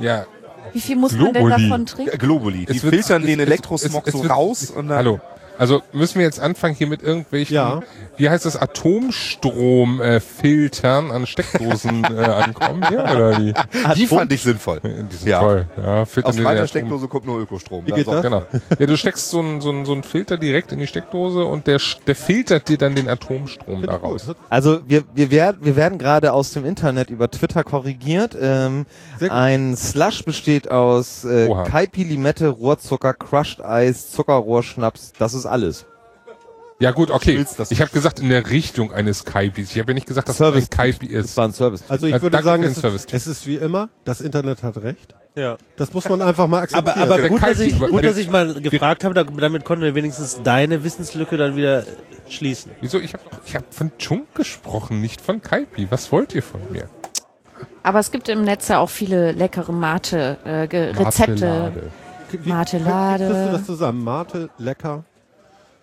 Ja, 0.00 0.26
Wie 0.72 0.80
viel 0.80 0.96
muss 0.96 1.12
man 1.12 1.32
denn 1.32 1.46
Globuli. 1.46 1.68
davon 1.68 1.86
trinken? 1.86 2.18
Globuli. 2.18 2.66
Die 2.66 2.76
Es 2.76 2.82
wird- 2.82 2.94
filtern 2.94 3.22
es- 3.22 3.28
den 3.28 3.38
es- 3.40 3.46
Elektrosmog 3.46 4.02
es- 4.06 4.12
es 4.14 4.18
so 4.18 4.22
wird- 4.24 4.32
raus 4.36 4.70
und 4.70 4.88
dann 4.88 4.96
hallo. 4.98 5.20
Also 5.58 5.82
müssen 5.92 6.18
wir 6.18 6.26
jetzt 6.26 6.40
anfangen 6.40 6.74
hier 6.74 6.86
mit 6.86 7.02
irgendwelchen, 7.02 7.54
Ja. 7.54 7.80
wie 8.16 8.28
heißt 8.28 8.44
das, 8.44 8.56
Atomstrom 8.56 10.00
äh, 10.00 10.20
filtern 10.20 11.10
an 11.10 11.26
Steckdosen 11.26 12.04
äh, 12.04 12.08
ankommen 12.24 12.86
hier 12.88 13.00
oder 13.00 13.38
wie? 13.38 13.54
die 13.94 14.06
fand 14.06 14.32
ich 14.32 14.42
sinnvoll. 14.42 14.80
Die 14.82 15.16
sind 15.16 15.28
Ja. 15.28 15.40
toll. 15.40 15.66
Ja, 15.82 16.04
Aus 16.22 16.36
meiner 16.36 16.66
Steckdose 16.66 17.08
kommt 17.08 17.26
nur 17.26 17.40
Ökostrom. 17.40 17.86
Wie 17.86 17.92
geht 17.92 18.06
das? 18.06 18.22
Genau. 18.22 18.42
Ja, 18.78 18.86
du 18.86 18.96
steckst 18.96 19.30
so 19.30 19.40
einen 19.40 19.60
so 19.60 19.70
einen- 19.70 19.84
so 19.86 19.92
einen 19.92 20.02
Filter 20.02 20.36
direkt 20.36 20.72
in 20.72 20.78
die 20.78 20.86
Steckdose 20.86 21.44
und 21.44 21.66
der, 21.66 21.80
der 22.06 22.14
filtert 22.16 22.68
dir 22.68 22.78
dann 22.78 22.94
den 22.94 23.08
Atomstrom 23.08 23.82
daraus. 23.82 24.26
Also 24.50 24.80
wir, 24.86 25.04
wir, 25.14 25.30
werden, 25.30 25.58
wir 25.62 25.76
werden 25.76 25.98
gerade 25.98 26.32
aus 26.32 26.52
dem 26.52 26.64
Internet 26.64 27.10
über 27.10 27.30
Twitter 27.30 27.64
korrigiert. 27.64 28.36
Ähm, 28.40 28.86
ein 29.30 29.76
Slush 29.76 30.24
besteht 30.24 30.70
aus 30.70 31.24
äh. 31.24 31.48
Kaipi, 31.68 32.04
Limette, 32.04 32.48
Rohrzucker, 32.48 33.14
Crushed 33.14 33.64
Eis, 33.64 34.10
Zuckerrohrschnaps. 34.12 35.12
Das 35.18 35.34
ist 35.34 35.45
alles. 35.46 35.86
Ja 36.78 36.90
gut, 36.90 37.10
okay. 37.10 37.42
Ich 37.70 37.80
habe 37.80 37.90
gesagt 37.90 38.20
in 38.20 38.28
der 38.28 38.50
Richtung 38.50 38.92
eines 38.92 39.24
Kaipis. 39.24 39.70
Ich 39.72 39.78
habe 39.78 39.92
ja 39.92 39.94
nicht 39.94 40.06
gesagt, 40.06 40.28
dass 40.28 40.36
Service. 40.36 40.64
es 40.64 40.70
ein 40.70 40.76
Kaipi 40.76 41.08
Das 41.08 41.24
ist. 41.24 41.36
war 41.38 41.46
ein 41.48 41.54
Service. 41.54 41.82
Also 41.88 42.06
ich 42.06 42.12
Also 42.12 42.24
würde 42.24 42.42
sagen, 42.42 42.62
es 42.64 42.76
ist, 42.76 43.12
es 43.14 43.26
ist 43.26 43.46
wie 43.46 43.56
immer, 43.56 43.88
das 44.04 44.20
Internet 44.20 44.62
hat 44.62 44.76
recht. 44.78 45.14
Ja. 45.36 45.56
Das 45.76 45.94
muss 45.94 46.06
man 46.06 46.20
einfach 46.20 46.46
mal 46.46 46.60
akzeptieren. 46.60 46.98
Aber, 47.02 47.14
aber 47.14 47.28
gut, 47.30 47.42
dass 47.42 47.60
ich, 47.60 47.78
gut, 47.78 48.04
dass 48.04 48.16
ich 48.18 48.28
mal 48.30 48.60
gefragt 48.60 49.04
habe, 49.04 49.14
da- 49.14 49.24
damit 49.24 49.64
konnten 49.64 49.84
wir 49.84 49.94
wenigstens 49.94 50.40
deine 50.42 50.84
Wissenslücke 50.84 51.38
dann 51.38 51.56
wieder 51.56 51.84
schließen. 52.28 52.72
Wieso? 52.82 52.98
Ich 52.98 53.14
habe 53.14 53.22
ich 53.46 53.54
hab 53.56 53.72
von 53.72 53.90
Chunk 53.98 54.34
gesprochen, 54.34 55.00
nicht 55.00 55.22
von 55.22 55.40
Kaipi. 55.40 55.86
Was 55.90 56.12
wollt 56.12 56.34
ihr 56.34 56.42
von 56.42 56.60
mir? 56.70 56.88
Aber 57.84 58.00
es 58.00 58.10
gibt 58.10 58.28
im 58.28 58.44
Netz 58.44 58.68
ja 58.68 58.78
auch 58.80 58.90
viele 58.90 59.32
leckere 59.32 59.72
Mate, 59.72 60.36
äh, 60.44 60.62
Rezepte. 61.02 61.46
Marmelade. 61.46 61.82
Wie- 62.32 62.48
Martelade. 62.50 63.24
Wie 63.28 63.32
kriegst 63.32 63.48
du 63.48 63.52
das 63.52 63.66
zusammen? 63.66 64.04
Mate, 64.04 64.50
lecker. 64.58 65.04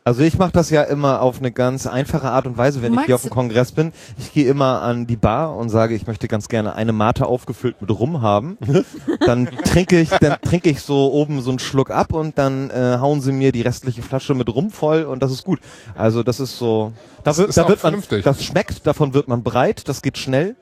Also 0.05 0.21
ich 0.21 0.37
mache 0.37 0.51
das 0.51 0.69
ja 0.69 0.83
immer 0.83 1.21
auf 1.21 1.39
eine 1.39 1.53
ganz 1.53 1.87
einfache 1.87 2.29
Art 2.29 2.45
und 2.45 2.57
Weise, 2.57 2.81
wenn 2.81 2.91
ich 2.91 2.95
Magst 2.97 3.05
hier 3.05 3.15
auf 3.15 3.21
dem 3.21 3.29
Kongress 3.29 3.71
bin. 3.71 3.93
Ich 4.17 4.33
gehe 4.33 4.49
immer 4.49 4.81
an 4.81 5.07
die 5.07 5.15
Bar 5.15 5.55
und 5.55 5.69
sage, 5.69 5.95
ich 5.95 6.07
möchte 6.07 6.27
ganz 6.27 6.49
gerne 6.49 6.75
eine 6.75 6.91
Mate 6.91 7.25
aufgefüllt 7.25 7.79
mit 7.81 7.89
Rum 7.89 8.21
haben. 8.21 8.57
Dann 9.25 9.45
trinke 9.63 10.01
ich, 10.01 10.09
dann 10.09 10.35
trinke 10.41 10.69
ich 10.69 10.81
so 10.81 11.13
oben 11.13 11.41
so 11.41 11.51
einen 11.51 11.59
Schluck 11.59 11.89
ab 11.89 12.11
und 12.11 12.37
dann 12.37 12.69
äh, 12.69 12.97
hauen 12.99 13.21
sie 13.21 13.31
mir 13.31 13.53
die 13.53 13.61
restliche 13.61 14.01
Flasche 14.01 14.33
mit 14.33 14.53
Rum 14.53 14.71
voll 14.71 15.03
und 15.03 15.23
das 15.23 15.31
ist 15.31 15.45
gut. 15.45 15.59
Also 15.95 16.21
das 16.23 16.39
ist 16.41 16.57
so, 16.57 16.91
da 17.23 17.31
Das 17.31 17.37
wird, 17.37 17.49
ist 17.49 17.57
da 17.57 17.61
wird 17.69 17.81
man, 17.81 17.91
vernünftig. 17.93 18.23
das 18.25 18.43
schmeckt, 18.43 18.85
davon 18.85 19.13
wird 19.13 19.27
man 19.29 19.41
breit, 19.43 19.87
das 19.87 20.01
geht 20.01 20.17
schnell. 20.17 20.55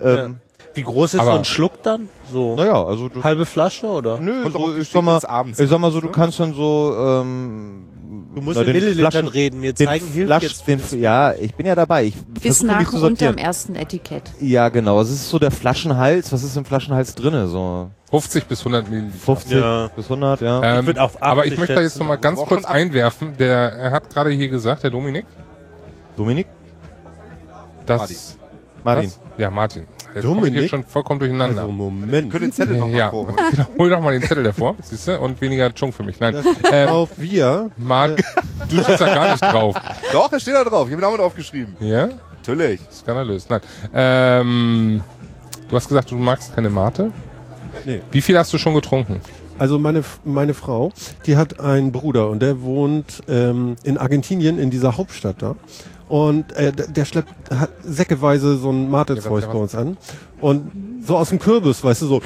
Ähm, 0.00 0.36
Wie 0.74 0.82
groß 0.82 1.14
ist 1.14 1.20
Aber- 1.20 1.32
so 1.32 1.38
ein 1.38 1.44
Schluck 1.44 1.82
dann? 1.82 2.08
So 2.32 2.54
Naja, 2.54 2.84
also 2.84 3.08
du, 3.08 3.24
halbe 3.24 3.44
Flasche 3.46 3.86
oder? 3.86 4.18
nö, 4.20 4.48
so, 4.52 4.76
ich 4.76 4.88
sag 4.88 5.02
mal, 5.02 5.16
ich 5.56 5.68
sag 5.68 5.78
mal 5.80 5.90
so, 5.90 6.00
du 6.00 6.06
ne? 6.06 6.12
kannst 6.12 6.38
dann 6.38 6.54
so, 6.54 6.94
ähm, 6.96 7.86
Du 8.34 8.40
musst 8.40 8.58
in 8.60 8.66
den 8.66 8.72
Millilitern 8.74 9.10
Flaschen- 9.12 9.28
reden. 9.28 9.60
Mir 9.60 9.72
den 9.72 9.86
zeigen 9.86 10.06
hilft 10.06 10.26
Flasch, 10.28 10.42
jetzt. 10.42 10.66
den, 10.92 11.00
ja, 11.00 11.32
ich 11.34 11.54
bin 11.54 11.66
ja 11.66 11.74
dabei. 11.74 12.04
Ich 12.04 12.14
Bis 12.42 12.62
nach 12.62 12.88
zu 12.90 12.96
und 12.96 13.02
unterm 13.02 13.36
ersten 13.36 13.74
Etikett. 13.76 14.22
Ja, 14.40 14.68
genau. 14.68 15.00
Es 15.00 15.10
ist 15.10 15.28
so 15.28 15.38
der 15.38 15.50
Flaschenhals. 15.50 16.32
Was 16.32 16.42
ist 16.42 16.56
im 16.56 16.64
Flaschenhals 16.64 17.14
drinne? 17.14 17.48
So 17.48 17.90
50 18.10 18.44
bis 18.46 18.60
100 18.60 18.88
Milliliter. 18.90 19.16
50 19.18 19.52
Ja. 19.52 19.90
bis 19.94 20.04
100, 20.08 20.40
ja. 20.40 20.78
Ähm, 20.78 20.96
auf 20.98 21.22
aber 21.22 21.40
80 21.42 21.52
ich 21.52 21.58
möchte 21.58 21.74
da 21.74 21.80
jetzt 21.80 21.92
schätzen. 21.92 21.98
noch 22.00 22.08
mal 22.08 22.16
ganz 22.16 22.40
kurz 22.40 22.64
einwerfen. 22.64 23.36
Der 23.38 23.72
er 23.72 23.90
hat 23.92 24.10
gerade 24.10 24.30
hier 24.30 24.48
gesagt, 24.48 24.82
der 24.82 24.90
Dominik, 24.90 25.26
Dominik? 26.16 26.46
dass 27.86 28.00
Martin. 28.00 28.16
Martin. 28.84 29.10
Was? 29.10 29.20
Ja, 29.38 29.50
Martin. 29.50 29.86
Jetzt 30.14 30.24
Dominik? 30.24 30.44
komme 30.44 30.48
ich 30.48 30.60
hier 30.60 30.68
schon 30.68 30.84
vollkommen 30.84 31.18
durcheinander. 31.18 31.62
Also 31.62 31.72
Moment. 31.72 32.30
Können 32.30 32.44
den 32.44 32.52
Zettel 32.52 32.76
noch 32.76 32.86
mal 32.86 32.96
ja, 32.96 33.10
vorholen. 33.10 33.36
genau, 33.50 33.66
hol 33.78 33.90
doch 33.90 34.00
mal 34.00 34.12
den 34.12 34.22
Zettel 34.22 34.44
davor, 34.44 34.76
siehst 34.80 35.08
du, 35.08 35.18
und 35.18 35.40
weniger 35.40 35.74
Chunk 35.74 35.94
für 35.94 36.04
mich. 36.04 36.20
Nein, 36.20 36.36
ähm, 36.70 36.88
auf 36.88 37.10
wir. 37.16 37.70
Martin, 37.76 38.24
du 38.68 38.82
stehst 38.82 39.00
da 39.00 39.14
gar 39.14 39.32
nicht 39.32 39.42
drauf. 39.42 39.74
Doch, 40.12 40.32
es 40.32 40.42
steht 40.42 40.54
da 40.54 40.62
drauf. 40.62 40.86
Ich 40.86 40.92
habe 40.92 41.02
den 41.02 41.10
Namen 41.10 41.20
aufgeschrieben. 41.20 41.76
Ja, 41.80 42.08
Natürlich. 42.36 42.80
skandalös. 42.92 43.48
Nein, 43.48 43.60
ähm, 43.92 45.02
du 45.68 45.76
hast 45.76 45.88
gesagt, 45.88 46.10
du 46.10 46.16
magst 46.16 46.54
keine 46.54 46.70
Mate. 46.70 47.10
Nee. 47.84 48.00
Wie 48.12 48.20
viel 48.20 48.38
hast 48.38 48.52
du 48.52 48.58
schon 48.58 48.74
getrunken? 48.74 49.20
Also 49.58 49.78
meine, 49.78 50.02
meine 50.24 50.54
Frau, 50.54 50.92
die 51.26 51.36
hat 51.36 51.60
einen 51.60 51.92
Bruder 51.92 52.28
und 52.30 52.40
der 52.40 52.62
wohnt 52.62 53.22
ähm, 53.28 53.76
in 53.84 53.98
Argentinien, 53.98 54.58
in 54.58 54.70
dieser 54.70 54.96
Hauptstadt 54.96 55.36
da. 55.42 55.56
Und 56.08 56.52
äh, 56.52 56.72
der 56.72 56.88
der 56.88 57.04
schleppt 57.04 57.50
hat 57.50 57.70
säckeweise 57.82 58.56
so 58.56 58.70
ein 58.70 58.90
Ja, 58.92 59.04
bei 59.04 59.58
uns 59.58 59.74
an. 59.74 59.96
Und 60.40 60.70
so 61.06 61.16
aus 61.16 61.30
dem 61.30 61.38
Kürbis, 61.38 61.82
weißt 61.82 62.02
du, 62.02 62.06
so. 62.06 62.22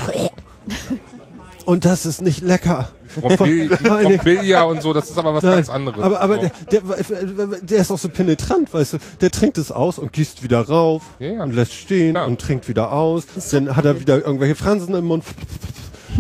Und 1.64 1.84
das 1.84 2.06
ist 2.06 2.22
nicht 2.22 2.40
lecker. 2.42 2.88
Rombilia 3.22 4.62
und 4.64 4.82
so, 4.82 4.92
das 4.92 5.10
ist 5.10 5.18
aber 5.18 5.34
was 5.34 5.42
Nein, 5.42 5.54
ganz 5.56 5.68
anderes. 5.70 6.00
Aber, 6.02 6.20
aber 6.20 6.36
So. 6.36 6.50
der, 6.70 6.80
der, 6.80 7.46
der 7.62 7.78
ist 7.78 7.90
auch 7.90 7.98
so 7.98 8.08
penetrant, 8.08 8.72
weißt 8.72 8.94
du. 8.94 8.98
Der 9.20 9.30
trinkt 9.30 9.58
es 9.58 9.70
aus 9.70 9.98
und 9.98 10.12
gießt 10.12 10.42
wieder 10.42 10.60
rauf 10.62 11.02
Ja, 11.18 11.28
ja. 11.32 11.42
und 11.42 11.54
lässt 11.54 11.72
stehen 11.74 12.14
Klar. 12.14 12.26
und 12.26 12.40
trinkt 12.40 12.68
wieder 12.68 12.92
aus. 12.92 13.24
Dann 13.50 13.76
hat 13.76 13.84
er 13.84 14.00
wieder 14.00 14.16
irgendwelche 14.24 14.54
Fransen 14.54 14.94
im 14.94 15.04
Mund. 15.04 15.24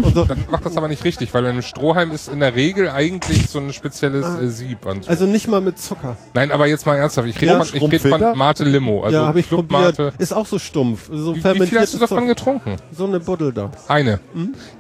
Und 0.02 0.14
so. 0.14 0.24
Dann 0.24 0.44
macht 0.50 0.64
das 0.64 0.76
aber 0.76 0.88
nicht 0.88 1.04
richtig, 1.04 1.32
weil 1.34 1.44
ein 1.46 1.62
Strohhalm 1.62 2.10
ist 2.12 2.28
in 2.28 2.40
der 2.40 2.54
Regel 2.54 2.88
eigentlich 2.90 3.48
so 3.48 3.58
ein 3.58 3.72
spezielles 3.72 4.26
äh, 4.40 4.48
Sieb. 4.48 4.78
so. 4.84 5.08
Also 5.08 5.26
nicht 5.26 5.48
mal 5.48 5.60
mit 5.60 5.78
Zucker. 5.78 6.16
Nein, 6.34 6.50
aber 6.52 6.66
jetzt 6.66 6.86
mal 6.86 6.96
ernsthaft. 6.96 7.28
Ich 7.28 7.36
rede 7.40 7.52
Ja, 7.52 7.58
von, 7.58 7.66
Strumpfilter? 7.66 8.18
von 8.30 8.38
Mate 8.38 8.64
Limo. 8.64 9.02
Also 9.04 9.16
ja, 9.18 9.26
habe 9.26 9.40
ich 9.40 9.48
Club 9.48 9.68
probiert. 9.68 9.98
Mate. 9.98 10.12
Ist 10.18 10.32
auch 10.32 10.46
so 10.46 10.58
stumpf. 10.58 11.08
So 11.12 11.34
Wie, 11.34 11.42
wie 11.44 11.66
viel 11.66 11.78
hast 11.80 11.94
du 11.94 11.98
davon 11.98 12.18
Zeug. 12.20 12.28
getrunken? 12.28 12.76
So 12.92 13.06
eine 13.06 13.20
Buddel 13.20 13.52
da. 13.52 13.70
Eine. 13.88 14.20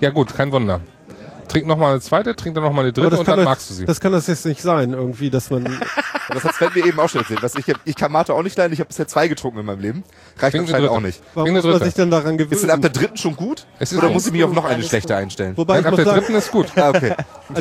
Ja 0.00 0.10
gut, 0.10 0.34
kein 0.34 0.52
Wunder. 0.52 0.80
Trink 1.48 1.66
noch 1.66 1.76
mal 1.76 1.90
eine 1.90 2.00
zweite, 2.00 2.36
trink 2.36 2.54
dann 2.54 2.64
noch 2.64 2.72
mal 2.72 2.82
eine 2.82 2.92
dritte 2.92 3.18
und 3.18 3.24
kann 3.24 3.36
dann 3.36 3.38
das, 3.38 3.44
magst 3.46 3.70
du 3.70 3.74
sie. 3.74 3.86
das 3.86 4.00
kann 4.00 4.12
das 4.12 4.26
jetzt 4.26 4.44
nicht 4.46 4.62
sein, 4.62 4.92
irgendwie, 4.92 5.30
dass 5.30 5.50
man. 5.50 5.66
Und 5.66 5.80
das 6.34 6.44
hat 6.44 6.54
Sven 6.54 6.70
mir 6.74 6.86
eben 6.86 7.00
auch 7.00 7.08
schon 7.08 7.22
erzählt. 7.22 7.42
Was 7.42 7.54
ich, 7.56 7.64
ich 7.84 7.96
kann 7.96 8.12
Mate 8.12 8.34
auch 8.34 8.42
nicht 8.42 8.56
leiden. 8.56 8.72
Ich 8.72 8.80
habe 8.80 8.88
bisher 8.88 9.08
zwei 9.08 9.28
getrunken 9.28 9.58
in 9.60 9.66
meinem 9.66 9.80
Leben. 9.80 10.04
Reicht 10.38 10.54
Trink 10.54 10.66
die 10.66 10.74
anscheinend 10.74 10.90
auch 10.90 11.00
nicht. 11.00 11.20
Warum 11.34 11.52
muss 11.52 11.64
man 11.64 11.82
sich 11.82 11.94
denn 11.94 12.10
daran 12.10 12.36
gewöhnen? 12.36 12.52
Ist 12.52 12.62
denn 12.62 12.70
ab 12.70 12.80
der 12.80 12.90
dritten 12.90 13.16
schon 13.16 13.36
gut? 13.36 13.66
Es 13.78 13.92
ist 13.92 13.98
Oder 13.98 14.10
muss 14.10 14.26
ich 14.26 14.32
mich 14.32 14.44
auf 14.44 14.52
noch 14.52 14.64
eine 14.64 14.82
schlechte 14.82 15.16
einstellen? 15.16 15.56
Wobei 15.56 15.74
Nein, 15.74 15.82
ich 15.82 15.86
ab 15.88 15.96
der 15.96 16.04
sagen, 16.04 16.20
dritten 16.20 16.34
ist 16.34 16.50
gut. 16.50 16.66
Ah, 16.76 16.90
okay. 16.90 17.14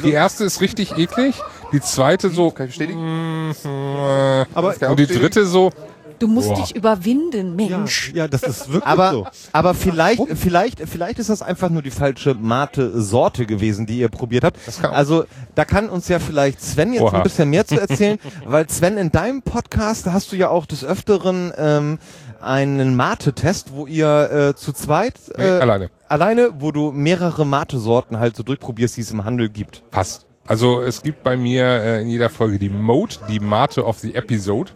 die 0.04 0.12
erste 0.12 0.44
ist 0.44 0.62
richtig 0.62 0.98
eklig, 0.98 1.36
die 1.72 1.82
zweite 1.82 2.30
so 2.30 2.52
Kann 2.52 2.68
ich 2.68 2.72
bestätigen? 2.72 3.50
mm, 3.50 3.52
äh, 3.66 4.46
aber 4.54 4.74
kann 4.74 4.92
und 4.92 5.00
die 5.00 5.08
dritte 5.08 5.46
so 5.46 5.72
Du 6.20 6.28
musst 6.28 6.50
Boah. 6.50 6.56
dich 6.56 6.76
überwinden, 6.76 7.60
ja, 7.60 7.78
Mensch. 7.78 8.12
ja, 8.16 8.28
das 8.28 8.44
ist 8.44 8.68
wirklich 8.72 8.88
Aber, 8.88 9.12
so. 9.12 9.28
aber 9.54 9.74
vielleicht, 9.74 10.22
vielleicht, 10.36 10.80
vielleicht 10.90 11.20
ist 11.20 11.30
das 11.30 11.42
einfach 11.42 11.70
nur 11.70 11.82
die 11.84 11.92
falsche 11.92 12.34
Mate-Sorte 12.34 13.46
gewesen, 13.46 13.86
die 13.86 14.00
ihr 14.00 14.10
probiert 14.10 14.44
habt. 14.44 14.58
kann 14.82 14.92
auch- 14.92 14.96
Also, 14.96 15.26
da 15.56 15.66
kann 15.66 15.90
uns 15.90 16.08
ja 16.08 16.20
vielleicht 16.20 16.62
Sven 16.62 16.94
jetzt 16.94 17.02
Oha. 17.04 17.18
ein 17.18 17.24
bisschen 17.24 17.50
mehr 17.50 17.66
zu 17.68 17.80
erzählen, 17.80 18.18
weil 18.46 18.68
Sven, 18.70 18.98
in 18.98 19.12
deinem 19.12 19.42
Podcast 19.44 20.06
hast 20.08 20.32
du 20.32 20.36
ja 20.36 20.50
auch 20.50 20.66
des 20.66 20.84
Öfteren 20.84 21.54
ähm, 21.58 22.00
einen 22.42 22.96
Mate-Test, 22.96 23.74
wo 23.74 23.86
ihr 23.88 24.30
äh, 24.32 24.56
zu 24.56 24.74
zweit 24.74 25.16
nee, 25.38 25.44
äh, 25.44 25.60
alleine. 25.60 25.90
alleine, 26.08 26.50
wo 26.60 26.72
du 26.72 26.92
mehrere 26.92 27.46
Mate-Sorten 27.46 28.20
halt 28.20 28.36
so 28.36 28.44
durchprobierst, 28.44 28.98
die 28.98 29.02
es 29.02 29.12
im 29.12 29.24
Handel 29.26 29.50
gibt. 29.50 29.84
Passt. 29.92 30.26
Also 30.48 30.82
es 30.82 31.02
gibt 31.02 31.24
bei 31.24 31.36
mir 31.36 31.66
äh, 31.66 32.02
in 32.02 32.08
jeder 32.10 32.30
Folge 32.30 32.58
die 32.58 32.70
Mode, 32.70 33.16
die 33.30 33.40
Mate 33.42 33.84
of 33.84 34.00
the 34.00 34.16
Episode. 34.16 34.72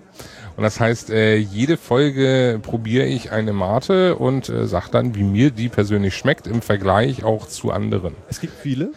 Und 0.58 0.64
das 0.64 0.80
heißt, 0.80 1.10
äh, 1.10 1.36
jede 1.38 1.78
Folge 1.78 2.60
probiere 2.62 3.06
ich 3.06 3.32
eine 3.32 3.54
Mate 3.54 4.16
und 4.16 4.50
äh, 4.50 4.68
sag 4.68 4.90
dann, 4.90 5.16
wie 5.16 5.24
mir 5.24 5.52
die 5.52 5.70
persönlich 5.70 6.16
schmeckt 6.16 6.46
im 6.48 6.62
Vergleich 6.62 7.24
auch 7.24 7.48
zu 7.48 7.72
anderen. 7.72 8.16
Es 8.30 8.40
gibt 8.42 8.54
viele. 8.60 8.86
Ja, 8.86 8.92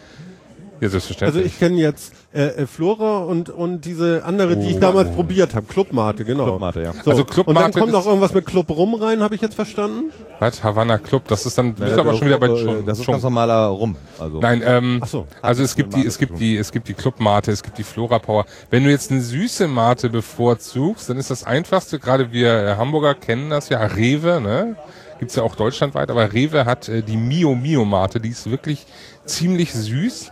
Also 0.81 0.99
selbstverständlich. 0.99 1.45
ich 1.45 1.59
kenne 1.59 1.77
jetzt 1.77 2.13
äh, 2.35 2.47
äh, 2.47 2.67
Flora 2.67 3.19
und, 3.19 3.49
und 3.49 3.85
diese 3.85 4.25
andere, 4.25 4.57
die 4.57 4.71
ich 4.71 4.79
damals 4.79 5.09
probiert 5.15 5.55
habe. 5.55 5.65
Clubmate, 5.67 6.25
genau. 6.25 6.43
Clubmate, 6.43 6.81
ja. 6.81 6.91
So. 7.03 7.11
Also 7.11 7.23
Club 7.23 7.47
und 7.47 7.55
dann 7.55 7.71
kommt 7.71 7.93
noch 7.93 8.05
irgendwas 8.05 8.33
mit 8.33 8.45
Club 8.45 8.69
rum 8.71 8.93
rein, 8.95 9.21
habe 9.21 9.35
ich 9.35 9.41
jetzt 9.41 9.55
verstanden. 9.55 10.11
Was? 10.39 10.61
Havana 10.61 10.97
Club, 10.97 11.29
das 11.29 11.45
ist 11.45 11.57
dann, 11.57 11.75
bist 11.75 11.95
du 11.95 12.01
aber 12.01 12.13
schon 12.15 12.27
wieder 12.27 12.37
bei 12.37 12.47
schon, 12.47 12.85
Das 12.85 12.99
ist 12.99 13.05
schon. 13.05 13.13
ganz 13.13 13.23
normaler 13.23 13.67
Rum. 13.67 13.95
Also. 14.19 14.41
Nein, 14.41 14.61
ähm, 14.65 14.99
Ach 15.01 15.07
so. 15.07 15.27
also 15.41 15.63
es 15.63 15.77
gibt 15.77 15.95
die, 15.95 16.05
es 16.05 16.17
gibt 16.17 16.37
die, 16.37 16.57
es 16.57 16.73
gibt 16.73 16.89
die 16.89 16.93
Club 16.93 17.21
Mate, 17.21 17.53
es 17.53 17.63
gibt 17.63 17.77
die 17.77 17.83
Flora 17.83 18.19
Power. 18.19 18.45
Wenn 18.69 18.83
du 18.83 18.89
jetzt 18.89 19.11
eine 19.11 19.21
süße 19.21 19.69
Mate 19.69 20.09
bevorzugst, 20.09 21.09
dann 21.09 21.17
ist 21.17 21.31
das 21.31 21.45
einfachste, 21.45 21.99
gerade 21.99 22.33
wir 22.33 22.51
äh, 22.53 22.75
Hamburger 22.75 23.13
kennen 23.13 23.49
das 23.49 23.69
ja, 23.69 23.79
Rewe, 23.79 24.41
ne? 24.41 24.75
Gibt's 25.19 25.37
ja 25.37 25.43
auch 25.43 25.55
deutschlandweit, 25.55 26.09
aber 26.11 26.33
Rewe 26.33 26.65
hat 26.65 26.89
äh, 26.89 27.01
die 27.01 27.15
Mio 27.15 27.55
Mio 27.55 27.85
Mate, 27.85 28.19
die 28.19 28.29
ist 28.29 28.51
wirklich 28.51 28.85
ziemlich 29.25 29.73
süß. 29.73 30.31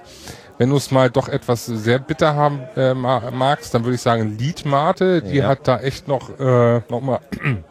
Wenn 0.57 0.69
du 0.69 0.75
es 0.77 0.91
mal 0.91 1.09
doch 1.09 1.27
etwas 1.29 1.65
sehr 1.65 1.99
bitter 1.99 2.35
haben 2.35 2.59
äh, 2.75 2.93
ma- 2.93 3.31
magst, 3.31 3.73
dann 3.73 3.83
würde 3.83 3.95
ich 3.95 4.01
sagen 4.01 4.37
Lied 4.37 4.65
Mate, 4.65 5.21
die 5.21 5.37
Ja. 5.37 5.47
hat 5.47 5.67
da 5.67 5.79
echt 5.79 6.07
noch, 6.07 6.29
äh, 6.39 6.81
noch 6.89 7.01
mal 7.01 7.19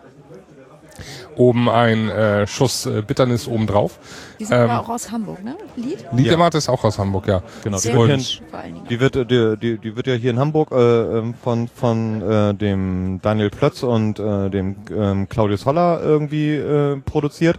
oben 1.37 1.69
ein 1.71 2.09
äh, 2.11 2.47
Schuss 2.47 2.85
äh, 2.87 3.03
Bitternis 3.03 3.49
oben 3.49 3.67
drauf. 3.67 3.99
Die 4.39 4.45
sind 4.45 4.57
Ähm, 4.57 4.69
aber 4.71 4.81
auch 4.83 4.89
aus 4.91 5.11
Hamburg, 5.11 5.43
ne? 5.43 5.57
Lied? 5.77 6.05
Liedermate 6.13 6.59
ist 6.59 6.69
auch 6.69 6.85
aus 6.85 6.99
Hamburg, 6.99 7.27
ja. 7.27 7.43
Genau, 7.65 7.77
die 7.79 7.83
Sehr 7.83 7.97
wird, 7.97 8.11
Dingen. 8.11 8.87
die, 8.91 9.01
wird, 9.01 9.17
äh, 9.17 9.25
die, 9.27 9.57
die, 9.57 9.79
die 9.79 9.97
wird 9.97 10.07
ja 10.09 10.15
hier 10.15 10.31
in 10.33 10.39
Hamburg 10.39 10.71
äh, 10.73 10.77
ähm, 11.19 11.35
von, 11.43 11.69
von 11.69 12.21
äh, 12.31 12.55
dem 12.55 13.21
Daniel 13.23 13.51
Plötz 13.51 13.83
und 13.83 14.19
äh, 14.19 14.51
dem 14.51 14.77
ähm, 14.95 15.29
Claudius 15.29 15.65
Holler 15.67 16.01
irgendwie 16.03 16.55
äh, 16.57 16.97
produziert. 16.97 17.59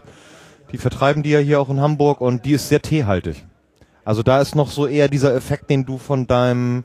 Die 0.71 0.77
vertreiben 0.77 1.23
die 1.23 1.31
ja 1.31 1.39
hier 1.39 1.59
auch 1.59 1.69
in 1.69 1.81
Hamburg 1.81 2.21
und 2.21 2.45
die 2.45 2.51
ist 2.53 2.69
sehr 2.69 2.81
teehaltig. 2.81 3.43
Also 4.05 4.23
da 4.23 4.41
ist 4.41 4.55
noch 4.55 4.69
so 4.69 4.87
eher 4.87 5.07
dieser 5.07 5.33
Effekt, 5.35 5.69
den 5.69 5.85
du 5.85 5.97
von 5.97 6.27
deinem 6.27 6.83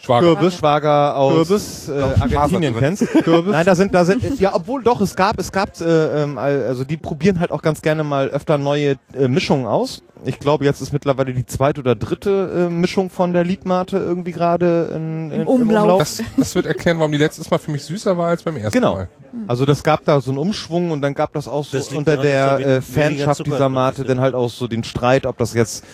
Schwager. 0.00 0.34
Kürbis. 0.34 0.54
Schwager 0.56 1.16
aus 1.16 1.48
Kürbis. 1.48 1.88
äh, 1.88 2.00
Argentinien 2.20 2.76
kennst. 2.78 3.06
Kürbis. 3.24 3.52
Nein, 3.52 3.66
da 3.66 3.74
sind, 3.74 3.94
da 3.94 4.04
sind, 4.04 4.40
ja, 4.40 4.54
obwohl 4.54 4.82
doch, 4.82 5.00
es 5.00 5.16
gab, 5.16 5.38
es 5.38 5.50
gab, 5.50 5.80
äh, 5.80 6.22
ähm, 6.22 6.38
also 6.38 6.84
die 6.84 6.96
probieren 6.96 7.40
halt 7.40 7.50
auch 7.50 7.62
ganz 7.62 7.82
gerne 7.82 8.04
mal 8.04 8.28
öfter 8.28 8.58
neue 8.58 8.96
äh, 9.12 9.28
Mischungen 9.28 9.66
aus. 9.66 10.02
Ich 10.24 10.38
glaube, 10.40 10.64
jetzt 10.64 10.80
ist 10.80 10.92
mittlerweile 10.92 11.32
die 11.32 11.46
zweite 11.46 11.80
oder 11.80 11.94
dritte 11.94 12.68
äh, 12.68 12.72
Mischung 12.72 13.10
von 13.10 13.32
der 13.32 13.44
Liedmate 13.44 13.98
irgendwie 13.98 14.32
gerade 14.32 14.90
in, 14.94 15.30
in, 15.30 15.40
Im 15.42 15.46
Umlauf. 15.48 15.98
Das, 16.00 16.22
das 16.36 16.54
wird 16.54 16.66
erklären, 16.66 16.98
warum 16.98 17.12
die 17.12 17.18
letztes 17.18 17.50
Mal 17.50 17.58
für 17.58 17.70
mich 17.70 17.84
süßer 17.84 18.16
war 18.16 18.28
als 18.28 18.42
beim 18.42 18.56
ersten 18.56 18.72
Genau. 18.78 18.94
Mal. 18.94 19.08
Also 19.46 19.64
das 19.64 19.82
gab 19.82 20.04
da 20.04 20.20
so 20.20 20.30
einen 20.30 20.38
Umschwung 20.38 20.90
und 20.90 21.02
dann 21.02 21.14
gab 21.14 21.32
das 21.34 21.46
auch 21.46 21.64
so 21.64 21.76
Das 21.76 21.92
unter 21.92 22.16
der 22.16 22.58
da 22.58 22.58
äh, 22.58 22.80
Fanschaft 22.80 23.46
dieser 23.46 23.68
Mate 23.68 24.04
dann 24.04 24.20
halt 24.20 24.34
auch 24.34 24.50
so 24.50 24.66
den 24.66 24.84
Streit, 24.84 25.26
ob 25.26 25.38
das 25.38 25.54
jetzt 25.54 25.84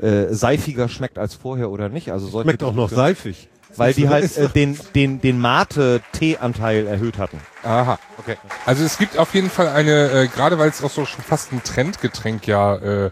äh, 0.00 0.32
seifiger 0.32 0.88
schmeckt 0.88 1.18
als 1.18 1.34
vorher 1.34 1.70
oder 1.70 1.88
nicht. 1.88 2.10
Also 2.12 2.26
solche 2.26 2.48
Schmeckt 2.48 2.62
auch 2.62 2.74
noch 2.74 2.90
seifig. 2.90 3.48
Weil 3.76 3.94
die 3.94 4.08
halt 4.08 4.36
äh, 4.36 4.48
den, 4.48 4.78
den, 4.94 5.20
den 5.20 5.40
Mate-Tee-Anteil 5.40 6.86
erhöht 6.86 7.18
hatten. 7.18 7.40
Aha, 7.62 7.98
okay. 8.18 8.36
Also 8.66 8.84
es 8.84 8.98
gibt 8.98 9.18
auf 9.18 9.34
jeden 9.34 9.50
Fall 9.50 9.68
eine, 9.68 10.10
äh, 10.10 10.28
gerade 10.28 10.58
weil 10.58 10.68
es 10.68 10.82
auch 10.82 10.90
so 10.90 11.06
schon 11.06 11.24
fast 11.24 11.52
ein 11.52 11.62
Trendgetränk 11.62 12.46
ja 12.46 12.76
äh, 12.76 13.10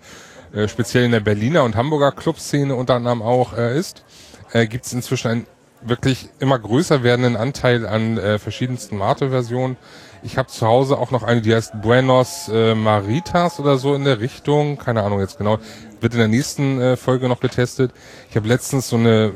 äh, 0.53 0.69
speziell 0.69 1.05
in 1.05 1.13
der 1.13 1.21
Berliner 1.21 1.65
und 1.65 1.77
Hamburger 1.77 2.13
Clubszene 2.13 2.75
unter 2.75 2.95
anderem 2.95 3.23
auch 3.23 3.57
äh, 3.57 3.79
ist, 3.79 4.05
äh, 4.53 4.67
gibt 4.67 4.85
es 4.85 4.93
inzwischen 4.93 5.29
einen 5.31 5.47
wirklich 5.81 6.29
immer 6.39 6.59
größer 6.59 7.03
werdenden 7.03 7.37
Anteil 7.37 7.87
an 7.87 8.19
äh, 8.19 8.39
verschiedensten 8.39 8.97
Mate-Versionen. 8.97 9.77
Ich 10.25 10.39
habe 10.39 10.49
zu 10.49 10.67
Hause 10.67 10.99
auch 10.99 11.11
noch 11.11 11.23
eine, 11.23 11.41
die 11.43 11.55
heißt 11.55 11.81
Buenos 11.83 12.49
äh, 12.53 12.75
Maritas 12.75 13.59
oder 13.59 13.77
so 13.77 13.95
in 13.95 14.05
der 14.05 14.21
Richtung. 14.21 14.79
Keine 14.79 15.03
Ahnung 15.03 15.21
jetzt 15.21 15.39
genau. 15.39 15.59
Wird 16.01 16.15
in 16.15 16.19
der 16.19 16.29
nächsten 16.29 16.81
äh, 16.81 16.97
Folge 16.97 17.29
noch 17.29 17.39
getestet. 17.39 17.93
Ich 18.29 18.35
habe 18.35 18.49
letztens 18.49 18.89
so 18.89 18.97
eine 18.97 19.31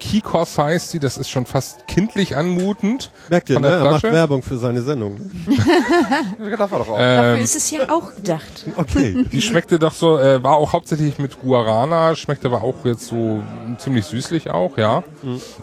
Kikos 0.00 0.56
heißt 0.56 0.94
die, 0.94 0.98
das 0.98 1.18
ist 1.18 1.28
schon 1.28 1.44
fast 1.44 1.86
kindlich 1.88 2.36
anmutend. 2.36 3.10
Merkt 3.28 3.50
ihr, 3.50 3.60
ne? 3.60 3.68
der 3.68 3.78
Er 3.78 3.90
macht. 3.92 4.02
Werbung 4.02 4.42
für 4.42 4.56
seine 4.56 4.80
Sendung. 4.80 5.20
Darf 6.58 6.72
er 6.72 6.78
doch 6.78 6.88
auch. 6.88 6.98
Dafür 6.98 7.34
Ähm, 7.36 7.44
ist 7.44 7.56
es 7.56 7.70
ja 7.70 7.90
auch 7.90 8.14
gedacht. 8.14 8.64
Okay. 8.76 9.24
Die 9.32 9.42
schmeckte 9.42 9.78
doch 9.78 9.92
so, 9.92 10.18
äh, 10.18 10.42
war 10.42 10.56
auch 10.56 10.72
hauptsächlich 10.72 11.18
mit 11.18 11.38
Guarana, 11.40 12.14
schmeckte 12.14 12.48
aber 12.48 12.62
auch 12.62 12.84
jetzt 12.84 13.08
so 13.08 13.42
ziemlich 13.76 14.06
süßlich 14.06 14.50
auch, 14.50 14.78
ja. 14.78 15.02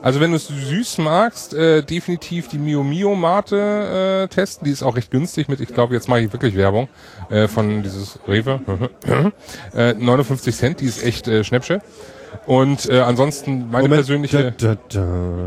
Also 0.04 0.20
wenn 0.20 0.32
du 0.32 0.38
es 0.38 0.48
süß 0.48 1.00
magst, 1.00 1.56
äh, 1.56 1.82
definitiv 1.82 2.48
die 2.50 2.60
Mio 2.60 2.84
Mio 2.84 3.16
Mate 3.16 4.24
äh, 4.24 4.28
testen. 4.28 4.63
Die 4.64 4.72
ist 4.72 4.84
auch 4.84 4.96
recht 4.96 5.12
günstig 5.12 5.48
mit, 5.50 5.60
ich 5.60 5.70
glaube, 5.74 5.94
jetzt 5.94 6.08
mache 6.10 6.22
ich 6.22 6.32
wirklich 6.34 6.56
Werbung 6.56 6.88
äh, 7.30 7.48
von 7.48 7.84
dieses 7.84 8.20
Rewe. 8.28 8.60
äh, 9.76 9.94
59 9.94 10.56
Cent, 10.56 10.80
die 10.82 10.86
ist 10.86 11.04
echt 11.04 11.28
äh, 11.28 11.44
Schnäppsche. 11.44 11.82
Und 12.48 12.90
äh, 12.90 13.00
ansonsten 13.00 13.70
meine 13.70 13.84
Moment. 13.88 13.94
persönliche, 13.94 14.54
Da, 14.58 14.76
da, 14.90 15.00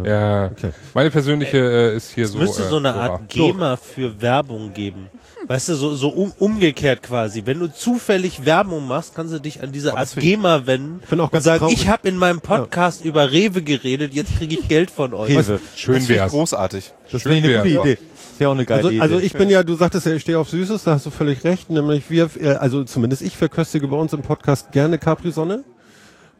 da. 0.04 0.08
ja, 0.08 0.44
Okay. 0.52 0.70
meine 0.94 1.10
persönliche 1.10 1.56
äh, 1.58 1.96
ist 1.96 2.12
hier 2.14 2.24
Es 2.26 2.32
so. 2.32 2.38
müsste 2.38 2.62
äh, 2.62 2.68
so 2.68 2.76
eine 2.76 2.92
Flora. 2.92 3.06
Art 3.08 3.28
GEMA 3.28 3.76
für 3.76 4.22
Werbung 4.22 4.72
geben. 4.72 5.08
Weißt 5.48 5.68
du, 5.68 5.74
so, 5.74 5.94
so 5.94 6.08
um, 6.08 6.32
umgekehrt 6.38 7.02
quasi. 7.02 7.42
Wenn 7.44 7.58
du 7.60 7.72
zufällig 7.72 8.44
Werbung 8.44 8.86
machst, 8.86 9.14
kannst 9.14 9.34
du 9.34 9.38
dich 9.40 9.62
an 9.62 9.70
diese 9.72 9.96
Art 9.96 10.14
GEMA 10.16 10.66
wenden 10.66 11.00
bin 11.10 11.20
auch 11.20 11.24
und 11.24 11.32
ganz 11.32 11.44
sagen, 11.44 11.58
traurig. 11.60 11.76
ich 11.82 11.88
habe 11.88 12.08
in 12.08 12.16
meinem 12.16 12.40
Podcast 12.40 13.04
über 13.04 13.30
Rewe 13.32 13.62
geredet, 13.62 14.14
jetzt 14.14 14.36
kriege 14.38 14.56
ich 14.58 14.68
Geld 14.68 14.90
von 14.90 15.12
euch. 15.12 15.30
Rewe. 15.30 15.60
Schön 15.74 15.94
das 15.96 16.02
finde 16.04 16.12
ich 16.14 16.20
wär's. 16.20 16.32
großartig. 16.32 16.92
Das 17.12 17.24
ich 17.24 17.30
eine 17.30 17.56
gute 17.58 17.68
Idee. 17.68 17.98
Ist 18.36 18.40
ja 18.42 18.48
auch 18.48 18.52
eine 18.52 18.66
geile 18.66 18.80
Also, 18.80 18.90
Idee. 18.90 19.00
also 19.00 19.18
ich 19.18 19.32
bin 19.32 19.48
ja, 19.48 19.62
du 19.62 19.74
sagtest 19.76 20.04
ja, 20.04 20.12
ich 20.12 20.20
stehe 20.20 20.38
auf 20.38 20.50
Süßes, 20.50 20.84
da 20.84 20.90
hast 20.92 21.06
du 21.06 21.10
völlig 21.10 21.42
recht. 21.44 21.70
Nämlich 21.70 22.10
wir, 22.10 22.28
äh, 22.38 22.48
also 22.56 22.84
zumindest 22.84 23.22
ich 23.22 23.34
verköstige 23.34 23.88
bei 23.88 23.96
uns 23.96 24.12
im 24.12 24.20
Podcast 24.20 24.72
gerne 24.72 24.98
Capri-Sonne. 24.98 25.64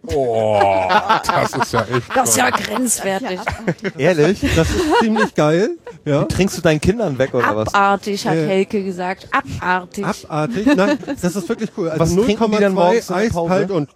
Oh, 0.09 0.61
das 1.27 1.55
ist 1.55 1.73
ja 1.73 1.81
echt. 1.81 2.15
Das 2.15 2.29
ist 2.29 2.37
ja 2.37 2.51
grenzwertig. 2.51 3.41
Ehrlich? 3.97 4.41
Das 4.55 4.69
ist 4.69 4.85
ziemlich 5.01 5.35
geil. 5.35 5.71
Ja. 6.05 6.25
Trinkst 6.25 6.59
du 6.59 6.61
deinen 6.61 6.83
Kindern 6.83 7.17
weg 7.17 7.33
oder 7.33 7.57
was? 7.57 7.73
Abartig, 7.73 8.27
hat 8.27 8.35
Äh. 8.37 8.47
Helke 8.47 8.85
gesagt. 8.85 9.27
Abartig. 9.33 10.05
Abartig. 10.29 10.67
Nein, 10.77 10.99
das 11.23 11.35
ist 11.35 11.49
wirklich 11.49 11.71
cool. 11.79 11.87
Was 11.97 12.01
Also 12.11 12.25
trinken 12.25 12.51
die 12.53 12.59
denn 12.59 12.75
morgens 12.75 13.11
0,2 13.11 13.15
in 13.15 13.23
der 13.25 13.31
Pause? 13.31 13.51
eiskalt 13.55 13.71
und 13.71 13.89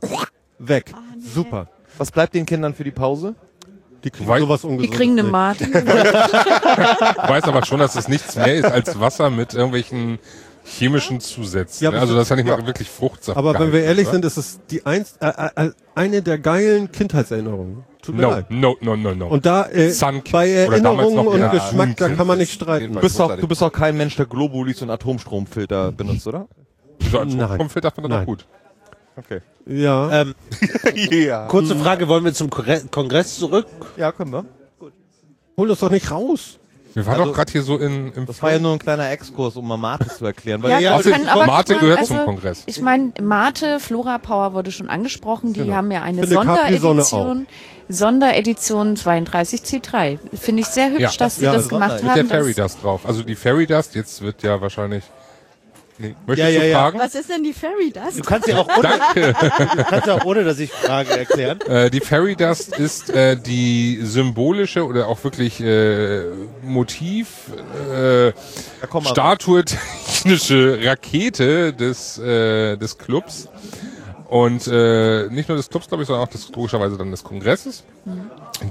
weg. 0.58 0.86
Super. 1.34 1.68
Was 1.98 2.10
bleibt 2.10 2.34
den 2.34 2.46
Kindern 2.46 2.72
für 2.74 2.82
die 2.84 2.92
Pause? 2.92 3.34
Die 4.04 4.10
kriegen 4.10 4.28
Weil- 4.28 4.40
sowas 4.40 4.62
Die 4.62 4.66
ungesundes. 4.66 4.96
kriegen 4.96 5.18
eine. 5.18 5.28
Mate. 5.28 5.64
Ich 7.22 7.28
weiß 7.28 7.44
aber 7.44 7.64
schon, 7.64 7.78
dass 7.80 7.94
es 7.96 8.08
nichts 8.08 8.34
mehr 8.36 8.54
ist 8.54 8.64
als 8.64 8.98
Wasser 8.98 9.30
mit 9.30 9.54
irgendwelchen 9.54 10.18
chemischen 10.64 11.20
Zusätzen. 11.20 11.84
Ja, 11.84 11.90
ne? 11.90 12.00
also 12.00 12.12
so- 12.12 12.18
das 12.18 12.26
ist 12.26 12.30
ja 12.30 12.36
nicht 12.36 12.48
mal 12.48 12.66
wirklich 12.66 12.88
Fruchtsaft. 12.88 13.36
Aber 13.36 13.58
wenn 13.58 13.72
wir 13.72 13.82
ehrlich 13.82 14.06
oder? 14.06 14.12
sind, 14.12 14.24
ist 14.24 14.36
es 14.36 14.60
die 14.70 14.84
eins, 14.86 15.16
äh, 15.20 15.26
äh, 15.66 15.70
eine 15.94 16.22
der 16.22 16.38
geilen 16.38 16.90
Kindheitserinnerungen. 16.92 17.84
Tut 18.02 18.14
mir 18.14 18.22
No, 18.22 18.30
leid. 18.30 18.46
no, 18.50 18.76
no, 18.80 18.96
no, 18.96 19.14
no. 19.14 19.26
Und 19.28 19.44
da 19.44 19.66
äh, 19.66 19.92
bei 20.32 20.50
Erinnerungen 20.50 21.14
noch 21.14 21.24
und 21.26 21.38
der 21.38 21.48
Geschmack, 21.50 21.96
da 21.98 22.08
kann 22.08 22.26
man 22.26 22.38
nicht 22.38 22.52
streiten. 22.52 22.94
Du 22.94 23.00
bist, 23.00 23.20
auch, 23.20 23.36
du 23.36 23.46
bist 23.46 23.62
auch 23.62 23.72
kein 23.72 23.96
Mensch, 23.96 24.16
der 24.16 24.24
Globulis 24.26 24.80
und 24.80 24.88
Atomstromfilter 24.90 25.92
benutzt, 25.92 26.26
oder? 26.26 26.46
so 27.10 27.18
als 27.18 27.34
Nein. 27.34 27.48
Stromfilter 27.54 27.90
findet 27.90 28.12
er 28.12 28.24
gut. 28.24 28.46
Okay. 29.16 29.40
Ja. 29.70 30.22
Ähm, 30.22 30.34
ja. 30.94 31.46
kurze 31.46 31.76
Frage, 31.76 32.08
wollen 32.08 32.24
wir 32.24 32.34
zum 32.34 32.48
Kongre- 32.50 32.88
Kongress 32.90 33.38
zurück? 33.38 33.66
Ja, 33.96 34.10
können 34.12 34.32
wir. 34.32 34.44
Hol 35.56 35.68
das 35.68 35.78
doch 35.78 35.90
nicht 35.90 36.10
raus. 36.10 36.58
Wir 36.94 37.06
waren 37.06 37.14
Also- 37.20 37.26
doch 37.26 37.36
gerade 37.36 37.52
hier 37.52 37.62
so 37.62 37.76
in, 37.78 38.12
im 38.14 38.26
Das 38.26 38.42
war 38.42 38.50
ja 38.50 38.58
nur 38.58 38.72
ein 38.72 38.78
kleiner 38.80 39.08
Exkurs, 39.10 39.54
um 39.54 39.68
mal 39.68 39.76
Mate 39.76 40.08
zu 40.08 40.24
erklären. 40.24 40.60
Weil 40.62 40.72
Ja, 40.72 40.78
ja, 40.80 41.00
kann 41.02 41.28
aber- 41.28 41.46
Mate 41.46 41.76
gehört 41.76 42.00
also, 42.00 42.14
zum 42.16 42.24
Kongress. 42.24 42.64
Ich 42.66 42.80
meine, 42.80 43.12
Mate, 43.22 43.78
Flora 43.78 44.18
Power 44.18 44.54
wurde 44.54 44.72
schon 44.72 44.88
angesprochen. 44.88 45.52
Die 45.52 45.72
haben 45.72 45.90
ja 45.92 46.02
eine 46.02 46.26
Sonderedition. 46.26 47.46
Sonderedition 47.88 48.96
32C3. 48.96 50.18
Finde 50.34 50.62
ich 50.62 50.66
sehr 50.68 50.90
hübsch, 50.90 51.00
Ja. 51.00 51.10
dass 51.18 51.36
sie 51.36 51.44
Ja, 51.44 51.52
das 51.52 51.62
das 51.62 51.68
gemacht 51.68 51.94
Mit 51.94 52.02
der 52.04 52.10
haben. 52.22 52.28
Fairy 52.28 52.54
Dust 52.54 52.82
drauf. 52.82 53.02
Also 53.04 53.22
die 53.22 53.34
Fairy 53.36 53.66
Dust, 53.66 53.94
jetzt 53.94 54.22
wird 54.22 54.42
ja 54.42 54.60
wahrscheinlich. 54.60 55.04
Nee. 56.00 56.14
Möchtest 56.26 56.48
Ja, 56.48 56.54
ja, 56.54 56.60
du 56.60 56.68
ja. 56.70 56.78
fragen? 56.78 56.98
Was 56.98 57.14
ist 57.14 57.28
denn 57.28 57.44
die 57.44 57.52
Fairy 57.52 57.92
Dust? 57.92 58.18
Du 58.18 58.22
kannst 58.22 58.48
ja 58.48 58.56
auch 58.58 58.68
ohne, 58.78 58.88
Danke. 58.88 59.34
du 59.76 59.84
kannst 59.84 60.06
ja 60.06 60.14
auch 60.14 60.24
ohne 60.24 60.44
dass 60.44 60.58
ich 60.58 60.72
frage, 60.72 61.10
erklären. 61.10 61.60
Äh, 61.62 61.90
die 61.90 62.00
Fairy 62.00 62.36
Dust 62.36 62.78
ist 62.78 63.10
äh, 63.10 63.36
die 63.36 63.98
symbolische 64.02 64.86
oder 64.86 65.08
auch 65.08 65.22
wirklich 65.24 65.60
äh, 65.60 66.22
Motiv 66.62 67.28
äh, 67.94 68.32
komm 68.88 69.04
statuetechnische 69.04 70.78
Rakete 70.82 71.74
des 71.74 72.18
äh, 72.18 72.78
des 72.78 72.96
Clubs 72.96 73.48
und 74.28 74.66
äh, 74.68 75.26
nicht 75.28 75.48
nur 75.48 75.58
des 75.58 75.68
Clubs, 75.68 75.88
glaube 75.88 76.02
ich, 76.02 76.06
sondern 76.06 76.26
auch 76.26 76.30
des 76.30 76.50
logischerweise 76.54 76.96
dann 76.96 77.10
des 77.10 77.24
Kongresses. 77.24 77.84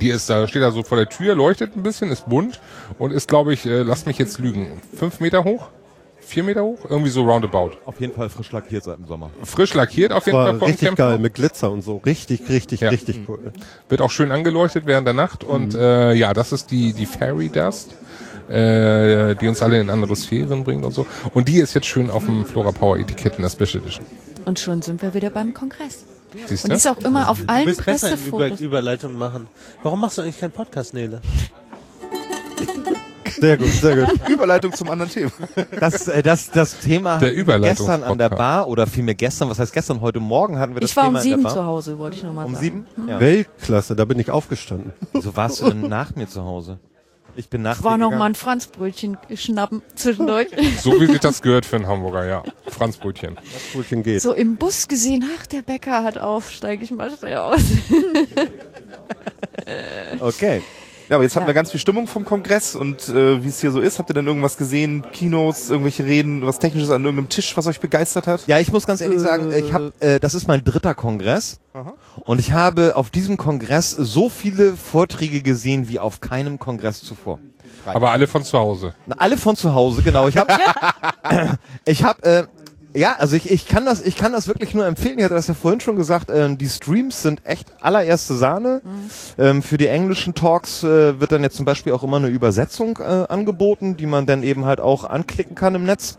Die 0.02 0.10
ist 0.10 0.30
da 0.30 0.48
steht 0.48 0.62
da 0.64 0.72
so 0.72 0.82
vor 0.84 0.98
der 0.98 1.10
Tür, 1.10 1.36
leuchtet 1.36 1.76
ein 1.76 1.84
bisschen, 1.84 2.12
ist 2.12 2.28
bunt 2.28 2.60
und 2.98 3.12
ist, 3.12 3.28
glaube 3.28 3.54
ich, 3.54 3.66
äh, 3.68 3.84
lasst 3.84 4.08
mich 4.08 4.18
jetzt 4.18 4.40
lügen, 4.40 4.82
fünf 4.98 5.20
Meter 5.20 5.44
hoch, 5.44 5.68
vier 6.30 6.44
Meter 6.44 6.64
hoch, 6.64 6.80
irgendwie 6.90 7.10
so 7.10 7.24
roundabout. 7.24 7.72
auf 7.86 8.00
jeden 8.00 8.14
Fall 8.14 8.30
frisch 8.30 8.52
lackiert 8.52 8.84
seit 8.84 8.98
dem 8.98 9.08
Sommer. 9.08 9.30
Frisch 9.44 9.74
lackiert 9.74 10.14
auf 10.14 10.26
jeden 10.26 10.38
Fall. 10.38 10.54
War 10.54 10.60
vom 10.60 10.68
richtig 10.68 10.96
geil, 10.96 11.20
mit 11.20 11.34
Glitzer 11.34 11.72
und 11.72 11.82
so. 11.82 11.98
Richtig, 12.06 12.48
richtig, 12.50 12.80
Ja. 12.82 12.90
richtig 12.90 13.22
cool. 13.28 13.52
Wird 13.90 14.02
auch 14.02 14.12
schön 14.12 14.32
angeleuchtet 14.32 14.86
während 14.86 15.06
der 15.08 15.14
Nacht 15.14 15.44
und 15.44 15.76
äh, 15.76 16.14
ja, 16.14 16.34
das 16.34 16.52
ist 16.52 16.72
die 16.72 16.94
die 16.94 17.06
Fairy 17.06 17.50
Dust, 17.50 17.92
äh, 18.50 19.36
die 19.36 19.48
uns 19.48 19.62
alle 19.62 19.80
in 19.82 19.90
andere 19.90 20.16
Sphären 20.16 20.64
bringt 20.64 20.86
und 20.86 20.94
so. 20.94 21.06
Und 21.34 21.48
die 21.48 21.58
ist 21.60 21.74
jetzt 21.74 21.88
schön 21.88 22.10
auf 22.10 22.26
dem 22.26 22.46
Flora 22.46 22.72
Power 22.72 22.98
Etikett 22.98 23.36
in 23.38 23.42
der 23.42 23.50
Special 23.50 23.84
Edition. 23.84 24.06
Und 24.46 24.60
schon 24.60 24.82
sind 24.82 25.02
wir 25.02 25.14
wieder 25.14 25.30
beim 25.30 25.54
Kongress. 25.54 26.06
Siehst 26.48 26.64
Und 26.66 26.70
du? 26.70 26.76
die 26.76 26.78
ist 26.78 26.88
auch 26.88 26.98
immer 27.00 27.30
auf 27.30 27.40
Du 27.42 27.50
allen 27.50 27.66
bist 27.66 27.84
besser 27.86 28.10
in 28.10 28.14
Über 28.14 28.22
Pressefotos. 28.38 28.62
Überleitung 28.62 29.14
machen. 29.18 29.48
Warum 29.84 30.00
machst 30.02 30.18
du 30.20 30.22
eigentlich 30.22 30.40
keinen 30.40 30.52
Podcast, 30.52 30.94
Nele? 30.94 31.22
Sehr 33.30 33.58
gut, 33.58 33.68
sehr 33.68 33.96
gut. 34.06 34.30
Überleitung 34.30 34.74
zum 34.74 34.90
anderen 34.90 35.12
Thema. 35.12 35.32
Das, 35.80 36.08
äh, 36.08 36.22
das, 36.24 36.50
das 36.52 36.80
Thema 36.80 37.18
Der 37.20 37.34
gestern 37.60 38.04
an 38.04 38.18
der. 38.18 38.30
Bar 38.30 38.68
oder 38.68 38.88
vielmehr 38.88 39.16
gestern, 39.16 39.50
was 39.50 39.60
heißt 39.60 39.74
gestern, 39.74 40.02
heute 40.02 40.20
Morgen 40.20 40.60
hatten 40.60 40.74
wir 40.76 40.82
das 40.82 40.92
Ich 40.92 40.96
war 40.96 41.06
Thema 41.06 41.20
um 41.20 41.24
sieben 41.24 41.42
zu. 41.50 41.66
Hause, 41.66 41.98
wollte 41.98 42.18
ich 42.18 42.24
nochmal 42.24 42.46
Um 42.46 42.54
sagen. 42.54 42.64
sieben? 42.96 43.08
Ja. 43.08 43.20
Weltklasse, 43.20 43.96
da 43.96 44.06
bin 44.06 44.20
ich 44.20 44.30
aufgestanden. 44.32 44.94
Wieso 45.14 45.36
warst 45.36 45.62
du 45.62 45.70
denn 45.70 45.82
nach 45.90 46.16
mir 46.16 46.28
zu 46.28 46.44
Hause? 46.44 46.80
Ich 47.36 47.48
bin 47.50 47.62
nach 47.62 47.78
Ich 47.78 47.84
war 47.84 47.94
dir 47.94 48.00
noch 48.00 48.08
gegangen. 48.08 48.20
mal 48.20 48.26
ein 48.28 48.36
Franzbrötchen 48.36 49.18
schnappen 49.36 49.82
zwischendurch. 49.96 50.48
So 50.82 51.00
wie 51.00 51.06
sich 51.08 51.20
das 51.20 51.42
gehört 51.42 51.66
für 51.66 51.78
einen 51.78 51.88
Hamburger, 51.88 52.26
ja. 52.26 52.44
Franzbrötchen. 52.68 53.38
Brötchen 53.74 54.04
geht. 54.04 54.22
so 54.22 54.34
im 54.34 54.56
Bus 54.58 54.88
gesehen, 54.88 55.24
ach, 55.40 55.46
der 55.48 55.62
Bäcker 55.62 56.04
hat 56.04 56.18
auf, 56.18 56.52
steige 56.52 56.84
ich 56.84 56.92
mal 56.92 57.10
schnell 57.18 57.38
aus. 57.38 57.62
Okay. 60.20 60.62
Ja, 61.10 61.16
aber 61.16 61.24
jetzt 61.24 61.36
hatten 61.36 61.44
Ja. 61.44 61.48
wir 61.48 61.54
ganz 61.56 61.72
viel 61.72 61.80
Stimmung 61.80 62.06
vom 62.08 62.24
Kongress 62.24 62.76
und 62.76 63.10
äh, 63.10 63.44
wie 63.44 63.48
es 63.48 63.60
hier 63.62 63.72
so 63.72 63.80
ist, 63.82 63.98
habt 63.98 64.10
ihr 64.12 64.14
denn 64.14 64.28
irgendwas 64.28 64.58
gesehen? 64.58 65.04
Kinos, 65.12 65.70
irgendwelche 65.72 66.06
Reden, 66.06 66.46
was 66.46 66.60
Technisches 66.60 66.92
an 66.92 67.04
irgendeinem 67.04 67.30
Tisch, 67.30 67.58
was 67.58 67.66
euch 67.66 67.80
begeistert 67.80 68.28
hat? 68.28 68.46
Ja, 68.46 68.60
ich 68.60 68.72
muss 68.72 68.86
ganz 68.86 69.02
ehrlich 69.02 69.20
sagen, 69.20 69.52
ich 69.52 69.74
hab, 69.74 69.92
äh, 70.04 70.20
das 70.20 70.36
ist 70.36 70.48
mein 70.48 70.64
dritter 70.64 70.94
Kongress 70.94 71.60
und 72.26 72.40
ich 72.40 72.52
habe 72.52 72.96
auf 72.96 73.10
diesem 73.10 73.38
Kongress 73.38 73.92
so 73.92 74.30
viele 74.30 74.74
Vorträge 74.74 75.42
gesehen 75.42 75.90
wie 75.90 75.98
auf 76.00 76.22
keinem 76.22 76.60
Kongress 76.60 77.02
zuvor. 77.02 77.40
Aber 77.86 78.12
alle 78.12 78.28
von 78.28 78.44
zu 78.44 78.60
Hause. 78.60 78.94
Na, 79.08 79.16
Alle 79.18 79.38
von 79.38 79.56
zu 79.56 79.74
Hause, 79.74 80.04
genau. 80.04 80.28
Ich 80.28 80.38
habe, 80.38 80.54
ich 81.86 82.04
habe, 82.04 82.24
äh, 82.24 82.44
ja, 82.94 83.16
also 83.20 83.36
ich, 83.36 83.52
ich 83.52 83.68
kann 83.68 83.86
das, 83.86 84.02
ich 84.02 84.16
kann 84.16 84.32
das 84.32 84.48
wirklich 84.48 84.74
nur 84.74 84.86
empfehlen. 84.86 85.20
Ich 85.20 85.24
hatte 85.24 85.36
das 85.36 85.48
ja 85.48 85.54
vorhin 85.54 85.80
schon 85.80 85.96
gesagt. 85.96 86.32
Ähm, 86.34 86.58
die 86.58 86.68
Streams 86.68 87.22
sind 87.22 87.46
echt 87.46 87.72
allererste 87.82 88.36
Sahne. 88.36 88.82
Ähm, 89.38 89.62
für 89.62 89.78
die 89.78 89.88
englischen 89.88 90.34
Talks 90.34 90.84
äh, 90.84 91.20
wird 91.20 91.32
dann 91.32 91.44
jetzt 91.44 91.56
zum 91.56 91.66
Beispiel 91.66 91.94
auch 91.94 92.04
immer 92.04 92.18
eine 92.18 92.30
Übersetzung 92.30 92.98
äh, 92.98 93.04
angeboten, 93.04 93.96
die 93.96 94.08
man 94.08 94.26
dann 94.26 94.42
eben 94.42 94.66
halt 94.66 94.80
auch 94.80 95.04
anklicken 95.04 95.56
kann 95.56 95.76
im 95.76 95.84
Netz, 95.84 96.18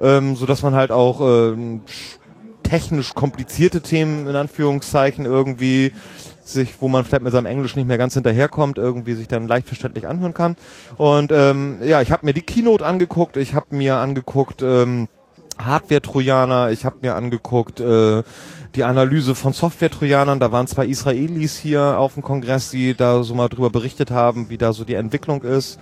ähm, 0.00 0.34
so 0.34 0.46
dass 0.46 0.62
man 0.62 0.74
halt 0.74 0.92
auch 0.92 1.20
ähm, 1.20 1.82
technisch 2.62 3.14
komplizierte 3.14 3.82
Themen 3.82 4.26
in 4.26 4.36
Anführungszeichen 4.36 5.26
irgendwie 5.26 5.92
sich, 6.42 6.76
wo 6.80 6.88
man 6.88 7.04
vielleicht 7.04 7.22
mit 7.22 7.32
seinem 7.32 7.46
Englisch 7.46 7.76
nicht 7.76 7.86
mehr 7.86 7.98
ganz 7.98 8.14
hinterherkommt, 8.14 8.78
irgendwie 8.78 9.12
sich 9.12 9.28
dann 9.28 9.46
leicht 9.46 9.66
verständlich 9.66 10.06
anhören 10.06 10.32
kann. 10.32 10.56
Und 10.96 11.32
ähm, 11.32 11.80
ja, 11.82 12.00
ich 12.00 12.10
habe 12.10 12.24
mir 12.24 12.32
die 12.32 12.42
Keynote 12.42 12.86
angeguckt, 12.86 13.36
ich 13.36 13.52
habe 13.52 13.76
mir 13.76 13.96
angeguckt, 13.96 14.62
ähm, 14.62 15.08
Hardware-Trojaner. 15.58 16.70
Ich 16.70 16.84
habe 16.84 16.98
mir 17.02 17.14
angeguckt 17.14 17.80
äh, 17.80 18.22
die 18.74 18.84
Analyse 18.84 19.34
von 19.34 19.52
Software-Trojanern. 19.52 20.40
Da 20.40 20.52
waren 20.52 20.66
zwei 20.66 20.86
Israelis 20.86 21.56
hier 21.56 21.98
auf 21.98 22.14
dem 22.14 22.22
Kongress, 22.22 22.70
die 22.70 22.94
da 22.94 23.22
so 23.22 23.34
mal 23.34 23.48
drüber 23.48 23.70
berichtet 23.70 24.10
haben, 24.10 24.50
wie 24.50 24.58
da 24.58 24.72
so 24.72 24.84
die 24.84 24.94
Entwicklung 24.94 25.42
ist. 25.42 25.78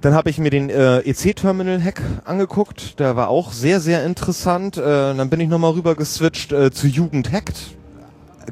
Dann 0.00 0.14
habe 0.14 0.30
ich 0.30 0.38
mir 0.38 0.50
den 0.50 0.70
äh, 0.70 1.00
EC-Terminal-Hack 1.00 2.00
angeguckt. 2.24 2.98
Der 2.98 3.16
war 3.16 3.28
auch 3.28 3.52
sehr, 3.52 3.80
sehr 3.80 4.04
interessant. 4.04 4.78
Äh, 4.78 5.14
dann 5.14 5.28
bin 5.28 5.40
ich 5.40 5.48
nochmal 5.48 5.72
rüber 5.72 5.94
geswitcht 5.94 6.52
äh, 6.52 6.70
zu 6.70 6.86
Jugend 6.86 7.30
Hackt. 7.32 7.76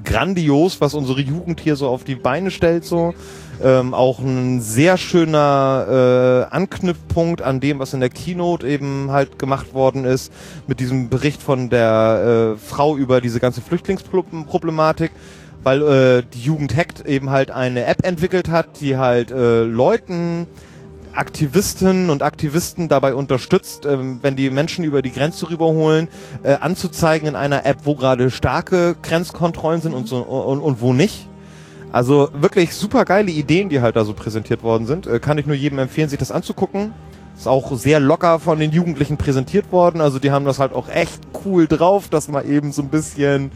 Grandios, 0.05 0.81
was 0.81 0.95
unsere 0.95 1.21
Jugend 1.21 1.61
hier 1.61 1.77
so 1.77 1.89
auf 1.89 2.05
die 2.05 2.15
Beine 2.17 2.51
stellt. 2.51 2.85
so. 2.85 3.15
Ähm, 3.63 3.93
auch 3.93 4.21
ein 4.21 4.61
sehr 4.61 4.97
schöner 4.97 6.47
äh, 6.51 6.55
Anknüpfpunkt 6.55 7.43
an 7.43 7.61
dem, 7.61 7.79
was 7.81 7.93
in 7.93 8.01
der 8.01 8.09
Keynote 8.09 8.67
eben 8.67 9.11
halt 9.11 9.39
gemacht 9.39 9.75
worden 9.75 10.05
ist, 10.05 10.33
mit 10.67 10.79
diesem 10.79 11.09
Bericht 11.09 11.43
von 11.43 11.69
der 11.69 12.55
äh, 12.55 12.59
Frau 12.59 12.97
über 12.97 13.21
diese 13.21 13.41
ganze 13.41 13.61
Flüchtlingsproblematik, 13.61 15.11
weil 15.65 15.83
äh, 15.83 16.23
die 16.33 16.43
Jugend 16.43 16.77
Hackt 16.77 17.05
eben 17.07 17.31
halt 17.31 17.51
eine 17.51 17.85
App 17.85 18.05
entwickelt 18.07 18.49
hat, 18.49 18.81
die 18.81 18.97
halt 18.97 19.33
äh, 19.33 19.65
Leuten 19.65 20.47
Aktivistinnen 21.19 22.11
und 22.11 22.23
Aktivisten 22.23 22.89
dabei 22.89 23.15
unterstützt, 23.15 23.87
ähm, 23.87 24.21
wenn 24.23 24.37
die 24.37 24.51
Menschen 24.51 24.85
über 24.85 25.03
die 25.03 25.11
Grenze 25.11 25.51
rüberholen, 25.51 26.09
äh, 26.45 26.55
anzuzeigen 26.55 27.29
in 27.29 27.35
einer 27.35 27.67
App, 27.67 27.79
wo 27.85 27.97
gerade 27.97 28.31
starke 28.31 28.95
Grenzkontrollen 29.03 29.81
sind 29.81 29.95
und, 29.95 30.07
so, 30.07 30.19
und, 30.19 30.61
und 30.61 30.81
wo 30.81 30.93
nicht. 30.93 31.29
Also 31.91 32.29
wirklich 32.35 32.75
super 32.75 33.05
geile 33.05 33.31
Ideen, 33.31 33.69
die 33.69 33.81
halt 33.81 33.97
da 33.97 34.05
so 34.05 34.13
präsentiert 34.13 34.63
worden 34.63 34.87
sind. 34.87 35.07
Äh, 35.07 35.21
kann 35.21 35.39
ich 35.39 35.47
nur 35.47 35.57
jedem 35.57 35.79
empfehlen, 35.79 36.09
sich 36.09 36.19
das 36.19 36.31
anzugucken. 36.31 36.93
Ist 37.37 37.49
auch 37.49 37.77
sehr 37.77 38.01
locker 38.01 38.41
von 38.41 38.59
den 38.59 38.73
Jugendlichen 38.73 39.17
präsentiert 39.17 39.71
worden. 39.73 40.01
Also 40.01 40.19
die 40.19 40.31
haben 40.31 40.45
das 40.45 40.59
halt 40.59 40.73
auch 40.73 40.89
echt 40.89 41.21
cool 41.45 41.67
drauf, 41.67 42.09
das 42.09 42.29
mal 42.29 42.45
eben 42.45 42.73
so 42.73 42.83
ein 42.83 42.89
bisschen 42.89 43.53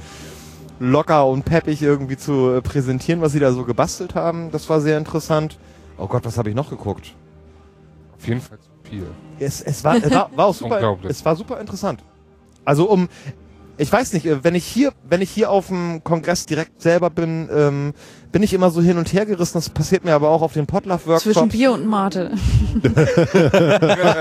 locker 0.78 1.26
und 1.26 1.44
peppig 1.44 1.82
irgendwie 1.82 2.16
zu 2.16 2.50
äh, 2.50 2.62
präsentieren, 2.62 3.20
was 3.20 3.32
sie 3.32 3.40
da 3.40 3.52
so 3.52 3.64
gebastelt 3.64 4.14
haben. 4.14 4.50
Das 4.50 4.68
war 4.68 4.80
sehr 4.80 4.98
interessant. 4.98 5.58
Oh 5.98 6.06
Gott, 6.06 6.24
was 6.24 6.38
habe 6.38 6.48
ich 6.48 6.54
noch 6.54 6.70
geguckt? 6.70 7.14
Auf 8.16 8.26
jeden 8.26 8.40
Fall 8.40 8.58
zu 8.58 8.70
viel. 8.88 9.06
Es, 9.38 9.60
es, 9.60 9.84
war, 9.84 9.96
es 9.96 10.10
war, 10.10 10.30
war 10.34 10.46
auch 10.46 10.54
super, 10.54 10.76
Unglaublich. 10.76 11.10
es 11.10 11.24
war 11.24 11.36
super 11.36 11.60
interessant. 11.60 12.02
Also 12.64 12.88
um, 12.88 13.08
ich 13.78 13.92
weiß 13.92 14.12
nicht, 14.12 14.26
äh, 14.26 14.44
wenn 14.44 14.54
ich 14.54 14.64
hier, 14.64 14.92
wenn 15.08 15.20
ich 15.20 15.30
hier 15.30 15.50
auf 15.50 15.68
dem 15.68 16.04
Kongress 16.04 16.46
direkt 16.46 16.80
selber 16.80 17.10
bin, 17.10 17.48
ähm, 17.52 17.92
bin 18.32 18.42
ich 18.42 18.54
immer 18.54 18.70
so 18.70 18.80
hin 18.80 18.98
und 18.98 19.12
her 19.12 19.26
gerissen. 19.26 19.58
Das 19.58 19.68
passiert 19.68 20.04
mir 20.04 20.14
aber 20.14 20.30
auch 20.30 20.42
auf 20.42 20.54
den 20.54 20.66
Zwischen 20.66 20.66
Potluck-Workshops. 20.66 21.52
Bier 21.52 21.72
und 21.72 21.86
Mate. 21.86 22.32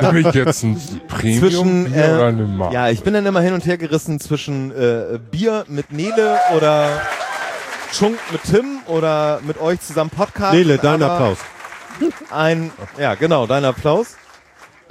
Habe 0.02 0.20
ich 0.20 0.34
jetzt 0.34 0.64
ein 0.64 0.80
Premium 1.08 1.40
Zwischen, 1.40 1.84
Bier 1.86 2.06
äh, 2.06 2.14
oder 2.16 2.26
eine 2.28 2.44
Mark? 2.44 2.74
Ja, 2.74 2.90
ich 2.90 3.02
bin 3.02 3.14
dann 3.14 3.26
immer 3.26 3.42
hin 3.42 3.54
und 3.54 3.66
her 3.66 3.78
gerissen 3.78 4.20
zwischen 4.20 4.72
äh, 4.72 5.18
Bier 5.32 5.64
mit 5.68 5.92
Nele 5.92 6.38
oder 6.56 7.02
Chunk 7.94 8.18
mit 8.32 8.44
Tim 8.44 8.80
oder 8.88 9.40
mit 9.46 9.60
euch 9.60 9.80
zusammen 9.80 10.10
Podcast. 10.10 10.54
Nele, 10.54 10.78
dein 10.78 11.02
Applaus. 11.02 11.38
Ein, 12.30 12.72
ja, 12.98 13.16
genau, 13.16 13.48
dein 13.48 13.64
Applaus. 13.66 14.16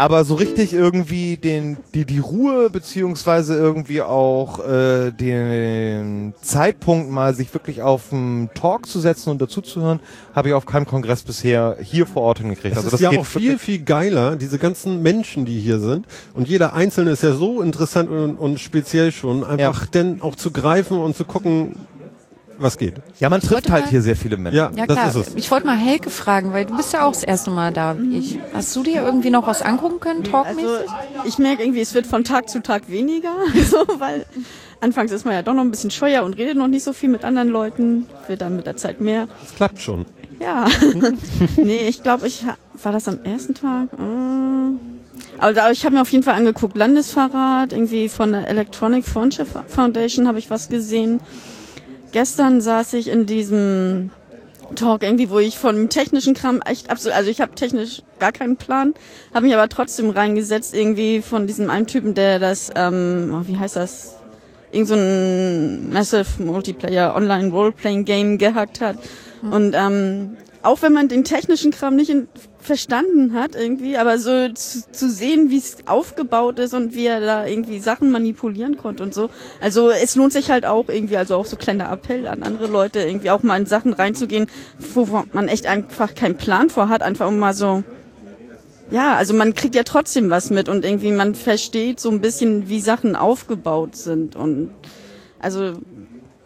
Aber 0.01 0.25
so 0.25 0.35
richtig 0.35 0.73
irgendwie 0.73 1.37
den, 1.37 1.77
die, 1.93 2.07
die 2.07 2.21
Ruhe 2.21 2.71
beziehungsweise 2.71 3.55
irgendwie 3.55 4.01
auch 4.01 4.67
äh, 4.67 5.11
den 5.11 6.33
Zeitpunkt 6.41 7.11
mal 7.11 7.35
sich 7.35 7.53
wirklich 7.53 7.83
auf 7.83 8.11
einen 8.11 8.49
Talk 8.55 8.87
zu 8.87 8.99
setzen 8.99 9.29
und 9.29 9.43
dazuzuhören, 9.43 10.01
habe 10.35 10.49
ich 10.49 10.55
auf 10.55 10.65
keinem 10.65 10.87
Kongress 10.87 11.23
bisher 11.23 11.77
hier 11.83 12.07
vor 12.07 12.23
Ort 12.23 12.39
hingekriegt. 12.39 12.79
Das 12.79 12.85
also 12.87 12.97
ist 12.97 13.03
ja 13.03 13.11
geht 13.11 13.19
auch 13.19 13.27
viel, 13.27 13.59
viel 13.59 13.81
geiler, 13.81 14.37
diese 14.37 14.59
ganzen 14.59 15.03
Menschen, 15.03 15.45
die 15.45 15.61
hier 15.61 15.81
sind. 15.81 16.07
Und 16.33 16.49
jeder 16.49 16.73
Einzelne 16.73 17.11
ist 17.11 17.23
ja 17.23 17.35
so 17.35 17.61
interessant 17.61 18.09
und, 18.09 18.37
und 18.37 18.59
speziell 18.59 19.13
schon, 19.13 19.45
einfach 19.45 19.85
denn 19.85 20.23
auch 20.23 20.35
zu 20.35 20.51
greifen 20.51 20.97
und 20.97 21.15
zu 21.15 21.27
gucken, 21.27 21.77
was 22.63 22.79
geht. 22.79 22.95
Ja, 23.19 23.29
man 23.31 23.41
trifft 23.41 23.71
halt 23.71 23.85
mal- 23.85 23.91
hier 23.91 24.03
sehr 24.03 24.17
viele 24.17 24.37
Menschen. 24.37 24.57
Ja, 24.57 24.71
Ja 24.75 24.87
das 24.87 24.97
klar, 24.97 25.09
ist 25.09 25.29
es. 25.29 25.35
ich 25.35 25.51
wollte 25.51 25.67
mal 25.67 25.77
Helke 25.77 26.11
fragen, 26.11 26.53
weil 26.53 26.65
du 26.67 26.77
bist 26.77 26.93
ja 26.93 27.05
auch 27.05 27.13
das 27.13 27.25
erste 27.25 27.51
Mal 27.51 27.73
da 27.73 27.97
wie 27.99 28.19
ich. 28.19 28.39
Hast 28.55 28.75
du 28.77 28.83
dir 28.83 29.03
irgendwie 29.03 29.31
noch 29.31 29.47
was 29.47 29.63
angucken 29.63 30.01
können, 30.01 30.25
talkmäßig? 30.25 30.69
Also 30.69 30.95
ich 31.25 31.39
merke 31.39 31.63
irgendwie, 31.63 31.81
es 31.81 31.95
wird 31.95 32.07
von 32.07 32.25
Tag 32.25 32.49
zu 32.49 32.63
Tag 32.63 32.89
weniger, 32.89 33.33
so, 33.71 33.79
weil 33.99 34.27
anfangs 34.81 35.13
ist 35.13 35.25
man 35.25 35.35
ja 35.35 35.43
doch 35.43 35.55
noch 35.55 35.63
ein 35.63 35.71
bisschen 35.71 35.91
scheuer 35.91 36.23
und 36.25 36.37
redet 36.39 36.57
noch 36.57 36.69
nicht 36.69 36.85
so 36.85 36.93
viel 36.93 37.09
mit 37.09 37.25
anderen 37.25 37.49
Leuten, 37.49 38.07
wird 38.29 38.41
dann 38.41 38.57
mit 38.57 38.67
der 38.67 38.77
Zeit 38.77 39.01
mehr. 39.01 39.29
Das 39.43 39.55
klappt 39.55 39.81
schon. 39.81 40.07
Ja. 40.41 40.67
nee, 41.57 41.87
ich 41.89 42.03
glaube, 42.03 42.27
ich 42.27 42.45
ha- 42.47 42.57
war 42.83 42.93
das 42.93 43.07
am 43.09 43.19
ersten 43.25 43.55
Tag. 43.55 43.89
Aber 45.39 45.53
da, 45.53 45.71
ich 45.71 45.85
habe 45.85 45.95
mir 45.97 46.03
auf 46.03 46.11
jeden 46.13 46.25
Fall 46.25 46.35
angeguckt, 46.35 46.77
Landesfahrrad, 46.77 47.73
irgendwie 47.73 48.09
von 48.09 48.33
der 48.33 48.49
Electronic 48.49 49.05
Friendship 49.05 49.47
Foundation 49.69 50.27
habe 50.27 50.39
ich 50.39 50.51
was 50.51 50.69
gesehen. 50.69 51.21
Gestern 52.13 52.61
saß 52.61 52.95
ich 52.95 53.09
in 53.09 53.27
diesem 53.27 54.11
Talk 54.75 55.03
irgendwie, 55.03 55.31
wo 55.31 55.39
ich 55.39 55.59
von 55.59 55.89
technischen 55.89 56.35
Kram 56.35 56.61
echt 56.63 56.91
absolut, 56.91 57.17
also 57.17 57.31
ich 57.31 57.41
habe 57.41 57.55
technisch 57.55 58.03
gar 58.19 58.33
keinen 58.33 58.57
Plan, 58.57 58.95
habe 59.35 59.47
mich 59.47 59.55
aber 59.55 59.69
trotzdem 59.69 60.11
reingesetzt 60.11 60.75
irgendwie 60.75 61.23
von 61.23 61.47
diesem 61.47 61.71
einen 61.71 61.87
Typen, 61.87 62.15
der 62.15 62.39
das, 62.39 62.71
ähm, 62.75 63.35
oh, 63.35 63.49
wie 63.49 63.59
heißt 63.59 63.77
das, 63.77 64.17
irgend 64.73 64.89
so 64.89 64.95
ein 64.95 65.93
Massive 65.93 66.43
Multiplayer 66.43 67.15
Online 67.17 67.51
Roleplaying 67.51 68.05
Game 68.05 68.39
gehackt 68.39 68.81
hat. 68.81 68.97
Und 69.43 69.75
ähm, 69.75 70.37
auch 70.63 70.83
wenn 70.83 70.93
man 70.93 71.09
den 71.09 71.25
technischen 71.25 71.71
Kram 71.71 71.97
nicht 71.97 72.11
in, 72.11 72.29
verstanden 72.61 73.35
hat 73.35 73.55
irgendwie, 73.55 73.97
aber 73.97 74.19
so 74.19 74.49
zu, 74.53 74.83
zu 74.91 75.11
sehen, 75.11 75.51
wie 75.51 75.59
es 75.59 75.79
aufgebaut 75.87 76.59
ist 76.59 76.75
und 76.75 76.95
wie 76.95 77.07
er 77.07 77.21
da 77.21 77.47
irgendwie 77.47 77.81
Sachen 77.81 78.11
manipulieren 78.11 78.77
konnte 78.77 79.03
und 79.03 79.15
so. 79.15 79.31
Also 79.61 79.91
es 79.91 80.17
lohnt 80.17 80.33
sich 80.33 80.51
halt 80.51 80.67
auch 80.67 80.89
irgendwie, 80.89 81.17
also 81.17 81.37
auch 81.37 81.47
so 81.47 81.57
kleiner 81.57 81.91
Appell 81.91 82.27
an 82.27 82.43
andere 82.43 82.67
Leute, 82.67 83.01
irgendwie 83.01 83.31
auch 83.31 83.43
mal 83.43 83.59
in 83.59 83.67
Sachen 83.67 83.93
reinzugehen, 83.93 84.49
wo 84.95 85.25
man 85.33 85.49
echt 85.49 85.67
einfach 85.67 86.15
keinen 86.15 86.37
Plan 86.37 86.71
vor 86.71 86.89
hat, 86.89 87.03
einfach 87.03 87.29
um 87.29 87.39
mal 87.39 87.55
so 87.55 87.83
ja, 88.91 89.15
also 89.15 89.35
man 89.35 89.55
kriegt 89.55 89.77
ja 89.77 89.85
trotzdem 89.85 90.31
was 90.31 90.51
mit 90.51 90.69
und 90.69 90.85
irgendwie 90.85 91.13
man 91.13 91.37
versteht 91.37 92.01
so 92.01 92.11
ein 92.11 92.21
bisschen, 92.21 92.69
wie 92.69 92.81
Sachen 92.81 93.15
aufgebaut 93.15 93.95
sind 93.95 94.35
und 94.35 94.71
also 95.39 95.75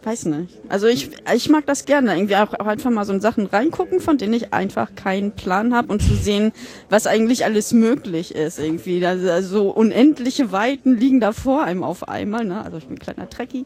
weiß 0.05 0.25
nicht. 0.25 0.57
Also 0.69 0.87
ich 0.87 1.09
ich 1.33 1.49
mag 1.49 1.65
das 1.65 1.85
gerne, 1.85 2.15
irgendwie 2.15 2.35
auch, 2.35 2.53
auch 2.53 2.67
einfach 2.67 2.91
mal 2.91 3.05
so 3.05 3.13
in 3.13 3.21
Sachen 3.21 3.47
reingucken, 3.47 3.99
von 3.99 4.17
denen 4.17 4.33
ich 4.33 4.53
einfach 4.53 4.95
keinen 4.95 5.31
Plan 5.31 5.73
habe 5.73 5.91
und 5.91 6.01
zu 6.01 6.15
sehen, 6.15 6.51
was 6.89 7.07
eigentlich 7.07 7.45
alles 7.45 7.73
möglich 7.73 8.35
ist 8.35 8.59
irgendwie. 8.59 9.05
Also, 9.05 9.29
also 9.31 9.69
unendliche 9.69 10.51
Weiten 10.51 10.97
liegen 10.97 11.19
da 11.19 11.31
vor 11.31 11.63
einem 11.63 11.83
auf 11.83 12.07
einmal, 12.07 12.45
ne? 12.45 12.63
Also 12.63 12.77
ich 12.77 12.85
bin 12.85 12.97
ein 12.97 12.99
kleiner 12.99 13.29
Trekkie 13.29 13.65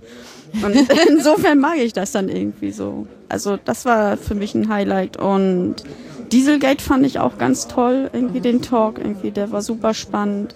und 0.64 0.76
insofern 1.10 1.60
mag 1.60 1.78
ich 1.78 1.94
das 1.94 2.12
dann 2.12 2.30
irgendwie 2.30 2.72
so. 2.72 3.08
Also 3.28 3.58
das 3.64 3.86
war 3.86 4.18
für 4.18 4.36
mich 4.36 4.56
ein 4.56 4.70
Highlight 4.70 5.18
und 5.18 5.84
Dieselgate 6.32 6.84
fand 6.84 7.06
ich 7.06 7.20
auch 7.20 7.38
ganz 7.38 7.68
toll, 7.68 8.10
irgendwie 8.14 8.40
den 8.40 8.62
Talk, 8.62 9.00
irgendwie, 9.00 9.32
der 9.32 9.52
war 9.52 9.62
super 9.62 9.94
spannend. 9.94 10.54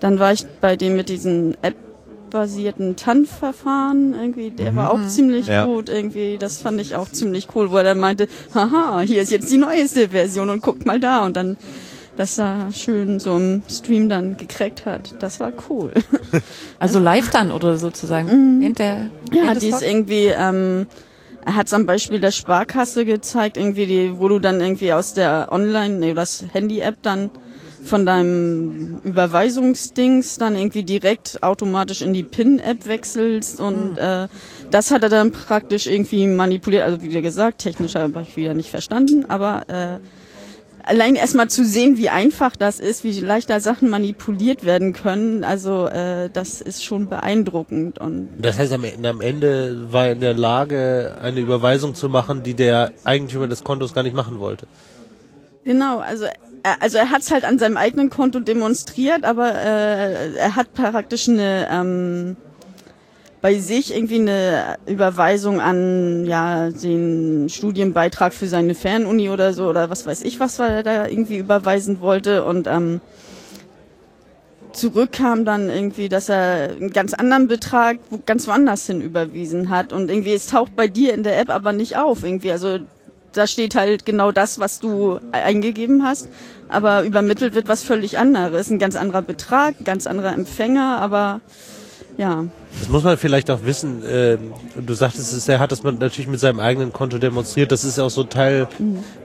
Dann 0.00 0.18
war 0.18 0.32
ich 0.32 0.46
bei 0.60 0.76
dem 0.76 0.96
mit 0.96 1.08
diesen 1.08 1.56
App-basierten 2.34 2.94
TAN-Verfahren, 2.94 4.14
irgendwie, 4.14 4.50
der 4.50 4.76
war 4.76 4.92
auch 4.92 5.04
ziemlich 5.08 5.48
Ja. 5.48 5.64
gut, 5.66 5.88
irgendwie, 5.88 6.38
das 6.38 6.58
fand 6.62 6.80
ich 6.80 6.94
auch 6.94 7.08
ziemlich 7.08 7.48
cool, 7.56 7.72
wo 7.72 7.76
er 7.78 7.82
dann 7.82 7.98
meinte, 7.98 8.28
haha, 8.54 9.00
hier 9.00 9.20
ist 9.22 9.32
jetzt 9.32 9.50
die 9.50 9.56
neueste 9.56 10.10
Version 10.10 10.48
und 10.48 10.62
guckt 10.62 10.86
mal 10.86 11.00
da 11.00 11.24
und 11.26 11.36
dann 11.36 11.56
das 12.16 12.36
da 12.36 12.68
schön 12.72 13.18
so 13.18 13.36
im 13.36 13.62
Stream 13.68 14.08
dann 14.08 14.36
gekriegt 14.36 14.86
hat. 14.86 15.14
Das 15.20 15.40
war 15.40 15.52
cool. 15.68 15.92
Also 16.78 16.98
live 17.00 17.30
dann 17.30 17.50
oder 17.52 17.76
sozusagen. 17.76 18.60
Während 18.60 18.78
der, 18.78 19.10
Ja, 19.32 19.54
die 19.54 19.68
ist 19.68 19.82
irgendwie, 19.82 20.26
ähm, 20.26 20.86
er 21.44 21.56
hat 21.56 21.72
am 21.74 21.84
Beispiel 21.84 22.20
der 22.20 22.30
Sparkasse 22.30 23.04
gezeigt, 23.04 23.56
irgendwie 23.56 23.86
die, 23.86 24.18
wo 24.18 24.28
du 24.28 24.38
dann 24.38 24.60
irgendwie 24.60 24.92
aus 24.92 25.12
der 25.14 25.48
Online, 25.50 25.96
nee, 25.98 26.14
das 26.14 26.44
Handy-App 26.52 26.96
dann 27.02 27.30
von 27.84 28.06
deinem 28.06 29.00
Überweisungsdings 29.04 30.38
dann 30.38 30.56
irgendwie 30.56 30.82
direkt 30.82 31.42
automatisch 31.42 32.02
in 32.02 32.12
die 32.12 32.22
PIN-App 32.22 32.86
wechselst 32.86 33.60
und 33.60 33.96
äh, 33.96 34.28
das 34.70 34.90
hat 34.90 35.02
er 35.02 35.08
dann 35.08 35.32
praktisch 35.32 35.86
irgendwie 35.86 36.26
manipuliert. 36.26 36.84
Also 36.84 37.02
wie 37.02 37.20
gesagt, 37.20 37.58
technisch 37.58 37.94
habe 37.94 38.22
ich 38.22 38.36
wieder 38.36 38.54
nicht 38.54 38.70
verstanden, 38.70 39.24
aber 39.28 39.62
äh, 39.68 39.98
allein 40.84 41.14
erstmal 41.14 41.48
zu 41.48 41.64
sehen, 41.64 41.96
wie 41.98 42.08
einfach 42.08 42.56
das 42.56 42.80
ist, 42.80 43.04
wie 43.04 43.18
leicht 43.20 43.50
da 43.50 43.60
Sachen 43.60 43.88
manipuliert 43.90 44.64
werden 44.64 44.92
können, 44.92 45.44
also 45.44 45.86
äh, 45.86 46.28
das 46.32 46.60
ist 46.60 46.84
schon 46.84 47.08
beeindruckend 47.08 47.98
und 47.98 48.28
Das 48.38 48.58
heißt, 48.58 48.72
am 48.72 48.84
Ende, 48.84 49.08
am 49.08 49.20
Ende 49.20 49.92
war 49.92 50.06
er 50.06 50.12
in 50.12 50.20
der 50.20 50.34
Lage, 50.34 51.16
eine 51.22 51.40
Überweisung 51.40 51.94
zu 51.94 52.08
machen, 52.08 52.42
die 52.42 52.54
der 52.54 52.92
Eigentümer 53.04 53.48
des 53.48 53.64
Kontos 53.64 53.94
gar 53.94 54.02
nicht 54.02 54.14
machen 54.14 54.38
wollte. 54.38 54.66
Genau, 55.64 55.98
also 55.98 56.24
also 56.80 56.98
er 56.98 57.10
hat 57.10 57.22
es 57.22 57.30
halt 57.30 57.44
an 57.44 57.58
seinem 57.58 57.76
eigenen 57.76 58.10
Konto 58.10 58.40
demonstriert, 58.40 59.24
aber 59.24 59.54
äh, 59.54 60.34
er 60.34 60.56
hat 60.56 60.74
praktisch 60.74 61.28
eine 61.28 61.68
ähm, 61.70 62.36
bei 63.40 63.58
sich 63.58 63.94
irgendwie 63.94 64.20
eine 64.20 64.76
Überweisung 64.86 65.60
an 65.60 66.26
ja 66.26 66.70
den 66.70 67.48
Studienbeitrag 67.48 68.34
für 68.34 68.46
seine 68.46 68.74
Fernuni 68.74 69.30
oder 69.30 69.54
so 69.54 69.68
oder 69.68 69.88
was 69.88 70.06
weiß 70.06 70.22
ich 70.22 70.40
was, 70.40 70.58
er 70.58 70.82
da 70.82 71.06
irgendwie 71.06 71.38
überweisen 71.38 72.00
wollte 72.00 72.44
und 72.44 72.66
ähm, 72.66 73.00
zurückkam 74.72 75.44
dann 75.44 75.68
irgendwie, 75.68 76.08
dass 76.08 76.28
er 76.28 76.70
einen 76.70 76.90
ganz 76.90 77.14
anderen 77.14 77.48
Betrag 77.48 77.98
ganz 78.26 78.46
woanders 78.46 78.86
hin 78.86 79.00
überwiesen 79.00 79.70
hat 79.70 79.92
und 79.92 80.10
irgendwie 80.10 80.32
es 80.32 80.46
taucht 80.46 80.76
bei 80.76 80.88
dir 80.88 81.14
in 81.14 81.22
der 81.22 81.40
App 81.40 81.50
aber 81.50 81.72
nicht 81.72 81.96
auf 81.96 82.24
irgendwie. 82.24 82.52
Also 82.52 82.78
da 83.32 83.46
steht 83.46 83.74
halt 83.74 84.04
genau 84.04 84.32
das, 84.32 84.58
was 84.58 84.80
du 84.80 85.20
eingegeben 85.32 86.04
hast, 86.04 86.28
aber 86.68 87.02
übermittelt 87.02 87.54
wird 87.54 87.68
was 87.68 87.82
völlig 87.82 88.18
anderes, 88.18 88.70
ein 88.70 88.78
ganz 88.78 88.96
anderer 88.96 89.22
Betrag, 89.22 89.74
ein 89.80 89.84
ganz 89.84 90.06
anderer 90.06 90.32
Empfänger, 90.32 90.98
aber 91.00 91.40
ja. 92.16 92.44
Das 92.78 92.88
muss 92.88 93.02
man 93.02 93.16
vielleicht 93.16 93.50
auch 93.50 93.64
wissen. 93.64 94.02
ähm, 94.06 94.52
du 94.76 94.94
sagtest 94.94 95.32
es, 95.32 95.48
er 95.48 95.58
hat 95.58 95.72
das 95.72 95.82
natürlich 95.82 96.28
mit 96.28 96.38
seinem 96.38 96.60
eigenen 96.60 96.92
Konto 96.92 97.18
demonstriert. 97.18 97.72
Das 97.72 97.84
ist 97.84 97.98
auch 97.98 98.10
so 98.10 98.24
Teil 98.24 98.68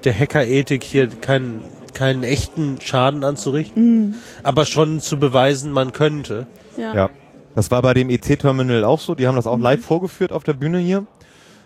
der 0.04 0.18
Hackerethik, 0.18 0.84
hier 0.84 1.08
keinen, 1.08 1.62
keinen 1.94 2.24
echten 2.24 2.80
Schaden 2.82 3.24
anzurichten, 3.24 4.16
aber 4.44 4.66
schon 4.66 5.02
zu 5.02 5.20
beweisen, 5.20 5.72
man 5.72 5.92
könnte. 5.92 6.48
Ja. 6.78 6.96
Ja. 6.96 7.10
Das 7.56 7.72
war 7.72 7.82
bei 7.82 7.94
dem 7.94 8.10
EC-Terminal 8.10 8.84
auch 8.84 9.00
so. 9.00 9.16
Die 9.16 9.28
haben 9.28 9.36
das 9.36 9.48
auch 9.48 9.58
live 9.58 9.84
vorgeführt 9.84 10.32
auf 10.32 10.44
der 10.44 10.54
Bühne 10.54 10.80
hier. 10.80 11.06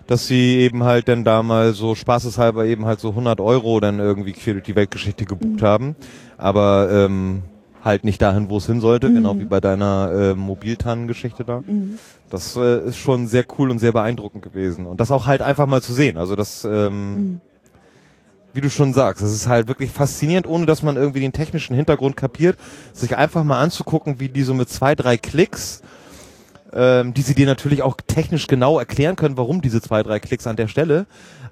Dass 0.10 0.26
sie 0.26 0.58
eben 0.58 0.84
halt 0.84 1.08
dann 1.08 1.24
da 1.24 1.44
mal 1.44 1.74
so 1.74 1.94
spaßeshalber 1.94 2.66
eben 2.66 2.86
halt 2.86 3.00
so 3.00 3.10
100 3.10 3.40
Euro 3.40 3.80
dann 3.80 4.00
irgendwie 4.00 4.34
quer 4.34 4.54
durch 4.54 4.66
die 4.66 4.76
Weltgeschichte 4.76 5.26
gebucht 5.26 5.62
haben. 5.62 5.96
Aber 6.36 6.90
ähm, 6.92 7.44
halt 7.84 8.04
nicht 8.04 8.20
dahin, 8.20 8.50
wo 8.50 8.58
es 8.58 8.66
hin 8.66 8.82
sollte. 8.82 9.14
Genau 9.14 9.38
wie 9.38 9.46
bei 9.46 9.60
deiner 9.62 10.12
äh, 10.12 10.34
Mobiltannen-Geschichte 10.34 11.44
da. 11.44 11.64
Das 12.32 12.56
äh, 12.56 12.88
ist 12.88 12.98
schon 12.98 13.28
sehr 13.28 13.46
cool 13.58 13.70
und 13.70 13.78
sehr 13.78 13.92
beeindruckend 13.92 14.44
gewesen. 14.44 14.88
Und 14.88 15.00
das 15.00 15.12
auch 15.12 15.28
halt 15.28 15.44
einfach 15.44 15.68
mal 15.68 15.84
zu 15.84 15.94
sehen. 15.94 16.18
Also 16.18 16.36
das, 16.36 16.66
ähm, 16.66 17.40
wie 18.54 18.62
du 18.62 18.70
schon 18.72 18.94
sagst, 18.94 19.22
das 19.24 19.32
ist 19.32 19.48
halt 19.48 19.68
wirklich 19.68 19.92
faszinierend, 19.92 20.48
ohne 20.48 20.66
dass 20.66 20.82
man 20.82 20.96
irgendwie 20.96 21.20
den 21.20 21.34
technischen 21.34 21.76
Hintergrund 21.76 22.18
kapiert, 22.18 22.58
sich 22.94 23.16
einfach 23.16 23.44
mal 23.44 23.62
anzugucken, 23.62 24.20
wie 24.20 24.30
die 24.30 24.42
so 24.42 24.56
mit 24.56 24.70
zwei, 24.70 24.96
drei 24.96 25.18
Klicks, 25.18 25.84
ähm, 26.74 27.14
die 27.14 27.22
sie 27.22 27.36
dir 27.36 27.46
natürlich 27.46 27.82
auch 27.82 27.98
technisch 28.06 28.48
genau 28.48 28.80
erklären 28.80 29.16
können, 29.16 29.38
warum 29.38 29.62
diese 29.62 29.82
zwei, 29.82 30.04
drei 30.04 30.20
Klicks 30.20 30.48
an 30.48 30.56
der 30.56 30.68
Stelle. 30.68 31.06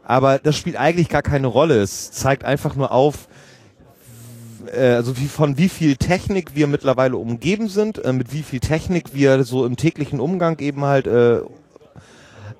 Aber 0.03 0.39
das 0.39 0.56
spielt 0.56 0.77
eigentlich 0.77 1.10
gar 1.10 1.22
keine 1.22 1.48
Rolle. 1.48 1.81
Es 1.81 2.11
zeigt 2.11 2.45
einfach 2.45 2.76
nur 2.76 2.91
auf, 2.91 3.27
äh, 4.73 4.91
also 4.91 5.18
wie 5.18 5.27
von 5.27 5.57
wie 5.57 5.69
viel 5.69 5.98
Technik 5.98 6.56
wir 6.56 6.68
mittlerweile 6.68 7.18
umgeben 7.18 7.68
sind, 7.68 8.03
äh, 8.03 8.14
mit 8.14 8.34
wie 8.34 8.44
viel 8.44 8.60
Technik 8.60 9.14
wir 9.14 9.44
so 9.44 9.65
im 9.65 9.76
täglichen 9.76 10.19
Umgang 10.19 10.60
eben 10.60 10.84
halt 10.85 11.07
äh, 11.07 11.39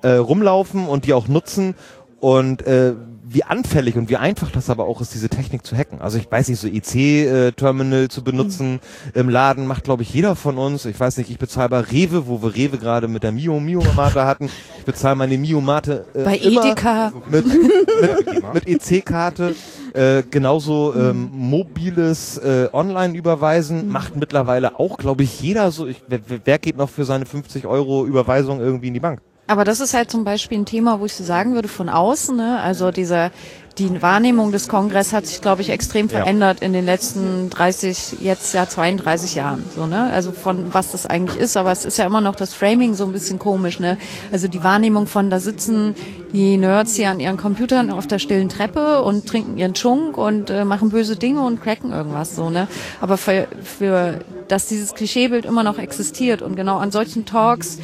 äh, 0.02 0.16
rumlaufen 0.16 0.86
und 0.86 1.06
die 1.06 1.14
auch 1.14 1.28
nutzen 1.28 1.74
und 2.20 2.66
äh, 2.66 2.94
wie 3.30 3.44
anfällig 3.44 3.96
und 3.96 4.08
wie 4.08 4.16
einfach 4.16 4.50
das 4.50 4.70
aber 4.70 4.86
auch 4.86 5.00
ist, 5.00 5.12
diese 5.14 5.28
Technik 5.28 5.64
zu 5.64 5.76
hacken. 5.76 6.00
Also 6.00 6.18
ich 6.18 6.30
weiß 6.30 6.48
nicht, 6.48 6.60
so 6.60 6.66
IC-Terminal 6.66 8.08
zu 8.08 8.24
benutzen 8.24 8.80
im 9.14 9.28
Laden 9.28 9.66
macht, 9.66 9.84
glaube 9.84 10.02
ich, 10.02 10.12
jeder 10.14 10.34
von 10.34 10.56
uns. 10.56 10.86
Ich 10.86 10.98
weiß 10.98 11.18
nicht, 11.18 11.30
ich 11.30 11.38
bezahle 11.38 11.68
bei 11.68 11.80
Rewe, 11.80 12.26
wo 12.26 12.42
wir 12.42 12.54
Rewe 12.54 12.78
gerade 12.78 13.08
mit 13.08 13.22
der 13.22 13.32
Mio 13.32 13.60
Mio 13.60 13.82
Mate 13.94 14.24
hatten. 14.24 14.50
Ich 14.78 14.84
bezahle 14.84 15.16
meine 15.16 15.36
Mio 15.36 15.60
Mate 15.60 16.06
äh, 16.14 16.24
Bei 16.24 16.36
immer 16.38 16.64
Edeka. 16.64 17.12
mit, 17.30 17.46
mit, 17.46 18.54
mit 18.66 18.66
EC-Karte. 18.66 19.54
Äh, 19.94 20.22
genauso 20.30 20.94
ähm, 20.94 21.30
mobiles 21.32 22.38
äh, 22.38 22.68
Online-Überweisen 22.72 23.88
macht 23.88 24.16
mittlerweile 24.16 24.78
auch, 24.78 24.96
glaube 24.98 25.22
ich, 25.22 25.40
jeder 25.40 25.70
so. 25.70 25.86
Ich, 25.86 26.02
wer, 26.08 26.20
wer 26.44 26.58
geht 26.58 26.76
noch 26.76 26.90
für 26.90 27.04
seine 27.04 27.26
50 27.26 27.66
Euro 27.66 28.06
Überweisung 28.06 28.60
irgendwie 28.60 28.88
in 28.88 28.94
die 28.94 29.00
Bank? 29.00 29.20
Aber 29.48 29.64
das 29.64 29.80
ist 29.80 29.94
halt 29.94 30.10
zum 30.10 30.24
Beispiel 30.24 30.58
ein 30.58 30.66
Thema, 30.66 31.00
wo 31.00 31.06
ich 31.06 31.14
so 31.14 31.24
sagen 31.24 31.54
würde, 31.54 31.68
von 31.68 31.88
außen, 31.88 32.36
ne? 32.36 32.60
also 32.60 32.90
dieser, 32.90 33.30
die 33.78 34.02
Wahrnehmung 34.02 34.52
des 34.52 34.68
Kongress 34.68 35.14
hat 35.14 35.26
sich, 35.26 35.40
glaube 35.40 35.62
ich, 35.62 35.70
extrem 35.70 36.08
Ja. 36.08 36.18
verändert 36.18 36.60
in 36.60 36.74
den 36.74 36.84
letzten 36.84 37.48
30, 37.48 38.16
jetzt 38.20 38.52
ja 38.52 38.68
32 38.68 39.36
Jahren, 39.36 39.64
so, 39.74 39.86
ne? 39.86 40.10
Also 40.12 40.32
von 40.32 40.74
was 40.74 40.90
das 40.92 41.06
eigentlich 41.06 41.38
ist, 41.40 41.56
aber 41.56 41.72
es 41.72 41.86
ist 41.86 41.96
ja 41.96 42.04
immer 42.04 42.20
noch 42.20 42.34
das 42.36 42.52
Framing 42.52 42.92
so 42.94 43.04
ein 43.06 43.12
bisschen 43.12 43.38
komisch, 43.38 43.80
ne? 43.80 43.96
Also 44.32 44.48
die 44.48 44.62
Wahrnehmung 44.62 45.06
von, 45.06 45.30
da 45.30 45.40
sitzen 45.40 45.94
die 46.32 46.58
Nerds 46.58 46.96
hier 46.96 47.08
an 47.08 47.18
ihren 47.20 47.38
Computern 47.38 47.90
auf 47.90 48.06
der 48.06 48.18
stillen 48.18 48.50
Treppe 48.50 49.02
und 49.02 49.26
trinken 49.26 49.56
ihren 49.56 49.72
Chunk 49.72 50.18
und 50.18 50.50
äh, 50.50 50.66
machen 50.66 50.90
böse 50.90 51.16
Dinge 51.16 51.42
und 51.42 51.62
cracken 51.62 51.90
irgendwas, 51.92 52.36
so, 52.36 52.50
ne? 52.50 52.68
Aber 53.00 53.16
für, 53.16 53.46
für, 53.62 54.18
dass 54.48 54.66
dieses 54.66 54.94
Klischeebild 54.94 55.46
immer 55.46 55.62
noch 55.62 55.78
existiert 55.78 56.42
und 56.42 56.54
genau 56.56 56.76
an 56.78 56.90
solchen 56.90 57.24
Talks 57.24 57.78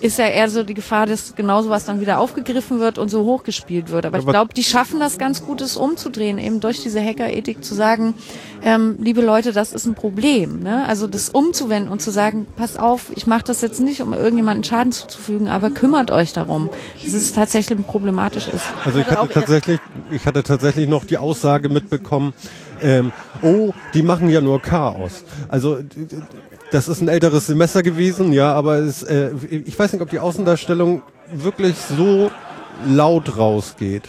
ist 0.00 0.18
ja 0.18 0.26
eher 0.26 0.48
so 0.48 0.62
die 0.62 0.74
Gefahr, 0.74 1.06
dass 1.06 1.34
genau 1.34 1.62
sowas 1.62 1.84
dann 1.84 2.00
wieder 2.00 2.18
aufgegriffen 2.18 2.80
wird 2.80 2.98
und 2.98 3.10
so 3.10 3.24
hochgespielt 3.24 3.90
wird. 3.90 4.06
Aber 4.06 4.18
ich 4.18 4.24
Aber- 4.24 4.32
glaube, 4.32 4.54
die 4.54 4.64
schaffen 4.64 4.98
das 5.00 5.18
ganz 5.18 5.44
gut, 5.44 5.60
es 5.60 5.76
umzudrehen, 5.76 6.38
eben 6.38 6.60
durch 6.60 6.82
diese 6.82 7.00
Hackerethik 7.04 7.62
zu 7.62 7.74
sagen, 7.74 8.14
ähm, 8.62 8.96
liebe 9.00 9.20
Leute, 9.20 9.52
das 9.52 9.72
ist 9.72 9.86
ein 9.86 9.94
Problem. 9.94 10.60
Ne? 10.62 10.84
Also 10.86 11.06
das 11.06 11.28
umzuwenden 11.28 11.90
und 11.92 12.00
zu 12.00 12.10
sagen, 12.10 12.46
pass 12.56 12.76
auf, 12.76 13.06
ich 13.14 13.26
mache 13.26 13.44
das 13.44 13.60
jetzt 13.60 13.80
nicht, 13.80 14.00
um 14.00 14.12
irgendjemanden 14.12 14.64
Schaden 14.64 14.92
zuzufügen, 14.92 15.48
aber 15.48 15.70
kümmert 15.70 16.10
euch 16.10 16.32
darum, 16.32 16.70
dass 17.04 17.12
es 17.12 17.32
tatsächlich 17.32 17.78
problematisch 17.86 18.48
ist. 18.48 18.64
Also 18.84 18.98
ich 19.00 19.06
Auch 19.08 19.22
hatte 19.22 19.34
tatsächlich, 19.34 19.80
ich 20.10 20.24
hatte 20.26 20.42
tatsächlich 20.42 20.88
noch 20.88 21.04
die 21.04 21.18
Aussage 21.18 21.68
mitbekommen, 21.68 22.32
ähm, 22.82 23.12
oh, 23.42 23.72
die 23.92 24.02
machen 24.02 24.30
ja 24.30 24.40
nur 24.40 24.60
Chaos. 24.62 25.24
Also 25.48 25.78
das 26.70 26.88
ist 26.88 27.00
ein 27.00 27.08
älteres 27.08 27.46
Semester 27.46 27.82
gewesen, 27.82 28.32
ja, 28.32 28.52
aber 28.52 28.76
es, 28.76 29.02
äh, 29.02 29.30
ich 29.50 29.78
weiß 29.78 29.92
nicht, 29.92 30.02
ob 30.02 30.10
die 30.10 30.18
Außendarstellung 30.18 31.02
wirklich 31.32 31.76
so 31.76 32.30
laut 32.86 33.36
rausgeht. 33.36 34.08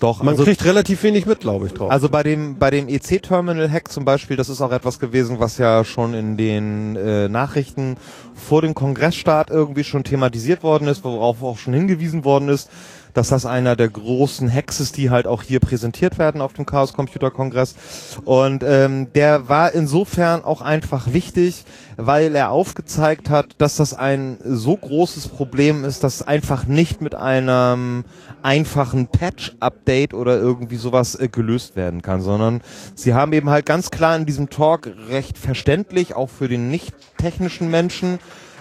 Doch, 0.00 0.22
Man 0.22 0.30
also, 0.34 0.44
kriegt 0.44 0.64
relativ 0.64 1.02
wenig 1.04 1.26
mit, 1.26 1.40
glaube 1.40 1.66
ich, 1.66 1.72
drauf. 1.72 1.90
also 1.90 2.08
bei 2.08 2.22
dem 2.22 2.58
bei 2.58 2.70
dem 2.70 2.88
EC-Terminal-Hack 2.88 3.90
zum 3.90 4.04
Beispiel, 4.04 4.36
das 4.36 4.48
ist 4.48 4.60
auch 4.60 4.72
etwas 4.72 4.98
gewesen, 4.98 5.38
was 5.38 5.58
ja 5.58 5.84
schon 5.84 6.12
in 6.14 6.36
den 6.36 6.96
äh, 6.96 7.28
Nachrichten 7.28 7.96
vor 8.34 8.62
dem 8.62 8.74
Kongressstart 8.74 9.50
irgendwie 9.50 9.84
schon 9.84 10.02
thematisiert 10.02 10.62
worden 10.62 10.88
ist, 10.88 11.04
worauf 11.04 11.42
auch 11.42 11.58
schon 11.58 11.74
hingewiesen 11.74 12.24
worden 12.24 12.48
ist, 12.48 12.68
dass 13.14 13.28
das 13.28 13.46
einer 13.46 13.76
der 13.76 13.88
großen 13.88 14.52
Hacks 14.52 14.80
ist, 14.80 14.96
die 14.96 15.10
halt 15.10 15.26
auch 15.26 15.42
hier 15.42 15.60
präsentiert 15.60 16.18
werden 16.18 16.40
auf 16.40 16.52
dem 16.52 16.66
Chaos 16.66 16.92
Computer 16.92 17.30
Kongress. 17.30 17.74
Und 18.24 18.62
ähm, 18.64 19.12
der 19.14 19.48
war 19.48 19.72
insofern 19.72 20.44
auch 20.44 20.60
einfach 20.60 21.12
wichtig, 21.12 21.64
weil 21.96 22.34
er 22.34 22.50
aufgezeigt 22.50 23.30
hat, 23.30 23.54
dass 23.58 23.76
das 23.76 23.94
ein 23.94 24.38
so 24.44 24.76
großes 24.76 25.28
Problem 25.28 25.84
ist, 25.84 26.04
dass 26.04 26.22
einfach 26.22 26.66
nicht 26.66 27.00
mit 27.00 27.14
einem 27.14 28.04
einfachen 28.42 29.06
Patch-Update 29.06 30.14
oder 30.14 30.36
irgendwie 30.38 30.76
sowas 30.76 31.14
äh, 31.14 31.28
gelöst 31.28 31.76
werden 31.76 32.02
kann, 32.02 32.22
sondern 32.22 32.62
sie 32.94 33.14
haben 33.14 33.32
eben 33.32 33.50
halt 33.50 33.66
ganz 33.66 33.90
klar 33.90 34.16
in 34.16 34.26
diesem 34.26 34.50
Talk 34.50 34.90
recht 35.08 35.36
verständlich, 35.36 36.14
auch 36.14 36.30
für 36.30 36.48
den 36.48 36.70
nicht 36.70 36.94
technischen 37.18 37.70
Menschen, 37.70 38.18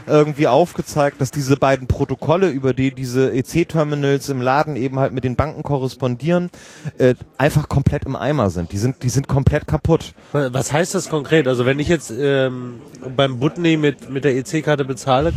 irgendwie 0.07 0.47
aufgezeigt, 0.47 1.21
dass 1.21 1.31
diese 1.31 1.57
beiden 1.57 1.87
Protokolle, 1.87 2.49
über 2.49 2.73
die 2.73 2.93
diese 2.93 3.31
EC-Terminals 3.31 4.29
im 4.29 4.41
Laden 4.41 4.75
eben 4.75 4.99
halt 4.99 5.13
mit 5.13 5.23
den 5.23 5.35
Banken 5.35 5.63
korrespondieren, 5.63 6.49
äh, 6.97 7.15
einfach 7.37 7.69
komplett 7.69 8.05
im 8.05 8.15
Eimer 8.15 8.49
sind. 8.49 8.71
Die 8.71 8.77
sind, 8.77 9.03
die 9.03 9.09
sind 9.09 9.27
komplett 9.27 9.67
kaputt. 9.67 10.13
Was 10.31 10.71
heißt 10.71 10.95
das 10.95 11.09
konkret? 11.09 11.47
Also 11.47 11.65
wenn 11.65 11.79
ich 11.79 11.87
jetzt 11.87 12.11
ähm, 12.11 12.81
beim 13.15 13.39
Butney 13.39 13.77
mit, 13.77 14.09
mit 14.09 14.23
der 14.23 14.35
EC-Karte 14.35 14.85
bezahle, 14.85 15.33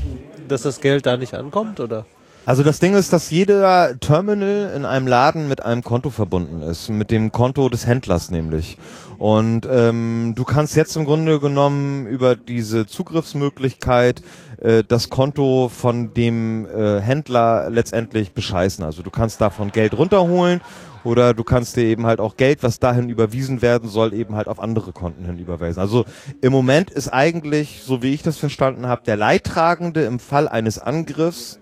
dass 0.48 0.62
das 0.62 0.80
Geld 0.80 1.06
da 1.06 1.16
nicht 1.16 1.34
ankommt, 1.34 1.80
oder? 1.80 2.04
Also 2.44 2.64
das 2.64 2.80
Ding 2.80 2.94
ist, 2.94 3.12
dass 3.12 3.30
jeder 3.30 3.98
Terminal 4.00 4.72
in 4.74 4.84
einem 4.84 5.06
Laden 5.06 5.48
mit 5.48 5.64
einem 5.64 5.84
Konto 5.84 6.10
verbunden 6.10 6.60
ist, 6.62 6.88
mit 6.88 7.12
dem 7.12 7.30
Konto 7.30 7.68
des 7.68 7.86
Händlers 7.86 8.32
nämlich. 8.32 8.78
Und 9.18 9.68
ähm, 9.70 10.32
du 10.34 10.42
kannst 10.42 10.74
jetzt 10.74 10.96
im 10.96 11.04
Grunde 11.04 11.38
genommen 11.38 12.08
über 12.08 12.34
diese 12.34 12.88
Zugriffsmöglichkeit 12.88 14.22
äh, 14.62 14.84
das 14.86 15.10
Konto 15.10 15.68
von 15.68 16.14
dem 16.14 16.66
äh, 16.66 17.00
Händler 17.00 17.68
letztendlich 17.70 18.32
bescheißen. 18.32 18.84
Also 18.84 19.02
du 19.02 19.10
kannst 19.10 19.40
davon 19.40 19.72
Geld 19.72 19.96
runterholen 19.96 20.60
oder 21.04 21.34
du 21.34 21.42
kannst 21.42 21.76
dir 21.76 21.84
eben 21.84 22.06
halt 22.06 22.20
auch 22.20 22.36
Geld, 22.36 22.62
was 22.62 22.78
dahin 22.78 23.08
überwiesen 23.08 23.60
werden 23.60 23.88
soll, 23.88 24.14
eben 24.14 24.36
halt 24.36 24.48
auf 24.48 24.60
andere 24.60 24.92
Konten 24.92 25.24
hin 25.24 25.38
überweisen. 25.38 25.80
Also 25.80 26.04
im 26.40 26.52
Moment 26.52 26.90
ist 26.90 27.08
eigentlich, 27.08 27.82
so 27.84 28.02
wie 28.02 28.14
ich 28.14 28.22
das 28.22 28.38
verstanden 28.38 28.86
habe, 28.86 29.02
der 29.04 29.16
Leidtragende 29.16 30.04
im 30.04 30.18
Fall 30.18 30.48
eines 30.48 30.78
Angriffs 30.78 31.58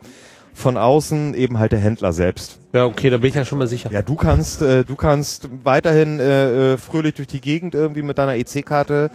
von 0.53 0.77
außen 0.77 1.35
eben 1.35 1.59
halt 1.59 1.73
der 1.73 1.79
Händler 1.79 2.13
selbst. 2.13 2.59
Ja, 2.73 2.85
okay, 2.85 3.09
da 3.09 3.17
bin 3.17 3.31
ich 3.31 3.35
ja 3.35 3.45
schon 3.45 3.59
mal 3.59 3.67
sicher. 3.67 3.91
Ja, 3.91 4.03
du 4.03 4.15
kannst, 4.15 4.63
äh, 4.63 4.85
du 4.85 4.95
kannst 4.95 5.49
weiterhin 5.65 6.21
äh, 6.21 6.75
äh, 6.75 6.77
fröhlich 6.77 7.15
durch 7.15 7.29
die 7.29 7.41
Gegend 7.41 7.75
irgendwie 7.75 8.03
mit 8.03 8.19
deiner 8.19 8.37
EC-Karte. 8.37 9.11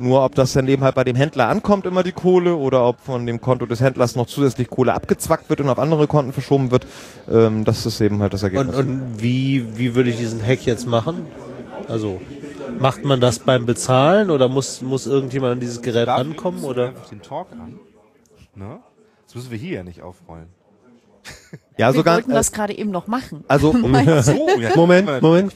Nur 0.00 0.24
ob 0.24 0.34
das 0.36 0.52
dann 0.52 0.68
eben 0.68 0.84
halt 0.84 0.94
bei 0.94 1.02
dem 1.04 1.16
Händler 1.16 1.48
ankommt, 1.48 1.84
immer 1.84 2.02
die 2.04 2.12
Kohle, 2.12 2.54
oder 2.56 2.86
ob 2.86 3.00
von 3.00 3.26
dem 3.26 3.40
Konto 3.40 3.66
des 3.66 3.80
Händlers 3.80 4.14
noch 4.14 4.26
zusätzlich 4.26 4.68
Kohle 4.70 4.94
abgezwackt 4.94 5.50
wird 5.50 5.60
und 5.60 5.68
auf 5.68 5.78
andere 5.78 6.06
Konten 6.06 6.32
verschoben 6.32 6.70
wird, 6.70 6.86
ähm, 7.28 7.64
das 7.64 7.84
ist 7.84 8.00
eben 8.00 8.20
halt 8.22 8.32
das 8.32 8.42
Und, 8.44 8.54
Ergebnis. 8.54 8.76
und 8.78 9.20
wie, 9.22 9.76
wie 9.76 9.94
würde 9.96 10.10
ich 10.10 10.16
diesen 10.16 10.40
Hack 10.40 10.64
jetzt 10.66 10.86
machen? 10.86 11.26
Also, 11.88 12.20
macht 12.78 13.04
man 13.04 13.20
das 13.20 13.40
beim 13.40 13.66
Bezahlen 13.66 14.30
oder 14.30 14.48
muss, 14.48 14.82
muss 14.82 15.06
irgendjemand 15.06 15.52
an 15.54 15.60
dieses 15.60 15.82
Gerät 15.82 16.06
Dafür 16.06 16.24
rankommen? 16.26 16.60
müssen 16.60 16.70
Oder? 16.70 16.88
einfach 16.88 17.08
den 17.08 17.22
Talk 17.22 17.48
an. 17.52 17.80
Ne? 18.54 18.78
Das 19.26 19.34
müssen 19.34 19.50
wir 19.50 19.58
hier 19.58 19.76
ja 19.78 19.82
nicht 19.82 20.02
aufrollen. 20.02 20.46
Ja, 21.78 21.88
Wir 21.92 21.98
sogar. 21.98 22.16
wollten 22.16 22.32
das 22.32 22.50
gerade 22.50 22.76
eben 22.76 22.90
noch 22.90 23.06
machen. 23.06 23.44
Also, 23.46 23.72
So, 24.22 24.48
ja, 24.60 24.70
Moment, 24.74 25.22
Moment. 25.22 25.52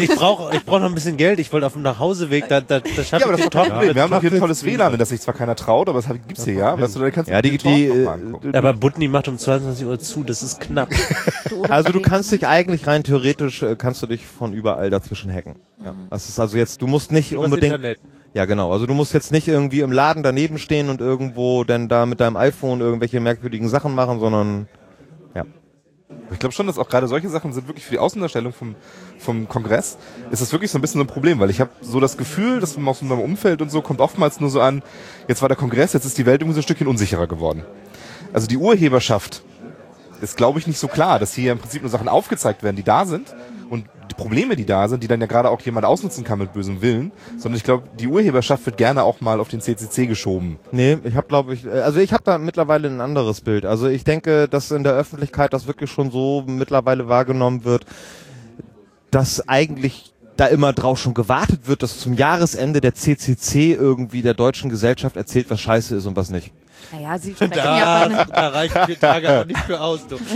Ich 0.00 0.08
brauche 0.14 0.56
ich 0.56 0.64
brauch 0.64 0.80
noch 0.80 0.86
ein 0.86 0.94
bisschen 0.94 1.18
Geld. 1.18 1.38
Ich 1.40 1.52
wollte 1.52 1.66
auf 1.66 1.74
dem 1.74 1.82
Nachhauseweg, 1.82 2.48
da, 2.48 2.62
da, 2.62 2.80
da 2.80 2.86
Ja, 3.02 3.22
aber 3.24 3.32
das 3.32 3.42
ist 3.42 3.54
doch 3.54 3.66
Problem. 3.68 3.94
Wir 3.94 4.02
haben 4.02 4.10
doch 4.10 4.20
hier 4.22 4.30
ein 4.30 4.32
Kaffee- 4.32 4.38
tolles 4.40 4.64
WLAN, 4.64 4.92
wenn 4.92 4.98
das 4.98 5.10
sich 5.10 5.20
zwar 5.20 5.34
keiner 5.34 5.54
traut, 5.56 5.90
aber 5.90 6.00
das 6.00 6.08
gibt's 6.26 6.44
hier 6.44 6.54
ja. 6.54 6.80
Weißt 6.80 6.96
du, 6.96 7.00
da 7.00 7.10
kannst 7.10 7.28
du 7.28 7.34
ja, 7.34 7.42
die, 7.42 7.58
die, 7.58 7.86
noch 7.88 8.04
mal 8.04 8.18
äh. 8.50 8.56
Aber 8.56 8.72
Butni 8.72 9.08
macht 9.08 9.28
um 9.28 9.36
22 9.36 9.84
Uhr 9.86 9.98
zu, 9.98 10.24
das 10.24 10.42
ist 10.42 10.58
knapp. 10.60 10.88
also 11.68 11.92
du 11.92 12.00
kannst 12.00 12.32
dich 12.32 12.46
eigentlich 12.46 12.86
rein 12.86 13.04
theoretisch, 13.04 13.62
äh, 13.62 13.76
kannst 13.76 14.02
du 14.02 14.06
dich 14.06 14.24
von 14.26 14.54
überall 14.54 14.88
dazwischen 14.88 15.30
hacken. 15.30 15.56
Ja. 15.84 15.94
Das 16.08 16.30
ist 16.30 16.40
also 16.40 16.56
jetzt, 16.56 16.80
du 16.80 16.86
musst 16.86 17.12
nicht 17.12 17.32
Übers 17.32 17.44
unbedingt, 17.44 17.74
Internet. 17.74 17.98
ja 18.32 18.46
genau, 18.46 18.72
also 18.72 18.86
du 18.86 18.94
musst 18.94 19.12
jetzt 19.12 19.32
nicht 19.32 19.46
irgendwie 19.48 19.80
im 19.80 19.92
Laden 19.92 20.22
daneben 20.22 20.56
stehen 20.56 20.88
und 20.88 21.02
irgendwo 21.02 21.62
dann 21.64 21.88
da 21.90 22.06
mit 22.06 22.20
deinem 22.20 22.36
iPhone 22.38 22.80
irgendwelche 22.80 23.20
merkwürdigen 23.20 23.68
Sachen 23.68 23.94
machen, 23.94 24.18
sondern 24.18 24.66
Ich 26.30 26.38
glaube 26.38 26.54
schon, 26.54 26.66
dass 26.66 26.78
auch 26.78 26.88
gerade 26.88 27.08
solche 27.08 27.28
Sachen 27.28 27.52
sind 27.52 27.68
wirklich 27.68 27.84
für 27.84 27.92
die 27.92 27.98
Außendarstellung 27.98 28.52
vom, 28.52 28.76
vom 29.18 29.48
Kongress, 29.48 29.98
ist 30.30 30.40
das 30.40 30.52
wirklich 30.52 30.70
so 30.70 30.78
ein 30.78 30.80
bisschen 30.80 30.98
so 31.00 31.04
ein 31.04 31.06
Problem, 31.06 31.38
weil 31.38 31.50
ich 31.50 31.60
habe 31.60 31.70
so 31.80 32.00
das 32.00 32.16
Gefühl, 32.16 32.60
dass 32.60 32.76
aus 32.78 33.02
meinem 33.02 33.20
Umfeld 33.20 33.62
und 33.62 33.70
so 33.70 33.82
kommt 33.82 34.00
oftmals 34.00 34.40
nur 34.40 34.50
so 34.50 34.60
an, 34.60 34.82
jetzt 35.26 35.42
war 35.42 35.48
der 35.48 35.56
Kongress, 35.56 35.92
jetzt 35.92 36.04
ist 36.04 36.16
die 36.18 36.26
Welt 36.26 36.40
irgendwie 36.40 36.54
so 36.54 36.60
ein 36.60 36.64
Stückchen 36.64 36.86
unsicherer 36.86 37.26
geworden. 37.26 37.64
Also 38.32 38.46
die 38.46 38.56
Urheberschaft 38.56 39.42
ist, 40.20 40.36
glaube 40.36 40.58
ich, 40.58 40.66
nicht 40.66 40.78
so 40.78 40.88
klar, 40.88 41.18
dass 41.18 41.34
hier 41.34 41.52
im 41.52 41.58
Prinzip 41.58 41.82
nur 41.82 41.90
Sachen 41.90 42.08
aufgezeigt 42.08 42.62
werden, 42.62 42.76
die 42.76 42.82
da 42.82 43.04
sind 43.04 43.34
Probleme, 44.18 44.56
die 44.56 44.66
da 44.66 44.86
sind, 44.88 45.02
die 45.02 45.08
dann 45.08 45.20
ja 45.22 45.26
gerade 45.26 45.48
auch 45.48 45.62
jemand 45.62 45.86
ausnutzen 45.86 46.24
kann 46.24 46.38
mit 46.38 46.52
bösem 46.52 46.82
Willen, 46.82 47.12
sondern 47.38 47.56
ich 47.56 47.64
glaube, 47.64 47.84
die 47.98 48.06
Urheberschaft 48.06 48.66
wird 48.66 48.76
gerne 48.76 49.04
auch 49.04 49.22
mal 49.22 49.40
auf 49.40 49.48
den 49.48 49.62
CCC 49.62 50.06
geschoben. 50.06 50.58
Nee, 50.72 50.98
ich 51.04 51.14
habe 51.14 51.26
glaube 51.26 51.54
ich, 51.54 51.64
äh, 51.64 51.70
also 51.70 52.00
ich 52.00 52.12
habe 52.12 52.24
da 52.24 52.36
mittlerweile 52.36 52.88
ein 52.88 53.00
anderes 53.00 53.40
Bild. 53.40 53.64
Also 53.64 53.88
ich 53.88 54.04
denke, 54.04 54.48
dass 54.48 54.70
in 54.70 54.84
der 54.84 54.92
Öffentlichkeit 54.92 55.54
das 55.54 55.66
wirklich 55.66 55.90
schon 55.90 56.10
so 56.10 56.44
mittlerweile 56.46 57.08
wahrgenommen 57.08 57.64
wird, 57.64 57.86
dass 59.10 59.48
eigentlich 59.48 60.12
da 60.36 60.46
immer 60.46 60.72
drauf 60.72 60.98
schon 60.98 61.14
gewartet 61.14 61.66
wird, 61.66 61.82
dass 61.82 61.98
zum 61.98 62.14
Jahresende 62.14 62.80
der 62.80 62.94
CCC 62.94 63.72
irgendwie 63.72 64.22
der 64.22 64.34
deutschen 64.34 64.68
Gesellschaft 64.68 65.16
erzählt, 65.16 65.48
was 65.48 65.60
scheiße 65.60 65.96
ist 65.96 66.06
und 66.06 66.16
was 66.16 66.30
nicht. 66.30 66.52
Naja, 66.92 67.18
sie 67.18 67.32
sprechen 67.34 67.52
ja 67.54 67.64
Da, 67.64 68.08
bei 68.08 68.16
einem, 68.16 68.30
da 68.32 68.48
reichen 68.48 68.86
vier 68.86 69.00
Tage 69.00 69.40
auch 69.40 69.44
nicht 69.44 69.60
für 69.60 69.80
aus. 69.80 70.06
Du. 70.06 70.16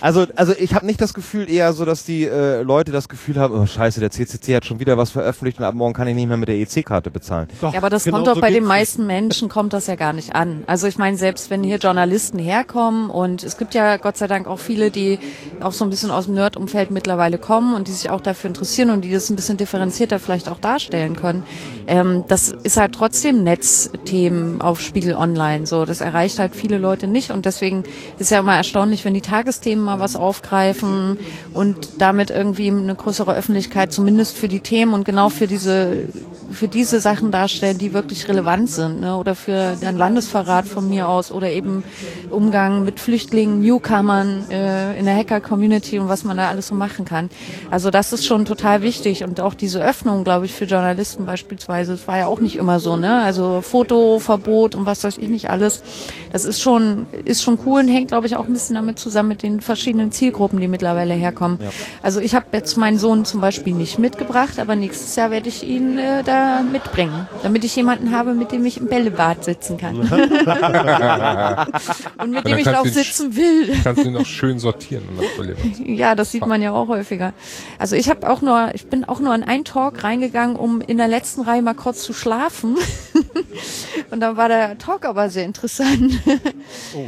Also, 0.00 0.26
also 0.36 0.52
ich 0.58 0.74
habe 0.74 0.86
nicht 0.86 1.00
das 1.00 1.14
Gefühl 1.14 1.50
eher 1.50 1.72
so, 1.72 1.84
dass 1.84 2.04
die 2.04 2.24
äh, 2.24 2.62
Leute 2.62 2.92
das 2.92 3.08
Gefühl 3.08 3.36
haben, 3.36 3.54
oh 3.54 3.66
scheiße, 3.66 4.00
der 4.00 4.10
CCC 4.10 4.56
hat 4.56 4.64
schon 4.64 4.80
wieder 4.80 4.96
was 4.98 5.10
veröffentlicht 5.10 5.58
und 5.58 5.64
ab 5.64 5.74
morgen 5.74 5.94
kann 5.94 6.06
ich 6.08 6.14
nicht 6.14 6.28
mehr 6.28 6.36
mit 6.36 6.48
der 6.48 6.56
EC-Karte 6.56 7.10
bezahlen. 7.10 7.48
Doch, 7.60 7.72
Ja, 7.72 7.78
aber 7.78 7.90
das 7.90 8.04
genau 8.04 8.18
kommt 8.18 8.28
doch 8.28 8.34
so 8.36 8.40
bei 8.40 8.50
den 8.50 8.64
meisten 8.64 9.06
Menschen 9.06 9.48
kommt 9.48 9.72
das 9.72 9.86
ja 9.86 9.94
gar 9.94 10.12
nicht 10.12 10.34
an. 10.34 10.64
Also 10.66 10.86
ich 10.86 10.98
meine, 10.98 11.16
selbst 11.16 11.50
wenn 11.50 11.62
hier 11.62 11.78
Journalisten 11.78 12.38
herkommen 12.38 13.10
und 13.10 13.42
es 13.42 13.56
gibt 13.56 13.74
ja 13.74 13.96
Gott 13.96 14.16
sei 14.16 14.26
Dank 14.26 14.46
auch 14.46 14.58
viele, 14.58 14.90
die 14.90 15.18
auch 15.60 15.72
so 15.72 15.84
ein 15.84 15.90
bisschen 15.90 16.10
aus 16.10 16.26
dem 16.26 16.34
Nerd-Umfeld 16.34 16.90
mittlerweile 16.90 17.38
kommen 17.38 17.74
und 17.74 17.88
die 17.88 17.92
sich 17.92 18.10
auch 18.10 18.20
dafür 18.20 18.48
interessieren 18.48 18.90
und 18.90 19.02
die 19.02 19.12
das 19.12 19.30
ein 19.30 19.36
bisschen 19.36 19.56
differenzierter 19.56 20.18
vielleicht 20.18 20.48
auch 20.48 20.58
darstellen 20.58 21.16
können. 21.16 21.44
Ähm, 21.86 22.24
das 22.28 22.48
ist 22.50 22.76
halt 22.76 22.94
trotzdem 22.94 23.42
Netzthemen 23.42 24.60
auf 24.60 24.80
Spiegel 24.80 25.14
Online. 25.14 25.25
So, 25.66 25.84
das 25.84 26.00
erreicht 26.00 26.38
halt 26.38 26.54
viele 26.54 26.78
Leute 26.78 27.06
nicht 27.06 27.30
und 27.30 27.46
deswegen 27.46 27.84
ist 28.18 28.30
ja 28.30 28.40
immer 28.40 28.56
erstaunlich, 28.56 29.04
wenn 29.04 29.14
die 29.14 29.20
Tagesthemen 29.20 29.84
mal 29.84 30.00
was 30.00 30.16
aufgreifen 30.16 31.18
und 31.52 32.00
damit 32.00 32.30
irgendwie 32.30 32.68
eine 32.68 32.94
größere 32.94 33.34
Öffentlichkeit 33.34 33.92
zumindest 33.92 34.36
für 34.36 34.48
die 34.48 34.60
Themen 34.60 34.94
und 34.94 35.04
genau 35.04 35.28
für 35.28 35.46
diese 35.46 36.04
für 36.52 36.68
diese 36.68 37.00
Sachen 37.00 37.30
darstellen, 37.30 37.78
die 37.78 37.92
wirklich 37.92 38.28
relevant 38.28 38.70
sind, 38.70 39.00
ne? 39.00 39.16
oder 39.16 39.34
für 39.34 39.76
den 39.76 39.96
Landesverrat 39.96 40.66
von 40.66 40.88
mir 40.88 41.08
aus 41.08 41.32
oder 41.32 41.50
eben 41.50 41.84
Umgang 42.30 42.84
mit 42.84 43.00
Flüchtlingen, 43.00 43.60
Newcomern 43.60 44.44
äh, 44.50 44.98
in 44.98 45.04
der 45.04 45.16
Hacker-Community 45.16 45.98
und 45.98 46.08
was 46.08 46.24
man 46.24 46.36
da 46.36 46.48
alles 46.48 46.68
so 46.68 46.74
machen 46.74 47.04
kann. 47.04 47.30
Also 47.70 47.90
das 47.90 48.12
ist 48.12 48.26
schon 48.26 48.44
total 48.44 48.82
wichtig 48.82 49.24
und 49.24 49.40
auch 49.40 49.54
diese 49.54 49.82
Öffnung, 49.82 50.24
glaube 50.24 50.46
ich, 50.46 50.52
für 50.52 50.64
Journalisten 50.64 51.26
beispielsweise, 51.26 51.92
das 51.92 52.08
war 52.08 52.18
ja 52.18 52.26
auch 52.26 52.40
nicht 52.40 52.56
immer 52.56 52.80
so, 52.80 52.96
ne? 52.96 53.22
Also 53.22 53.60
Fotoverbot 53.60 54.74
und 54.74 54.86
was 54.86 55.04
weiß 55.16 55.22
ich 55.22 55.28
nicht 55.28 55.50
alles. 55.50 55.82
Das 56.32 56.44
ist 56.44 56.60
schon 56.60 57.06
ist 57.24 57.42
schon 57.42 57.58
cool 57.66 57.80
und 57.80 57.88
hängt, 57.88 58.08
glaube 58.08 58.26
ich, 58.26 58.36
auch 58.36 58.46
ein 58.46 58.52
bisschen 58.52 58.74
damit 58.74 58.98
zusammen 58.98 59.30
mit 59.30 59.42
den 59.42 59.60
verschiedenen 59.60 60.12
Zielgruppen, 60.12 60.60
die 60.60 60.68
mittlerweile 60.68 61.14
herkommen. 61.14 61.58
Also 62.02 62.20
ich 62.20 62.34
habe 62.34 62.46
jetzt 62.52 62.76
meinen 62.76 62.98
Sohn 62.98 63.24
zum 63.24 63.40
Beispiel 63.40 63.72
nicht 63.74 63.98
mitgebracht, 63.98 64.58
aber 64.58 64.76
nächstes 64.76 65.16
Jahr 65.16 65.30
werde 65.30 65.48
ich 65.48 65.66
ihn 65.66 65.98
äh, 65.98 66.22
da 66.22 66.62
mitbringen, 66.62 67.28
damit 67.42 67.64
ich 67.64 67.74
jemanden 67.76 68.14
habe, 68.14 68.34
mit 68.34 68.52
dem 68.52 68.66
ich 68.66 68.78
im 68.78 68.88
Bällebad 68.88 69.44
sitzen 69.44 69.78
kann. 69.78 69.96
und 72.18 72.30
mit 72.30 72.46
dem 72.46 72.58
ich 72.58 72.68
auch 72.68 72.86
sitzen 72.86 73.36
will. 73.36 73.74
Kannst 73.82 74.02
du 74.02 74.08
ihn 74.08 74.14
noch 74.14 74.26
schön 74.26 74.58
sortieren. 74.58 75.04
Ja, 75.86 76.14
das 76.14 76.32
sieht 76.32 76.46
man 76.46 76.62
ja 76.62 76.72
auch 76.72 76.88
häufiger. 76.88 77.32
Also 77.78 77.96
ich 77.96 78.10
habe 78.10 78.28
auch 78.28 78.42
nur, 78.42 78.70
ich 78.74 78.86
bin 78.86 79.04
auch 79.04 79.20
nur 79.20 79.34
in 79.34 79.42
einen 79.42 79.64
Talk 79.64 80.04
reingegangen, 80.04 80.56
um 80.56 80.80
in 80.80 80.98
der 80.98 81.08
letzten 81.08 81.42
Reihe 81.42 81.62
mal 81.62 81.74
kurz 81.74 82.02
zu 82.02 82.12
schlafen. 82.12 82.76
Und 84.10 84.20
dann 84.20 84.36
war 84.36 84.48
der 84.48 84.78
Talk 84.78 85.04
aber 85.04 85.30
sehr 85.30 85.44
interessant. 85.44 86.20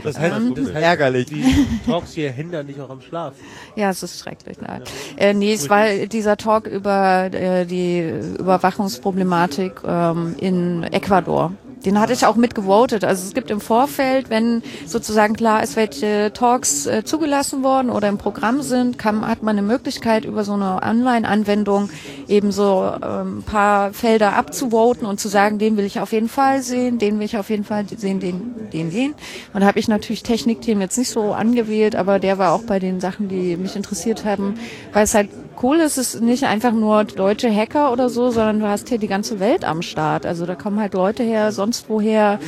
Das 0.02 0.18
heißt, 0.18 0.34
das 0.54 0.66
heißt, 0.74 0.84
Ärgerlich. 0.84 1.26
Die 1.26 1.44
Talks 1.86 2.12
hier 2.12 2.30
hindern 2.30 2.66
dich 2.66 2.80
auch 2.80 2.90
am 2.90 3.00
Schlaf. 3.00 3.34
Ja, 3.76 3.90
es 3.90 4.02
ist 4.02 4.18
schrecklich. 4.18 4.58
Nein. 4.60 4.82
Äh, 5.16 5.34
nee, 5.34 5.52
es 5.52 5.68
war 5.68 5.88
dieser 6.06 6.36
Talk 6.36 6.66
über 6.66 7.32
äh, 7.32 7.66
die 7.66 8.00
Überwachungsproblematik 8.38 9.72
ähm, 9.84 10.34
in 10.38 10.82
Ecuador. 10.84 11.52
Den 11.84 12.00
hatte 12.00 12.12
ich 12.12 12.26
auch 12.26 12.36
mitgevotet. 12.36 13.04
Also 13.04 13.26
es 13.26 13.34
gibt 13.34 13.50
im 13.50 13.60
Vorfeld, 13.60 14.30
wenn 14.30 14.62
sozusagen 14.86 15.34
klar 15.34 15.62
ist, 15.62 15.76
welche 15.76 16.32
Talks 16.32 16.86
äh, 16.86 17.04
zugelassen 17.04 17.62
worden 17.62 17.90
oder 17.90 18.08
im 18.08 18.18
Programm 18.18 18.62
sind, 18.62 18.98
kann, 18.98 19.26
hat 19.26 19.42
man 19.42 19.56
eine 19.56 19.66
Möglichkeit, 19.66 20.24
über 20.24 20.44
so 20.44 20.54
eine 20.54 20.80
Online-Anwendung 20.82 21.90
eben 22.26 22.52
so 22.52 22.92
ähm, 23.02 23.38
ein 23.38 23.42
paar 23.42 23.92
Felder 23.92 24.34
abzuvoten 24.34 25.06
und 25.06 25.20
zu 25.20 25.28
sagen, 25.28 25.58
den 25.58 25.76
will 25.76 25.84
ich 25.84 26.00
auf 26.00 26.12
jeden 26.12 26.28
Fall 26.28 26.62
sehen, 26.62 26.98
den 26.98 27.18
will 27.18 27.26
ich 27.26 27.38
auf 27.38 27.50
jeden 27.50 27.64
Fall 27.64 27.84
sehen, 27.88 28.20
den, 28.20 28.70
den, 28.72 28.90
den. 28.90 29.14
Und 29.54 29.60
da 29.60 29.66
habe 29.66 29.78
ich 29.78 29.88
natürlich 29.88 30.22
Technikthemen 30.22 30.80
jetzt 30.80 30.98
nicht 30.98 31.10
so 31.10 31.32
angewählt, 31.32 31.96
aber 31.96 32.18
der 32.18 32.38
war 32.38 32.52
auch 32.52 32.62
bei 32.62 32.78
den 32.78 33.00
Sachen, 33.00 33.28
die 33.28 33.56
mich 33.56 33.76
interessiert 33.76 34.24
haben, 34.24 34.54
weil 34.92 35.04
es 35.04 35.14
halt 35.14 35.30
cool 35.62 35.78
ist, 35.78 35.98
es 35.98 36.14
ist 36.14 36.22
nicht 36.22 36.44
einfach 36.44 36.72
nur 36.72 37.04
deutsche 37.04 37.54
Hacker 37.54 37.92
oder 37.92 38.08
so, 38.08 38.30
sondern 38.30 38.60
du 38.60 38.68
hast 38.68 38.88
hier 38.88 38.98
die 38.98 39.08
ganze 39.08 39.40
Welt 39.40 39.64
am 39.64 39.82
Start. 39.82 40.26
Also 40.26 40.46
da 40.46 40.54
kommen 40.54 40.80
halt 40.80 40.94
Leute 40.94 41.22
her, 41.22 41.52
sonst 41.68 41.84
woher, 41.88 42.38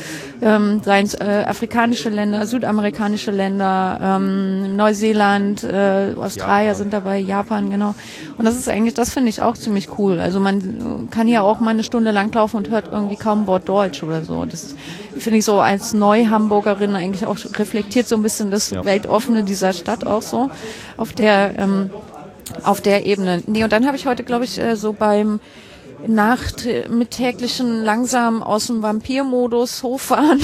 ähm, 0.41 0.81
seien 0.83 1.05
es 1.05 1.13
äh, 1.13 1.45
afrikanische 1.47 2.09
Länder, 2.09 2.47
südamerikanische 2.47 3.29
Länder, 3.29 3.99
ähm, 4.01 4.75
Neuseeland, 4.75 5.63
äh, 5.63 6.15
Australier 6.17 6.73
sind 6.73 6.91
dabei, 6.91 7.19
Japan, 7.19 7.69
genau. 7.69 7.93
Und 8.39 8.45
das 8.45 8.55
ist 8.55 8.67
eigentlich, 8.67 8.95
das 8.95 9.13
finde 9.13 9.29
ich 9.29 9.43
auch 9.43 9.55
ziemlich 9.55 9.99
cool. 9.99 10.19
Also 10.19 10.39
man 10.39 11.07
kann 11.11 11.27
hier 11.27 11.43
auch 11.43 11.59
mal 11.59 11.69
eine 11.69 11.83
Stunde 11.83 12.09
langlaufen 12.09 12.57
und 12.57 12.69
hört 12.69 12.91
irgendwie 12.91 13.15
kaum 13.15 13.45
Wort 13.45 13.69
Deutsch 13.69 14.01
oder 14.01 14.23
so. 14.23 14.43
Das 14.45 14.75
finde 15.15 15.37
ich 15.37 15.45
so 15.45 15.59
als 15.59 15.93
Neu-Hamburgerin 15.93 16.95
eigentlich 16.95 17.27
auch 17.27 17.37
reflektiert 17.59 18.07
so 18.07 18.15
ein 18.15 18.23
bisschen 18.23 18.49
das 18.49 18.71
Weltoffene 18.71 19.43
dieser 19.43 19.73
Stadt 19.73 20.07
auch 20.07 20.23
so, 20.23 20.49
auf 20.97 21.13
der 21.13 21.59
ähm, 21.59 21.91
auf 22.63 22.81
der 22.81 23.05
Ebene. 23.05 23.43
Nee, 23.45 23.63
und 23.63 23.71
dann 23.71 23.85
habe 23.85 23.95
ich 23.95 24.07
heute, 24.07 24.23
glaube 24.23 24.43
ich, 24.43 24.59
äh, 24.59 24.75
so 24.75 24.91
beim 24.91 25.39
Nacht 26.07 26.67
mit 26.89 27.11
täglichen 27.11 27.83
langsam 27.83 28.43
aus 28.43 28.67
dem 28.67 28.81
Vampirmodus 28.81 29.83
hochfahren, 29.83 30.41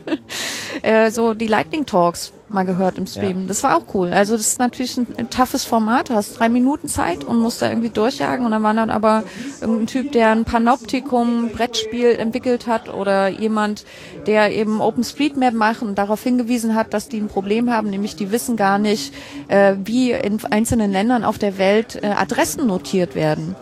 äh, 0.82 1.10
so 1.10 1.34
die 1.34 1.46
Lightning 1.46 1.86
Talks 1.86 2.32
mal 2.48 2.64
gehört 2.64 2.98
im 2.98 3.06
Stream. 3.06 3.46
Das 3.46 3.62
war 3.62 3.76
auch 3.76 3.94
cool. 3.94 4.12
Also 4.12 4.36
das 4.36 4.46
ist 4.46 4.58
natürlich 4.58 4.96
ein, 4.96 5.06
ein 5.16 5.30
toughes 5.30 5.64
Format. 5.64 6.10
Du 6.10 6.14
hast 6.14 6.38
drei 6.38 6.48
Minuten 6.48 6.88
Zeit 6.88 7.24
und 7.24 7.38
musst 7.38 7.62
da 7.62 7.68
irgendwie 7.68 7.90
durchjagen. 7.90 8.44
Und 8.44 8.52
dann 8.52 8.62
war 8.62 8.74
dann 8.74 8.90
aber 8.90 9.24
irgendein 9.60 9.86
Typ, 9.86 10.12
der 10.12 10.30
ein 10.30 10.44
Panoptikum 10.44 11.50
Brettspiel 11.50 12.12
entwickelt 12.12 12.66
hat 12.66 12.92
oder 12.92 13.28
jemand, 13.28 13.84
der 14.26 14.52
eben 14.52 14.80
OpenStreetMap 14.80 15.54
macht 15.54 15.82
und 15.82 15.96
darauf 15.96 16.22
hingewiesen 16.22 16.74
hat, 16.74 16.94
dass 16.94 17.08
die 17.08 17.18
ein 17.18 17.28
Problem 17.28 17.70
haben, 17.70 17.90
nämlich 17.90 18.16
die 18.16 18.30
wissen 18.30 18.56
gar 18.56 18.78
nicht, 18.78 19.12
äh, 19.48 19.74
wie 19.84 20.12
in 20.12 20.42
einzelnen 20.44 20.92
Ländern 20.92 21.24
auf 21.24 21.38
der 21.38 21.58
Welt 21.58 22.02
äh, 22.02 22.06
Adressen 22.06 22.66
notiert 22.66 23.14
werden. 23.14 23.54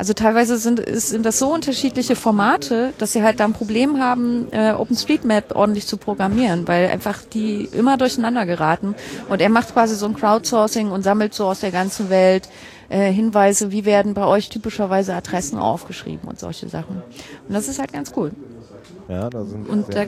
Also 0.00 0.14
teilweise 0.14 0.56
sind, 0.56 0.82
sind 0.88 1.26
das 1.26 1.38
so 1.38 1.52
unterschiedliche 1.52 2.16
Formate, 2.16 2.94
dass 2.96 3.12
sie 3.12 3.22
halt 3.22 3.38
da 3.38 3.44
ein 3.44 3.52
Problem 3.52 4.00
haben, 4.00 4.50
äh, 4.50 4.72
OpenStreetMap 4.72 5.54
ordentlich 5.54 5.86
zu 5.86 5.98
programmieren, 5.98 6.66
weil 6.66 6.88
einfach 6.88 7.18
die 7.20 7.68
immer 7.70 7.98
durcheinander 7.98 8.46
geraten. 8.46 8.94
Und 9.28 9.42
er 9.42 9.50
macht 9.50 9.74
quasi 9.74 9.94
so 9.96 10.06
ein 10.06 10.14
Crowdsourcing 10.14 10.90
und 10.90 11.02
sammelt 11.02 11.34
so 11.34 11.44
aus 11.44 11.60
der 11.60 11.70
ganzen 11.70 12.08
Welt 12.08 12.48
äh, 12.88 13.12
Hinweise, 13.12 13.72
wie 13.72 13.84
werden 13.84 14.14
bei 14.14 14.24
euch 14.24 14.48
typischerweise 14.48 15.14
Adressen 15.14 15.58
aufgeschrieben 15.58 16.26
und 16.26 16.40
solche 16.40 16.70
Sachen. 16.70 17.02
Und 17.46 17.54
das 17.54 17.68
ist 17.68 17.78
halt 17.78 17.92
ganz 17.92 18.12
cool. 18.16 18.30
Ja, 19.10 19.28
da 19.28 19.44
sind 19.44 19.68
Und 19.68 19.92
da, 19.92 20.04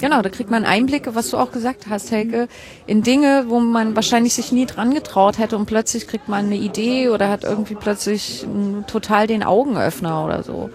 genau, 0.00 0.20
da 0.20 0.28
kriegt 0.28 0.50
man 0.50 0.64
Einblicke, 0.64 1.14
was 1.14 1.30
du 1.30 1.36
auch 1.36 1.52
gesagt 1.52 1.86
hast, 1.88 2.10
Helge, 2.10 2.48
in 2.88 3.02
Dinge, 3.04 3.44
wo 3.46 3.60
man 3.60 3.94
wahrscheinlich 3.94 4.34
sich 4.34 4.50
nie 4.50 4.66
dran 4.66 4.92
getraut 4.92 5.38
hätte 5.38 5.56
und 5.56 5.66
plötzlich 5.66 6.08
kriegt 6.08 6.28
man 6.28 6.46
eine 6.46 6.56
Idee 6.56 7.08
oder 7.10 7.28
hat 7.28 7.44
irgendwie 7.44 7.76
plötzlich 7.76 8.44
total 8.88 9.28
den 9.28 9.44
Augenöffner 9.44 10.24
oder 10.24 10.42
so. 10.42 10.70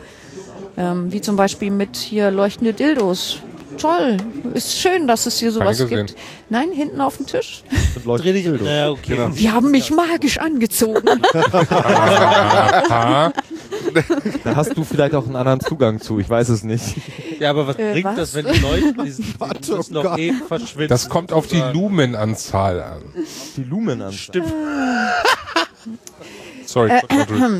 Ähm, 0.77 1.11
wie 1.11 1.19
zum 1.19 1.35
Beispiel 1.35 1.69
mit 1.69 1.97
hier 1.97 2.31
leuchtende 2.31 2.71
Dildos. 2.71 3.39
Toll. 3.77 4.17
Ist 4.53 4.77
schön, 4.79 5.07
dass 5.07 5.25
es 5.25 5.39
hier 5.39 5.51
sowas 5.51 5.77
gibt. 5.87 6.15
Nein, 6.49 6.71
hinten 6.71 7.01
auf 7.01 7.17
dem 7.17 7.25
Tisch. 7.25 7.63
Dreh 8.05 8.33
dich. 8.33 8.45
Ja, 8.61 8.89
okay. 8.91 9.15
Genau. 9.15 9.29
Die 9.29 9.49
haben 9.51 9.71
mich 9.71 9.91
magisch 9.91 10.37
angezogen. 10.39 11.07
Da 14.43 14.55
hast 14.55 14.77
du 14.77 14.83
vielleicht 14.83 15.15
auch 15.15 15.25
einen 15.25 15.35
anderen 15.35 15.59
Zugang 15.59 15.99
zu, 16.01 16.19
ich 16.19 16.29
weiß 16.29 16.49
es 16.49 16.63
nicht. 16.63 16.83
Ja, 17.39 17.49
aber 17.51 17.67
was 17.67 17.77
Äh, 17.77 17.93
bringt 17.93 18.05
was? 18.05 18.15
das, 18.15 18.33
wenn 18.35 18.45
die 18.45 18.59
Leute 18.59 18.93
diesen, 19.03 19.33
Warte, 19.39 19.59
diesen 19.59 19.97
oh 19.97 20.01
noch 20.01 20.03
Gott. 20.11 20.19
eh 20.19 20.33
verschwinden? 20.47 20.89
Das 20.89 21.09
kommt 21.09 21.31
auf 21.33 21.47
die. 21.47 21.61
Lumenanzahl 21.73 22.81
an. 22.81 23.01
Die 23.55 23.63
Lumen 23.63 24.01
an. 24.01 24.11
Stimmt. 24.13 24.47
Sorry. 26.67 26.91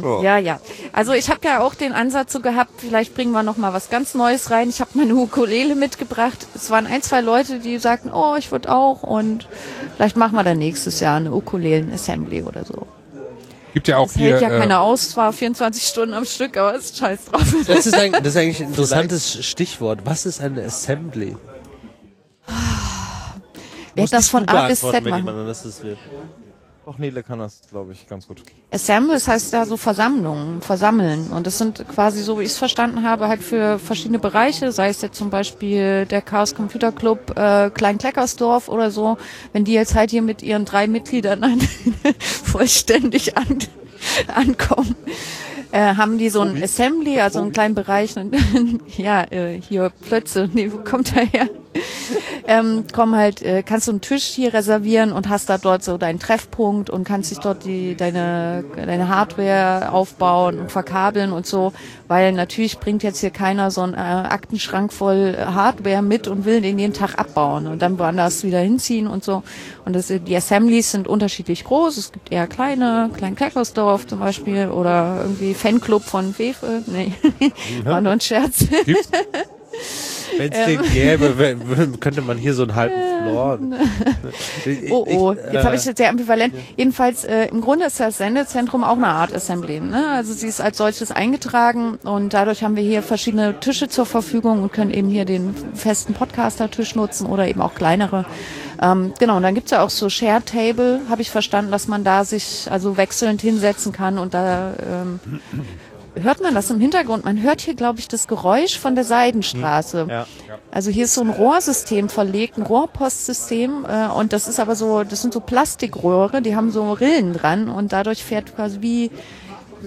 Oh. 0.04 0.22
Ja, 0.24 0.38
ja. 0.38 0.60
Also 0.94 1.14
ich 1.14 1.30
habe 1.30 1.40
ja 1.46 1.62
auch 1.62 1.74
den 1.74 1.94
Ansatz 1.94 2.34
so 2.34 2.40
gehabt, 2.42 2.72
vielleicht 2.78 3.16
bringen 3.16 3.32
wir 3.32 3.42
noch 3.44 3.58
mal 3.58 3.74
was 3.74 3.90
ganz 3.90 4.14
Neues 4.14 4.52
rein. 4.52 4.70
Ich 4.70 4.82
habe 4.82 4.92
meine 4.96 5.16
Ukulele 5.16 5.76
mitgebracht. 5.76 6.46
Es 6.56 6.70
waren 6.70 6.86
ein, 6.86 7.02
zwei 7.02 7.22
Leute, 7.22 7.60
die 7.60 7.78
sagten, 7.80 8.12
oh, 8.12 8.36
ich 8.38 8.52
würde 8.52 8.74
auch 8.74 9.04
und 9.04 9.48
vielleicht 9.96 10.18
machen 10.18 10.36
wir 10.36 10.44
dann 10.44 10.58
nächstes 10.58 11.00
Jahr 11.00 11.18
eine 11.18 11.32
Ukulelen-Assembly 11.34 12.44
oder 12.44 12.66
so. 12.66 12.86
Gibt 13.74 13.88
ja 13.88 13.98
auch 13.98 14.08
Es 14.08 14.16
hier. 14.16 14.32
hält 14.32 14.42
ja 14.42 14.50
äh, 14.50 14.60
keiner 14.60 14.82
aus, 14.82 15.10
zwar 15.12 15.32
24 15.32 15.84
Stunden 15.84 16.14
am 16.14 16.26
Stück, 16.26 16.58
aber 16.58 16.76
ist 16.76 16.98
scheiß 16.98 17.26
drauf. 17.26 17.44
Das 17.68 17.86
ist, 17.86 17.94
eigentlich, 17.96 18.24
das 18.24 18.34
ist 18.34 18.38
eigentlich 18.38 18.60
ein 18.62 18.68
interessantes 18.70 19.46
Stichwort. 19.46 20.00
Was 20.04 20.26
ist 20.26 20.42
eine 20.42 20.64
Assembly? 20.64 21.38
Wer 23.94 24.04
Muss 24.04 24.12
das 24.12 24.30
von 24.30 24.48
A 24.48 24.68
bis 24.68 24.82
Z 24.82 24.94
wenn 25.06 25.24
machen. 25.24 25.48
Doch, 26.88 27.00
Nele 27.00 27.22
kann 27.22 27.40
das, 27.40 27.60
glaube 27.70 27.92
ich, 27.92 28.08
ganz 28.08 28.30
gut. 28.30 28.42
Assembles 28.72 29.28
heißt 29.28 29.52
da 29.52 29.66
so 29.66 29.76
Versammlungen, 29.76 30.62
versammeln. 30.62 31.32
Und 31.32 31.46
das 31.46 31.58
sind 31.58 31.86
quasi, 31.90 32.24
so 32.24 32.40
wie 32.40 32.44
ich 32.44 32.52
es 32.52 32.58
verstanden 32.58 33.04
habe, 33.04 33.28
halt 33.28 33.44
für 33.44 33.78
verschiedene 33.78 34.20
Bereiche, 34.20 34.72
sei 34.72 34.88
es 34.88 35.02
jetzt 35.02 35.18
zum 35.18 35.30
Beispiel 35.30 36.06
der 36.06 36.22
Chaos 36.22 36.56
Computer 36.56 36.94
Club 36.94 37.38
äh, 37.38 37.72
Klein-Kleckersdorf 37.72 38.70
oder 38.70 38.90
so, 38.90 39.18
wenn 39.52 39.66
die 39.66 39.74
jetzt 39.74 39.96
halt 39.96 40.12
hier 40.12 40.22
mit 40.22 40.42
ihren 40.42 40.64
drei 40.64 40.88
Mitgliedern 40.88 41.44
an, 41.44 41.60
vollständig 42.20 43.36
an, 43.36 43.60
ankommen. 44.34 44.96
Äh, 45.74 45.96
haben 45.96 46.18
die 46.18 46.30
so 46.30 46.40
ein 46.40 46.64
Assembly, 46.64 47.20
also 47.20 47.42
einen 47.42 47.52
kleinen 47.52 47.76
Bereich, 47.76 48.16
und, 48.16 48.34
ja, 48.98 49.26
äh, 49.30 49.60
hier 49.60 49.92
Plötze, 50.08 50.50
nee, 50.54 50.72
wo 50.72 50.78
kommt 50.78 51.14
er 51.18 51.26
her? 51.26 51.50
Ähm, 52.48 52.86
komm 52.94 53.16
halt, 53.16 53.42
äh, 53.42 53.62
kannst 53.62 53.88
du 53.88 53.92
einen 53.92 54.02
Tisch 54.02 54.24
hier 54.24 54.54
reservieren 54.54 55.12
und 55.12 55.28
hast 55.28 55.50
da 55.50 55.58
dort 55.58 55.84
so 55.84 55.98
deinen 55.98 56.18
Treffpunkt 56.18 56.90
und 56.90 57.04
kannst 57.04 57.30
dich 57.30 57.40
dort 57.40 57.66
die 57.66 57.96
deine 57.96 58.64
deine 58.76 59.10
Hardware 59.10 59.92
aufbauen 59.92 60.58
und 60.58 60.72
verkabeln 60.72 61.34
und 61.34 61.46
so, 61.46 61.74
weil 62.08 62.32
natürlich 62.32 62.80
bringt 62.80 63.04
jetzt 63.04 63.20
hier 63.20 63.32
keiner 63.32 63.70
so 63.70 63.82
einen 63.82 63.96
äh, 63.96 63.98
Aktenschrank 63.98 64.94
voll 64.94 65.36
Hardware 65.38 66.02
mit 66.02 66.30
und 66.30 66.46
will 66.46 66.62
den 66.62 66.80
jeden 66.80 66.94
Tag 66.94 67.20
abbauen 67.20 67.68
und 67.68 67.82
dann 67.82 68.00
woanders 68.00 68.46
wieder 68.46 68.60
hinziehen 68.60 69.08
und 69.08 69.26
so. 69.26 69.44
Und 69.84 69.94
das, 69.94 70.08
die 70.08 70.36
Assemblies 70.36 70.92
sind 70.92 71.08
unterschiedlich 71.08 71.66
groß. 71.66 71.98
Es 71.98 72.14
gibt 72.14 72.32
eher 72.32 72.48
kleine, 72.48 73.10
Klein 73.16 73.36
Kleckersdorf 73.36 74.08
zum 74.08 74.20
Beispiel 74.20 74.70
oder 74.70 75.20
irgendwie 75.24 75.54
Fanclub 75.54 76.04
von 76.04 76.34
Fefe. 76.34 76.82
Nee, 76.88 77.12
war 77.84 78.00
nur 78.00 78.14
ein 78.14 78.22
Scherz. 78.22 78.66
Wenn 80.38 80.52
es 80.52 80.66
den 80.66 80.82
gäbe, 80.94 81.58
könnte 82.00 82.22
man 82.22 82.38
hier 82.38 82.54
so 82.54 82.64
einen 82.64 82.76
halben 82.76 82.96
Floor. 83.24 83.60
Ich- 84.66 84.92
Oh, 84.92 85.06
oh, 85.08 85.34
ich, 85.34 85.54
jetzt 85.54 85.66
habe 85.66 85.76
ich 85.76 85.84
äh, 85.86 85.90
jetzt 85.90 85.98
sehr 85.98 86.10
ambivalent. 86.10 86.54
Jedenfalls, 86.76 87.24
äh, 87.24 87.46
im 87.48 87.62
Grunde 87.62 87.86
ist 87.86 88.00
das 88.00 88.18
Sendezentrum 88.18 88.84
auch 88.84 88.98
eine 88.98 89.08
Art 89.08 89.34
Assembly. 89.34 89.80
Ne? 89.80 90.10
Also 90.10 90.34
sie 90.34 90.48
ist 90.48 90.62
als 90.62 90.78
solches 90.78 91.12
eingetragen 91.12 91.96
und 92.04 92.34
dadurch 92.34 92.64
haben 92.64 92.76
wir 92.76 92.84
hier 92.84 93.02
verschiedene 93.04 93.60
Tische 93.60 93.88
zur 93.88 94.06
Verfügung 94.06 94.64
und 94.64 94.74
können 94.74 94.92
eben 94.92 95.10
hier 95.10 95.26
den 95.26 95.54
festen 95.74 96.14
Podcaster-Tisch 96.14 96.96
nutzen 96.96 97.28
oder 97.28 97.48
eben 97.48 97.62
auch 97.62 97.76
kleinere. 97.76 98.26
Ähm, 98.82 99.14
genau, 99.20 99.38
und 99.38 99.44
dann 99.44 99.56
gibt's 99.56 99.72
ja 99.72 99.82
auch 99.84 99.90
so 99.90 100.08
Share 100.10 100.44
Table, 100.44 101.02
habe 101.10 101.22
ich 101.22 101.32
verstanden, 101.32 101.72
dass 101.72 101.88
man 101.88 102.04
da 102.04 102.24
sich 102.24 102.68
also 102.70 102.96
wechselnd 102.98 103.42
hinsetzen 103.42 103.92
kann 103.92 104.20
und 104.20 104.34
da 104.36 104.74
ähm, 104.80 105.20
hört 106.22 106.42
man 106.42 106.56
das 106.56 106.70
im 106.70 106.80
Hintergrund. 106.80 107.26
Man 107.26 107.42
hört 107.42 107.62
hier, 107.62 107.76
glaube 107.76 108.00
ich, 108.00 108.08
das 108.08 108.28
Geräusch 108.28 108.78
von 108.80 108.96
der 108.96 109.04
Seidenstraße. 109.04 110.08
Ja. 110.10 110.26
Also 110.72 110.92
hier 110.92 111.06
ist 111.06 111.14
so 111.14 111.22
ein 111.22 111.30
Rohrsystem 111.30 112.10
verlegt, 112.10 112.58
ein 112.58 112.64
Rohrpostsystem 112.64 113.86
äh, 113.88 114.08
und 114.08 114.34
das 114.34 114.48
ist 114.48 114.60
aber 114.60 114.76
so, 114.76 115.04
das 115.04 115.22
sind 115.22 115.34
so 115.34 115.40
Plastikrohre, 115.40 116.42
die 116.42 116.56
haben 116.56 116.72
so 116.72 116.92
Rillen 116.94 117.34
dran 117.34 117.70
und 117.70 117.94
dadurch 117.94 118.24
fährt 118.24 118.56
quasi 118.56 118.82
wie, 118.82 119.12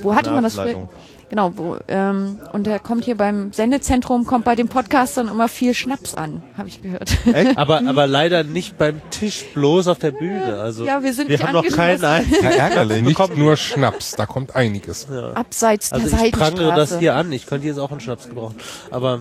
wo 0.03 0.15
hatte 0.15 0.31
man 0.31 0.43
das? 0.43 0.55
früher? 0.55 0.89
Genau, 1.31 1.53
wo, 1.57 1.77
ähm, 1.87 2.41
und 2.53 2.67
da 2.67 2.79
kommt 2.81 3.05
hier 3.05 3.17
beim 3.17 3.53
Sendezentrum, 3.53 4.27
kommt 4.27 4.45
bei 4.45 4.57
den 4.57 4.67
Podcastern 4.69 5.29
immer 5.29 5.47
viel 5.49 5.75
Schnaps 5.75 6.15
an, 6.17 6.43
habe 6.59 6.69
ich 6.69 6.83
gehört. 6.83 7.17
aber, 7.57 7.83
aber 7.87 8.07
leider 8.09 8.43
nicht 8.43 8.77
beim 8.77 9.01
Tisch, 9.11 9.45
bloß 9.55 9.87
auf 9.87 9.99
der 10.01 10.11
Bühne. 10.11 10.59
Also 10.61 10.85
Ja, 10.85 11.03
wir 11.05 11.15
sind 11.15 11.29
wir 11.29 11.37
nicht 11.39 11.47
haben 11.47 11.53
noch 11.55 11.65
keinen 11.69 12.05
einzigen. 12.05 12.43
Ja, 12.45 12.51
ärgerlich. 12.51 13.03
Nicht 13.03 13.37
nur 13.37 13.57
Schnaps, 13.57 14.17
da 14.17 14.27
kommt 14.27 14.57
einiges. 14.57 15.07
Abseits 15.35 15.93
Also 15.93 16.17
der 16.17 16.27
ich 16.27 16.33
prangere 16.33 16.75
das 16.75 16.99
hier 16.99 17.15
an. 17.15 17.31
Ich 17.31 17.47
könnte 17.47 17.67
jetzt 17.69 17.79
auch 17.79 17.93
einen 17.93 18.01
Schnaps 18.01 18.29
gebrauchen. 18.29 18.57
Aber 18.91 19.21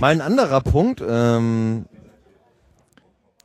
Mal 0.00 0.12
ein 0.12 0.22
anderer 0.22 0.62
Punkt, 0.62 1.02
ähm, 1.06 1.84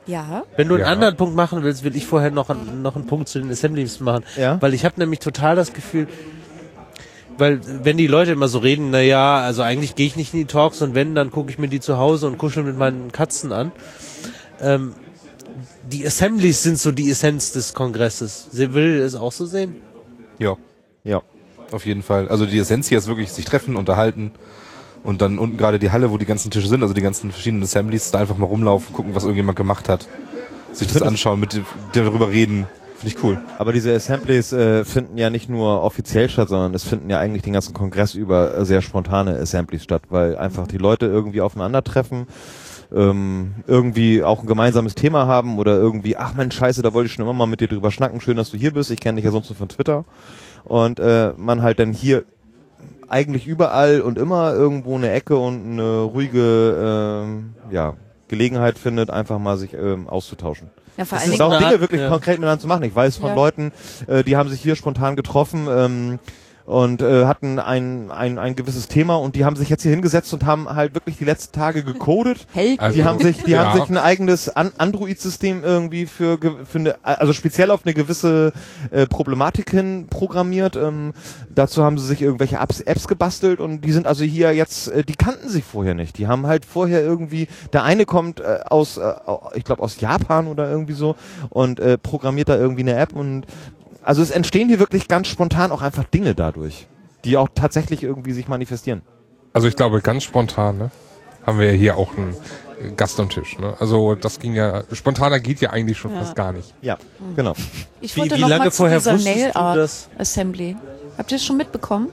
Ja, 0.08 0.44
wenn 0.56 0.70
du 0.70 0.76
einen 0.76 0.84
Ja. 0.86 0.90
anderen 0.90 1.18
Punkt 1.18 1.36
machen 1.36 1.64
willst, 1.64 1.84
will 1.84 1.96
ich 1.98 2.06
vorher 2.06 2.32
noch, 2.32 2.50
einen- 2.50 2.82
noch 2.82 2.96
einen 2.96 3.08
Punkt 3.08 3.28
zu 3.28 3.40
den 3.40 3.52
Assemblies 3.52 4.00
machen. 4.00 4.24
Ja. 4.38 4.62
Weil 4.62 4.74
ich 4.74 4.86
habe 4.86 4.96
nämlich 4.98 5.20
total 5.20 5.58
das 5.58 5.74
Gefühl, 5.74 6.08
weil 7.38 7.60
wenn 7.84 7.98
die 7.98 8.08
Leute 8.08 8.32
immer 8.32 8.48
so 8.48 8.60
reden, 8.60 8.90
na 8.92 9.02
ja, 9.02 9.38
also 9.40 9.62
eigentlich 9.62 9.96
gehe 9.96 10.08
ich 10.08 10.16
nicht 10.16 10.34
in 10.34 10.40
die 10.40 10.46
Talks 10.46 10.82
und 10.82 10.96
wenn, 10.96 11.16
dann 11.16 11.32
gucke 11.32 11.50
ich 11.52 11.58
mir 11.58 11.68
die 11.68 11.80
zu 11.80 11.98
Hause 11.98 12.28
und 12.28 12.38
kuschel 12.38 12.64
mit 12.64 12.78
meinen 12.78 13.12
Katzen 13.12 13.52
an. 13.52 13.72
Ähm, 14.62 14.94
die 15.90 16.06
Assemblies 16.06 16.64
sind 16.64 16.80
so 16.80 16.92
die 16.92 17.10
Essenz 17.10 17.52
des 17.52 17.74
Kongresses. 17.74 18.48
Sie 18.52 18.74
will 18.74 19.00
es 19.00 19.16
auch 19.16 19.32
so 19.32 19.46
sehen? 19.46 19.76
Ja, 20.40 20.56
ja. 21.04 21.22
auf 21.72 21.86
jeden 21.86 22.04
Fall. 22.04 22.28
Also 22.30 22.46
die 22.46 22.58
Essenz 22.58 22.88
hier 22.90 22.98
ist 22.98 23.08
wirklich 23.08 23.32
sich 23.32 23.46
treffen, 23.46 23.76
unterhalten 23.76 24.32
und 25.04 25.22
dann 25.22 25.38
unten 25.38 25.58
gerade 25.58 25.78
die 25.80 25.92
Halle, 25.92 26.12
wo 26.12 26.18
die 26.18 26.26
ganzen 26.26 26.52
Tische 26.52 26.68
sind, 26.68 26.82
also 26.82 26.94
die 26.94 27.02
ganzen 27.02 27.32
verschiedenen 27.32 27.64
Assemblies, 27.64 28.12
da 28.12 28.20
einfach 28.20 28.38
mal 28.38 28.48
rumlaufen, 28.48 28.94
gucken, 28.94 29.14
was 29.14 29.24
irgendjemand 29.24 29.58
gemacht 29.58 29.88
hat, 29.90 30.08
sich 30.72 30.88
das 30.88 31.02
anschauen, 31.02 31.40
mit 31.40 31.54
dem- 31.54 31.66
darüber 31.94 32.30
reden. 32.30 32.66
Finde 32.98 33.16
ich 33.16 33.24
cool. 33.24 33.38
Aber 33.58 33.74
diese 33.74 33.94
Assemblies 33.94 34.54
äh, 34.54 34.86
finden 34.86 35.18
ja 35.18 35.30
nicht 35.30 35.50
nur 35.50 35.84
offiziell 35.84 36.30
statt, 36.30 36.48
sondern 36.48 36.74
es 36.74 36.86
finden 36.86 37.10
ja 37.10 37.20
eigentlich 37.20 37.44
den 37.44 37.54
ganzen 37.54 37.74
Kongress 37.74 38.16
über 38.16 38.58
äh, 38.58 38.66
sehr 38.66 38.82
spontane 38.82 39.38
Assemblies 39.38 39.84
statt, 39.84 40.04
weil 40.10 40.38
einfach 40.38 40.66
die 40.66 40.78
Leute 40.78 41.06
irgendwie 41.06 41.42
aufeinandertreffen, 41.42 42.28
ähm, 42.94 43.56
irgendwie 43.68 44.24
auch 44.24 44.42
ein 44.42 44.48
gemeinsames 44.48 44.96
Thema 44.96 45.28
haben 45.28 45.60
oder 45.60 45.76
irgendwie, 45.76 46.16
ach 46.16 46.36
Mensch, 46.36 46.56
scheiße, 46.56 46.82
da 46.82 46.94
wollte 46.94 47.08
ich 47.08 47.14
schon 47.14 47.26
immer 47.26 47.34
mal 47.34 47.48
mit 47.48 47.60
dir 47.60 47.68
drüber 47.68 47.92
schnacken, 47.92 48.22
schön, 48.22 48.38
dass 48.38 48.52
du 48.52 48.58
hier 48.58 48.72
bist, 48.72 48.92
ich 48.92 49.02
kenne 49.02 49.18
dich 49.18 49.26
ja 49.26 49.32
sonst 49.32 49.50
nur 49.50 49.58
von 49.58 49.68
Twitter. 49.68 50.06
Und 50.64 51.00
äh, 51.00 51.34
man 51.38 51.62
halt 51.62 51.80
dann 51.80 51.92
hier 51.92 52.24
eigentlich 53.10 53.46
überall 53.46 54.02
und 54.02 54.18
immer 54.18 54.54
irgendwo 54.54 54.96
eine 54.96 55.12
Ecke 55.12 55.38
und 55.38 55.74
eine 55.74 56.02
ruhige 56.02 57.24
ähm, 57.24 57.56
ja, 57.72 57.96
Gelegenheit 58.30 58.80
findet, 58.80 59.10
einfach 59.10 59.38
mal 59.38 59.58
sich 59.58 59.74
ähm, 59.74 60.08
auszutauschen. 60.08 60.70
Ja 60.98 61.06
vor 61.06 61.18
Das 61.18 61.24
allen 61.24 61.32
ist 61.34 61.40
Dingen 61.40 61.52
Und 61.52 61.56
auch 61.56 61.60
Dinge 61.70 61.82
wirklich 61.82 62.02
ja. 62.02 62.10
konkret 62.10 62.40
miteinander 62.40 62.62
zu 62.62 62.68
machen. 62.68 62.84
Ich 62.84 62.96
weiß 62.96 63.18
von 63.18 63.30
Ja. 63.30 63.36
Leuten, 63.36 63.72
äh, 64.08 64.24
die 64.24 64.36
haben 64.38 64.50
sich 64.50 64.62
hier 64.62 64.76
spontan 64.76 65.16
getroffen 65.16 65.68
ähm, 65.70 66.20
und 66.66 67.02
äh, 67.04 67.26
hatten 67.26 67.60
ein, 67.60 68.10
ein, 68.12 68.40
ein 68.40 68.56
gewisses 68.56 68.88
Thema 68.88 69.16
und 69.18 69.36
die 69.36 69.46
haben 69.46 69.56
sich 69.56 69.70
jetzt 69.70 69.84
hier 69.84 69.92
hingesetzt 69.92 70.34
und 70.34 70.46
haben 70.46 70.68
halt 70.68 70.96
wirklich 70.96 71.18
die 71.18 71.24
letzten 71.26 71.54
Tage 71.58 71.84
gecodet. 71.84 72.48
Also- 72.80 72.96
Die 72.96 73.04
haben 73.04 73.20
sich, 73.20 73.44
die 73.44 73.52
Ja. 73.52 73.66
haben 73.72 73.80
sich 73.80 73.90
ein 73.90 73.98
eigenes 73.98 74.50
An 74.50 74.72
Android-System 74.78 75.64
irgendwie 75.64 76.06
für, 76.08 76.40
ge- 76.40 76.66
für 76.66 76.80
eine, 76.80 76.96
also 77.04 77.34
speziell 77.34 77.70
auf 77.70 77.82
eine 77.86 77.94
gewisse 77.94 78.52
äh, 78.92 79.06
Problematik 79.06 79.70
hin 79.72 80.08
programmiert. 80.10 80.76
Ähm, 80.76 81.14
dazu 81.54 81.84
haben 81.84 81.98
sie 82.00 82.08
sich 82.08 82.22
irgendwelche 82.22 82.58
Apps, 82.58 82.82
Apps 82.82 83.08
gebastelt 83.08 83.60
und 83.60 83.82
die 83.82 83.92
sind 83.92 84.08
also 84.08 84.24
hier 84.24 84.54
jetzt, 84.54 84.88
äh, 84.88 85.04
die 85.04 85.16
kannten 85.16 85.50
sich 85.50 85.64
vorher 85.64 85.94
nicht. 85.94 86.18
Die 86.18 86.28
haben 86.28 86.48
halt 86.48 86.66
vorher 86.66 87.02
irgendwie, 87.04 87.48
der 87.74 87.84
eine 87.84 88.06
kommt 88.06 88.40
äh, 88.40 88.60
aus, 88.66 88.98
äh, 88.98 89.14
ich 89.54 89.64
glaube 89.64 89.84
aus 89.84 90.00
Japan 90.02 90.48
oder 90.48 90.70
irgendwie 90.70 90.94
so 90.94 91.16
und 91.50 91.80
äh, 91.80 91.98
programmiert 91.98 92.50
da 92.50 92.56
irgendwie 92.58 92.82
eine 92.82 92.96
App 92.96 93.14
und 93.14 93.46
also 94.06 94.22
es 94.22 94.32
entstehen 94.32 94.70
hier 94.70 94.80
wirklich 94.80 95.08
ganz 95.08 95.28
spontan 95.28 95.72
auch 95.72 95.82
einfach 95.82 96.06
Dinge 96.06 96.34
dadurch, 96.36 96.88
die 97.26 97.36
auch 97.38 97.50
tatsächlich 97.54 98.04
irgendwie 98.04 98.32
sich 98.32 98.48
manifestieren. 98.48 99.02
Also 99.54 99.68
ich 99.68 99.76
glaube, 99.76 100.02
ganz 100.02 100.24
spontan, 100.24 100.78
ne? 100.78 100.92
Haben 101.46 101.60
wir 101.60 101.68
ja 101.68 101.74
hier 101.78 101.98
auch 101.98 102.12
einen 102.18 102.36
Gast 102.98 103.20
am 103.20 103.30
Tisch, 103.30 103.58
ne? 103.60 103.76
Also 103.80 104.16
das 104.16 104.40
ging 104.40 104.54
ja, 104.54 104.84
spontaner 104.94 105.40
geht 105.40 105.62
ja 105.62 105.70
eigentlich 105.72 105.98
schon 105.98 106.12
Ja. 106.14 106.20
fast 106.20 106.36
gar 106.36 106.52
nicht. 106.52 106.74
Ja, 106.82 106.98
genau. 107.36 107.54
Ich 108.02 108.16
Wie- 108.16 108.22
wollte 108.22 108.36
wie 108.38 108.42
noch 108.42 108.50
lange 108.50 108.66
mal 108.66 108.72
zu 108.72 108.78
vorher 108.78 108.98
dieser 109.00 109.14
wusstest 109.14 109.36
Nail 109.38 109.52
Art 109.54 109.78
das? 109.78 110.10
Assembly. 110.18 110.76
Habt 111.18 111.32
ihr 111.32 111.38
das 111.38 111.46
schon 111.46 111.58
mitbekommen? 111.58 112.10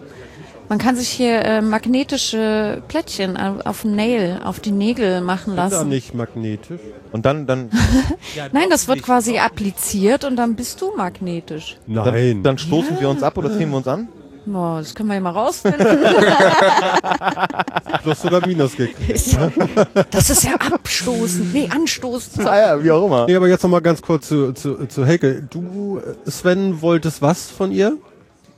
Man 0.68 0.78
kann 0.78 0.96
sich 0.96 1.08
hier 1.10 1.44
äh, 1.44 1.60
magnetische 1.60 2.82
Plättchen 2.88 3.36
au- 3.36 3.60
auf 3.64 3.82
den 3.82 3.94
Nail, 3.94 4.40
auf 4.42 4.58
die 4.60 4.70
Nägel 4.70 5.20
machen 5.20 5.50
Ist 5.52 5.56
lassen. 5.56 5.88
nicht 5.90 6.14
magnetisch? 6.14 6.80
Und 7.12 7.26
dann, 7.26 7.46
dann, 7.46 7.68
Nein, 8.52 8.70
das 8.70 8.88
wird 8.88 9.02
quasi 9.02 9.38
appliziert 9.38 10.24
und 10.24 10.36
dann 10.36 10.56
bist 10.56 10.80
du 10.80 10.96
magnetisch. 10.96 11.76
Nein. 11.86 12.04
dann, 12.04 12.42
dann 12.42 12.58
stoßen 12.58 12.98
wir 13.00 13.08
uns 13.10 13.22
ab 13.22 13.36
oder 13.36 13.50
ziehen 13.56 13.68
wir 13.70 13.76
uns 13.76 13.86
an? 13.88 14.08
No, 14.46 14.78
das 14.78 14.94
können 14.94 15.08
wir 15.10 15.14
ja 15.16 15.20
mal 15.20 15.30
rausfinden. 15.30 15.86
Plus 18.02 18.24
oder 18.24 18.44
Minus 18.44 18.74
gekriegt. 18.74 19.36
das 20.10 20.30
ist 20.30 20.42
ja 20.42 20.54
abstoßend. 20.54 21.52
Nee, 21.52 21.68
anstoßend. 21.70 22.44
Ah 22.46 22.58
ja, 22.76 22.82
wie 22.82 22.90
auch 22.90 23.06
immer. 23.06 23.26
Nee, 23.26 23.36
aber 23.36 23.46
jetzt 23.48 23.62
nochmal 23.62 23.82
ganz 23.82 24.02
kurz 24.02 24.26
zu, 24.28 24.52
zu, 24.52 24.86
zu 24.86 25.06
Heike. 25.06 25.46
Du, 25.48 25.98
äh, 26.26 26.30
Sven, 26.30 26.80
wolltest 26.82 27.22
was 27.22 27.50
von 27.50 27.70
ihr? 27.70 27.96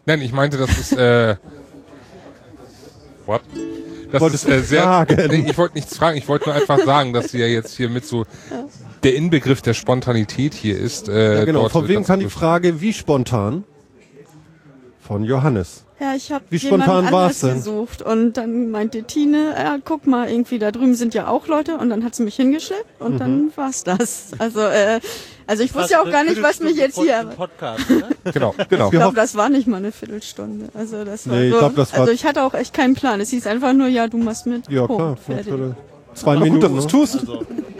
Nein, 0.06 0.22
ich 0.22 0.32
meinte, 0.32 0.56
das 0.56 0.70
ist, 0.78 0.92
äh, 0.96 1.36
what? 3.26 3.40
Das 4.12 4.20
Wolltest 4.20 4.44
ist 4.46 4.50
äh, 4.52 4.62
sehr, 4.62 4.82
fragen? 4.82 5.16
nee, 5.28 5.46
ich 5.50 5.58
wollte 5.58 5.74
nichts 5.74 5.96
fragen, 5.96 6.16
ich 6.16 6.28
wollte 6.28 6.48
nur 6.48 6.54
einfach 6.54 6.78
sagen, 6.78 7.12
dass 7.12 7.32
sie 7.32 7.38
ja 7.38 7.46
jetzt 7.46 7.76
hier 7.76 7.88
mit 7.88 8.06
so, 8.06 8.24
der 9.02 9.16
Inbegriff 9.16 9.60
der 9.60 9.74
Spontanität 9.74 10.54
hier 10.54 10.78
ist. 10.78 11.08
Äh, 11.08 11.38
Ja, 11.38 11.44
genau. 11.44 11.68
Von 11.68 11.88
wem 11.88 12.04
kam 12.04 12.20
die 12.20 12.28
Frage, 12.30 12.80
wie 12.80 12.92
spontan? 12.92 13.64
Von 15.00 15.24
Johannes. 15.24 15.84
Ja, 16.00 16.14
ich 16.16 16.32
habe 16.32 16.44
Wie 16.50 16.58
spontan 16.58 17.10
war's 17.12 17.40
denn? 17.40 17.54
gesucht 17.56 18.02
und 18.02 18.34
dann 18.36 18.70
meinte 18.70 19.04
Tine, 19.04 19.54
ja, 19.56 19.78
guck 19.84 20.06
mal, 20.06 20.28
irgendwie 20.28 20.58
da 20.58 20.70
drüben 20.72 20.94
sind 20.94 21.14
ja 21.14 21.28
auch 21.28 21.46
Leute 21.46 21.76
und 21.78 21.88
dann 21.90 22.04
hat 22.04 22.14
sie 22.14 22.22
mich 22.24 22.36
hingeschleppt 22.36 23.00
und 23.00 23.14
Mhm. 23.14 23.18
dann 23.18 23.52
war's 23.56 23.84
das. 23.84 24.30
Also, 24.38 24.60
äh, 24.60 25.00
also 25.46 25.62
ich 25.62 25.74
wusste 25.74 25.92
ja 25.94 26.02
auch 26.02 26.10
gar 26.10 26.24
nicht, 26.24 26.42
was 26.42 26.60
mich 26.60 26.76
jetzt 26.76 26.98
hier. 26.98 27.24
Podcast, 27.36 27.88
ne? 27.90 28.04
Genau. 28.32 28.54
Genau. 28.68 28.86
Ich 28.86 28.90
glaube, 28.92 29.14
das 29.16 29.34
war 29.36 29.48
nicht 29.48 29.66
mal 29.66 29.76
eine 29.78 29.92
Viertelstunde. 29.92 30.68
Also 30.74 31.04
das 31.04 31.28
war 31.28 31.36
Nee, 31.36 31.48
ich 31.50 31.56
glaub, 31.58 31.74
das 31.76 31.92
war- 31.92 32.00
also 32.00 32.12
ich 32.12 32.24
hatte 32.24 32.42
auch 32.42 32.54
echt 32.54 32.72
keinen 32.74 32.94
Plan. 32.94 33.20
Es 33.20 33.30
hieß 33.30 33.46
einfach 33.46 33.72
nur, 33.72 33.88
ja, 33.88 34.06
du 34.08 34.16
machst 34.18 34.46
mit. 34.46 34.68
Ja, 34.70 34.86
Punkt, 34.86 35.24
klar. 35.24 35.42
fertig. 35.42 35.54
Zwei 36.14 36.34
Gut, 36.36 36.44
Minuten. 36.44 36.60
dass 36.76 36.86
du 36.86 37.02
es 37.02 37.12
tust. 37.12 37.26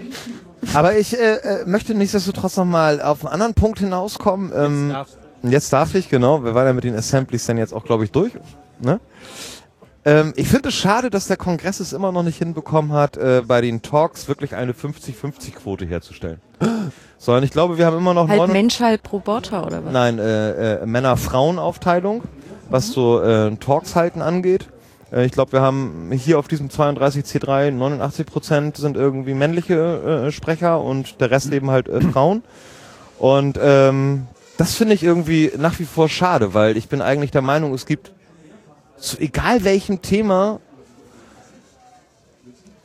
Aber 0.75 0.97
ich 0.97 1.19
äh, 1.19 1.35
äh, 1.37 1.65
möchte 1.67 1.95
nichtsdestotrotz 1.95 2.57
noch 2.57 2.65
mal 2.65 3.01
auf 3.01 3.25
einen 3.25 3.33
anderen 3.33 3.55
Punkt 3.55 3.79
hinauskommen. 3.79 4.53
Ähm, 4.55 4.89
darfst 4.91 5.19
jetzt 5.43 5.73
darf 5.73 5.95
ich, 5.95 6.09
genau. 6.09 6.43
Wir 6.45 6.55
waren 6.55 6.67
ja 6.67 6.73
mit 6.73 6.85
den 6.85 6.97
Assemblies 6.97 7.45
dann 7.47 7.59
jetzt 7.59 7.73
auch, 7.75 7.85
glaube 7.85 8.05
ich, 8.05 8.11
durch. 8.13 8.33
Ne? 8.81 8.99
Ähm, 10.07 10.33
ich 10.37 10.49
finde 10.49 10.69
es 10.69 10.75
schade, 10.75 11.09
dass 11.09 11.27
der 11.29 11.37
Kongress 11.37 11.81
es 11.81 11.93
immer 11.93 12.13
noch 12.13 12.23
nicht 12.23 12.39
hinbekommen 12.39 12.93
hat, 12.93 13.17
äh, 13.17 13.43
bei 13.47 13.61
den 13.61 13.81
Talks 13.81 14.29
wirklich 14.29 14.55
eine 14.55 14.73
50-50-Quote 14.73 15.87
herzustellen. 15.87 16.41
Sondern 17.19 17.45
ich 17.45 17.51
glaube, 17.51 17.79
wir 17.79 17.87
haben 17.87 17.97
immer 17.97 18.13
noch 18.13 18.29
Halt 18.29 18.39
99 18.39 18.53
Mensch, 18.53 18.81
halt 18.81 19.13
Roboter 19.13 19.67
oder 19.67 19.85
was? 19.85 19.93
Nein, 19.93 20.19
äh, 20.19 20.83
äh, 20.83 20.87
Männer-Frauen-Aufteilung, 20.87 22.23
was 22.69 22.89
so 22.89 23.23
äh, 23.23 23.57
Talks 23.57 23.97
halten 23.97 24.21
angeht. 24.21 24.69
Äh, 25.11 25.25
ich 25.25 25.33
glaube, 25.33 25.53
wir 25.53 25.63
haben 25.63 26.11
hier 26.13 26.39
auf 26.39 26.49
diesem 26.49 26.69
32C3 26.69 27.71
89 27.71 28.27
Prozent 28.27 28.77
sind 28.77 28.99
irgendwie 28.99 29.33
männliche 29.33 30.27
äh, 30.27 30.33
Sprecher 30.33 30.83
und 30.83 31.21
der 31.23 31.31
Rest 31.31 31.51
eben 31.53 31.71
halt 31.71 31.89
äh, 31.89 32.03
Frauen. 32.03 32.43
Und 33.19 33.59
ähm, 33.63 34.27
das 34.59 34.75
finde 34.75 34.95
ich 34.95 35.03
irgendwie 35.03 35.51
nach 35.57 35.79
wie 35.79 35.85
vor 35.85 36.11
schade, 36.11 36.53
weil 36.53 36.77
ich 36.77 36.89
bin 36.89 37.01
eigentlich 37.01 37.31
der 37.31 37.43
Meinung, 37.43 37.73
es 37.73 37.87
gibt 37.87 38.13
zu 38.99 39.19
egal 39.19 39.65
welchem 39.65 40.03
Thema 40.03 40.61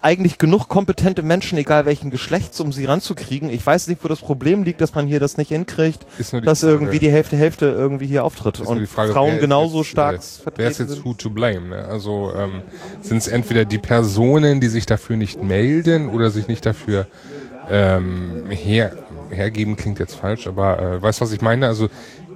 eigentlich 0.01 0.37
genug 0.37 0.69
kompetente 0.69 1.23
Menschen, 1.23 1.57
egal 1.57 1.85
welchen 1.85 2.09
Geschlechts, 2.09 2.59
um 2.61 2.71
sie 2.71 2.85
ranzukriegen. 2.85 3.49
Ich 3.49 3.65
weiß 3.65 3.87
nicht, 3.87 4.03
wo 4.03 4.07
das 4.07 4.19
Problem 4.19 4.63
liegt, 4.63 4.79
dass 4.79 4.95
man 4.95 5.07
hier 5.07 5.19
das 5.19 5.37
nicht 5.37 5.49
hinkriegt, 5.49 6.05
dass 6.43 6.61
Frage. 6.61 6.73
irgendwie 6.73 6.99
die 6.99 7.11
Hälfte 7.11 7.35
Hälfte 7.35 7.65
irgendwie 7.65 8.07
hier 8.07 8.23
auftritt 8.23 8.59
Ist 8.59 8.67
und 8.67 8.87
Frage, 8.87 9.11
Frauen 9.11 9.33
wer 9.33 9.39
genauso 9.39 9.79
jetzt, 9.79 9.89
stark 9.89 10.15
äh, 10.15 10.19
Wer 10.19 10.43
vertreten 10.43 10.71
ist 10.71 10.79
jetzt 10.79 10.89
sind. 10.91 11.05
who 11.05 11.13
to 11.13 11.29
blame? 11.29 11.69
Ne? 11.69 11.85
Also 11.85 12.31
ähm, 12.35 12.61
sind 13.01 13.17
es 13.17 13.27
entweder 13.27 13.65
die 13.65 13.77
Personen, 13.77 14.61
die 14.61 14.69
sich 14.69 14.85
dafür 14.85 15.17
nicht 15.17 15.43
melden 15.43 16.09
oder 16.09 16.31
sich 16.31 16.47
nicht 16.47 16.65
dafür 16.65 17.07
ähm, 17.69 18.45
her, 18.49 18.93
hergeben, 19.31 19.75
klingt 19.75 19.99
jetzt 19.99 20.15
falsch, 20.15 20.47
aber 20.47 20.79
äh, 20.79 21.01
weißt 21.01 21.19
du, 21.19 21.25
was 21.25 21.33
ich 21.33 21.41
meine? 21.41 21.67
Also 21.67 21.89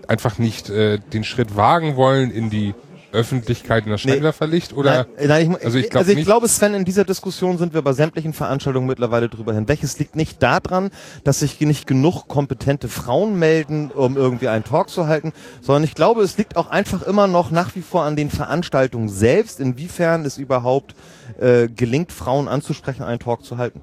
einfach 0.07 0.37
nicht 0.37 0.69
äh, 0.69 0.99
den 1.13 1.23
Schritt 1.23 1.55
wagen 1.55 1.95
wollen 1.95 2.29
in 2.29 2.49
die 2.49 2.73
Öffentlichkeit 3.13 3.85
in 3.85 3.91
das 3.91 4.03
Nee. 4.03 4.13
Scheinwerferlicht 4.13 4.73
oder 4.73 5.07
Nein, 5.17 5.27
nein, 5.27 5.51
ich, 5.59 5.65
also 5.65 5.77
ich 5.77 5.89
glaub 5.89 5.99
also 6.01 6.11
ich 6.11 6.17
nicht- 6.17 6.25
glaube, 6.25 6.47
Sven, 6.47 6.73
in 6.73 6.83
dieser 6.85 7.05
Diskussion 7.05 7.57
sind 7.57 7.73
wir 7.73 7.81
bei 7.81 7.93
sämtlichen 7.93 8.33
Veranstaltungen 8.33 8.87
mittlerweile 8.87 9.29
drüber 9.29 9.53
hinweg. 9.53 9.79
Es 9.83 9.99
liegt 9.99 10.15
nicht 10.15 10.41
daran, 10.43 10.89
dass 11.23 11.39
sich 11.39 11.61
nicht 11.61 11.87
genug 11.87 12.27
kompetente 12.27 12.87
Frauen 12.89 13.37
melden, 13.39 13.91
um 13.91 14.17
irgendwie 14.17 14.47
einen 14.49 14.63
Talk 14.63 14.89
zu 14.89 15.07
halten, 15.07 15.31
sondern 15.61 15.83
ich 15.83 15.93
glaube, 15.95 16.21
es 16.23 16.37
liegt 16.37 16.57
auch 16.57 16.69
einfach 16.69 17.03
immer 17.03 17.27
noch 17.27 17.51
nach 17.51 17.75
wie 17.75 17.81
vor 17.81 18.03
an 18.03 18.15
den 18.15 18.29
Veranstaltungen 18.29 19.07
selbst, 19.09 19.59
inwiefern 19.59 20.25
es 20.25 20.37
überhaupt 20.37 20.95
äh, 21.39 21.67
gelingt, 21.67 22.11
Frauen 22.11 22.47
anzusprechen, 22.47 23.03
einen 23.03 23.19
Talk 23.19 23.45
zu 23.45 23.57
halten. 23.57 23.81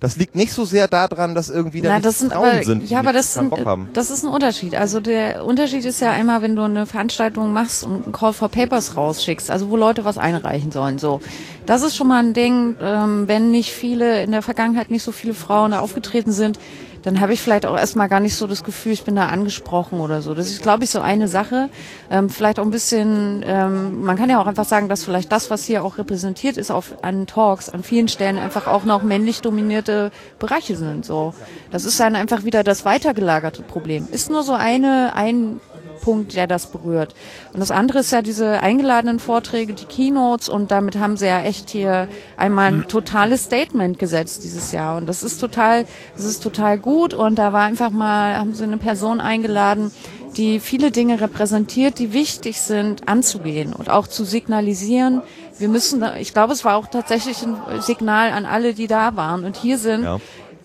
Das 0.00 0.16
liegt 0.16 0.36
nicht 0.36 0.52
so 0.52 0.64
sehr 0.64 0.86
daran, 0.86 1.34
dass 1.34 1.50
irgendwie 1.50 1.80
da 1.80 1.94
Na, 1.94 2.00
das 2.00 2.20
sind 2.20 2.32
Frauen 2.32 2.50
aber, 2.50 2.62
sind, 2.62 2.88
ja, 2.88 3.00
aber 3.00 3.12
das, 3.12 3.34
sind, 3.34 3.52
haben. 3.64 3.88
das 3.94 4.10
ist 4.10 4.24
ein 4.24 4.30
Unterschied. 4.30 4.76
Also 4.76 5.00
der 5.00 5.44
Unterschied 5.44 5.84
ist 5.84 6.00
ja 6.00 6.12
einmal, 6.12 6.40
wenn 6.40 6.54
du 6.54 6.62
eine 6.62 6.86
Veranstaltung 6.86 7.52
machst 7.52 7.82
und 7.82 8.04
einen 8.04 8.12
Call 8.12 8.32
for 8.32 8.48
Papers 8.48 8.96
rausschickst, 8.96 9.50
also 9.50 9.70
wo 9.70 9.76
Leute 9.76 10.04
was 10.04 10.16
einreichen 10.16 10.70
sollen, 10.70 10.98
so. 10.98 11.20
Das 11.66 11.82
ist 11.82 11.96
schon 11.96 12.08
mal 12.08 12.22
ein 12.22 12.32
Ding, 12.32 12.76
ähm, 12.80 13.26
wenn 13.26 13.50
nicht 13.50 13.72
viele, 13.72 14.22
in 14.22 14.30
der 14.30 14.42
Vergangenheit 14.42 14.90
nicht 14.90 15.02
so 15.02 15.12
viele 15.12 15.34
Frauen 15.34 15.72
da 15.72 15.80
aufgetreten 15.80 16.32
sind, 16.32 16.58
dann 17.02 17.20
habe 17.20 17.32
ich 17.32 17.40
vielleicht 17.40 17.66
auch 17.66 17.76
erstmal 17.76 18.08
gar 18.08 18.20
nicht 18.20 18.34
so 18.34 18.46
das 18.46 18.64
Gefühl, 18.64 18.92
ich 18.92 19.04
bin 19.04 19.16
da 19.16 19.26
angesprochen 19.26 20.00
oder 20.00 20.22
so. 20.22 20.34
Das 20.34 20.48
ist, 20.48 20.62
glaube 20.62 20.84
ich, 20.84 20.90
so 20.90 21.00
eine 21.00 21.28
Sache. 21.28 21.68
Ähm, 22.10 22.28
vielleicht 22.28 22.58
auch 22.58 22.64
ein 22.64 22.70
bisschen, 22.70 23.44
ähm, 23.46 24.02
man 24.02 24.16
kann 24.16 24.30
ja 24.30 24.40
auch 24.40 24.46
einfach 24.46 24.64
sagen, 24.64 24.88
dass 24.88 25.04
vielleicht 25.04 25.30
das, 25.32 25.50
was 25.50 25.64
hier 25.64 25.84
auch 25.84 25.98
repräsentiert 25.98 26.56
ist 26.56 26.70
auf, 26.70 26.94
an 27.02 27.26
Talks, 27.26 27.68
an 27.68 27.82
vielen 27.82 28.08
Stellen 28.08 28.38
einfach 28.38 28.66
auch 28.66 28.84
noch 28.84 29.02
männlich 29.02 29.40
dominierte 29.40 30.10
Bereiche 30.38 30.76
sind. 30.76 31.04
So, 31.04 31.34
Das 31.70 31.84
ist 31.84 31.98
dann 32.00 32.16
einfach 32.16 32.44
wieder 32.44 32.64
das 32.64 32.84
weitergelagerte 32.84 33.62
Problem. 33.62 34.08
Ist 34.10 34.30
nur 34.30 34.42
so 34.42 34.52
eine, 34.52 35.12
ein 35.14 35.60
Punkt, 35.98 36.34
der 36.34 36.46
das 36.46 36.66
berührt. 36.66 37.14
Und 37.52 37.60
das 37.60 37.70
andere 37.70 37.98
ist 38.00 38.12
ja 38.12 38.22
diese 38.22 38.60
eingeladenen 38.62 39.18
Vorträge, 39.18 39.74
die 39.74 39.84
Keynotes 39.84 40.48
und 40.48 40.70
damit 40.70 40.98
haben 40.98 41.16
sie 41.16 41.26
ja 41.26 41.42
echt 41.42 41.70
hier 41.70 42.08
einmal 42.36 42.72
ein 42.72 42.88
totales 42.88 43.44
Statement 43.44 43.98
gesetzt 43.98 44.44
dieses 44.44 44.72
Jahr 44.72 44.96
und 44.96 45.06
das 45.06 45.22
ist 45.22 45.38
total, 45.38 45.84
das 46.16 46.24
ist 46.24 46.42
total 46.42 46.78
gut 46.78 47.14
und 47.14 47.36
da 47.36 47.52
war 47.52 47.62
einfach 47.62 47.90
mal, 47.90 48.36
haben 48.36 48.54
sie 48.54 48.64
eine 48.64 48.78
Person 48.78 49.20
eingeladen, 49.20 49.90
die 50.36 50.60
viele 50.60 50.90
Dinge 50.90 51.20
repräsentiert, 51.20 51.98
die 51.98 52.12
wichtig 52.12 52.60
sind, 52.60 53.08
anzugehen 53.08 53.72
und 53.72 53.90
auch 53.90 54.06
zu 54.06 54.24
signalisieren. 54.24 55.22
Wir 55.58 55.68
müssen, 55.68 56.04
ich 56.20 56.32
glaube, 56.32 56.52
es 56.52 56.64
war 56.64 56.76
auch 56.76 56.86
tatsächlich 56.86 57.42
ein 57.42 57.56
Signal 57.80 58.30
an 58.30 58.46
alle, 58.46 58.74
die 58.74 58.86
da 58.86 59.16
waren 59.16 59.44
und 59.44 59.56
hier 59.56 59.78
sind. 59.78 60.04
Ja. 60.04 60.18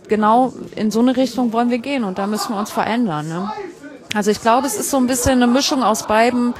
Genau 0.09 0.53
in 0.75 0.91
so 0.91 0.99
eine 0.99 1.15
Richtung 1.15 1.53
wollen 1.53 1.69
wir 1.69 1.77
gehen 1.77 2.03
und 2.03 2.17
da 2.17 2.27
müssen 2.27 2.53
wir 2.53 2.59
uns 2.59 2.69
verändern. 2.69 3.27
Ne? 3.29 3.49
Also 4.13 4.31
ich 4.31 4.41
glaube, 4.41 4.67
es 4.67 4.75
ist 4.75 4.89
so 4.89 4.97
ein 4.97 5.07
bisschen 5.07 5.41
eine 5.41 5.47
Mischung 5.47 5.83
aus 5.83 6.07
beiden. 6.07 6.53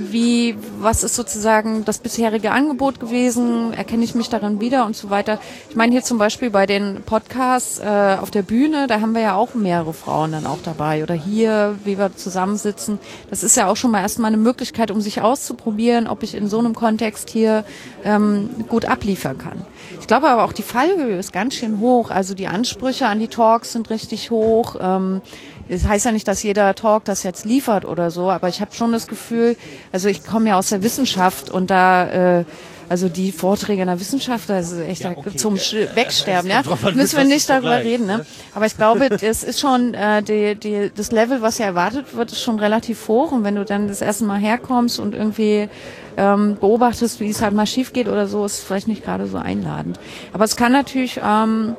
Wie, 0.00 0.56
was 0.78 1.02
ist 1.02 1.16
sozusagen 1.16 1.84
das 1.84 1.98
bisherige 1.98 2.52
Angebot 2.52 3.00
gewesen? 3.00 3.72
Erkenne 3.72 4.04
ich 4.04 4.14
mich 4.14 4.28
darin 4.28 4.60
wieder 4.60 4.86
und 4.86 4.94
so 4.94 5.10
weiter? 5.10 5.40
Ich 5.70 5.74
meine 5.74 5.90
hier 5.90 6.04
zum 6.04 6.18
Beispiel 6.18 6.50
bei 6.50 6.66
den 6.66 7.02
Podcasts 7.02 7.80
äh, 7.80 8.16
auf 8.20 8.30
der 8.30 8.42
Bühne, 8.42 8.86
da 8.86 9.00
haben 9.00 9.12
wir 9.12 9.22
ja 9.22 9.34
auch 9.34 9.54
mehrere 9.54 9.92
Frauen 9.92 10.30
dann 10.30 10.46
auch 10.46 10.60
dabei. 10.62 11.02
Oder 11.02 11.14
hier, 11.14 11.76
wie 11.82 11.98
wir 11.98 12.14
zusammensitzen. 12.14 13.00
Das 13.28 13.42
ist 13.42 13.56
ja 13.56 13.66
auch 13.66 13.74
schon 13.74 13.90
mal 13.90 14.00
erstmal 14.00 14.28
eine 14.28 14.36
Möglichkeit, 14.36 14.92
um 14.92 15.00
sich 15.00 15.20
auszuprobieren, 15.20 16.06
ob 16.06 16.22
ich 16.22 16.36
in 16.36 16.48
so 16.48 16.60
einem 16.60 16.76
Kontext 16.76 17.28
hier 17.28 17.64
ähm, 18.04 18.50
gut 18.68 18.84
abliefern 18.84 19.36
kann. 19.36 19.62
Ich 20.00 20.06
glaube 20.06 20.28
aber 20.28 20.44
auch 20.44 20.52
die 20.52 20.62
Fallhöhe 20.62 21.18
ist 21.18 21.32
ganz 21.32 21.54
schön 21.54 21.80
hoch. 21.80 22.10
Also 22.10 22.34
die 22.34 22.46
Ansprüche 22.46 23.08
an 23.08 23.18
die 23.18 23.26
Talks 23.26 23.72
sind 23.72 23.90
richtig 23.90 24.30
hoch. 24.30 24.76
Ähm, 24.80 25.22
das 25.68 25.84
heißt 25.86 26.04
ja 26.06 26.12
nicht, 26.12 26.26
dass 26.28 26.42
jeder 26.42 26.74
Talk 26.74 27.04
das 27.04 27.22
jetzt 27.22 27.44
liefert 27.44 27.84
oder 27.84 28.10
so, 28.10 28.30
aber 28.30 28.48
ich 28.48 28.60
habe 28.60 28.74
schon 28.74 28.92
das 28.92 29.06
Gefühl, 29.06 29.56
also 29.92 30.08
ich 30.08 30.24
komme 30.24 30.48
ja 30.50 30.58
aus 30.58 30.68
der 30.70 30.82
Wissenschaft 30.82 31.50
und 31.50 31.70
da, 31.70 32.38
äh, 32.40 32.44
also 32.90 33.10
die 33.10 33.32
Vorträge 33.32 33.82
in 33.82 33.88
der 33.88 34.00
Wissenschaft, 34.00 34.48
das 34.48 34.72
ist 34.72 34.80
echt 34.80 35.04
zum 35.36 35.56
Sch- 35.56 35.94
Wegsterben, 35.94 36.50
ja. 36.50 36.62
Müssen 36.96 37.18
wir 37.18 37.24
nicht 37.24 37.48
darüber 37.50 37.76
reden, 37.84 38.06
ne? 38.06 38.24
Aber 38.54 38.64
ich 38.64 38.76
glaube, 38.78 39.10
das 39.10 39.42
ist 39.44 39.60
schon 39.60 39.92
äh, 39.92 40.22
die, 40.22 40.54
die, 40.54 40.90
das 40.96 41.12
Level, 41.12 41.42
was 41.42 41.58
hier 41.58 41.66
erwartet 41.66 42.16
wird, 42.16 42.32
ist 42.32 42.40
schon 42.40 42.58
relativ 42.58 43.06
hoch. 43.08 43.30
Und 43.32 43.44
wenn 43.44 43.56
du 43.56 43.64
dann 43.66 43.88
das 43.88 44.00
erste 44.00 44.24
Mal 44.24 44.38
herkommst 44.38 44.98
und 45.00 45.14
irgendwie 45.14 45.68
ähm, 46.16 46.56
beobachtest, 46.58 47.20
wie 47.20 47.28
es 47.28 47.42
halt 47.42 47.52
mal 47.52 47.66
schief 47.66 47.92
geht 47.92 48.08
oder 48.08 48.26
so, 48.26 48.46
ist 48.46 48.54
es 48.54 48.64
vielleicht 48.64 48.88
nicht 48.88 49.04
gerade 49.04 49.26
so 49.26 49.36
einladend. 49.36 50.00
Aber 50.32 50.44
es 50.46 50.56
kann 50.56 50.72
natürlich 50.72 51.20
ähm, 51.22 51.76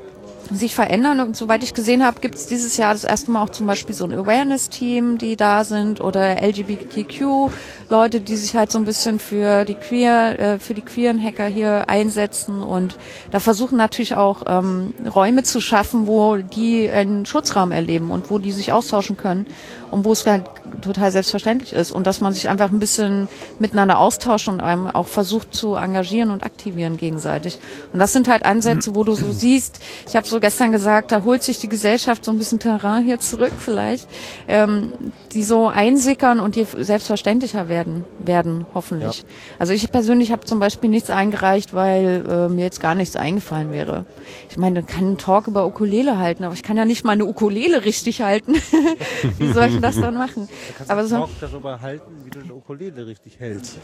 sich 0.52 0.76
verändern. 0.76 1.20
Und 1.20 1.36
soweit 1.36 1.64
ich 1.64 1.74
gesehen 1.74 2.06
habe, 2.06 2.20
gibt 2.22 2.36
es 2.36 2.48
dieses 2.48 2.78
Jahr 2.78 2.94
das 2.94 3.04
erste 3.04 3.32
Mal 3.32 3.44
auch 3.44 3.50
zum 3.50 3.68
Beispiel 3.68 3.96
so 3.96 4.06
ein 4.06 4.14
Awareness-Team, 4.14 5.18
die 5.18 5.36
da 5.36 5.64
sind 5.64 6.02
oder 6.02 6.42
LGBTQ-Leute, 6.42 8.22
die 8.22 8.36
sich 8.36 8.56
halt 8.56 8.72
so 8.72 8.78
ein 8.78 8.86
bisschen 8.86 9.20
für 9.20 9.66
die 9.66 9.76
queer, 9.76 10.40
äh, 10.40 10.60
für 10.60 10.74
die 10.74 10.82
queeren 10.82 11.22
Hacker 11.22 11.46
hier 11.46 11.90
einsetzen. 11.90 12.62
Und 12.62 12.98
da 13.32 13.40
versuchen 13.40 13.78
natürlich 13.78 14.16
auch 14.16 14.44
ähm, 14.48 14.94
Räume 15.14 15.44
zu 15.44 15.62
schaffen, 15.62 16.08
wo 16.08 16.38
die 16.38 16.90
einen 16.90 17.26
Schutzraum 17.26 17.72
erleben 17.72 18.12
und 18.12 18.30
wo 18.30 18.40
die 18.40 18.52
sich 18.52 18.72
austauschen 18.72 19.18
können 19.18 19.46
und 19.92 20.06
wo 20.06 20.12
es 20.12 20.26
halt 20.26 20.44
total 20.82 21.12
selbstverständlich 21.12 21.74
ist 21.74 21.92
und 21.92 22.08
dass 22.08 22.22
man 22.22 22.34
sich 22.34 22.50
einfach 22.50 22.72
ein 22.72 22.80
bisschen 22.80 23.28
miteinander 23.60 24.00
austauscht 24.00 24.48
und 24.48 24.62
einem 24.62 24.88
auch 24.88 25.08
versucht 25.08 25.54
zu 25.54 25.76
engagieren 25.76 26.32
und 26.32 26.44
aktivieren 26.44 26.98
gegenseitig. 26.98 27.60
Und 27.92 28.00
das 28.00 28.14
sind 28.14 28.28
halt 28.28 28.46
Ansätze, 28.46 28.96
wo 28.96 29.04
du 29.04 29.14
so 29.14 29.32
siehst, 29.32 29.80
ich 30.08 30.16
habe 30.16 30.28
so 30.28 30.40
gestern 30.40 30.72
gesagt, 30.72 31.12
da 31.12 31.24
holt 31.24 31.44
sich 31.44 31.60
die 31.60 31.70
Gesellschaft 31.70 32.26
so 32.26 32.32
ein 32.32 32.38
bisschen 32.38 32.60
Terrain 32.60 33.04
hier 33.04 33.20
zurück 33.20 33.52
vielleicht, 33.58 34.08
ähm, 34.48 34.94
die 35.34 35.44
so 35.44 35.68
einsickern 35.68 36.40
und 36.40 36.56
die 36.56 36.66
selbstverständlicher 36.78 37.70
werden, 37.70 38.06
werden 38.20 38.66
hoffentlich. 38.74 39.26
Also 39.58 39.74
ich 39.74 39.92
persönlich 39.92 40.32
habe 40.32 40.46
zum 40.46 40.60
Beispiel 40.60 40.90
nichts 40.90 41.10
eingereicht, 41.10 41.74
weil 41.74 42.26
äh, 42.28 42.50
mir 42.50 42.64
jetzt 42.64 42.82
gar 42.82 42.96
nichts 42.96 43.16
eingefallen 43.16 43.72
wäre. 43.72 44.06
Ich 44.50 44.58
meine, 44.58 44.84
kann 44.84 45.06
einen 45.06 45.18
Talk 45.18 45.48
über 45.48 45.66
Ukulele 45.66 46.18
halten, 46.18 46.44
aber 46.44 46.54
ich 46.54 46.64
kann 46.64 46.78
ja 46.78 46.86
nicht 46.86 47.04
mal 47.04 47.14
eine 47.14 47.26
Ukulele 47.26 47.86
richtig 47.86 48.22
halten. 48.22 48.56
Wie 49.38 49.52
soll 49.52 49.68
ich 49.68 49.79
das 49.88 50.00
dann 50.00 50.16
machen? 50.16 50.48
Aber 50.88 51.06
so, 51.06 51.30
darüber 51.40 51.82
halten, 51.82 52.12
wie 52.24 52.30
du 52.30 52.40
eine 52.40 52.54
Ukulele 52.54 53.08
richtig 53.08 53.40
hältst. 53.40 53.78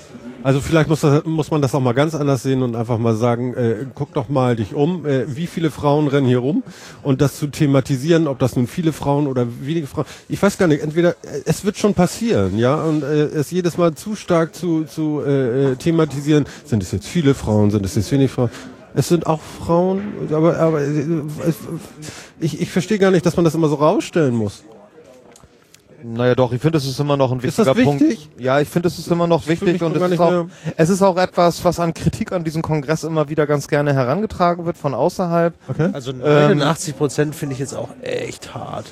Also 0.43 0.61
vielleicht 0.61 0.89
muss, 0.89 1.01
das, 1.01 1.23
muss 1.25 1.51
man 1.51 1.61
das 1.61 1.73
auch 1.75 1.79
mal 1.79 1.93
ganz 1.93 2.15
anders 2.15 2.43
sehen 2.43 2.61
und 2.61 2.75
einfach 2.75 2.97
mal 2.97 3.15
sagen, 3.15 3.53
äh, 3.53 3.85
guck 3.93 4.13
doch 4.13 4.29
mal 4.29 4.55
dich 4.55 4.73
um, 4.73 5.05
äh, 5.05 5.35
wie 5.35 5.47
viele 5.47 5.71
Frauen 5.71 6.07
rennen 6.07 6.27
hier 6.27 6.39
rum 6.39 6.63
und 7.03 7.21
das 7.21 7.37
zu 7.37 7.47
thematisieren, 7.47 8.27
ob 8.27 8.39
das 8.39 8.55
nun 8.55 8.67
viele 8.67 8.93
Frauen 8.93 9.27
oder 9.27 9.47
wenige 9.61 9.87
Frauen, 9.87 10.05
ich 10.29 10.41
weiß 10.41 10.57
gar 10.57 10.67
nicht, 10.67 10.81
entweder 10.81 11.11
äh, 11.11 11.41
es 11.45 11.65
wird 11.65 11.77
schon 11.77 11.93
passieren, 11.93 12.57
ja, 12.57 12.75
und 12.75 13.03
äh, 13.03 13.25
es 13.25 13.51
jedes 13.51 13.77
Mal 13.77 13.93
zu 13.95 14.15
stark 14.15 14.55
zu, 14.55 14.83
zu 14.83 15.21
äh, 15.25 15.71
äh, 15.71 15.75
thematisieren, 15.75 16.45
sind 16.65 16.83
es 16.83 16.91
jetzt 16.91 17.07
viele 17.07 17.33
Frauen, 17.33 17.71
sind 17.71 17.85
es 17.85 17.95
jetzt 17.95 18.11
wenig 18.11 18.31
Frauen, 18.31 18.49
es 18.93 19.09
sind 19.09 19.27
auch 19.27 19.41
Frauen, 19.41 20.01
aber, 20.31 20.57
aber 20.57 20.81
äh, 20.81 21.03
ich, 22.39 22.61
ich 22.61 22.69
verstehe 22.69 22.97
gar 22.97 23.11
nicht, 23.11 23.25
dass 23.25 23.35
man 23.35 23.43
das 23.43 23.53
immer 23.53 23.67
so 23.67 23.75
rausstellen 23.75 24.35
muss. 24.35 24.63
Naja 26.07 26.35
doch, 26.35 26.51
ich 26.53 26.61
finde, 26.61 26.77
es 26.77 26.85
ist 26.85 26.99
immer 26.99 27.17
noch 27.17 27.31
ein 27.31 27.39
Ist 27.39 27.57
das 27.57 27.65
wichtiger 27.67 27.85
Punkt. 27.85 28.01
wichtig? 28.01 28.29
Ja, 28.37 28.59
ich 28.59 28.69
finde, 28.69 28.89
es 28.89 28.99
ist 28.99 29.07
immer 29.07 29.25
noch 29.25 29.47
wichtig 29.47 29.81
und 29.81 29.95
es 29.95 30.11
ist, 30.11 30.19
auch, 30.19 30.45
es 30.77 30.89
ist 30.89 31.01
auch 31.01 31.17
etwas, 31.17 31.63
was 31.65 31.79
an 31.79 31.93
Kritik 31.93 32.31
an 32.31 32.43
diesem 32.43 32.61
Kongress 32.61 33.03
immer 33.03 33.27
wieder 33.29 33.47
ganz 33.47 33.67
gerne 33.67 33.93
herangetragen 33.93 34.65
wird 34.65 34.77
von 34.77 34.93
außerhalb. 34.93 35.53
Okay. 35.67 35.89
Also 35.93 36.11
Ähm, 36.11 36.19
89 36.59 36.97
Prozent 36.97 37.35
finde 37.35 37.53
ich 37.53 37.59
jetzt 37.59 37.73
auch 37.75 37.89
echt 38.01 38.53
hart. 38.53 38.85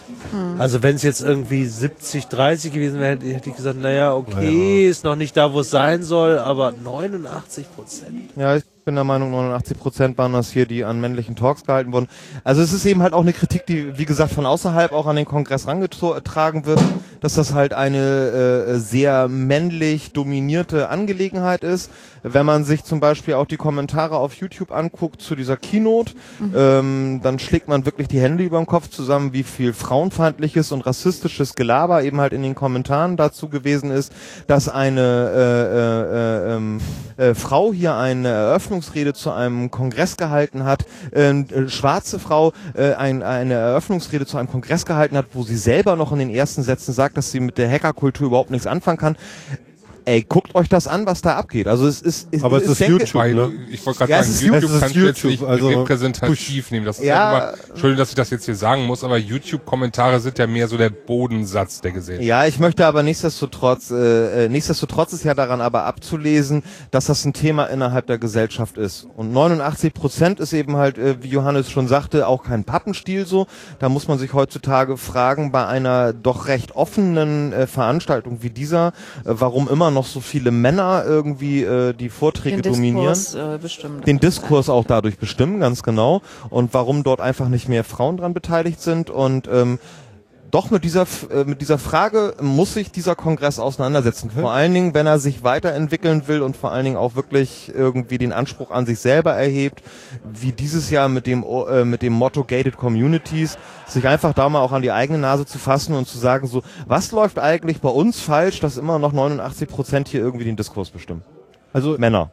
Also 0.57 0.81
wenn 0.81 0.95
es 0.95 1.03
jetzt 1.03 1.21
irgendwie 1.21 1.65
70, 1.65 2.27
30 2.27 2.73
gewesen 2.73 2.99
wäre, 2.99 3.11
hätte 3.11 3.25
hätte 3.27 3.49
ich 3.51 3.55
gesagt, 3.55 3.79
naja, 3.79 4.13
okay, 4.15 4.87
ist 4.89 5.03
noch 5.03 5.15
nicht 5.15 5.37
da, 5.37 5.53
wo 5.53 5.59
es 5.59 5.69
sein 5.69 6.01
soll, 6.03 6.39
aber 6.39 6.71
89 6.83 7.65
Prozent. 7.75 8.31
Ja, 8.35 8.55
ich 8.55 8.63
bin 8.85 8.95
der 8.95 9.03
Meinung, 9.03 9.31
89 9.31 9.79
Prozent 9.79 10.17
waren 10.17 10.33
das 10.33 10.51
hier, 10.51 10.65
die 10.65 10.83
an 10.83 10.99
männlichen 10.99 11.35
Talks 11.35 11.63
gehalten 11.63 11.93
wurden. 11.93 12.07
Also 12.43 12.61
es 12.61 12.73
ist 12.73 12.85
eben 12.85 13.01
halt 13.01 13.13
auch 13.13 13.21
eine 13.21 13.33
Kritik, 13.33 13.65
die, 13.65 13.97
wie 13.97 14.05
gesagt, 14.05 14.33
von 14.33 14.45
außerhalb 14.45 14.91
auch 14.91 15.07
an 15.07 15.15
den 15.15 15.25
Kongress 15.25 15.67
rangetragen 15.67 16.65
wird, 16.65 16.81
dass 17.21 17.35
das 17.35 17.53
halt 17.53 17.73
eine 17.73 17.97
äh, 17.97 18.75
sehr 18.79 19.27
männlich 19.27 20.11
dominierte 20.11 20.89
Angelegenheit 20.89 21.63
ist. 21.63 21.91
Wenn 22.23 22.45
man 22.45 22.63
sich 22.63 22.83
zum 22.83 22.99
Beispiel 22.99 23.35
auch 23.35 23.45
die 23.45 23.57
Kommentare 23.57 24.17
auf 24.17 24.33
YouTube 24.35 24.71
anguckt 24.71 25.21
zu 25.21 25.35
dieser 25.35 25.57
Keynote, 25.57 26.13
ähm, 26.55 27.19
dann 27.21 27.37
schlägt 27.37 27.67
man 27.67 27.85
wirklich 27.85 28.07
die 28.07 28.19
Hände 28.19 28.43
über 28.43 28.57
dem 28.57 28.65
Kopf 28.65 28.89
zusammen, 28.89 29.33
wie 29.33 29.43
viel 29.43 29.73
frauenfeindliches 29.73 30.71
und 30.71 30.85
rassistisches 30.85 31.55
Gelaber 31.55 32.03
eben 32.03 32.21
halt 32.21 32.33
in 32.33 32.41
den 32.41 32.55
Kommentaren 32.55 33.17
dazu 33.17 33.49
gewesen 33.49 33.91
ist, 33.91 34.13
dass 34.47 34.69
eine 34.69 35.01
äh, 35.01 35.43
äh, 35.43 36.53
äh, 36.53 36.55
ähm, 36.55 36.81
äh, 37.17 37.33
Frau 37.33 37.73
hier 37.73 37.95
eine 37.95 38.29
Eröffnungsrede 38.29 39.13
zu 39.13 39.31
einem 39.31 39.69
Kongress 39.71 40.17
gehalten 40.17 40.63
hat, 40.63 40.85
äh, 41.11 41.31
äh, 41.31 41.69
schwarze 41.69 42.19
Frau 42.19 42.53
äh, 42.73 42.93
ein, 42.93 43.23
eine 43.23 43.53
Eröffnungsrede 43.53 44.25
zu 44.25 44.37
einem 44.37 44.49
Kongress 44.49 44.85
gehalten 44.85 45.17
hat, 45.17 45.27
wo 45.33 45.43
sie 45.43 45.57
selber 45.57 45.95
noch 45.95 46.11
in 46.11 46.19
den 46.19 46.29
ersten 46.29 46.63
Sätzen 46.63 46.93
sagt, 46.93 47.17
dass 47.17 47.31
sie 47.31 47.39
mit 47.39 47.57
der 47.57 47.69
Hackerkultur 47.69 48.27
überhaupt 48.27 48.51
nichts 48.51 48.67
anfangen 48.67 48.97
kann. 48.97 49.17
Ey, 50.05 50.23
guckt 50.27 50.53
euch 50.55 50.67
das 50.69 50.87
an, 50.87 51.05
was 51.05 51.21
da 51.21 51.35
abgeht. 51.37 51.67
Also 51.67 51.87
es 51.87 52.01
ist, 52.01 52.27
es, 52.31 52.43
Aber 52.43 52.57
es 52.57 52.63
ist 52.67 52.81
denke- 52.81 53.03
YouTube. 53.03 53.23
Ne? 53.35 53.51
ich 53.71 53.85
wollte 53.85 53.99
gerade 53.99 54.11
Ja, 54.11 54.19
es 54.19 54.25
sagen, 54.27 54.35
ist 54.35 54.41
YouTube, 54.41 54.61
YouTube. 54.63 54.79
kannst 54.81 54.95
du 54.95 54.99
jetzt 55.05 55.23
YouTube, 55.23 55.31
nicht 55.31 55.43
also 55.49 55.67
repräsentativ 55.69 56.71
nehmen. 56.71 56.85
Das 56.85 56.99
ist 56.99 57.05
Ja. 57.05 57.13
ja 57.15 57.37
immer, 57.37 57.53
Entschuldigung, 57.69 57.97
dass 57.97 58.09
ich 58.09 58.15
das 58.15 58.29
jetzt 58.29 58.45
hier 58.45 58.55
sagen 58.55 58.85
muss, 58.85 59.03
aber 59.03 59.17
YouTube-Kommentare 59.17 60.19
sind 60.19 60.37
ja 60.39 60.47
mehr 60.47 60.67
so 60.67 60.77
der 60.77 60.89
Bodensatz 60.89 61.79
der 61.81 61.91
Gesellschaft. 61.93 62.25
Ja, 62.27 62.45
ich 62.45 62.59
möchte 62.59 62.85
aber 62.85 63.01
nichtsdestotrotz, 63.03 63.91
äh, 63.91 64.45
äh, 64.45 64.49
nichtsdestotrotz 64.49 65.13
ist 65.13 65.23
ja 65.23 65.33
daran 65.33 65.61
aber 65.61 65.83
abzulesen, 65.85 66.63
dass 66.91 67.05
das 67.05 67.23
ein 67.23 67.33
Thema 67.33 67.65
innerhalb 67.65 68.07
der 68.07 68.17
Gesellschaft 68.17 68.77
ist. 68.77 69.07
Und 69.15 69.31
89 69.31 69.93
Prozent 69.93 70.39
ist 70.41 70.51
eben 70.53 70.75
halt, 70.75 70.97
äh, 70.97 71.21
wie 71.23 71.29
Johannes 71.29 71.69
schon 71.71 71.87
sagte, 71.87 72.27
auch 72.27 72.43
kein 72.43 72.65
Pappenstiel 72.65 73.25
so. 73.25 73.47
Da 73.79 73.87
muss 73.89 74.07
man 74.07 74.19
sich 74.19 74.33
heutzutage 74.33 74.97
fragen, 74.97 75.51
bei 75.51 75.65
einer 75.65 76.11
doch 76.11 76.47
recht 76.47 76.75
offenen 76.75 77.53
äh, 77.53 77.67
Veranstaltung 77.67 78.39
wie 78.41 78.49
dieser, 78.49 78.87
äh, 78.87 78.91
warum 79.25 79.69
immer 79.69 79.91
noch 79.93 80.05
so 80.05 80.19
viele 80.19 80.51
Männer 80.51 81.03
irgendwie 81.05 81.63
äh, 81.63 81.93
die 81.93 82.09
Vorträge 82.09 82.61
den 82.61 82.73
dominieren 82.73 83.13
Diskurs 83.13 83.55
äh, 83.55 83.57
bestimmt. 83.61 84.07
den 84.07 84.19
Diskurs 84.19 84.69
auch 84.69 84.85
dadurch 84.85 85.17
bestimmen, 85.17 85.59
ganz 85.59 85.83
genau. 85.83 86.21
Und 86.49 86.73
warum 86.73 87.03
dort 87.03 87.21
einfach 87.21 87.49
nicht 87.49 87.69
mehr 87.69 87.83
Frauen 87.83 88.17
dran 88.17 88.33
beteiligt 88.33 88.81
sind. 88.81 89.09
Und 89.09 89.47
ähm, 89.51 89.79
doch 90.53 90.69
mit 90.69 90.83
dieser, 90.83 91.07
äh, 91.31 91.45
mit 91.45 91.61
dieser 91.61 91.79
Frage 91.79 92.35
muss 92.39 92.75
sich 92.75 92.91
dieser 92.91 93.15
Kongress 93.15 93.57
auseinandersetzen. 93.57 94.29
Vor 94.29 94.51
allen 94.51 94.71
Dingen, 94.71 94.93
wenn 94.93 95.07
er 95.07 95.17
sich 95.17 95.43
weiterentwickeln 95.43 96.27
will 96.27 96.43
und 96.43 96.55
vor 96.55 96.71
allen 96.71 96.85
Dingen 96.85 96.97
auch 96.97 97.15
wirklich 97.15 97.71
irgendwie 97.73 98.19
den 98.19 98.31
Anspruch 98.31 98.69
an 98.69 98.85
sich 98.85 98.99
selber 98.99 99.33
erhebt, 99.33 99.81
wie 100.23 100.51
dieses 100.51 100.91
Jahr 100.91 101.09
mit 101.09 101.25
dem, 101.25 101.43
äh, 101.43 101.83
mit 101.85 102.03
dem 102.03 102.13
Motto 102.13 102.43
Gated 102.43 102.77
Communities, 102.77 103.57
sich 103.87 104.07
einfach 104.07 104.33
da 104.33 104.47
mal 104.47 104.59
auch 104.59 104.71
an 104.71 104.83
die 104.83 104.91
eigene 104.91 105.17
Nase 105.17 105.47
zu 105.47 105.57
fassen 105.57 105.95
und 105.95 106.07
zu 106.07 106.19
sagen 106.19 106.45
so, 106.45 106.61
was 106.85 107.11
läuft 107.11 107.39
eigentlich 107.39 107.81
bei 107.81 107.89
uns 107.89 108.19
falsch, 108.19 108.59
dass 108.59 108.77
immer 108.77 108.99
noch 108.99 109.11
89 109.11 109.67
Prozent 109.67 110.07
hier 110.07 110.19
irgendwie 110.19 110.45
den 110.45 110.55
Diskurs 110.55 110.91
bestimmen? 110.91 111.23
Also 111.73 111.97
Männer. 111.97 112.29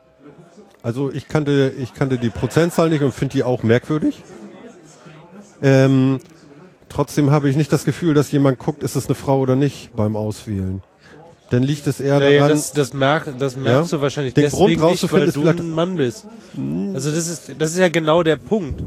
Also 0.82 1.10
ich 1.10 1.26
kannte, 1.26 1.72
ich 1.78 1.94
kannte 1.94 2.18
die 2.18 2.28
Prozentzahl 2.28 2.90
nicht 2.90 3.02
und 3.02 3.14
finde 3.14 3.32
die 3.32 3.44
auch 3.44 3.62
merkwürdig. 3.62 4.22
Ähm, 5.62 6.20
trotzdem 6.90 7.30
habe 7.30 7.48
ich 7.48 7.56
nicht 7.56 7.72
das 7.72 7.84
Gefühl, 7.86 8.12
dass 8.12 8.30
jemand 8.32 8.58
guckt, 8.58 8.82
ist 8.82 8.96
es 8.96 9.06
eine 9.06 9.14
Frau 9.14 9.40
oder 9.40 9.56
nicht 9.56 9.96
beim 9.96 10.16
Auswählen. 10.16 10.82
Dann 11.50 11.64
liegt 11.64 11.86
es 11.88 11.98
eher 12.00 12.20
Naja, 12.20 12.40
daran, 12.40 12.50
das, 12.52 12.72
das, 12.72 12.92
merk, 12.94 13.26
das 13.38 13.56
merkst 13.56 13.90
Ja. 13.90 13.98
du 13.98 14.02
wahrscheinlich 14.02 14.34
Den 14.34 14.44
deswegen 14.44 14.58
Grund 14.58 14.70
nicht, 14.70 14.82
rauszufinden 14.82 15.44
weil 15.44 15.54
du 15.54 15.62
ein 15.62 15.70
Mann 15.70 15.96
bist. 15.96 16.26
Also 16.94 17.10
das 17.10 17.26
ist, 17.26 17.52
das 17.58 17.72
ist 17.72 17.78
ja 17.78 17.88
genau 17.88 18.22
der 18.22 18.36
Punkt. 18.36 18.80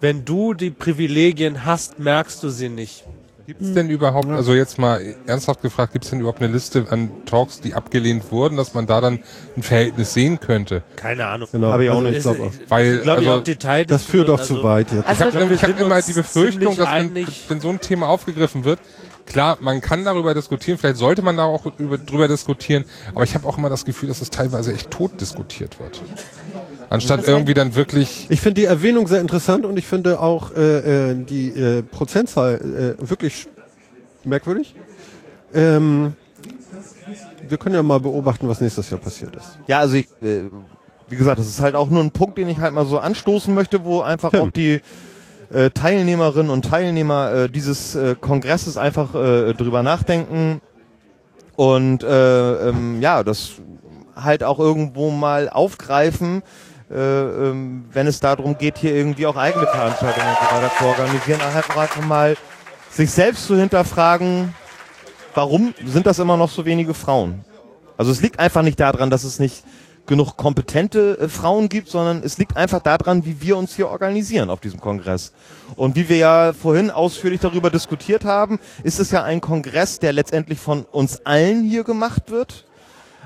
Wenn 0.00 0.24
du 0.24 0.54
die 0.54 0.70
Privilegien 0.70 1.66
hast, 1.66 1.98
merkst 1.98 2.42
du 2.42 2.48
sie 2.48 2.70
nicht. 2.70 3.04
Gibt 3.46 3.60
es 3.60 3.74
denn 3.74 3.90
überhaupt, 3.90 4.28
also 4.28 4.54
jetzt 4.54 4.78
mal 4.78 5.14
ernsthaft 5.26 5.60
gefragt, 5.60 5.92
gibt 5.92 6.04
es 6.04 6.10
denn 6.10 6.20
überhaupt 6.20 6.40
eine 6.40 6.50
Liste 6.50 6.86
an 6.88 7.10
Talks, 7.26 7.60
die 7.60 7.74
abgelehnt 7.74 8.32
wurden, 8.32 8.56
dass 8.56 8.72
man 8.72 8.86
da 8.86 9.02
dann 9.02 9.20
ein 9.54 9.62
Verhältnis 9.62 10.14
sehen 10.14 10.40
könnte? 10.40 10.82
Keine 10.96 11.26
Ahnung. 11.26 11.48
genau, 11.52 11.70
Hab 11.70 11.80
ich 11.80 11.90
auch 11.90 11.96
also 11.96 12.08
nicht. 12.08 12.16
ich 12.16 12.22
glaub 12.22 12.40
auch. 12.40 12.52
Weil, 12.68 12.94
Ich 12.96 13.02
glaube, 13.02 13.18
also, 13.18 13.32
auch 13.32 13.42
Detail 13.44 13.84
das 13.84 14.04
führt 14.04 14.30
doch 14.30 14.40
zu 14.40 14.62
weit 14.62 14.92
jetzt. 14.92 15.06
Also, 15.06 15.28
ich 15.28 15.34
habe 15.34 15.48
wir 15.50 15.56
ich 15.56 15.62
hab 15.62 15.78
immer 15.78 16.00
die 16.00 16.12
Befürchtung, 16.14 16.76
dass 16.76 16.90
wenn, 16.90 17.26
wenn 17.48 17.60
so 17.60 17.68
ein 17.68 17.80
Thema 17.80 18.08
aufgegriffen 18.08 18.64
wird, 18.64 18.78
klar, 19.26 19.58
man 19.60 19.82
kann 19.82 20.04
darüber 20.04 20.32
diskutieren, 20.32 20.78
vielleicht 20.78 20.96
sollte 20.96 21.20
man 21.20 21.36
da 21.36 21.44
auch 21.44 21.66
über, 21.78 21.98
drüber 21.98 22.28
diskutieren, 22.28 22.86
aber 23.14 23.24
ich 23.24 23.34
habe 23.34 23.46
auch 23.46 23.58
immer 23.58 23.68
das 23.68 23.84
Gefühl, 23.84 24.08
dass 24.08 24.22
es 24.22 24.30
teilweise 24.30 24.72
echt 24.72 24.90
tot 24.90 25.20
diskutiert 25.20 25.78
wird. 25.78 26.00
Anstatt 26.94 27.26
irgendwie 27.26 27.54
dann 27.54 27.74
wirklich, 27.74 28.26
Ich 28.28 28.40
finde 28.40 28.60
die 28.60 28.66
Erwähnung 28.66 29.06
sehr 29.06 29.20
interessant 29.20 29.64
und 29.66 29.76
ich 29.78 29.86
finde 29.86 30.20
auch 30.20 30.54
äh, 30.56 31.10
äh, 31.10 31.24
die 31.24 31.48
äh, 31.48 31.82
Prozentzahl 31.82 32.96
äh, 33.00 33.08
wirklich 33.08 33.48
merkwürdig. 34.24 34.74
Ähm, 35.52 36.14
wir 37.48 37.58
können 37.58 37.74
ja 37.74 37.82
mal 37.82 38.00
beobachten, 38.00 38.48
was 38.48 38.60
nächstes 38.60 38.90
Jahr 38.90 39.00
passiert 39.00 39.34
ist. 39.36 39.58
Ja, 39.66 39.80
also 39.80 39.96
ich, 39.96 40.06
äh, 40.22 40.44
wie 41.08 41.16
gesagt, 41.16 41.38
das 41.38 41.46
ist 41.46 41.60
halt 41.60 41.74
auch 41.74 41.90
nur 41.90 42.02
ein 42.02 42.10
Punkt, 42.10 42.38
den 42.38 42.48
ich 42.48 42.58
halt 42.58 42.72
mal 42.72 42.86
so 42.86 42.98
anstoßen 42.98 43.54
möchte, 43.54 43.84
wo 43.84 44.00
einfach 44.00 44.30
Tim. 44.30 44.40
auch 44.40 44.50
die 44.50 44.80
äh, 45.52 45.70
Teilnehmerinnen 45.70 46.50
und 46.50 46.64
Teilnehmer 46.64 47.32
äh, 47.32 47.48
dieses 47.48 47.94
äh, 47.94 48.14
Kongresses 48.20 48.76
einfach 48.76 49.14
äh, 49.14 49.52
drüber 49.54 49.82
nachdenken 49.82 50.60
und 51.56 52.02
äh, 52.02 52.68
ähm, 52.68 53.00
ja, 53.00 53.22
das 53.22 53.52
halt 54.16 54.44
auch 54.44 54.58
irgendwo 54.58 55.10
mal 55.10 55.48
aufgreifen, 55.48 56.42
wenn 56.88 58.06
es 58.06 58.20
darum 58.20 58.58
geht, 58.58 58.78
hier 58.78 58.94
irgendwie 58.94 59.26
auch 59.26 59.36
eigene 59.36 59.66
Veranstaltungen 59.66 60.36
zu 60.78 60.84
organisieren, 60.84 61.40
einfach 61.40 61.76
einfach 61.76 62.06
mal 62.06 62.36
sich 62.90 63.10
selbst 63.10 63.46
zu 63.46 63.56
hinterfragen, 63.56 64.54
warum 65.34 65.74
sind 65.84 66.06
das 66.06 66.18
immer 66.18 66.36
noch 66.36 66.50
so 66.50 66.64
wenige 66.64 66.94
Frauen? 66.94 67.44
Also 67.96 68.12
es 68.12 68.20
liegt 68.20 68.38
einfach 68.38 68.62
nicht 68.62 68.78
daran, 68.78 69.10
dass 69.10 69.24
es 69.24 69.38
nicht 69.38 69.64
genug 70.06 70.36
kompetente 70.36 71.18
äh, 71.18 71.28
Frauen 71.28 71.68
gibt, 71.68 71.88
sondern 71.88 72.22
es 72.22 72.38
liegt 72.38 72.56
einfach 72.56 72.80
daran, 72.80 73.24
wie 73.24 73.40
wir 73.40 73.56
uns 73.56 73.74
hier 73.74 73.88
organisieren 73.88 74.50
auf 74.50 74.60
diesem 74.60 74.80
Kongress. 74.80 75.32
Und 75.76 75.96
wie 75.96 76.08
wir 76.08 76.16
ja 76.16 76.52
vorhin 76.52 76.90
ausführlich 76.90 77.40
darüber 77.40 77.70
diskutiert 77.70 78.24
haben, 78.24 78.58
ist 78.82 79.00
es 79.00 79.10
ja 79.10 79.22
ein 79.22 79.40
Kongress, 79.40 79.98
der 79.98 80.12
letztendlich 80.12 80.58
von 80.58 80.84
uns 80.84 81.24
allen 81.24 81.64
hier 81.64 81.84
gemacht 81.84 82.30
wird. 82.30 82.66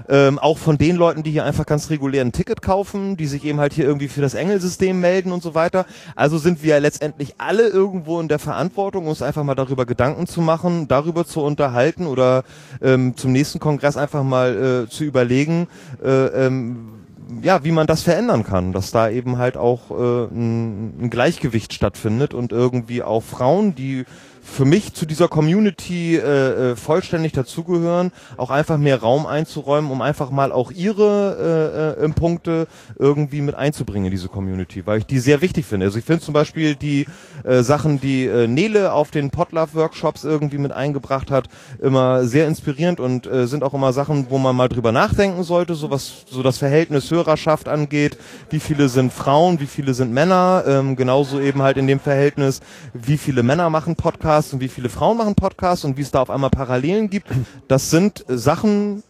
Ähm, 0.08 0.38
auch 0.38 0.58
von 0.58 0.78
den 0.78 0.96
Leuten, 0.96 1.22
die 1.22 1.30
hier 1.30 1.44
einfach 1.44 1.66
ganz 1.66 1.90
regulär 1.90 2.22
ein 2.22 2.32
Ticket 2.32 2.62
kaufen, 2.62 3.16
die 3.16 3.26
sich 3.26 3.44
eben 3.44 3.60
halt 3.60 3.72
hier 3.72 3.84
irgendwie 3.84 4.08
für 4.08 4.20
das 4.20 4.34
Engelsystem 4.34 4.98
melden 5.00 5.32
und 5.32 5.42
so 5.42 5.54
weiter. 5.54 5.86
Also 6.14 6.38
sind 6.38 6.62
wir 6.62 6.78
letztendlich 6.80 7.34
alle 7.38 7.68
irgendwo 7.68 8.20
in 8.20 8.28
der 8.28 8.38
Verantwortung, 8.38 9.06
uns 9.06 9.22
einfach 9.22 9.44
mal 9.44 9.54
darüber 9.54 9.86
Gedanken 9.86 10.26
zu 10.26 10.40
machen, 10.40 10.88
darüber 10.88 11.24
zu 11.24 11.42
unterhalten 11.42 12.06
oder 12.06 12.44
ähm, 12.80 13.16
zum 13.16 13.32
nächsten 13.32 13.58
Kongress 13.58 13.96
einfach 13.96 14.22
mal 14.22 14.86
äh, 14.86 14.90
zu 14.90 15.04
überlegen, 15.04 15.68
äh, 16.02 16.46
ähm, 16.46 16.98
ja, 17.42 17.62
wie 17.64 17.72
man 17.72 17.86
das 17.86 18.02
verändern 18.02 18.44
kann, 18.44 18.72
dass 18.72 18.90
da 18.90 19.10
eben 19.10 19.38
halt 19.38 19.56
auch 19.56 19.90
äh, 19.90 20.24
ein, 20.32 21.04
ein 21.04 21.10
Gleichgewicht 21.10 21.74
stattfindet 21.74 22.32
und 22.34 22.52
irgendwie 22.52 23.02
auch 23.02 23.22
Frauen, 23.22 23.74
die 23.74 24.04
für 24.48 24.64
mich 24.64 24.92
zu 24.94 25.06
dieser 25.06 25.28
Community 25.28 26.16
äh, 26.16 26.72
äh, 26.72 26.76
vollständig 26.76 27.32
dazugehören, 27.32 28.10
auch 28.36 28.50
einfach 28.50 28.78
mehr 28.78 29.00
Raum 29.00 29.26
einzuräumen, 29.26 29.90
um 29.90 30.02
einfach 30.02 30.30
mal 30.30 30.50
auch 30.50 30.70
ihre 30.72 31.96
äh, 32.00 32.04
äh, 32.04 32.08
Punkte 32.08 32.66
irgendwie 32.98 33.40
mit 33.40 33.54
einzubringen 33.54 34.06
in 34.06 34.10
diese 34.10 34.28
Community, 34.28 34.86
weil 34.86 34.98
ich 34.98 35.06
die 35.06 35.18
sehr 35.18 35.40
wichtig 35.42 35.66
finde. 35.66 35.86
Also 35.86 35.98
ich 35.98 36.04
finde 36.04 36.22
zum 36.22 36.34
Beispiel 36.34 36.74
die 36.74 37.06
äh, 37.44 37.62
Sachen, 37.62 38.00
die 38.00 38.26
äh, 38.26 38.48
Nele 38.48 38.92
auf 38.92 39.10
den 39.10 39.30
Potlove-Workshops 39.30 40.24
irgendwie 40.24 40.58
mit 40.58 40.72
eingebracht 40.72 41.30
hat, 41.30 41.48
immer 41.80 42.24
sehr 42.24 42.48
inspirierend 42.48 42.98
und 42.98 43.26
äh, 43.26 43.46
sind 43.46 43.62
auch 43.62 43.74
immer 43.74 43.92
Sachen, 43.92 44.26
wo 44.30 44.38
man 44.38 44.56
mal 44.56 44.68
drüber 44.68 44.90
nachdenken 44.90 45.44
sollte, 45.44 45.74
so 45.74 45.90
was 45.90 46.24
so 46.28 46.42
das 46.42 46.58
Verhältnis 46.58 47.10
Hörerschaft 47.10 47.68
angeht, 47.68 48.18
wie 48.50 48.60
viele 48.60 48.88
sind 48.88 49.12
Frauen, 49.12 49.60
wie 49.60 49.66
viele 49.66 49.94
sind 49.94 50.12
Männer, 50.12 50.64
ähm, 50.66 50.96
genauso 50.96 51.38
eben 51.38 51.62
halt 51.62 51.76
in 51.76 51.86
dem 51.86 52.00
Verhältnis, 52.00 52.60
wie 52.94 53.18
viele 53.18 53.42
Männer 53.42 53.70
machen 53.70 53.94
Podcasts 53.94 54.37
und 54.52 54.60
wie 54.60 54.68
viele 54.68 54.88
Frauen 54.88 55.16
machen 55.18 55.34
Podcasts 55.34 55.84
und 55.84 55.96
wie 55.96 56.02
es 56.02 56.10
da 56.10 56.22
auf 56.22 56.30
einmal 56.30 56.50
Parallelen 56.50 57.10
gibt. 57.10 57.28
Das 57.66 57.90
sind 57.90 58.24
äh, 58.28 58.38
Sachen, 58.38 59.02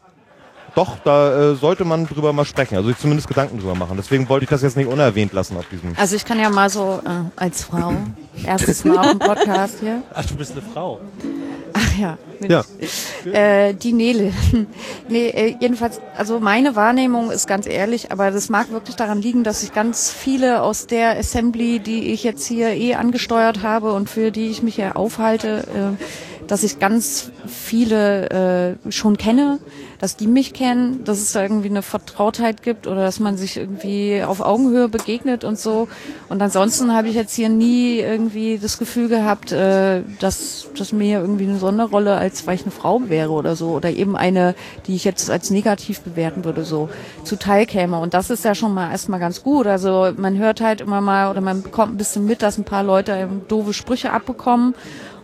doch, 0.75 0.99
da 1.05 1.53
äh, 1.53 1.55
sollte 1.55 1.85
man 1.85 2.07
drüber 2.07 2.33
mal 2.33 2.45
sprechen, 2.45 2.77
also 2.77 2.89
sich 2.89 2.99
zumindest 2.99 3.29
Gedanken 3.29 3.59
drüber 3.59 3.75
machen. 3.75 3.97
Deswegen 3.97 4.29
wollte 4.29 4.45
ich 4.45 4.51
das 4.51 4.63
jetzt 4.63 4.77
nicht 4.77 4.87
unerwähnt 4.87 5.33
lassen 5.33 5.57
auf 5.57 5.67
diesem. 5.69 5.95
Also 5.97 6.17
ich 6.17 6.25
kann 6.25 6.39
ja 6.39 6.51
mal 6.51 6.71
so 6.71 7.01
äh, 7.05 7.11
als 7.37 7.65
Frau, 7.65 7.93
erstes 8.45 8.85
Mal 8.85 8.99
auf 8.99 9.11
dem 9.11 9.19
Podcast 9.19 9.79
hier. 9.81 10.03
Ach, 10.15 10.25
du 10.25 10.35
bist 10.37 10.53
eine 10.53 10.63
Frau. 10.63 11.01
Ach 11.73 11.99
ja. 11.99 12.19
Ja. 12.47 12.65
Äh, 13.25 13.75
die 13.75 13.93
Nele. 13.93 14.33
nee, 15.09 15.29
äh, 15.29 15.57
jedenfalls, 15.61 16.01
also 16.17 16.39
meine 16.41 16.77
Wahrnehmung 16.77 17.31
ist 17.31 17.47
ganz 17.47 17.67
ehrlich, 17.67 18.13
aber 18.13 18.31
das 18.31 18.49
mag 18.49 18.71
wirklich 18.71 18.97
daran 18.97 19.21
liegen, 19.21 19.45
dass 19.45 19.63
ich 19.63 19.73
ganz 19.73 20.11
viele 20.11 20.63
aus 20.63 20.87
der 20.87 21.19
Assembly, 21.19 21.81
die 21.81 22.13
ich 22.13 22.23
jetzt 22.23 22.47
hier 22.47 22.71
eh 22.71 22.95
angesteuert 22.95 23.63
habe 23.63 23.93
und 23.93 24.09
für 24.09 24.31
die 24.31 24.49
ich 24.49 24.63
mich 24.63 24.77
hier 24.77 24.97
aufhalte, 24.97 25.97
äh, 25.99 26.45
dass 26.47 26.63
ich 26.63 26.79
ganz 26.79 27.31
viele 27.47 28.77
äh, 28.87 28.91
schon 28.93 29.17
kenne, 29.19 29.59
dass 29.99 30.17
die 30.17 30.27
mich 30.27 30.53
kennen, 30.53 31.05
dass 31.05 31.19
es 31.19 31.33
da 31.33 31.43
irgendwie 31.43 31.69
eine 31.69 31.83
Vertrautheit 31.83 32.63
gibt 32.63 32.87
oder 32.87 33.03
dass 33.03 33.21
man 33.21 33.37
sich 33.37 33.57
irgendwie 33.57 34.23
auf 34.23 34.41
Augenhöhe 34.41 34.89
begegnet 34.89 35.45
und 35.45 35.59
so. 35.59 35.89
Und 36.29 36.41
ansonsten 36.41 36.95
habe 36.95 37.09
ich 37.09 37.15
jetzt 37.15 37.35
hier 37.35 37.49
nie 37.49 37.99
irgendwie 37.99 38.59
das 38.59 38.79
Gefühl 38.79 39.09
gehabt, 39.09 39.53
äh, 39.53 40.03
dass, 40.21 40.69
dass 40.77 40.93
mir 40.93 41.21
irgendwie 41.21 41.45
eine 41.45 41.59
Sonderrolle 41.59 42.17
als 42.17 42.47
weil 42.47 42.55
ich 42.55 42.63
eine 42.63 42.71
Frau 42.71 43.03
wäre 43.09 43.31
oder 43.31 43.57
so 43.57 43.71
oder 43.71 43.91
eben 43.91 44.17
eine, 44.17 44.55
die 44.87 44.95
ich 44.95 45.05
jetzt 45.05 45.31
als 45.31 45.51
negativ 45.51 46.01
bewerten 46.01 46.45
würde, 46.45 46.65
so 46.65 46.89
zuteil 47.25 47.67
käme. 47.67 47.99
Und 47.99 48.15
das 48.15 48.31
ist 48.31 48.45
ja 48.45 48.55
schon 48.55 48.75
mal 48.75 48.91
erstmal 48.91 49.21
ganz 49.21 49.43
gut. 49.43 49.67
Also 49.67 50.13
man 50.17 50.39
hört 50.39 50.61
halt 50.61 50.81
immer 50.81 51.01
mal 51.01 51.31
oder 51.31 51.41
man 51.41 51.63
bekommt 51.63 51.95
ein 51.95 51.99
bisschen 51.99 52.25
mit, 52.25 52.43
dass 52.43 52.59
ein 52.59 52.65
paar 52.65 52.85
Leute 52.85 53.13
eben 53.13 53.43
doofe 53.49 53.75
Sprüche 53.75 54.13
abbekommen. 54.13 54.75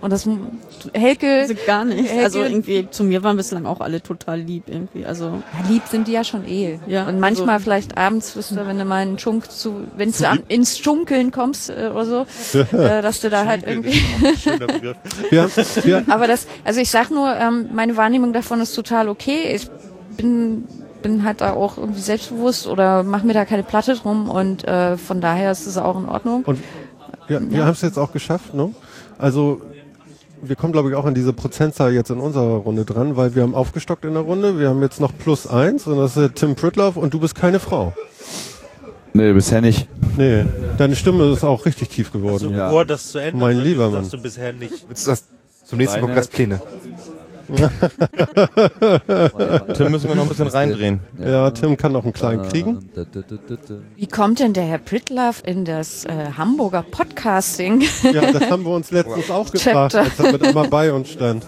Und 0.04 0.10
das 0.12 0.28
Helke, 0.92 1.40
Also 1.40 1.54
gar 1.66 1.86
nicht. 1.86 2.10
Helke- 2.10 2.24
Also 2.24 2.42
irgendwie 2.42 2.86
zu 2.90 3.04
mir 3.04 3.22
waren 3.22 3.38
bislang 3.38 3.64
auch 3.64 3.80
alle 3.80 4.02
total 4.02 4.38
lieb 4.38 4.64
irgendwie. 4.66 5.06
Also 5.06 5.24
Ja, 5.62 5.68
lieb 5.70 5.82
sind 5.90 6.06
die 6.08 6.12
ja 6.12 6.22
schon 6.24 6.46
eh. 6.46 6.78
Ja, 6.86 7.08
und 7.08 7.20
manchmal 7.20 7.54
also- 7.54 7.64
vielleicht 7.64 7.96
abends, 7.96 8.36
wisst 8.36 8.52
ihr, 8.52 8.66
wenn 8.66 8.78
du 8.78 8.84
mal 8.84 8.96
einen 8.96 9.18
Schunk 9.18 9.50
zu, 9.50 9.76
wenn 9.96 10.12
du 10.12 10.24
ins 10.48 10.78
Schunkeln 10.78 11.30
kommst 11.32 11.70
äh, 11.70 11.88
oder 11.90 12.04
so, 12.04 12.58
äh, 12.76 13.00
dass 13.00 13.20
du 13.22 13.30
da 13.30 13.46
halt 13.46 13.66
irgendwie. 13.66 13.94
Wir, 15.30 15.48
wir, 15.84 16.04
Aber 16.08 16.26
das, 16.26 16.46
also 16.64 16.80
ich 16.80 16.90
sag 16.90 17.10
nur, 17.10 17.34
ähm, 17.34 17.70
meine 17.72 17.96
Wahrnehmung 17.96 18.32
davon 18.34 18.60
ist 18.60 18.74
total 18.74 19.08
okay. 19.08 19.54
Ich 19.54 19.68
bin 20.18 20.64
bin 21.02 21.24
halt 21.24 21.40
da 21.40 21.52
auch 21.54 21.76
irgendwie 21.78 22.00
selbstbewusst 22.00 22.66
oder 22.66 23.02
mache 23.02 23.26
mir 23.26 23.32
da 23.34 23.44
keine 23.44 23.62
Platte 23.62 23.94
drum 23.94 24.28
und 24.30 24.64
äh, 24.68 24.96
von 24.96 25.20
daher 25.20 25.50
ist 25.52 25.66
es 25.66 25.76
auch 25.78 25.98
in 25.98 26.06
Ordnung. 26.06 26.42
Und 26.44 26.58
wir, 27.26 27.40
wir 27.50 27.64
haben 27.64 27.72
es 27.72 27.82
jetzt 27.82 27.98
auch 27.98 28.12
geschafft, 28.12 28.52
ne? 28.54 28.74
Also 29.18 29.60
wir 30.48 30.56
kommen, 30.56 30.72
glaube 30.72 30.90
ich, 30.90 30.94
auch 30.96 31.04
an 31.04 31.14
diese 31.14 31.32
Prozentzahl 31.32 31.92
jetzt 31.92 32.10
in 32.10 32.18
unserer 32.18 32.56
Runde 32.56 32.84
dran, 32.84 33.16
weil 33.16 33.34
wir 33.34 33.42
haben 33.42 33.54
aufgestockt 33.54 34.04
in 34.04 34.14
der 34.14 34.22
Runde. 34.22 34.58
Wir 34.58 34.68
haben 34.68 34.82
jetzt 34.82 35.00
noch 35.00 35.12
plus 35.16 35.46
eins 35.46 35.86
und 35.86 35.96
das 35.98 36.16
ist 36.16 36.34
Tim 36.36 36.54
Pritloff 36.54 36.96
und 36.96 37.12
du 37.14 37.20
bist 37.20 37.34
keine 37.34 37.60
Frau. 37.60 37.92
Nee, 39.12 39.32
bisher 39.32 39.60
nicht. 39.60 39.88
Nee, 40.16 40.44
deine 40.76 40.96
Stimme 40.96 41.30
ist 41.32 41.44
auch 41.44 41.66
richtig 41.66 41.88
tief 41.88 42.12
geworden. 42.12 42.38
So 42.38 42.50
Ja. 42.50 42.70
vor, 42.70 42.84
das 42.84 43.12
zu 43.12 43.18
ändern. 43.18 43.40
Mein 43.40 43.58
lieber 43.60 43.84
das 43.84 43.92
Mann. 43.92 44.02
hast 44.02 44.12
du 44.12 44.18
bisher 44.22 44.52
nicht. 44.52 44.84
Willst 44.88 45.06
du 45.06 45.10
das 45.10 45.24
zum 45.64 45.78
nächsten 45.78 46.00
Kongress 46.00 46.28
Pläne? 46.28 46.60
Tim 49.74 49.90
müssen 49.90 50.08
wir 50.08 50.14
noch 50.14 50.22
ein 50.22 50.28
bisschen 50.28 50.48
reindrehen. 50.48 51.00
Ja, 51.18 51.50
Tim 51.50 51.76
kann 51.76 51.92
noch 51.92 52.04
einen 52.04 52.12
kleinen 52.12 52.48
kriegen. 52.48 52.88
Wie 53.96 54.06
kommt 54.06 54.40
denn 54.40 54.52
der 54.52 54.64
Herr 54.64 54.78
Pritlove 54.78 55.42
in 55.44 55.64
das 55.64 56.04
äh, 56.04 56.30
Hamburger 56.36 56.82
Podcasting? 56.82 57.82
Ja, 58.12 58.32
das 58.32 58.50
haben 58.50 58.64
wir 58.64 58.72
uns 58.72 58.90
letztens 58.90 59.30
auch 59.34 59.50
gefragt, 59.50 59.94
als 59.94 60.18
er 60.18 60.32
mit 60.32 60.42
einmal 60.42 60.68
bei 60.68 60.92
uns 60.92 61.10
stand. 61.10 61.44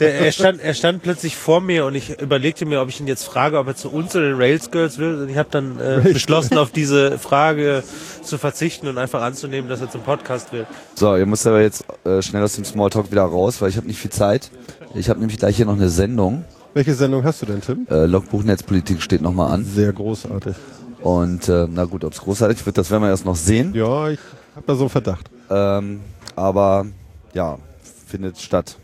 Der, 0.00 0.14
er, 0.14 0.32
stand, 0.32 0.62
er 0.62 0.74
stand 0.74 1.02
plötzlich 1.02 1.36
vor 1.36 1.60
mir 1.60 1.84
und 1.84 1.94
ich 1.94 2.20
überlegte 2.20 2.64
mir, 2.64 2.80
ob 2.80 2.88
ich 2.88 3.00
ihn 3.00 3.06
jetzt 3.06 3.24
frage, 3.24 3.58
ob 3.58 3.66
er 3.66 3.76
zu 3.76 3.90
uns 3.90 4.14
oder 4.16 4.26
den 4.26 4.36
Rails 4.36 4.70
Girls 4.70 4.98
will. 4.98 5.22
Und 5.22 5.28
ich 5.28 5.36
habe 5.36 5.48
dann 5.50 5.78
äh, 5.78 6.00
beschlossen, 6.12 6.58
auf 6.58 6.70
diese 6.70 7.18
Frage 7.18 7.82
zu 8.22 8.38
verzichten 8.38 8.88
und 8.88 8.98
einfach 8.98 9.22
anzunehmen, 9.22 9.68
dass 9.68 9.80
er 9.80 9.90
zum 9.90 10.02
Podcast 10.02 10.52
will. 10.52 10.66
So, 10.94 11.16
ihr 11.16 11.26
müsst 11.26 11.46
aber 11.46 11.60
jetzt 11.60 11.84
äh, 12.04 12.22
schnell 12.22 12.42
aus 12.42 12.54
dem 12.54 12.64
Smalltalk 12.64 13.10
wieder 13.10 13.22
raus, 13.22 13.60
weil 13.60 13.70
ich 13.70 13.76
habe 13.76 13.86
nicht 13.86 13.98
viel 13.98 14.10
Zeit. 14.10 14.50
Ich 14.94 15.08
habe 15.08 15.20
nämlich 15.20 15.38
gleich 15.38 15.56
hier 15.56 15.66
noch 15.66 15.76
eine 15.76 15.88
Sendung. 15.88 16.44
Welche 16.74 16.94
Sendung 16.94 17.24
hast 17.24 17.42
du 17.42 17.46
denn, 17.46 17.60
Tim? 17.60 17.86
Äh, 17.90 18.06
Logbuch 18.06 18.42
Netzpolitik 18.42 19.02
steht 19.02 19.22
nochmal 19.22 19.52
an. 19.52 19.64
Sehr 19.64 19.92
großartig. 19.92 20.54
Und 21.02 21.48
äh, 21.48 21.66
na 21.72 21.84
gut, 21.84 22.04
ob 22.04 22.12
es 22.12 22.20
großartig 22.20 22.64
wird, 22.66 22.76
das 22.78 22.90
werden 22.90 23.02
wir 23.02 23.10
erst 23.10 23.24
noch 23.24 23.36
sehen. 23.36 23.72
Ja, 23.74 24.08
ich 24.08 24.18
habe 24.54 24.66
da 24.66 24.74
so 24.74 24.82
einen 24.82 24.90
Verdacht. 24.90 25.30
Ähm, 25.50 26.00
aber 26.36 26.86
ja, 27.34 27.58
findet 28.06 28.38
statt. 28.38 28.76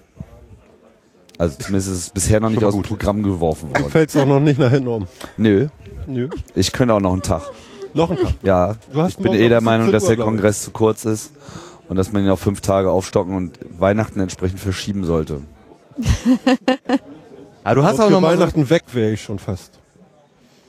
Also 1.37 1.57
zumindest 1.59 1.89
ist 1.91 1.99
es 1.99 2.11
bisher 2.11 2.39
noch 2.41 2.51
nicht 2.51 2.63
aus 2.63 2.75
dem 2.75 2.83
Programm 2.83 3.23
geworfen 3.23 3.71
Du 3.73 3.81
worden. 3.81 3.91
fällst 3.91 4.17
auch 4.17 4.27
noch 4.27 4.39
nicht 4.41 4.59
nach 4.59 4.71
hinten 4.71 4.89
um. 4.89 5.07
Nö, 5.37 5.67
Nö. 6.07 6.29
ich 6.55 6.71
könnte 6.73 6.95
auch 6.95 7.01
noch 7.01 7.13
einen 7.13 7.23
Tag. 7.23 7.43
Noch 7.93 8.11
ein 8.11 8.17
Tag. 8.19 8.35
Ja, 8.43 8.77
ich 9.09 9.17
bin 9.17 9.33
eh 9.35 9.49
der 9.49 9.61
Meinung, 9.61 9.87
17 9.91 9.93
dass 9.93 10.05
der. 10.17 10.25
Kongress 10.25 10.63
zu 10.63 10.71
kurz 10.71 11.05
ist 11.05 11.33
und 11.89 11.97
dass 11.97 12.13
man 12.13 12.23
ihn 12.25 12.31
auf 12.31 12.41
fünf 12.41 12.61
Tage 12.61 12.91
aufstocken 12.91 13.35
und 13.37 13.59
Weihnachten 13.79 14.21
entsprechend 14.21 14.61
verschieben 14.61 15.05
sollte. 15.05 15.41
Ah, 17.63 17.75
du 17.75 17.83
hast 17.83 17.99
auch 18.01 18.11
noch 18.11 18.21
mal 18.21 18.35
so, 18.35 18.41
Weihnachten 18.41 18.69
weg 18.69 18.83
wäre 18.93 19.13
ich 19.13 19.23
schon 19.23 19.39
fast. 19.39 19.79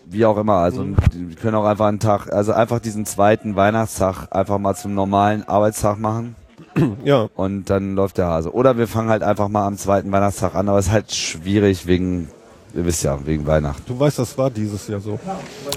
Wie 0.06 0.26
auch 0.26 0.38
immer, 0.38 0.58
also 0.58 0.86
wir 1.14 1.36
können 1.36 1.56
auch 1.56 1.66
einfach 1.66 1.88
einen 1.88 2.00
Tag, 2.00 2.32
also 2.32 2.54
einfach 2.54 2.80
diesen 2.80 3.06
zweiten 3.06 3.56
Weihnachtstag 3.56 4.28
einfach 4.32 4.60
mal 4.60 4.76
zum 4.76 4.94
normalen 4.94 5.48
Arbeitstag 5.48 6.00
machen 6.00 6.36
Ja, 7.04 7.28
und 7.36 7.70
dann 7.70 7.96
läuft 7.96 8.18
der 8.18 8.28
Hase. 8.28 8.54
Oder 8.54 8.78
wir 8.78 8.88
fangen 8.88 9.10
halt 9.10 9.24
einfach 9.24 9.48
mal 9.48 9.66
am 9.68 9.78
zweiten 9.78 10.12
Weihnachtstag 10.12 10.56
an, 10.56 10.70
aber 10.70 10.80
es 10.80 10.88
ist 10.88 10.92
halt 10.92 11.12
schwierig 11.14 11.88
wegen, 11.88 12.30
ihr 12.74 12.86
wisst 12.86 13.04
ja, 13.04 13.18
wegen 13.26 13.46
Weihnachten. 13.48 13.84
du 13.88 14.00
weißt, 14.00 14.20
das 14.20 14.38
war 14.38 14.50
dieses 14.50 14.88
Jahr 14.88 15.00
so. 15.00 15.20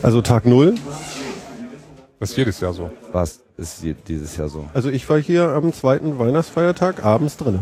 Also 0.02 0.20
Tag 0.22 0.44
null. 0.46 0.74
Das 2.20 2.30
ist 2.30 2.36
jedes 2.36 2.60
Jahr 2.60 2.72
so. 2.72 2.90
Was 3.12 3.40
ist 3.56 3.82
dieses 4.08 4.36
Jahr 4.36 4.48
so? 4.48 4.66
Also 4.74 4.88
ich 4.90 5.08
war 5.08 5.18
hier 5.18 5.48
am 5.50 5.72
zweiten 5.72 6.18
Weihnachtsfeiertag 6.18 7.04
abends 7.04 7.36
drin. 7.36 7.60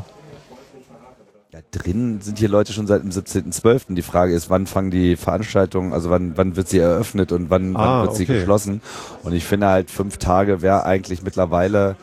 Ja, 1.56 1.62
drin 1.70 2.20
sind 2.20 2.38
hier 2.38 2.50
Leute 2.50 2.74
schon 2.74 2.86
seit 2.86 3.02
dem 3.02 3.08
17.12. 3.08 3.94
Die 3.94 4.02
Frage 4.02 4.34
ist, 4.34 4.50
wann 4.50 4.66
fangen 4.66 4.90
die 4.90 5.16
Veranstaltungen, 5.16 5.94
also 5.94 6.10
wann, 6.10 6.36
wann 6.36 6.54
wird 6.54 6.68
sie 6.68 6.78
eröffnet 6.78 7.32
und 7.32 7.48
wann, 7.48 7.74
Ah, 7.74 8.00
wann 8.00 8.06
wird 8.08 8.16
sie 8.16 8.24
okay. 8.24 8.40
geschlossen? 8.40 8.82
Und 9.22 9.32
ich 9.32 9.46
finde 9.46 9.68
halt, 9.68 9.90
fünf 9.90 10.18
Tage 10.18 10.60
wäre 10.60 10.84
eigentlich 10.84 11.22
mittlerweile 11.22 11.96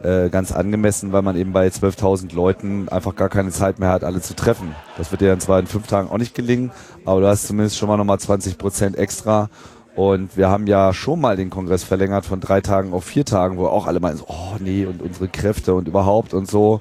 äh, 0.00 0.28
ganz 0.28 0.52
angemessen, 0.52 1.10
weil 1.12 1.22
man 1.22 1.36
eben 1.36 1.52
bei 1.52 1.66
12.000 1.66 2.32
Leuten 2.32 2.88
einfach 2.88 3.16
gar 3.16 3.28
keine 3.28 3.50
Zeit 3.50 3.80
mehr 3.80 3.88
hat, 3.88 4.04
alle 4.04 4.20
zu 4.20 4.36
treffen. 4.36 4.76
Das 4.96 5.10
wird 5.10 5.22
dir 5.22 5.30
dann 5.30 5.40
zwar 5.40 5.58
in 5.58 5.66
fünf 5.66 5.88
Tagen 5.88 6.08
auch 6.08 6.18
nicht 6.18 6.36
gelingen, 6.36 6.70
aber 7.04 7.20
du 7.20 7.26
hast 7.26 7.48
zumindest 7.48 7.78
schon 7.78 7.88
mal 7.88 7.96
nochmal 7.96 8.20
20 8.20 8.58
Prozent 8.58 8.96
extra. 8.96 9.50
Und 9.96 10.36
wir 10.36 10.48
haben 10.48 10.68
ja 10.68 10.92
schon 10.92 11.20
mal 11.20 11.34
den 11.34 11.50
Kongress 11.50 11.82
verlängert 11.82 12.26
von 12.26 12.38
drei 12.38 12.60
Tagen 12.60 12.92
auf 12.92 13.02
vier 13.02 13.24
Tagen, 13.24 13.56
wo 13.56 13.66
auch 13.66 13.88
alle 13.88 13.98
meinen, 13.98 14.18
so, 14.18 14.26
oh 14.28 14.54
nee, 14.60 14.86
und 14.86 15.02
unsere 15.02 15.26
Kräfte 15.26 15.74
und 15.74 15.88
überhaupt 15.88 16.32
und 16.32 16.48
so. 16.48 16.80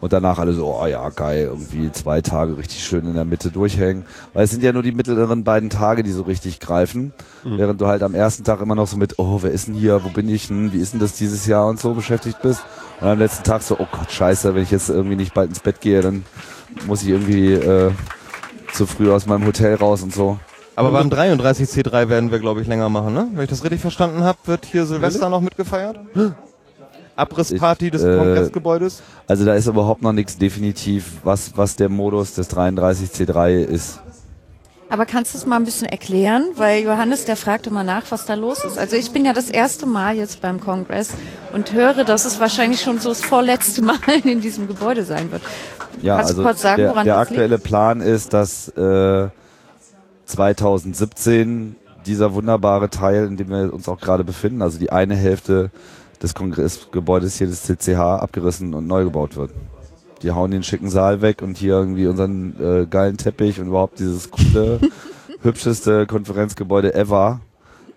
Und 0.00 0.12
danach 0.12 0.38
alle 0.38 0.52
so, 0.54 0.74
oh 0.80 0.86
ja, 0.86 1.08
geil, 1.10 1.48
irgendwie 1.50 1.92
zwei 1.92 2.22
Tage 2.22 2.56
richtig 2.56 2.82
schön 2.82 3.06
in 3.06 3.14
der 3.14 3.26
Mitte 3.26 3.50
durchhängen. 3.50 4.04
Weil 4.32 4.44
es 4.44 4.50
sind 4.50 4.62
ja 4.62 4.72
nur 4.72 4.82
die 4.82 4.92
mittleren 4.92 5.44
beiden 5.44 5.68
Tage, 5.68 6.02
die 6.02 6.12
so 6.12 6.22
richtig 6.22 6.58
greifen. 6.58 7.12
Während 7.44 7.80
du 7.80 7.86
halt 7.86 8.02
am 8.02 8.14
ersten 8.14 8.44
Tag 8.44 8.60
immer 8.60 8.74
noch 8.74 8.86
so 8.86 8.96
mit, 8.96 9.18
oh, 9.18 9.38
wer 9.42 9.50
ist 9.50 9.68
denn 9.68 9.74
hier, 9.74 10.02
wo 10.04 10.08
bin 10.08 10.28
ich 10.28 10.48
denn, 10.48 10.72
wie 10.72 10.78
ist 10.78 10.92
denn 10.92 11.00
das 11.00 11.12
dieses 11.14 11.46
Jahr 11.46 11.66
und 11.66 11.78
so 11.78 11.92
beschäftigt 11.94 12.40
bist. 12.42 12.62
Und 13.00 13.08
am 13.08 13.18
letzten 13.18 13.44
Tag 13.44 13.62
so, 13.62 13.76
oh 13.78 13.86
Gott, 13.90 14.10
scheiße, 14.10 14.54
wenn 14.54 14.62
ich 14.62 14.70
jetzt 14.70 14.88
irgendwie 14.88 15.16
nicht 15.16 15.34
bald 15.34 15.48
ins 15.50 15.60
Bett 15.60 15.80
gehe, 15.80 16.00
dann 16.00 16.24
muss 16.86 17.02
ich 17.02 17.08
irgendwie 17.08 17.52
äh, 17.52 17.90
zu 18.72 18.86
früh 18.86 19.10
aus 19.10 19.26
meinem 19.26 19.46
Hotel 19.46 19.74
raus 19.74 20.02
und 20.02 20.14
so. 20.14 20.38
aber 20.76 20.92
beim 20.92 21.08
33C3 21.08 22.08
werden 22.08 22.30
wir, 22.30 22.38
glaube 22.38 22.60
ich, 22.62 22.66
länger 22.66 22.88
machen, 22.88 23.12
ne? 23.12 23.28
Wenn 23.34 23.44
ich 23.44 23.50
das 23.50 23.64
richtig 23.64 23.80
verstanden 23.80 24.22
habe, 24.22 24.38
wird 24.46 24.64
hier 24.64 24.86
Silvester 24.86 25.28
noch 25.28 25.40
mitgefeiert? 25.40 25.98
Abrissparty 27.20 27.90
des 27.90 28.02
äh, 28.02 28.16
Kongressgebäudes? 28.16 29.02
Also 29.26 29.44
da 29.44 29.54
ist 29.54 29.66
überhaupt 29.66 30.02
noch 30.02 30.12
nichts 30.12 30.36
definitiv, 30.38 31.18
was, 31.24 31.56
was 31.56 31.76
der 31.76 31.88
Modus 31.88 32.34
des 32.34 32.50
33C3 32.50 33.60
ist. 33.60 34.00
Aber 34.90 35.06
kannst 35.06 35.34
du 35.34 35.38
es 35.38 35.46
mal 35.46 35.54
ein 35.54 35.64
bisschen 35.64 35.86
erklären? 35.86 36.48
Weil 36.56 36.82
Johannes, 36.82 37.24
der 37.24 37.36
fragt 37.36 37.68
immer 37.68 37.84
nach, 37.84 38.02
was 38.10 38.26
da 38.26 38.34
los 38.34 38.64
ist. 38.64 38.76
Also 38.76 38.96
ich 38.96 39.12
bin 39.12 39.24
ja 39.24 39.32
das 39.32 39.48
erste 39.48 39.86
Mal 39.86 40.16
jetzt 40.16 40.40
beim 40.40 40.58
Kongress 40.58 41.10
und 41.52 41.72
höre, 41.72 42.02
dass 42.02 42.24
es 42.24 42.40
wahrscheinlich 42.40 42.80
schon 42.80 42.98
so 42.98 43.10
das 43.10 43.22
vorletzte 43.22 43.82
Mal 43.84 43.98
in 44.24 44.40
diesem 44.40 44.66
Gebäude 44.66 45.04
sein 45.04 45.30
wird. 45.30 45.42
Ja, 46.02 46.16
Kannst 46.16 46.32
du 46.32 46.38
also 46.38 46.42
kurz 46.42 46.62
sagen, 46.62 46.82
der, 46.82 46.90
woran 46.90 47.04
der 47.04 47.14
das 47.14 47.28
aktuelle 47.28 47.58
Plan 47.58 48.00
ist, 48.00 48.32
dass 48.32 48.68
äh, 48.70 49.28
2017 50.24 51.76
dieser 52.06 52.34
wunderbare 52.34 52.90
Teil, 52.90 53.26
in 53.26 53.36
dem 53.36 53.48
wir 53.50 53.72
uns 53.72 53.88
auch 53.88 54.00
gerade 54.00 54.24
befinden, 54.24 54.60
also 54.60 54.78
die 54.78 54.90
eine 54.90 55.14
Hälfte 55.14 55.70
des 56.22 56.34
Kongressgebäudes 56.34 57.38
hier 57.38 57.46
des 57.46 57.62
CCH 57.62 57.98
abgerissen 57.98 58.74
und 58.74 58.86
neu 58.86 59.04
gebaut 59.04 59.36
wird. 59.36 59.52
Die 60.22 60.32
hauen 60.32 60.50
den 60.50 60.62
schicken 60.62 60.90
Saal 60.90 61.22
weg 61.22 61.40
und 61.42 61.56
hier 61.56 61.74
irgendwie 61.74 62.06
unseren 62.06 62.54
äh, 62.60 62.86
geilen 62.86 63.16
Teppich 63.16 63.60
und 63.60 63.68
überhaupt 63.68 63.98
dieses 63.98 64.30
coole, 64.30 64.80
hübscheste 65.42 66.06
Konferenzgebäude 66.06 66.94
ever. 66.94 67.40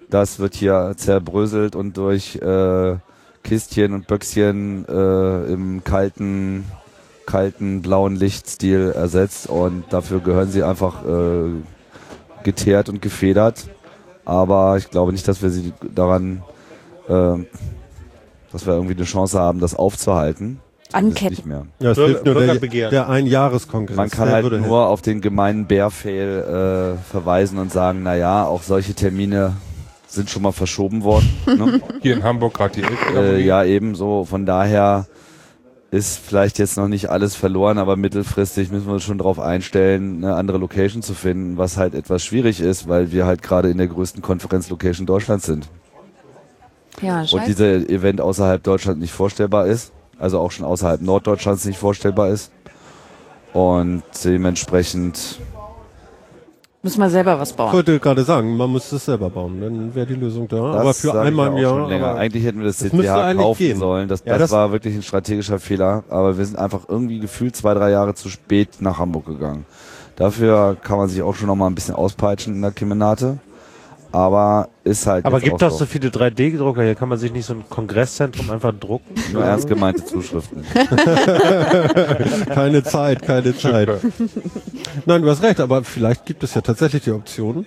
Das 0.09 0.39
wird 0.39 0.55
hier 0.55 0.93
zerbröselt 0.95 1.75
und 1.75 1.97
durch 1.97 2.37
äh, 2.37 2.95
Kistchen 3.43 3.93
und 3.93 4.07
Böckschen 4.07 4.85
äh, 4.87 5.51
im 5.51 5.83
kalten, 5.83 6.65
kalten 7.25 7.81
blauen 7.81 8.15
Lichtstil 8.15 8.93
ersetzt 8.95 9.49
und 9.49 9.85
dafür 9.91 10.19
gehören 10.19 10.49
sie 10.49 10.63
einfach 10.63 11.03
äh, 11.05 11.49
geteert 12.43 12.89
und 12.89 13.01
gefedert. 13.01 13.67
Aber 14.25 14.77
ich 14.77 14.89
glaube 14.89 15.11
nicht, 15.11 15.27
dass 15.27 15.41
wir 15.41 15.49
sie 15.49 15.73
daran, 15.93 16.43
äh, 17.09 17.37
dass 18.53 18.65
wir 18.65 18.73
irgendwie 18.73 18.95
eine 18.95 19.03
Chance 19.03 19.37
haben, 19.39 19.59
das 19.59 19.75
aufzuhalten. 19.75 20.61
Anketten. 20.93 21.29
Nicht 21.29 21.45
mehr. 21.45 21.65
Ja, 21.79 21.91
es 21.91 21.97
Bürger- 21.97 22.07
hilft 22.07 22.25
nur 22.25 22.69
der, 22.69 22.89
der 22.89 23.09
Einjahreskongress. 23.09 23.97
Man 23.97 24.09
kann 24.09 24.29
halt 24.29 24.49
nur 24.61 24.87
auf 24.87 25.01
den 25.01 25.21
gemeinen 25.21 25.65
Bärfail 25.65 26.97
äh, 26.99 27.09
verweisen 27.11 27.57
und 27.57 27.71
sagen, 27.71 28.01
na 28.03 28.15
ja, 28.15 28.45
auch 28.45 28.61
solche 28.61 28.93
Termine 28.93 29.53
sind 30.07 30.29
schon 30.29 30.43
mal 30.43 30.51
verschoben 30.51 31.03
worden. 31.03 31.27
ne? 31.47 31.81
Hier 32.01 32.13
in 32.13 32.23
Hamburg 32.23 32.53
gerade 32.53 32.75
die 32.75 32.81
äh, 32.81 32.85
Elbphilharmonie. 32.85 33.43
ja, 33.43 33.63
ebenso. 33.63 34.25
Von 34.25 34.45
daher 34.45 35.07
ist 35.89 36.19
vielleicht 36.19 36.59
jetzt 36.59 36.77
noch 36.77 36.87
nicht 36.87 37.09
alles 37.09 37.35
verloren, 37.35 37.77
aber 37.79 37.95
mittelfristig 37.95 38.71
müssen 38.71 38.87
wir 38.87 38.93
uns 38.93 39.03
schon 39.03 39.17
darauf 39.17 39.39
einstellen, 39.39 40.23
eine 40.23 40.35
andere 40.35 40.57
Location 40.59 41.01
zu 41.01 41.13
finden, 41.13 41.57
was 41.57 41.77
halt 41.77 41.93
etwas 41.95 42.23
schwierig 42.23 42.61
ist, 42.61 42.87
weil 42.87 43.11
wir 43.11 43.25
halt 43.25 43.41
gerade 43.41 43.69
in 43.69 43.77
der 43.77 43.87
größten 43.87 44.21
Konferenzlocation 44.21 45.05
Deutschlands 45.05 45.45
sind. 45.45 45.67
Ja, 47.01 47.21
Und 47.21 47.29
scheiße. 47.29 47.45
dieser 47.45 47.89
Event 47.89 48.21
außerhalb 48.21 48.61
Deutschland 48.63 48.99
nicht 48.99 49.11
vorstellbar 49.13 49.65
ist, 49.67 49.91
also 50.19 50.39
auch 50.39 50.51
schon 50.51 50.65
außerhalb 50.65 51.01
Norddeutschlands 51.01 51.65
nicht 51.65 51.77
vorstellbar 51.79 52.29
ist. 52.29 52.51
Und 53.53 54.03
dementsprechend 54.23 55.39
Müssen 56.85 56.99
wir 56.99 57.09
selber 57.09 57.39
was 57.39 57.51
Ich 57.51 57.55
bauen. 57.55 57.71
wollte 57.71 57.97
gerade 57.97 58.23
sagen, 58.25 58.57
man 58.57 58.69
müsste 58.71 58.97
es 58.97 59.05
selber 59.05 59.29
bauen, 59.29 59.61
dann 59.61 59.95
wäre 59.95 60.05
die 60.05 60.15
Lösung 60.15 60.49
da. 60.49 60.73
Das 60.73 60.81
aber 60.81 60.93
für 60.93 61.07
ich 61.09 61.13
einmal 61.13 61.57
ja 61.57 61.85
im 61.85 62.01
Jahr. 62.01 62.15
Eigentlich 62.17 62.43
hätten 62.43 62.59
wir 62.59 62.65
das, 62.65 62.79
Das 62.79 62.89
CCH 62.91 63.37
kaufen 63.37 63.57
gehen. 63.57 63.77
sollen. 63.79 64.07
Das, 64.09 64.21
Ja, 64.25 64.33
das, 64.33 64.41
das- 64.41 64.51
war 64.51 64.71
wirklich 64.73 64.93
ein 64.95 65.01
strategischer 65.01 65.59
Fehler. 65.59 66.03
Aber 66.09 66.37
wir 66.37 66.45
sind 66.45 66.57
einfach 66.57 66.81
irgendwie 66.89 67.19
gefühlt 67.19 67.55
zwei, 67.55 67.73
drei 67.73 67.89
Jahre 67.91 68.15
zu 68.15 68.27
spät 68.27 68.67
nach 68.81 68.99
Hamburg 68.99 69.25
gegangen. 69.27 69.65
Dafür 70.17 70.75
kann 70.83 70.97
man 70.97 71.07
sich 71.07 71.21
auch 71.21 71.35
schon 71.35 71.47
noch 71.47 71.55
mal 71.55 71.67
ein 71.67 71.75
bisschen 71.75 71.95
auspeitschen 71.95 72.53
in 72.55 72.61
der 72.61 72.71
Kemenate. 72.71 73.37
Aber 74.13 74.69
ist 74.83 75.07
halt 75.07 75.25
Aber 75.25 75.39
gibt 75.39 75.55
auch 75.55 75.69
doch 75.69 75.71
so 75.71 75.87
viele 75.87 76.09
3D-Drucker, 76.09 76.83
hier 76.83 76.93
kann 76.93 77.09
man 77.09 77.17
sich 77.17 77.33
nicht 77.33 77.47
so 77.47 77.55
ein 77.55 77.63
Kongresszentrum 77.67 78.51
einfach 78.51 78.71
drucken. 78.71 79.15
Nur 79.31 79.43
ernst 79.43 79.67
gemeinte 79.67 80.05
Zuschriften. 80.05 80.63
keine 82.53 82.83
Zeit, 82.83 83.23
keine 83.23 83.57
Zeit. 83.57 83.89
Nein, 85.07 85.23
du 85.23 85.29
hast 85.31 85.41
recht, 85.41 85.59
aber 85.59 85.83
vielleicht 85.83 86.27
gibt 86.27 86.43
es 86.43 86.53
ja 86.53 86.61
tatsächlich 86.61 87.05
die 87.05 87.11
Option, 87.11 87.65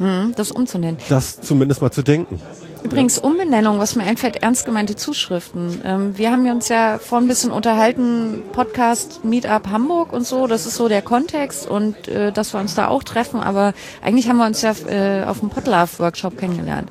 Hm, 0.00 0.32
das 0.34 0.50
umzunennen. 0.50 0.96
das 1.10 1.42
zumindest 1.42 1.82
mal 1.82 1.90
zu 1.90 2.02
denken. 2.02 2.40
Übrigens 2.82 3.18
Umbenennung, 3.18 3.78
was 3.78 3.96
mir 3.96 4.04
einfällt, 4.04 4.42
ernst 4.42 4.64
gemeinte 4.64 4.96
Zuschriften. 4.96 5.82
Ähm, 5.84 6.16
wir 6.16 6.32
haben 6.32 6.50
uns 6.50 6.70
ja 6.70 6.98
vorhin 6.98 7.26
ein 7.26 7.28
bisschen 7.28 7.50
unterhalten, 7.50 8.42
Podcast 8.52 9.26
Meetup 9.26 9.68
Hamburg 9.68 10.14
und 10.14 10.26
so, 10.26 10.46
das 10.46 10.64
ist 10.64 10.76
so 10.76 10.88
der 10.88 11.02
Kontext 11.02 11.68
und 11.68 12.08
äh, 12.08 12.32
dass 12.32 12.54
wir 12.54 12.60
uns 12.60 12.74
da 12.74 12.88
auch 12.88 13.02
treffen, 13.02 13.40
aber 13.40 13.74
eigentlich 14.02 14.26
haben 14.30 14.38
wir 14.38 14.46
uns 14.46 14.62
ja 14.62 14.72
äh, 14.88 15.24
auf 15.24 15.40
dem 15.40 15.50
Podlove-Workshop 15.50 16.38
kennengelernt. 16.38 16.90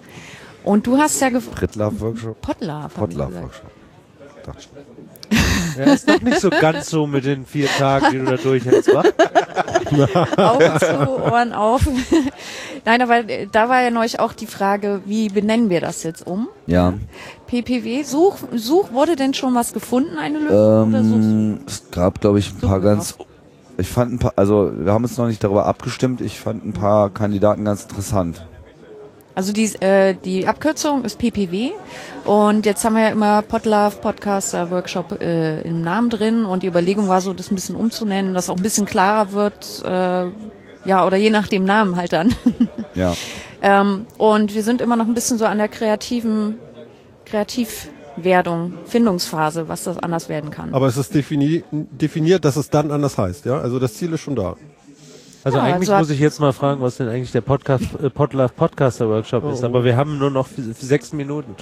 Und 0.63 0.85
du 0.85 0.99
hast 0.99 1.19
ja? 1.19 1.31
Podlove. 1.31 2.13
gesagt. 2.13 2.41
Podlove-Workshop. 2.41 3.71
Dachte 4.45 4.61
schon. 4.61 4.99
Ja, 5.77 5.93
ist 5.93 6.09
doch 6.09 6.21
nicht 6.21 6.41
so 6.41 6.49
ganz 6.49 6.89
so 6.89 7.07
mit 7.07 7.23
den 7.23 7.45
vier 7.45 7.67
Tagen, 7.67 8.07
die 8.11 8.17
du 8.17 8.25
da 8.25 8.35
durchhältst, 8.37 8.93
wa? 8.93 9.03
Augen 10.51 10.79
zu, 10.79 11.09
Ohren 11.31 11.53
auf. 11.53 11.87
Nein, 12.89 13.03
aber 13.03 13.29
äh, 13.29 13.45
da 13.45 13.69
war 13.69 13.83
ja 13.83 13.91
neulich 13.91 14.19
auch 14.19 14.33
die 14.33 14.47
Frage, 14.47 15.01
wie 15.05 15.29
benennen 15.29 15.69
wir 15.69 15.79
das 15.79 16.01
jetzt 16.01 16.25
um? 16.25 16.47
Ja. 16.65 16.95
PPW, 17.45 18.01
Such, 18.01 18.37
Such, 18.55 18.91
wurde 18.91 19.15
denn 19.15 19.35
schon 19.35 19.53
was 19.53 19.73
gefunden, 19.73 20.17
eine 20.17 20.39
Lösung? 20.39 20.95
Ähm, 20.95 21.59
es 21.67 21.91
gab, 21.91 22.19
glaube 22.19 22.39
ich, 22.39 22.51
ein 22.51 22.57
paar 22.57 22.79
Suchen 22.79 22.81
ganz. 22.81 23.15
Ich 23.77 23.87
fand 23.87 24.13
ein 24.13 24.17
paar, 24.17 24.33
also 24.35 24.71
wir 24.75 24.91
haben 24.91 25.03
uns 25.03 25.19
noch 25.19 25.27
nicht 25.27 25.43
darüber 25.43 25.67
abgestimmt. 25.67 26.19
Ich 26.19 26.39
fand 26.39 26.65
ein 26.65 26.73
paar 26.73 27.11
Kandidaten 27.11 27.63
ganz 27.63 27.83
interessant. 27.83 28.43
Also 29.35 29.53
die, 29.53 29.65
äh, 29.81 30.15
die 30.15 30.47
Abkürzung 30.47 31.05
ist 31.05 31.19
PPW 31.19 31.69
und 32.25 32.65
jetzt 32.65 32.83
haben 32.83 32.95
wir 32.95 33.03
ja 33.03 33.09
immer 33.09 33.43
Podlove 33.43 33.97
Podcaster 34.01 34.71
Workshop 34.71 35.21
äh, 35.21 35.61
im 35.61 35.83
Namen 35.83 36.09
drin 36.09 36.43
und 36.43 36.63
die 36.63 36.67
Überlegung 36.67 37.07
war 37.07 37.21
so, 37.21 37.33
das 37.33 37.51
ein 37.51 37.55
bisschen 37.55 37.75
umzunennen, 37.75 38.33
dass 38.33 38.49
auch 38.49 38.57
ein 38.57 38.63
bisschen 38.63 38.87
klarer 38.87 39.31
wird, 39.31 39.83
äh, 39.85 40.25
ja 40.89 41.05
oder 41.05 41.17
je 41.17 41.29
nach 41.29 41.47
dem 41.47 41.63
Namen 41.63 41.95
halt 41.95 42.11
dann. 42.11 42.35
Ja. 42.95 43.15
ähm, 43.61 44.07
und 44.17 44.53
wir 44.53 44.63
sind 44.63 44.81
immer 44.81 44.95
noch 44.95 45.05
ein 45.05 45.13
bisschen 45.13 45.37
so 45.37 45.45
an 45.45 45.59
der 45.59 45.67
kreativen 45.67 46.55
Kreativwerdung, 47.25 48.73
Findungsphase, 48.85 49.69
was 49.69 49.83
das 49.83 49.97
anders 49.99 50.27
werden 50.27 50.49
kann. 50.49 50.73
Aber 50.73 50.87
es 50.87 50.97
ist 50.97 51.13
defini 51.13 51.63
definiert, 51.71 52.43
dass 52.43 52.55
es 52.55 52.69
dann 52.69 52.91
anders 52.91 53.17
heißt, 53.17 53.45
ja? 53.45 53.59
Also 53.59 53.79
das 53.79 53.93
Ziel 53.93 54.11
ist 54.13 54.21
schon 54.21 54.35
da. 54.35 54.55
Also 55.43 55.57
Ja, 55.57 55.63
eigentlich 55.63 55.89
also 55.89 55.99
muss 55.99 56.09
ich 56.09 56.19
jetzt 56.19 56.39
mal 56.39 56.51
fragen, 56.51 56.81
was 56.81 56.97
denn 56.97 57.07
eigentlich 57.07 57.31
der 57.31 57.41
Podcast, 57.41 57.85
äh, 58.03 58.09
Podlove 58.09 58.51
Podcaster 58.53 59.07
Workshop 59.07 59.45
ist. 59.45 59.63
Aber 59.63 59.83
wir 59.85 59.95
haben 59.95 60.17
nur 60.17 60.31
noch 60.31 60.47
sechs 60.57 61.13
Minuten. 61.13 61.55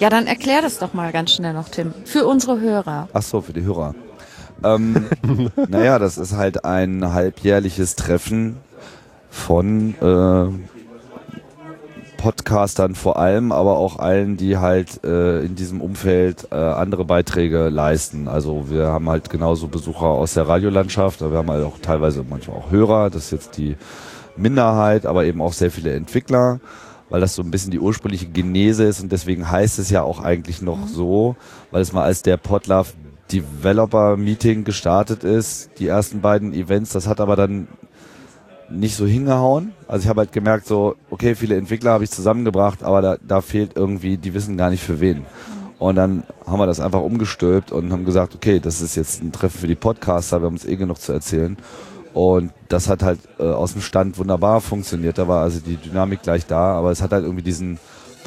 Ja, 0.00 0.10
dann 0.10 0.26
erklär 0.26 0.62
das 0.62 0.78
doch 0.78 0.94
mal 0.94 1.12
ganz 1.12 1.32
schnell 1.32 1.52
noch, 1.52 1.68
Tim, 1.68 1.92
für 2.04 2.26
unsere 2.26 2.60
Hörer. 2.60 3.08
Ach 3.12 3.22
so, 3.22 3.40
für 3.40 3.52
die 3.52 3.62
Hörer. 3.62 3.94
Ähm, 4.64 5.06
naja, 5.68 5.98
das 5.98 6.18
ist 6.18 6.36
halt 6.36 6.64
ein 6.64 7.12
halbjährliches 7.12 7.96
Treffen 7.96 8.56
von 9.30 9.94
äh, 10.00 10.48
Podcastern 12.18 12.96
vor 12.96 13.16
allem, 13.16 13.52
aber 13.52 13.78
auch 13.78 13.98
allen, 13.98 14.36
die 14.36 14.58
halt 14.58 15.04
äh, 15.04 15.44
in 15.44 15.54
diesem 15.54 15.80
Umfeld 15.80 16.48
äh, 16.50 16.56
andere 16.56 17.04
Beiträge 17.04 17.68
leisten. 17.68 18.26
Also 18.26 18.68
wir 18.68 18.88
haben 18.88 19.08
halt 19.08 19.30
genauso 19.30 19.68
Besucher 19.68 20.06
aus 20.06 20.34
der 20.34 20.48
Radiolandschaft, 20.48 21.22
aber 21.22 21.30
wir 21.30 21.38
haben 21.38 21.50
halt 21.50 21.64
auch 21.64 21.78
teilweise 21.80 22.24
manchmal 22.28 22.56
auch 22.58 22.70
Hörer, 22.70 23.08
das 23.10 23.26
ist 23.26 23.30
jetzt 23.30 23.56
die 23.56 23.76
Minderheit, 24.36 25.06
aber 25.06 25.24
eben 25.24 25.40
auch 25.40 25.52
sehr 25.52 25.70
viele 25.70 25.92
Entwickler, 25.92 26.60
weil 27.08 27.20
das 27.20 27.36
so 27.36 27.42
ein 27.42 27.50
bisschen 27.52 27.70
die 27.70 27.80
ursprüngliche 27.80 28.26
Genese 28.26 28.84
ist 28.84 29.00
und 29.00 29.12
deswegen 29.12 29.48
heißt 29.48 29.78
es 29.78 29.88
ja 29.88 30.02
auch 30.02 30.22
eigentlich 30.22 30.60
noch 30.60 30.88
so, 30.88 31.36
weil 31.70 31.82
es 31.82 31.92
mal 31.92 32.02
als 32.02 32.22
der 32.22 32.36
Podlove 32.36 32.88
Developer 33.32 34.16
Meeting 34.16 34.64
gestartet 34.64 35.24
ist, 35.24 35.70
die 35.78 35.88
ersten 35.88 36.20
beiden 36.20 36.52
Events, 36.52 36.92
das 36.92 37.06
hat 37.06 37.20
aber 37.20 37.36
dann 37.36 37.68
nicht 38.70 38.96
so 38.96 39.06
hingehauen. 39.06 39.72
Also 39.86 40.04
ich 40.04 40.08
habe 40.08 40.20
halt 40.20 40.32
gemerkt, 40.32 40.66
so, 40.66 40.96
okay, 41.10 41.34
viele 41.34 41.56
Entwickler 41.56 41.92
habe 41.92 42.04
ich 42.04 42.10
zusammengebracht, 42.10 42.82
aber 42.82 43.02
da, 43.02 43.16
da 43.26 43.40
fehlt 43.40 43.76
irgendwie, 43.76 44.16
die 44.16 44.34
wissen 44.34 44.56
gar 44.56 44.70
nicht 44.70 44.82
für 44.82 45.00
wen. 45.00 45.24
Und 45.78 45.94
dann 45.94 46.24
haben 46.46 46.58
wir 46.58 46.66
das 46.66 46.80
einfach 46.80 47.00
umgestülpt 47.00 47.70
und 47.70 47.92
haben 47.92 48.04
gesagt, 48.04 48.34
okay, 48.34 48.60
das 48.60 48.80
ist 48.80 48.96
jetzt 48.96 49.22
ein 49.22 49.32
Treffen 49.32 49.60
für 49.60 49.68
die 49.68 49.74
Podcaster, 49.74 50.40
wir 50.40 50.46
haben 50.46 50.54
uns 50.54 50.64
eh 50.64 50.76
genug 50.76 51.00
zu 51.00 51.12
erzählen. 51.12 51.56
Und 52.14 52.52
das 52.68 52.88
hat 52.88 53.02
halt 53.02 53.20
äh, 53.38 53.44
aus 53.44 53.74
dem 53.74 53.82
Stand 53.82 54.18
wunderbar 54.18 54.60
funktioniert. 54.60 55.18
Da 55.18 55.28
war 55.28 55.42
also 55.42 55.60
die 55.60 55.76
Dynamik 55.76 56.22
gleich 56.22 56.46
da, 56.46 56.72
aber 56.72 56.90
es 56.90 57.00
hat 57.00 57.12
halt 57.12 57.24
irgendwie 57.24 57.44
diesen 57.44 57.78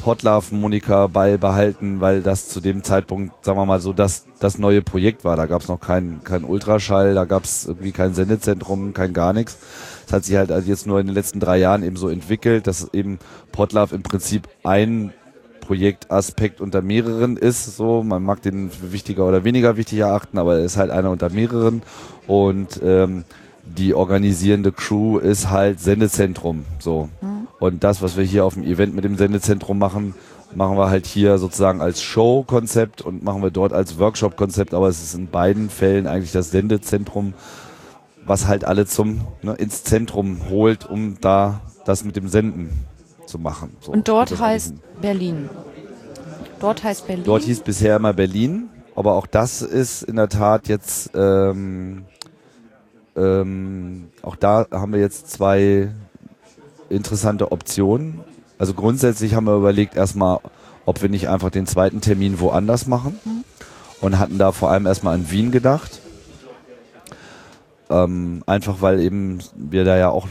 Podlove-Moniker 0.02 1.08
beibehalten, 1.08 2.00
weil 2.00 2.22
das 2.22 2.48
zu 2.48 2.60
dem 2.60 2.82
Zeitpunkt, 2.82 3.44
sagen 3.44 3.56
wir 3.56 3.66
mal 3.66 3.80
so, 3.80 3.92
das, 3.92 4.26
das 4.40 4.58
neue 4.58 4.82
Projekt 4.82 5.24
war. 5.24 5.36
Da 5.36 5.46
gab 5.46 5.62
es 5.62 5.68
noch 5.68 5.80
keinen 5.80 6.24
kein 6.24 6.42
Ultraschall, 6.42 7.14
da 7.14 7.24
gab 7.24 7.44
es 7.44 7.66
irgendwie 7.66 7.92
kein 7.92 8.12
Sendezentrum, 8.12 8.94
kein 8.94 9.12
gar 9.12 9.32
nichts. 9.32 9.58
Es 10.06 10.12
hat 10.12 10.24
sich 10.24 10.36
halt 10.36 10.50
also 10.50 10.68
jetzt 10.68 10.88
nur 10.88 10.98
in 10.98 11.06
den 11.06 11.14
letzten 11.14 11.38
drei 11.38 11.58
Jahren 11.58 11.84
eben 11.84 11.96
so 11.96 12.08
entwickelt, 12.08 12.66
dass 12.66 12.92
eben 12.92 13.20
Podlove 13.52 13.94
im 13.94 14.02
Prinzip 14.02 14.48
ein 14.64 15.12
Projektaspekt 15.60 16.60
unter 16.60 16.82
mehreren 16.82 17.36
ist. 17.36 17.76
So, 17.76 18.02
man 18.02 18.24
mag 18.24 18.42
den 18.42 18.70
wichtiger 18.82 19.26
oder 19.26 19.44
weniger 19.44 19.76
wichtig 19.76 20.00
erachten, 20.00 20.36
aber 20.36 20.58
er 20.58 20.64
ist 20.64 20.76
halt 20.76 20.90
einer 20.90 21.10
unter 21.10 21.30
mehreren. 21.30 21.82
Und 22.26 22.80
ähm, 22.82 23.24
die 23.64 23.94
organisierende 23.94 24.72
Crew 24.72 25.18
ist 25.18 25.50
halt 25.50 25.78
Sendezentrum. 25.78 26.64
So. 26.80 27.08
Und 27.62 27.84
das, 27.84 28.02
was 28.02 28.16
wir 28.16 28.24
hier 28.24 28.44
auf 28.44 28.54
dem 28.54 28.64
Event 28.64 28.92
mit 28.92 29.04
dem 29.04 29.16
Sendezentrum 29.16 29.78
machen, 29.78 30.16
machen 30.52 30.76
wir 30.76 30.90
halt 30.90 31.06
hier 31.06 31.38
sozusagen 31.38 31.80
als 31.80 32.02
Show-Konzept 32.02 33.02
und 33.02 33.22
machen 33.22 33.40
wir 33.40 33.52
dort 33.52 33.72
als 33.72 34.00
Workshop-Konzept, 34.00 34.74
aber 34.74 34.88
es 34.88 35.00
ist 35.00 35.14
in 35.14 35.28
beiden 35.28 35.70
Fällen 35.70 36.08
eigentlich 36.08 36.32
das 36.32 36.50
Sendezentrum, 36.50 37.34
was 38.26 38.48
halt 38.48 38.64
alle 38.64 38.84
zum 38.86 39.20
ne, 39.42 39.52
ins 39.54 39.84
Zentrum 39.84 40.48
holt, 40.50 40.90
um 40.90 41.18
da 41.20 41.60
das 41.84 42.02
mit 42.02 42.16
dem 42.16 42.26
Senden 42.26 42.70
zu 43.26 43.38
machen. 43.38 43.76
So, 43.78 43.92
Und 43.92 44.08
dort 44.08 44.40
heißt 44.40 44.72
eigentlich- 44.72 45.00
Berlin. 45.00 45.48
Dort 46.58 46.82
heißt 46.82 47.06
Berlin. 47.06 47.24
Dort 47.24 47.44
hieß 47.44 47.60
bisher 47.60 47.94
immer 47.94 48.12
Berlin, 48.12 48.70
aber 48.96 49.12
auch 49.14 49.28
das 49.28 49.62
ist 49.62 50.02
in 50.02 50.16
der 50.16 50.28
Tat 50.28 50.66
jetzt, 50.66 51.12
ähm, 51.14 52.06
ähm, 53.14 54.08
auch 54.22 54.34
da 54.34 54.66
haben 54.72 54.92
wir 54.92 55.00
jetzt 55.00 55.30
zwei 55.30 55.92
interessante 56.92 57.52
Optionen. 57.52 58.20
Also 58.58 58.74
grundsätzlich 58.74 59.34
haben 59.34 59.46
wir 59.46 59.56
überlegt 59.56 59.96
erstmal, 59.96 60.38
ob 60.84 61.02
wir 61.02 61.08
nicht 61.08 61.28
einfach 61.28 61.50
den 61.50 61.66
zweiten 61.66 62.00
Termin 62.00 62.40
woanders 62.40 62.86
machen 62.86 63.18
und 64.00 64.18
hatten 64.18 64.38
da 64.38 64.52
vor 64.52 64.70
allem 64.70 64.86
erstmal 64.86 65.14
an 65.14 65.30
Wien 65.30 65.50
gedacht. 65.50 66.00
Ähm, 67.90 68.42
einfach 68.46 68.76
weil 68.80 69.00
eben 69.00 69.40
wir 69.54 69.84
da 69.84 69.96
ja 69.96 70.08
auch 70.08 70.26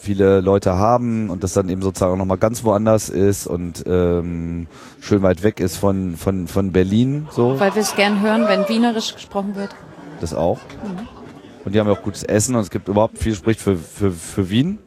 viele 0.00 0.40
Leute 0.40 0.74
haben 0.76 1.28
und 1.28 1.42
das 1.42 1.52
dann 1.52 1.68
eben 1.68 1.82
sozusagen 1.82 2.12
auch 2.12 2.16
nochmal 2.16 2.38
ganz 2.38 2.64
woanders 2.64 3.08
ist 3.08 3.46
und 3.46 3.84
ähm, 3.86 4.68
schön 5.00 5.22
weit 5.22 5.42
weg 5.42 5.60
ist 5.60 5.76
von, 5.76 6.16
von, 6.16 6.46
von 6.46 6.72
Berlin 6.72 7.26
so. 7.30 7.58
Weil 7.60 7.74
wir 7.74 7.82
es 7.82 7.94
gern 7.94 8.22
hören, 8.22 8.46
wenn 8.48 8.68
Wienerisch 8.68 9.14
gesprochen 9.14 9.54
wird. 9.56 9.74
Das 10.20 10.34
auch. 10.34 10.58
Und 11.64 11.74
die 11.74 11.80
haben 11.80 11.88
ja 11.88 11.92
auch 11.92 12.02
gutes 12.02 12.22
Essen 12.22 12.54
und 12.54 12.62
es 12.62 12.70
gibt 12.70 12.88
überhaupt 12.88 13.18
viel 13.18 13.34
spricht 13.34 13.60
für, 13.60 13.76
für, 13.76 14.10
für 14.10 14.48
Wien. 14.48 14.78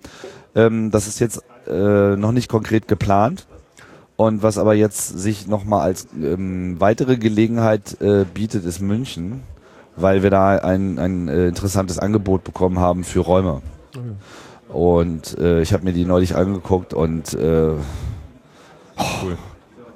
Ähm, 0.56 0.92
das 0.92 1.08
ist 1.08 1.20
jetzt 1.20 1.44
äh, 1.68 2.16
noch 2.16 2.32
nicht 2.32 2.50
konkret 2.50 2.88
geplant. 2.88 3.48
Und 4.16 4.44
was 4.44 4.58
aber 4.58 4.76
jetzt 4.76 5.18
sich 5.20 5.48
nochmal 5.48 5.82
als 5.82 6.08
ähm, 6.16 6.76
weitere 6.80 7.18
Gelegenheit 7.18 8.00
äh, 8.02 8.26
bietet, 8.32 8.66
ist 8.66 8.80
München, 8.80 9.42
weil 9.96 10.22
wir 10.22 10.30
da 10.30 10.58
ein, 10.58 11.00
ein 11.00 11.28
äh, 11.28 11.48
interessantes 11.48 11.98
Angebot 11.98 12.44
bekommen 12.44 12.80
haben 12.80 13.04
für 13.04 13.22
Räume. 13.22 13.62
Und 14.70 15.38
äh, 15.40 15.62
ich 15.62 15.74
habe 15.74 15.84
mir 15.84 15.94
die 15.94 16.06
neulich 16.06 16.36
angeguckt 16.36 16.94
und 16.94 17.34
äh, 17.34 17.72
Cool. 18.98 19.38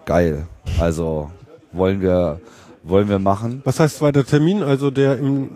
geil. 0.05 0.47
Also 0.79 1.29
wollen 1.71 2.01
wir 2.01 2.39
wollen 2.83 3.09
wir 3.09 3.19
machen. 3.19 3.61
Was 3.63 3.79
heißt 3.79 3.97
zweiter 3.97 4.25
Termin? 4.25 4.63
Also 4.63 4.91
der 4.91 5.17
im, 5.17 5.49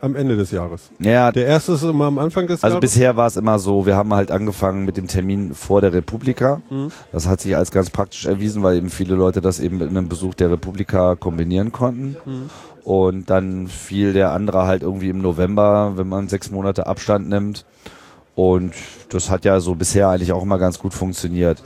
am 0.00 0.14
Ende 0.16 0.36
des 0.36 0.50
Jahres. 0.50 0.90
Ja, 0.98 1.32
Der 1.32 1.46
erste 1.46 1.72
ist 1.72 1.82
immer 1.82 2.06
am 2.06 2.18
Anfang 2.18 2.46
des 2.46 2.62
Also 2.62 2.76
Jahres. 2.76 2.80
bisher 2.92 3.16
war 3.16 3.26
es 3.26 3.36
immer 3.36 3.58
so, 3.58 3.86
wir 3.86 3.96
haben 3.96 4.12
halt 4.14 4.30
angefangen 4.30 4.84
mit 4.84 4.96
dem 4.96 5.06
Termin 5.06 5.54
vor 5.54 5.80
der 5.80 5.92
Republika. 5.92 6.60
Mhm. 6.70 6.90
Das 7.12 7.26
hat 7.26 7.40
sich 7.40 7.56
als 7.56 7.70
ganz 7.70 7.90
praktisch 7.90 8.26
erwiesen, 8.26 8.62
weil 8.62 8.76
eben 8.76 8.90
viele 8.90 9.14
Leute 9.14 9.40
das 9.40 9.60
eben 9.60 9.78
mit 9.78 9.88
einem 9.88 10.08
Besuch 10.08 10.34
der 10.34 10.50
Republika 10.50 11.14
kombinieren 11.16 11.72
konnten. 11.72 12.16
Mhm. 12.24 12.50
Und 12.84 13.30
dann 13.30 13.66
fiel 13.66 14.12
der 14.12 14.32
andere 14.32 14.66
halt 14.66 14.82
irgendwie 14.82 15.08
im 15.08 15.20
November, 15.20 15.92
wenn 15.96 16.08
man 16.08 16.28
sechs 16.28 16.50
Monate 16.50 16.86
Abstand 16.86 17.28
nimmt. 17.28 17.64
Und 18.34 18.74
das 19.08 19.30
hat 19.30 19.44
ja 19.44 19.60
so 19.60 19.74
bisher 19.74 20.08
eigentlich 20.08 20.32
auch 20.32 20.42
immer 20.42 20.58
ganz 20.58 20.78
gut 20.78 20.94
funktioniert. 20.94 21.62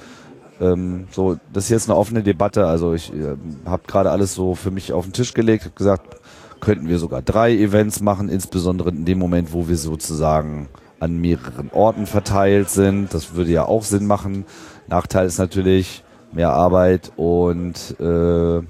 Ähm, 0.61 1.09
so, 1.11 1.37
das 1.53 1.65
ist 1.65 1.71
jetzt 1.71 1.91
eine 1.91 1.99
offene 1.99 2.23
Debatte. 2.23 2.67
Also 2.67 2.95
ich 2.95 3.13
äh, 3.13 3.37
habe 3.67 3.83
gerade 3.87 4.11
alles 4.11 4.35
so 4.35 4.55
für 4.55 4.71
mich 4.71 4.93
auf 4.93 5.05
den 5.05 5.13
Tisch 5.13 5.35
gelegt, 5.35 5.65
habe 5.65 5.75
gesagt, 5.75 6.17
könnten 6.61 6.89
wir 6.89 6.99
sogar 6.99 7.23
drei 7.23 7.53
Events 7.53 8.01
machen, 8.01 8.29
insbesondere 8.29 8.91
in 8.91 9.05
dem 9.05 9.19
Moment, 9.19 9.53
wo 9.53 9.69
wir 9.69 9.77
sozusagen 9.77 10.69
an 11.01 11.19
mehreren 11.19 11.71
Orten 11.73 12.07
verteilt 12.07 12.71
sind. 12.71 13.13
Das 13.15 13.35
würde 13.35 13.51
ja 13.51 13.65
auch 13.65 13.83
Sinn 13.83 14.07
machen. 14.07 14.45
Nachteil 14.87 15.27
ist 15.27 15.39
natürlich 15.39 16.05
mehr 16.33 16.51
Arbeit 16.51 17.13
und 17.17 17.99
äh, 17.99 18.63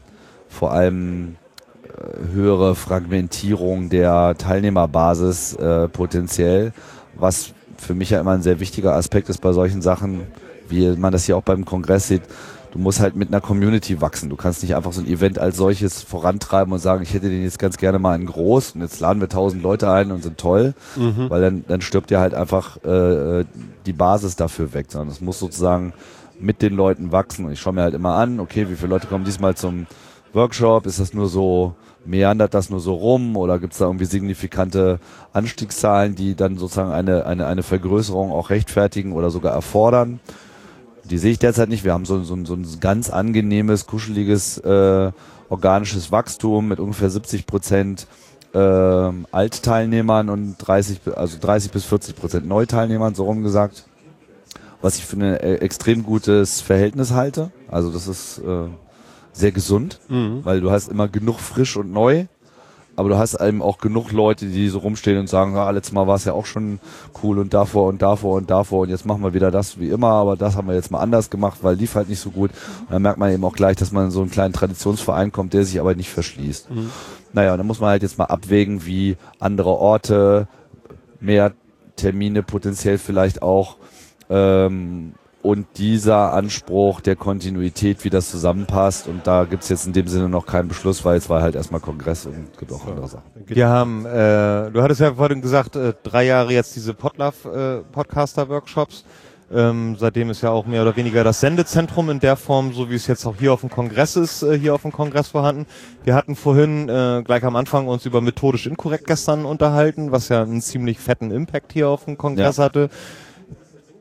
vor 0.49 0.73
allem 0.73 1.37
äh, 1.85 2.33
höhere 2.33 2.75
Fragmentierung 2.75 3.91
der 3.91 4.37
Teilnehmerbasis 4.39 5.55
äh, 5.55 5.89
potenziell, 5.89 6.73
was 7.17 7.53
für 7.77 7.95
mich 7.95 8.11
ja 8.11 8.21
immer 8.21 8.33
ein 8.33 8.43
sehr 8.43 8.61
wichtiger 8.61 8.95
Aspekt 8.95 9.29
ist 9.29 9.41
bei 9.41 9.53
solchen 9.53 9.83
Sachen, 9.83 10.23
wie 10.69 10.97
man 10.97 11.13
das 11.13 11.25
hier 11.25 11.37
auch 11.37 11.43
beim 11.43 11.65
Kongress 11.65 12.09
sieht. 12.09 12.23
Du 12.73 12.79
musst 12.79 13.01
halt 13.01 13.17
mit 13.17 13.29
einer 13.29 13.41
Community 13.41 14.01
wachsen. 14.01 14.31
Du 14.31 14.37
kannst 14.37 14.63
nicht 14.63 14.77
einfach 14.77 14.93
so 14.93 15.01
ein 15.01 15.09
Event 15.09 15.39
als 15.41 15.57
solches 15.57 16.03
vorantreiben 16.03 16.73
und 16.73 16.79
sagen, 16.79 17.03
ich 17.03 17.13
hätte 17.15 17.29
den 17.29 17.43
jetzt 17.43 17.59
ganz 17.59 17.79
gerne 17.79 17.99
mal 17.99 18.15
in 18.15 18.27
groß 18.27 18.73
und 18.77 18.83
jetzt 18.83 19.01
laden 19.01 19.21
wir 19.21 19.29
tausend 19.29 19.63
Leute 19.63 19.91
ein 19.91 20.13
und 20.13 20.23
sind 20.23 20.39
toll, 20.39 20.75
weil 21.29 21.41
dann, 21.41 21.65
dann 21.67 21.81
stirbt 21.81 22.11
dir 22.11 22.21
halt 22.21 22.33
einfach 22.33 22.77
äh, 22.85 23.45
die 23.87 23.93
Basis 23.93 24.37
dafür 24.37 24.73
weg, 24.73 24.87
sondern 24.89 25.09
es 25.09 25.21
muss 25.21 25.41
sozusagen 25.41 25.93
mit 26.39 26.63
den 26.63 26.75
Leuten 26.75 27.11
wachsen. 27.11 27.45
Und 27.45 27.53
ich 27.53 27.61
schaue 27.61 27.73
mir 27.73 27.83
halt 27.83 27.95
immer 27.95 28.15
an, 28.15 28.39
okay, 28.39 28.69
wie 28.71 28.77
viele 28.77 28.91
Leute 28.91 29.09
kommen 29.09 29.25
diesmal 29.25 29.57
zum 29.57 29.87
Workshop? 30.33 30.87
Ist 30.87 31.01
das 31.01 31.13
nur 31.13 31.29
so, 31.29 31.75
meandert 32.05 32.55
das 32.55 32.71
nur 32.71 32.81
so 32.81 32.95
rum 32.95 33.37
oder 33.37 33.59
gibt 33.59 33.73
es 33.73 33.81
da 33.81 33.87
irgendwie 33.87 34.05
signifikante 34.05 35.01
Anstiegszahlen, 35.33 36.15
die 36.15 36.35
dann 36.37 36.57
sozusagen 36.57 36.93
eine, 36.93 37.27
eine, 37.27 37.47
eine 37.47 37.63
Vergrößerung 37.63 38.31
auch 38.31 38.51
rechtfertigen 38.51 39.13
oder 39.13 39.31
sogar 39.31 39.55
erfordern? 39.55 40.21
Die 41.05 41.19
sehe 41.19 41.33
ich 41.33 41.39
derzeit 41.39 41.69
nicht. 41.69 41.85
Wir 41.85 41.93
haben 41.93 42.05
so, 42.05 42.23
so, 42.23 42.37
so 42.45 42.55
ein 42.55 42.67
ganz 42.81 43.11
angenehmes, 43.11 43.87
kuscheliges, 43.87 44.59
äh, 44.59 45.11
organisches 45.49 46.13
Wachstum 46.13 46.69
mit 46.69 46.79
ungefähr 46.81 47.11
70 47.11 47.47
Prozent 47.47 48.07
ähm, 48.55 49.27
Altteilnehmern 49.33 50.29
und 50.29 50.57
30, 50.59 51.01
bi- 51.03 51.13
also 51.13 51.39
30 51.41 51.71
bis 51.73 51.85
40 51.85 52.17
Prozent 52.17 52.47
Neuteilnehmern, 52.49 53.15
so 53.15 53.25
rum 53.25 53.43
gesagt. 53.43 53.85
Was 54.83 54.97
ich 54.97 55.05
für 55.07 55.17
ein 55.17 55.23
äh, 55.23 55.55
extrem 55.57 56.03
gutes 56.05 56.61
Verhältnis 56.61 57.13
halte. 57.13 57.51
Also 57.69 57.91
das 57.93 58.09
ist 58.09 58.39
äh, 58.39 58.69
sehr 59.33 59.53
gesund, 59.53 60.01
weil 60.45 60.61
du 60.61 60.71
hast 60.71 60.89
immer 60.89 61.07
genug 61.09 61.39
frisch 61.41 61.77
und 61.77 61.93
neu. 61.93 62.27
Aber 63.01 63.09
du 63.09 63.17
hast 63.17 63.41
eben 63.41 63.63
auch 63.63 63.79
genug 63.79 64.13
Leute, 64.13 64.45
die 64.45 64.69
so 64.69 64.79
rumstehen 64.81 65.19
und 65.19 65.27
sagen, 65.27 65.57
ah, 65.57 65.71
letztes 65.71 65.95
Mal 65.95 66.07
war 66.07 66.17
es 66.17 66.27
ja 66.27 66.35
auch 66.35 66.45
schon 66.45 66.81
cool 67.23 67.39
und 67.39 67.55
davor 67.55 67.89
und 67.89 68.03
davor 68.03 68.37
und 68.37 68.51
davor 68.51 68.81
und 68.81 68.91
jetzt 68.91 69.07
machen 69.07 69.23
wir 69.23 69.33
wieder 69.33 69.51
das 69.51 69.81
wie 69.81 69.89
immer, 69.89 70.09
aber 70.09 70.37
das 70.37 70.55
haben 70.55 70.69
wir 70.69 70.75
jetzt 70.75 70.91
mal 70.91 71.01
anders 71.01 71.31
gemacht, 71.31 71.61
weil 71.63 71.77
lief 71.77 71.95
halt 71.95 72.11
nicht 72.11 72.21
so 72.21 72.31
gut. 72.31 72.51
Und 72.81 72.91
dann 72.91 73.01
merkt 73.01 73.19
man 73.19 73.33
eben 73.33 73.43
auch 73.45 73.55
gleich, 73.55 73.79
dass 73.79 73.91
man 73.91 74.05
in 74.05 74.11
so 74.11 74.21
einen 74.21 74.31
kleinen 74.31 74.53
Traditionsverein 74.53 75.33
kommt, 75.33 75.55
der 75.55 75.65
sich 75.65 75.81
aber 75.81 75.95
nicht 75.95 76.11
verschließt. 76.11 76.69
Naja, 77.33 77.53
und 77.53 77.59
dann 77.59 77.67
muss 77.67 77.81
man 77.81 77.89
halt 77.89 78.03
jetzt 78.03 78.19
mal 78.19 78.27
abwägen, 78.27 78.85
wie 78.85 79.17
andere 79.39 79.71
Orte, 79.71 80.47
mehr 81.21 81.53
Termine 81.97 82.43
potenziell 82.43 82.99
vielleicht 82.99 83.41
auch 83.41 83.77
ähm, 84.29 85.15
und 85.43 85.67
dieser 85.77 86.33
Anspruch 86.35 87.01
der 87.01 87.17
Kontinuität, 87.17 88.05
wie 88.05 88.11
das 88.11 88.31
zusammenpasst. 88.31 89.09
Und 89.09 89.27
da 89.27 89.45
gibt's 89.45 89.69
jetzt 89.69 89.87
in 89.87 89.93
dem 89.93 90.07
Sinne 90.07 90.29
noch 90.29 90.47
keinen 90.47 90.69
Beschluss, 90.69 91.05
weil 91.05 91.17
es 91.17 91.31
war 91.31 91.41
halt 91.43 91.55
erstmal 91.55 91.81
Kongress 91.81 92.27
und 92.27 92.47
gibt 92.59 92.73
auch 92.73 92.87
andere 92.87 93.09
Sachen. 93.09 93.25
Wir 93.47 93.69
haben, 93.69 94.05
äh, 94.05 94.71
du 94.71 94.83
hattest 94.83 95.01
ja 95.01 95.15
vorhin 95.15 95.41
gesagt, 95.41 95.77
äh, 95.77 95.95
drei 96.03 96.27
Jahre 96.27 96.53
jetzt 96.53 96.77
diese 96.77 96.95
Podlove 96.95 97.85
äh. 97.95 97.95
Ähm, 99.53 99.97
seitdem 99.99 100.31
ist 100.31 100.43
ja 100.43 100.51
auch 100.51 100.65
mehr 100.65 100.83
oder 100.83 100.95
weniger 100.95 101.25
das 101.25 101.41
Sendezentrum 101.41 102.09
in 102.11 102.21
der 102.21 102.37
Form, 102.37 102.73
so 102.73 102.89
wie 102.89 102.95
es 102.95 103.09
jetzt 103.09 103.27
auch 103.27 103.35
hier 103.37 103.53
auf 103.53 103.63
dem 103.63 103.71
Kongress 103.71 104.15
ist, 104.15 104.45
äh, 104.45 104.57
hier 104.57 104.75
auf 104.75 104.83
dem 104.83 104.93
Kongress 104.93 105.27
vorhanden. 105.27 105.67
Wir 106.05 106.15
hatten 106.15 106.37
vorhin 106.37 106.89
äh, 106.89 107.23
gleich 107.25 107.43
am 107.43 107.57
Anfang 107.57 107.89
uns 107.89 108.07
über 108.07 108.21
methodisch 108.21 108.69
inkorrekt 108.69 109.09
gestern 109.09 109.45
unterhalten, 109.45 110.13
was 110.13 110.29
ja 110.29 110.43
einen 110.43 110.61
ziemlich 110.61 111.01
fetten 111.01 111.33
Impact 111.33 111.73
hier 111.73 111.89
auf 111.89 112.05
dem 112.05 112.17
Kongress 112.17 112.59
Ja. 112.59 112.65
hatte. 112.65 112.91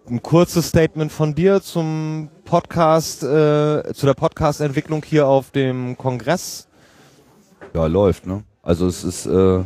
Ein 0.10 0.24
kurzes 0.24 0.70
Statement 0.70 1.12
von 1.12 1.36
dir 1.36 1.62
zum 1.62 2.30
Podcast, 2.44 3.22
äh, 3.22 3.94
zu 3.94 4.08
der 4.08 4.16
Podcast-Entwicklung 4.16 5.04
hier 5.06 5.28
auf 5.28 5.52
dem 5.52 6.00
Kongress. 6.00 6.68
Ja, 7.76 7.86
läuft, 7.86 8.26
ne? 8.26 8.44
Also 8.64 8.88
es 8.88 9.04
ist, 9.04 9.28
äh, 9.28 9.60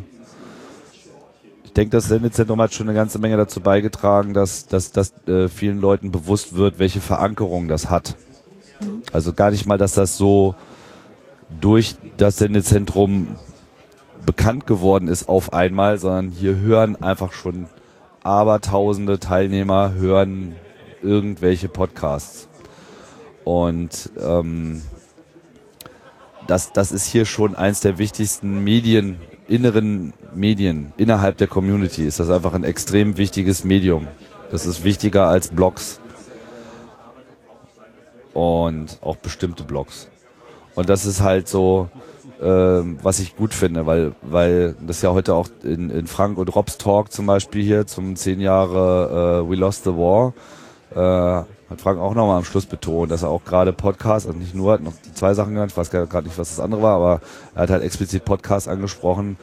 ich 1.64 1.72
denke, 1.72 1.92
das 1.92 2.10
Sendezentrum 2.10 2.60
hat 2.60 2.74
schon 2.74 2.90
eine 2.90 2.96
ganze 2.96 3.20
Menge 3.20 3.38
dazu 3.38 3.62
beigetragen, 3.62 4.34
dass, 4.34 4.68
dass, 4.68 4.92
dass 4.92 5.14
äh, 5.28 5.48
vielen 5.48 5.80
Leuten 5.80 6.12
bewusst 6.12 6.58
wird, 6.58 6.78
welche 6.78 7.00
Verankerung 7.00 7.70
das 7.70 7.90
hat. 7.90 8.18
Also 9.14 9.32
gar 9.32 9.50
nicht 9.50 9.66
mal, 9.66 9.78
dass 9.78 9.94
das 9.94 10.18
so 10.18 10.56
durch 11.62 11.96
das 12.18 12.36
Sendezentrum 12.36 13.38
bekannt 14.26 14.68
geworden 14.68 15.08
ist 15.08 15.30
auf 15.30 15.54
einmal, 15.54 16.00
sondern 16.00 16.32
hier 16.32 16.58
hören 16.58 17.02
einfach 17.02 17.32
schon 17.32 17.68
abertausende 18.24 19.20
Teilnehmer 19.20 19.94
hören 19.94 20.56
irgendwelche 21.02 21.68
Podcasts. 21.68 22.48
Und 23.44 24.10
ähm, 24.20 24.82
das, 26.48 26.72
das 26.72 26.92
ist 26.92 27.06
hier 27.06 27.26
schon 27.26 27.56
eins 27.56 27.82
der 27.82 27.98
wichtigsten 27.98 28.64
Medien, 28.64 29.20
inneren 29.48 30.14
Medien 30.34 30.94
innerhalb 30.98 31.38
der 31.38 31.48
Community. 31.48 32.06
Ist 32.06 32.20
das 32.20 32.30
einfach 32.30 32.54
ein 32.54 32.64
extrem 32.64 33.18
wichtiges 33.18 33.64
Medium. 33.64 34.08
Das 34.52 34.66
ist 34.66 34.84
wichtiger 34.84 35.28
als 35.28 35.50
Blogs. 35.50 36.00
Und 38.34 38.98
auch 39.02 39.18
bestimmte 39.18 39.64
Blogs. 39.64 40.08
Und 40.76 40.90
das 40.90 41.06
ist 41.06 41.22
halt 41.22 41.48
so, 41.48 41.90
ähm, 42.42 42.98
was 43.02 43.20
ich 43.20 43.36
gut 43.36 43.54
finde, 43.54 43.86
weil, 43.86 44.14
weil 44.22 44.76
das 44.86 45.02
ja 45.02 45.12
heute 45.12 45.34
auch 45.34 45.48
in, 45.64 45.90
in 45.90 46.08
Frank 46.08 46.38
und 46.38 46.54
Robs 46.56 46.78
Talk 46.78 47.12
zum 47.12 47.26
Beispiel 47.26 47.64
hier 47.64 47.88
zum 47.88 48.16
10 48.16 48.40
Jahre 48.40 49.44
äh, 49.46 49.50
We 49.50 49.56
Lost 49.56 49.84
the 49.84 49.92
War, 49.92 50.34
äh, 50.96 51.46
hat 51.70 51.82
Frank 51.82 52.00
auch 52.00 52.14
nochmal 52.14 52.38
am 52.38 52.44
Schluss 52.44 52.66
betont, 52.66 53.12
dass 53.12 53.24
er 53.24 53.30
auch 53.30 53.44
gerade 53.46 53.74
Podcast, 53.74 54.28
also 54.28 54.38
nicht 54.38 54.56
nur, 54.56 54.74
hat 54.74 54.82
noch 54.82 54.94
zwei 55.14 55.34
Sachen 55.34 55.54
genannt, 55.54 55.72
ich 55.72 55.78
weiß 55.78 55.90
gerade 55.90 56.24
nicht, 56.24 56.38
was 56.38 56.50
das 56.50 56.60
andere 56.60 56.82
war, 56.82 56.96
aber 56.96 57.22
er 57.56 57.64
hat 57.64 57.70
halt 57.70 57.84
explizit 57.84 58.26
Podcast 58.26 58.68
angesprochen, 58.68 59.38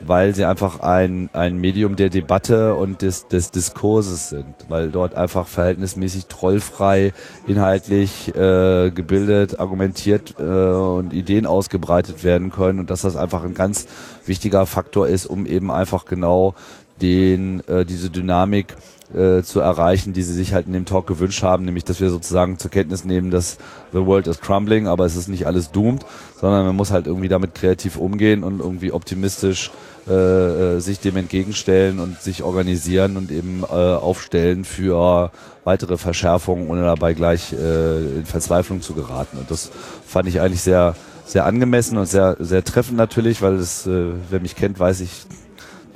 weil 0.00 0.34
sie 0.34 0.44
einfach 0.44 0.80
ein, 0.80 1.30
ein 1.32 1.56
Medium 1.56 1.96
der 1.96 2.10
Debatte 2.10 2.74
und 2.74 3.02
des, 3.02 3.28
des 3.28 3.50
Diskurses 3.50 4.30
sind, 4.30 4.54
weil 4.68 4.90
dort 4.90 5.14
einfach 5.14 5.46
verhältnismäßig 5.46 6.26
trollfrei, 6.26 7.12
inhaltlich 7.46 8.34
äh, 8.34 8.90
gebildet, 8.90 9.58
argumentiert 9.60 10.34
äh, 10.38 10.42
und 10.42 11.12
Ideen 11.12 11.46
ausgebreitet 11.46 12.24
werden 12.24 12.50
können 12.50 12.78
und 12.80 12.90
dass 12.90 13.02
das 13.02 13.16
einfach 13.16 13.44
ein 13.44 13.54
ganz 13.54 13.86
wichtiger 14.26 14.66
Faktor 14.66 15.08
ist, 15.08 15.26
um 15.26 15.46
eben 15.46 15.70
einfach 15.70 16.04
genau 16.04 16.54
den 17.00 17.66
äh, 17.68 17.84
diese 17.84 18.10
Dynamik 18.10 18.74
äh, 19.14 19.42
zu 19.42 19.60
erreichen, 19.60 20.12
die 20.12 20.22
sie 20.22 20.34
sich 20.34 20.52
halt 20.52 20.66
in 20.66 20.72
dem 20.72 20.84
Talk 20.84 21.06
gewünscht 21.06 21.42
haben, 21.42 21.64
nämlich 21.64 21.84
dass 21.84 22.00
wir 22.00 22.10
sozusagen 22.10 22.58
zur 22.58 22.70
Kenntnis 22.70 23.04
nehmen, 23.04 23.30
dass 23.30 23.58
the 23.92 24.04
world 24.04 24.26
is 24.26 24.40
crumbling, 24.40 24.86
aber 24.88 25.04
es 25.04 25.16
ist 25.16 25.28
nicht 25.28 25.46
alles 25.46 25.70
doomed, 25.70 26.04
sondern 26.40 26.66
man 26.66 26.76
muss 26.76 26.90
halt 26.90 27.06
irgendwie 27.06 27.28
damit 27.28 27.54
kreativ 27.54 27.96
umgehen 27.96 28.42
und 28.42 28.60
irgendwie 28.60 28.92
optimistisch 28.92 29.70
äh, 30.08 30.76
äh, 30.76 30.80
sich 30.80 31.00
dem 31.00 31.16
entgegenstellen 31.16 31.98
und 31.98 32.20
sich 32.20 32.42
organisieren 32.42 33.16
und 33.16 33.32
eben 33.32 33.64
äh, 33.64 33.74
aufstellen 33.74 34.64
für 34.64 35.32
weitere 35.64 35.98
Verschärfungen, 35.98 36.68
ohne 36.68 36.82
dabei 36.82 37.12
gleich 37.14 37.52
äh, 37.52 38.18
in 38.18 38.24
Verzweiflung 38.24 38.82
zu 38.82 38.94
geraten. 38.94 39.36
Und 39.38 39.50
das 39.50 39.70
fand 40.06 40.28
ich 40.28 40.40
eigentlich 40.40 40.62
sehr 40.62 40.94
sehr 41.24 41.44
angemessen 41.44 41.98
und 41.98 42.06
sehr 42.06 42.36
sehr 42.38 42.62
treffend 42.62 42.96
natürlich, 42.96 43.42
weil 43.42 43.54
es, 43.54 43.84
äh, 43.86 44.12
wer 44.30 44.38
mich 44.38 44.54
kennt, 44.54 44.78
weiß 44.78 45.00
ich, 45.00 45.26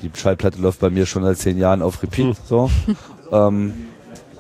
die 0.03 0.11
Schallplatte 0.15 0.61
läuft 0.61 0.81
bei 0.81 0.91
mir 0.91 1.07
schon 1.07 1.23
seit 1.25 1.39
zehn 1.39 1.59
Jahren 1.59 1.83
auf 1.83 2.03
Repeat. 2.03 2.37
So. 2.47 2.71
ähm, 3.33 3.87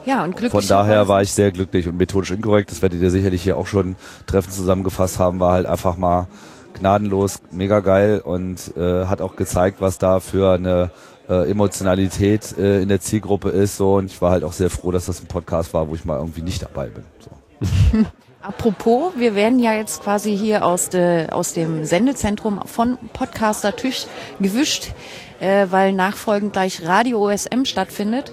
Ja, 0.04 0.24
und 0.24 0.36
glücklich. 0.36 0.52
von 0.52 0.68
daher 0.68 1.08
war 1.08 1.22
ich 1.22 1.32
sehr 1.32 1.52
glücklich 1.52 1.86
und 1.88 1.96
methodisch 1.96 2.30
inkorrekt. 2.30 2.70
Das 2.70 2.82
werdet 2.82 3.00
ihr 3.00 3.10
sicherlich 3.10 3.42
hier 3.42 3.56
auch 3.56 3.66
schon 3.66 3.96
treffend 4.26 4.54
zusammengefasst 4.54 5.18
haben. 5.18 5.40
War 5.40 5.52
halt 5.52 5.66
einfach 5.66 5.96
mal 5.96 6.26
gnadenlos, 6.74 7.40
mega 7.50 7.80
geil 7.80 8.20
und 8.24 8.76
äh, 8.76 9.06
hat 9.06 9.20
auch 9.20 9.36
gezeigt, 9.36 9.80
was 9.80 9.98
da 9.98 10.20
für 10.20 10.52
eine 10.54 10.90
äh, 11.28 11.50
Emotionalität 11.50 12.56
äh, 12.58 12.80
in 12.82 12.88
der 12.88 13.00
Zielgruppe 13.00 13.50
ist. 13.50 13.76
So 13.76 13.94
und 13.96 14.06
ich 14.06 14.20
war 14.22 14.30
halt 14.30 14.44
auch 14.44 14.52
sehr 14.52 14.70
froh, 14.70 14.90
dass 14.90 15.06
das 15.06 15.20
ein 15.20 15.26
Podcast 15.26 15.74
war, 15.74 15.88
wo 15.88 15.94
ich 15.94 16.04
mal 16.04 16.16
irgendwie 16.18 16.42
nicht 16.42 16.62
dabei 16.62 16.86
bin. 16.88 17.04
So. 17.20 17.30
Apropos, 18.42 19.12
wir 19.16 19.34
werden 19.34 19.58
ja 19.58 19.74
jetzt 19.74 20.02
quasi 20.02 20.34
hier 20.34 20.64
aus, 20.64 20.88
de, 20.88 21.28
aus 21.28 21.52
dem 21.52 21.84
Sendezentrum 21.84 22.60
von 22.64 22.96
Podcaster 23.12 23.76
Tisch 23.76 24.06
gewischt, 24.40 24.92
äh, 25.40 25.66
weil 25.70 25.92
nachfolgend 25.92 26.52
gleich 26.52 26.86
Radio 26.86 27.18
OSM 27.28 27.64
stattfindet. 27.64 28.32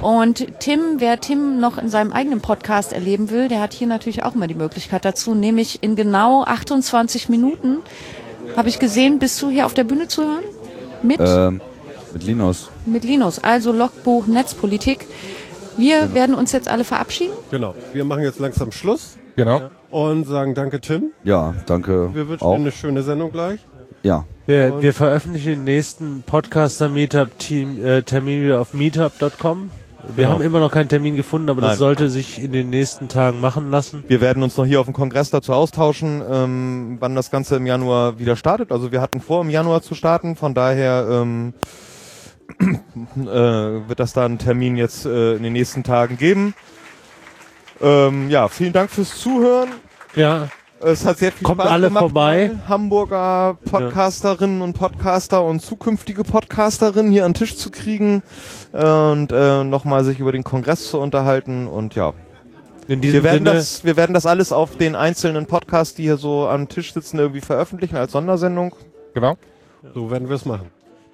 Und 0.00 0.46
Tim, 0.60 0.80
wer 0.98 1.20
Tim 1.20 1.60
noch 1.60 1.76
in 1.78 1.88
seinem 1.88 2.12
eigenen 2.12 2.40
Podcast 2.40 2.92
erleben 2.92 3.30
will, 3.30 3.48
der 3.48 3.60
hat 3.60 3.72
hier 3.74 3.86
natürlich 3.86 4.22
auch 4.22 4.34
mal 4.34 4.48
die 4.48 4.54
Möglichkeit 4.54 5.04
dazu, 5.04 5.34
nämlich 5.34 5.82
in 5.82 5.96
genau 5.96 6.44
28 6.44 7.28
Minuten, 7.28 7.78
habe 8.56 8.68
ich 8.68 8.78
gesehen, 8.78 9.18
bist 9.18 9.40
du 9.42 9.50
hier 9.50 9.66
auf 9.66 9.74
der 9.74 9.84
Bühne 9.84 10.08
zu 10.08 10.22
hören? 10.24 10.44
Mit, 11.02 11.20
Ähm, 11.20 11.60
mit 12.12 12.24
Linus. 12.24 12.70
mit 12.86 13.04
Linus, 13.04 13.38
also 13.38 13.72
Logbuch 13.72 14.26
Netzpolitik. 14.26 15.06
Wir 15.76 16.12
werden 16.14 16.34
uns 16.34 16.52
jetzt 16.52 16.68
alle 16.68 16.84
verabschieden. 16.84 17.32
Genau. 17.50 17.74
Wir 17.92 18.04
machen 18.04 18.22
jetzt 18.22 18.38
langsam 18.38 18.72
Schluss 18.72 19.16
Genau. 19.36 19.70
und 19.90 20.26
sagen 20.26 20.54
Danke, 20.54 20.80
Tim. 20.80 21.12
Ja, 21.24 21.54
danke. 21.66 22.14
Wir 22.14 22.28
wünschen 22.28 22.44
auch. 22.44 22.54
dir 22.56 22.60
eine 22.60 22.72
schöne 22.72 23.02
Sendung 23.02 23.32
gleich. 23.32 23.60
Ja. 24.02 24.24
Wir, 24.46 24.82
wir 24.82 24.92
veröffentlichen 24.92 25.50
den 25.50 25.64
nächsten 25.64 26.22
Podcaster-Meetup-Termin 26.26 27.84
äh, 27.84 28.02
Termin 28.02 28.42
wieder 28.42 28.60
auf 28.60 28.74
meetup.com. 28.74 29.70
Wir 30.16 30.24
Genau. 30.24 30.30
haben 30.34 30.42
immer 30.42 30.58
noch 30.58 30.72
keinen 30.72 30.88
Termin 30.88 31.14
gefunden, 31.14 31.48
aber 31.48 31.60
Nein. 31.60 31.70
das 31.70 31.78
sollte 31.78 32.10
sich 32.10 32.42
in 32.42 32.50
den 32.50 32.70
nächsten 32.70 33.06
Tagen 33.06 33.40
machen 33.40 33.70
lassen. 33.70 34.02
Wir 34.08 34.20
werden 34.20 34.42
uns 34.42 34.56
noch 34.56 34.66
hier 34.66 34.80
auf 34.80 34.86
dem 34.86 34.94
Kongress 34.94 35.30
dazu 35.30 35.52
austauschen, 35.52 36.22
ähm, 36.28 36.96
wann 36.98 37.14
das 37.14 37.30
Ganze 37.30 37.54
im 37.54 37.66
Januar 37.66 38.18
wieder 38.18 38.34
startet. 38.34 38.72
Also 38.72 38.90
wir 38.90 39.00
hatten 39.00 39.20
vor, 39.20 39.42
im 39.42 39.50
Januar 39.50 39.80
zu 39.80 39.94
starten. 39.94 40.34
Von 40.34 40.54
daher 40.54 41.06
ähm, 41.08 41.54
äh, 42.58 43.24
wird 43.24 44.00
das 44.00 44.12
da 44.12 44.24
einen 44.24 44.38
Termin 44.38 44.76
jetzt 44.76 45.06
äh, 45.06 45.34
in 45.36 45.44
den 45.44 45.52
nächsten 45.52 45.84
Tagen 45.84 46.18
geben. 46.18 46.54
Ähm, 47.80 48.28
ja, 48.28 48.48
vielen 48.48 48.72
Dank 48.72 48.90
fürs 48.90 49.16
Zuhören. 49.18 49.68
Ja, 50.16 50.48
Es 50.84 51.06
hat 51.06 51.18
sehr 51.18 51.30
viel 51.30 51.44
Kommt 51.44 51.60
Spaß 51.60 51.70
alle 51.70 51.88
gemacht, 51.88 52.02
vorbei. 52.02 52.50
Hamburger 52.68 53.56
Podcasterinnen 53.70 54.62
und 54.62 54.72
Podcaster 54.72 55.44
und 55.44 55.60
zukünftige 55.60 56.24
Podcasterinnen 56.24 57.12
hier 57.12 57.24
an 57.24 57.32
den 57.32 57.38
Tisch 57.38 57.56
zu 57.56 57.70
kriegen 57.70 58.22
und 58.72 59.30
äh, 59.30 59.62
nochmal 59.62 60.04
sich 60.04 60.18
über 60.18 60.32
den 60.32 60.42
Kongress 60.42 60.90
zu 60.90 60.98
unterhalten 60.98 61.68
und 61.68 61.94
ja. 61.94 62.14
in 62.88 63.00
diesem 63.00 63.14
Wir 63.14 63.22
werden, 63.22 63.44
Sinne, 63.44 63.52
das, 63.52 63.84
wir 63.84 63.96
werden 63.96 64.12
das 64.12 64.26
alles 64.26 64.50
auf 64.50 64.76
den 64.76 64.96
einzelnen 64.96 65.46
Podcasts, 65.46 65.94
die 65.94 66.02
hier 66.02 66.16
so 66.16 66.48
am 66.48 66.68
Tisch 66.68 66.92
sitzen, 66.92 67.18
irgendwie 67.20 67.40
veröffentlichen 67.40 67.96
als 67.96 68.10
Sondersendung. 68.12 68.74
Genau. 69.14 69.36
So 69.94 70.10
werden 70.10 70.28
wir 70.28 70.36
es 70.36 70.44
machen. 70.44 70.66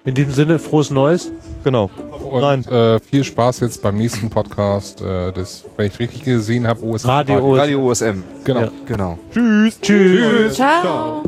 In 0.05 0.15
diesem 0.15 0.31
Sinne, 0.31 0.59
frohes 0.59 0.89
Neues. 0.89 1.31
Genau. 1.63 1.89
Und 2.29 2.41
Nein. 2.41 2.65
Äh, 2.65 2.99
viel 2.99 3.23
Spaß 3.23 3.61
jetzt 3.61 3.81
beim 3.81 3.97
nächsten 3.97 4.29
Podcast, 4.29 5.01
äh, 5.01 5.31
das, 5.31 5.65
wenn 5.77 5.87
ich 5.87 5.99
richtig 5.99 6.23
gesehen 6.23 6.67
habe, 6.67 6.83
OS 6.83 7.05
Radio. 7.05 7.55
Radio 7.55 7.89
OSM. 7.89 8.23
Genau. 8.43 8.61
Ja. 8.61 8.71
Genau. 8.85 9.19
Tschüss. 9.31 9.79
Tschüss. 9.81 10.55
Ciao. 10.55 10.81
Ciao. 10.81 11.23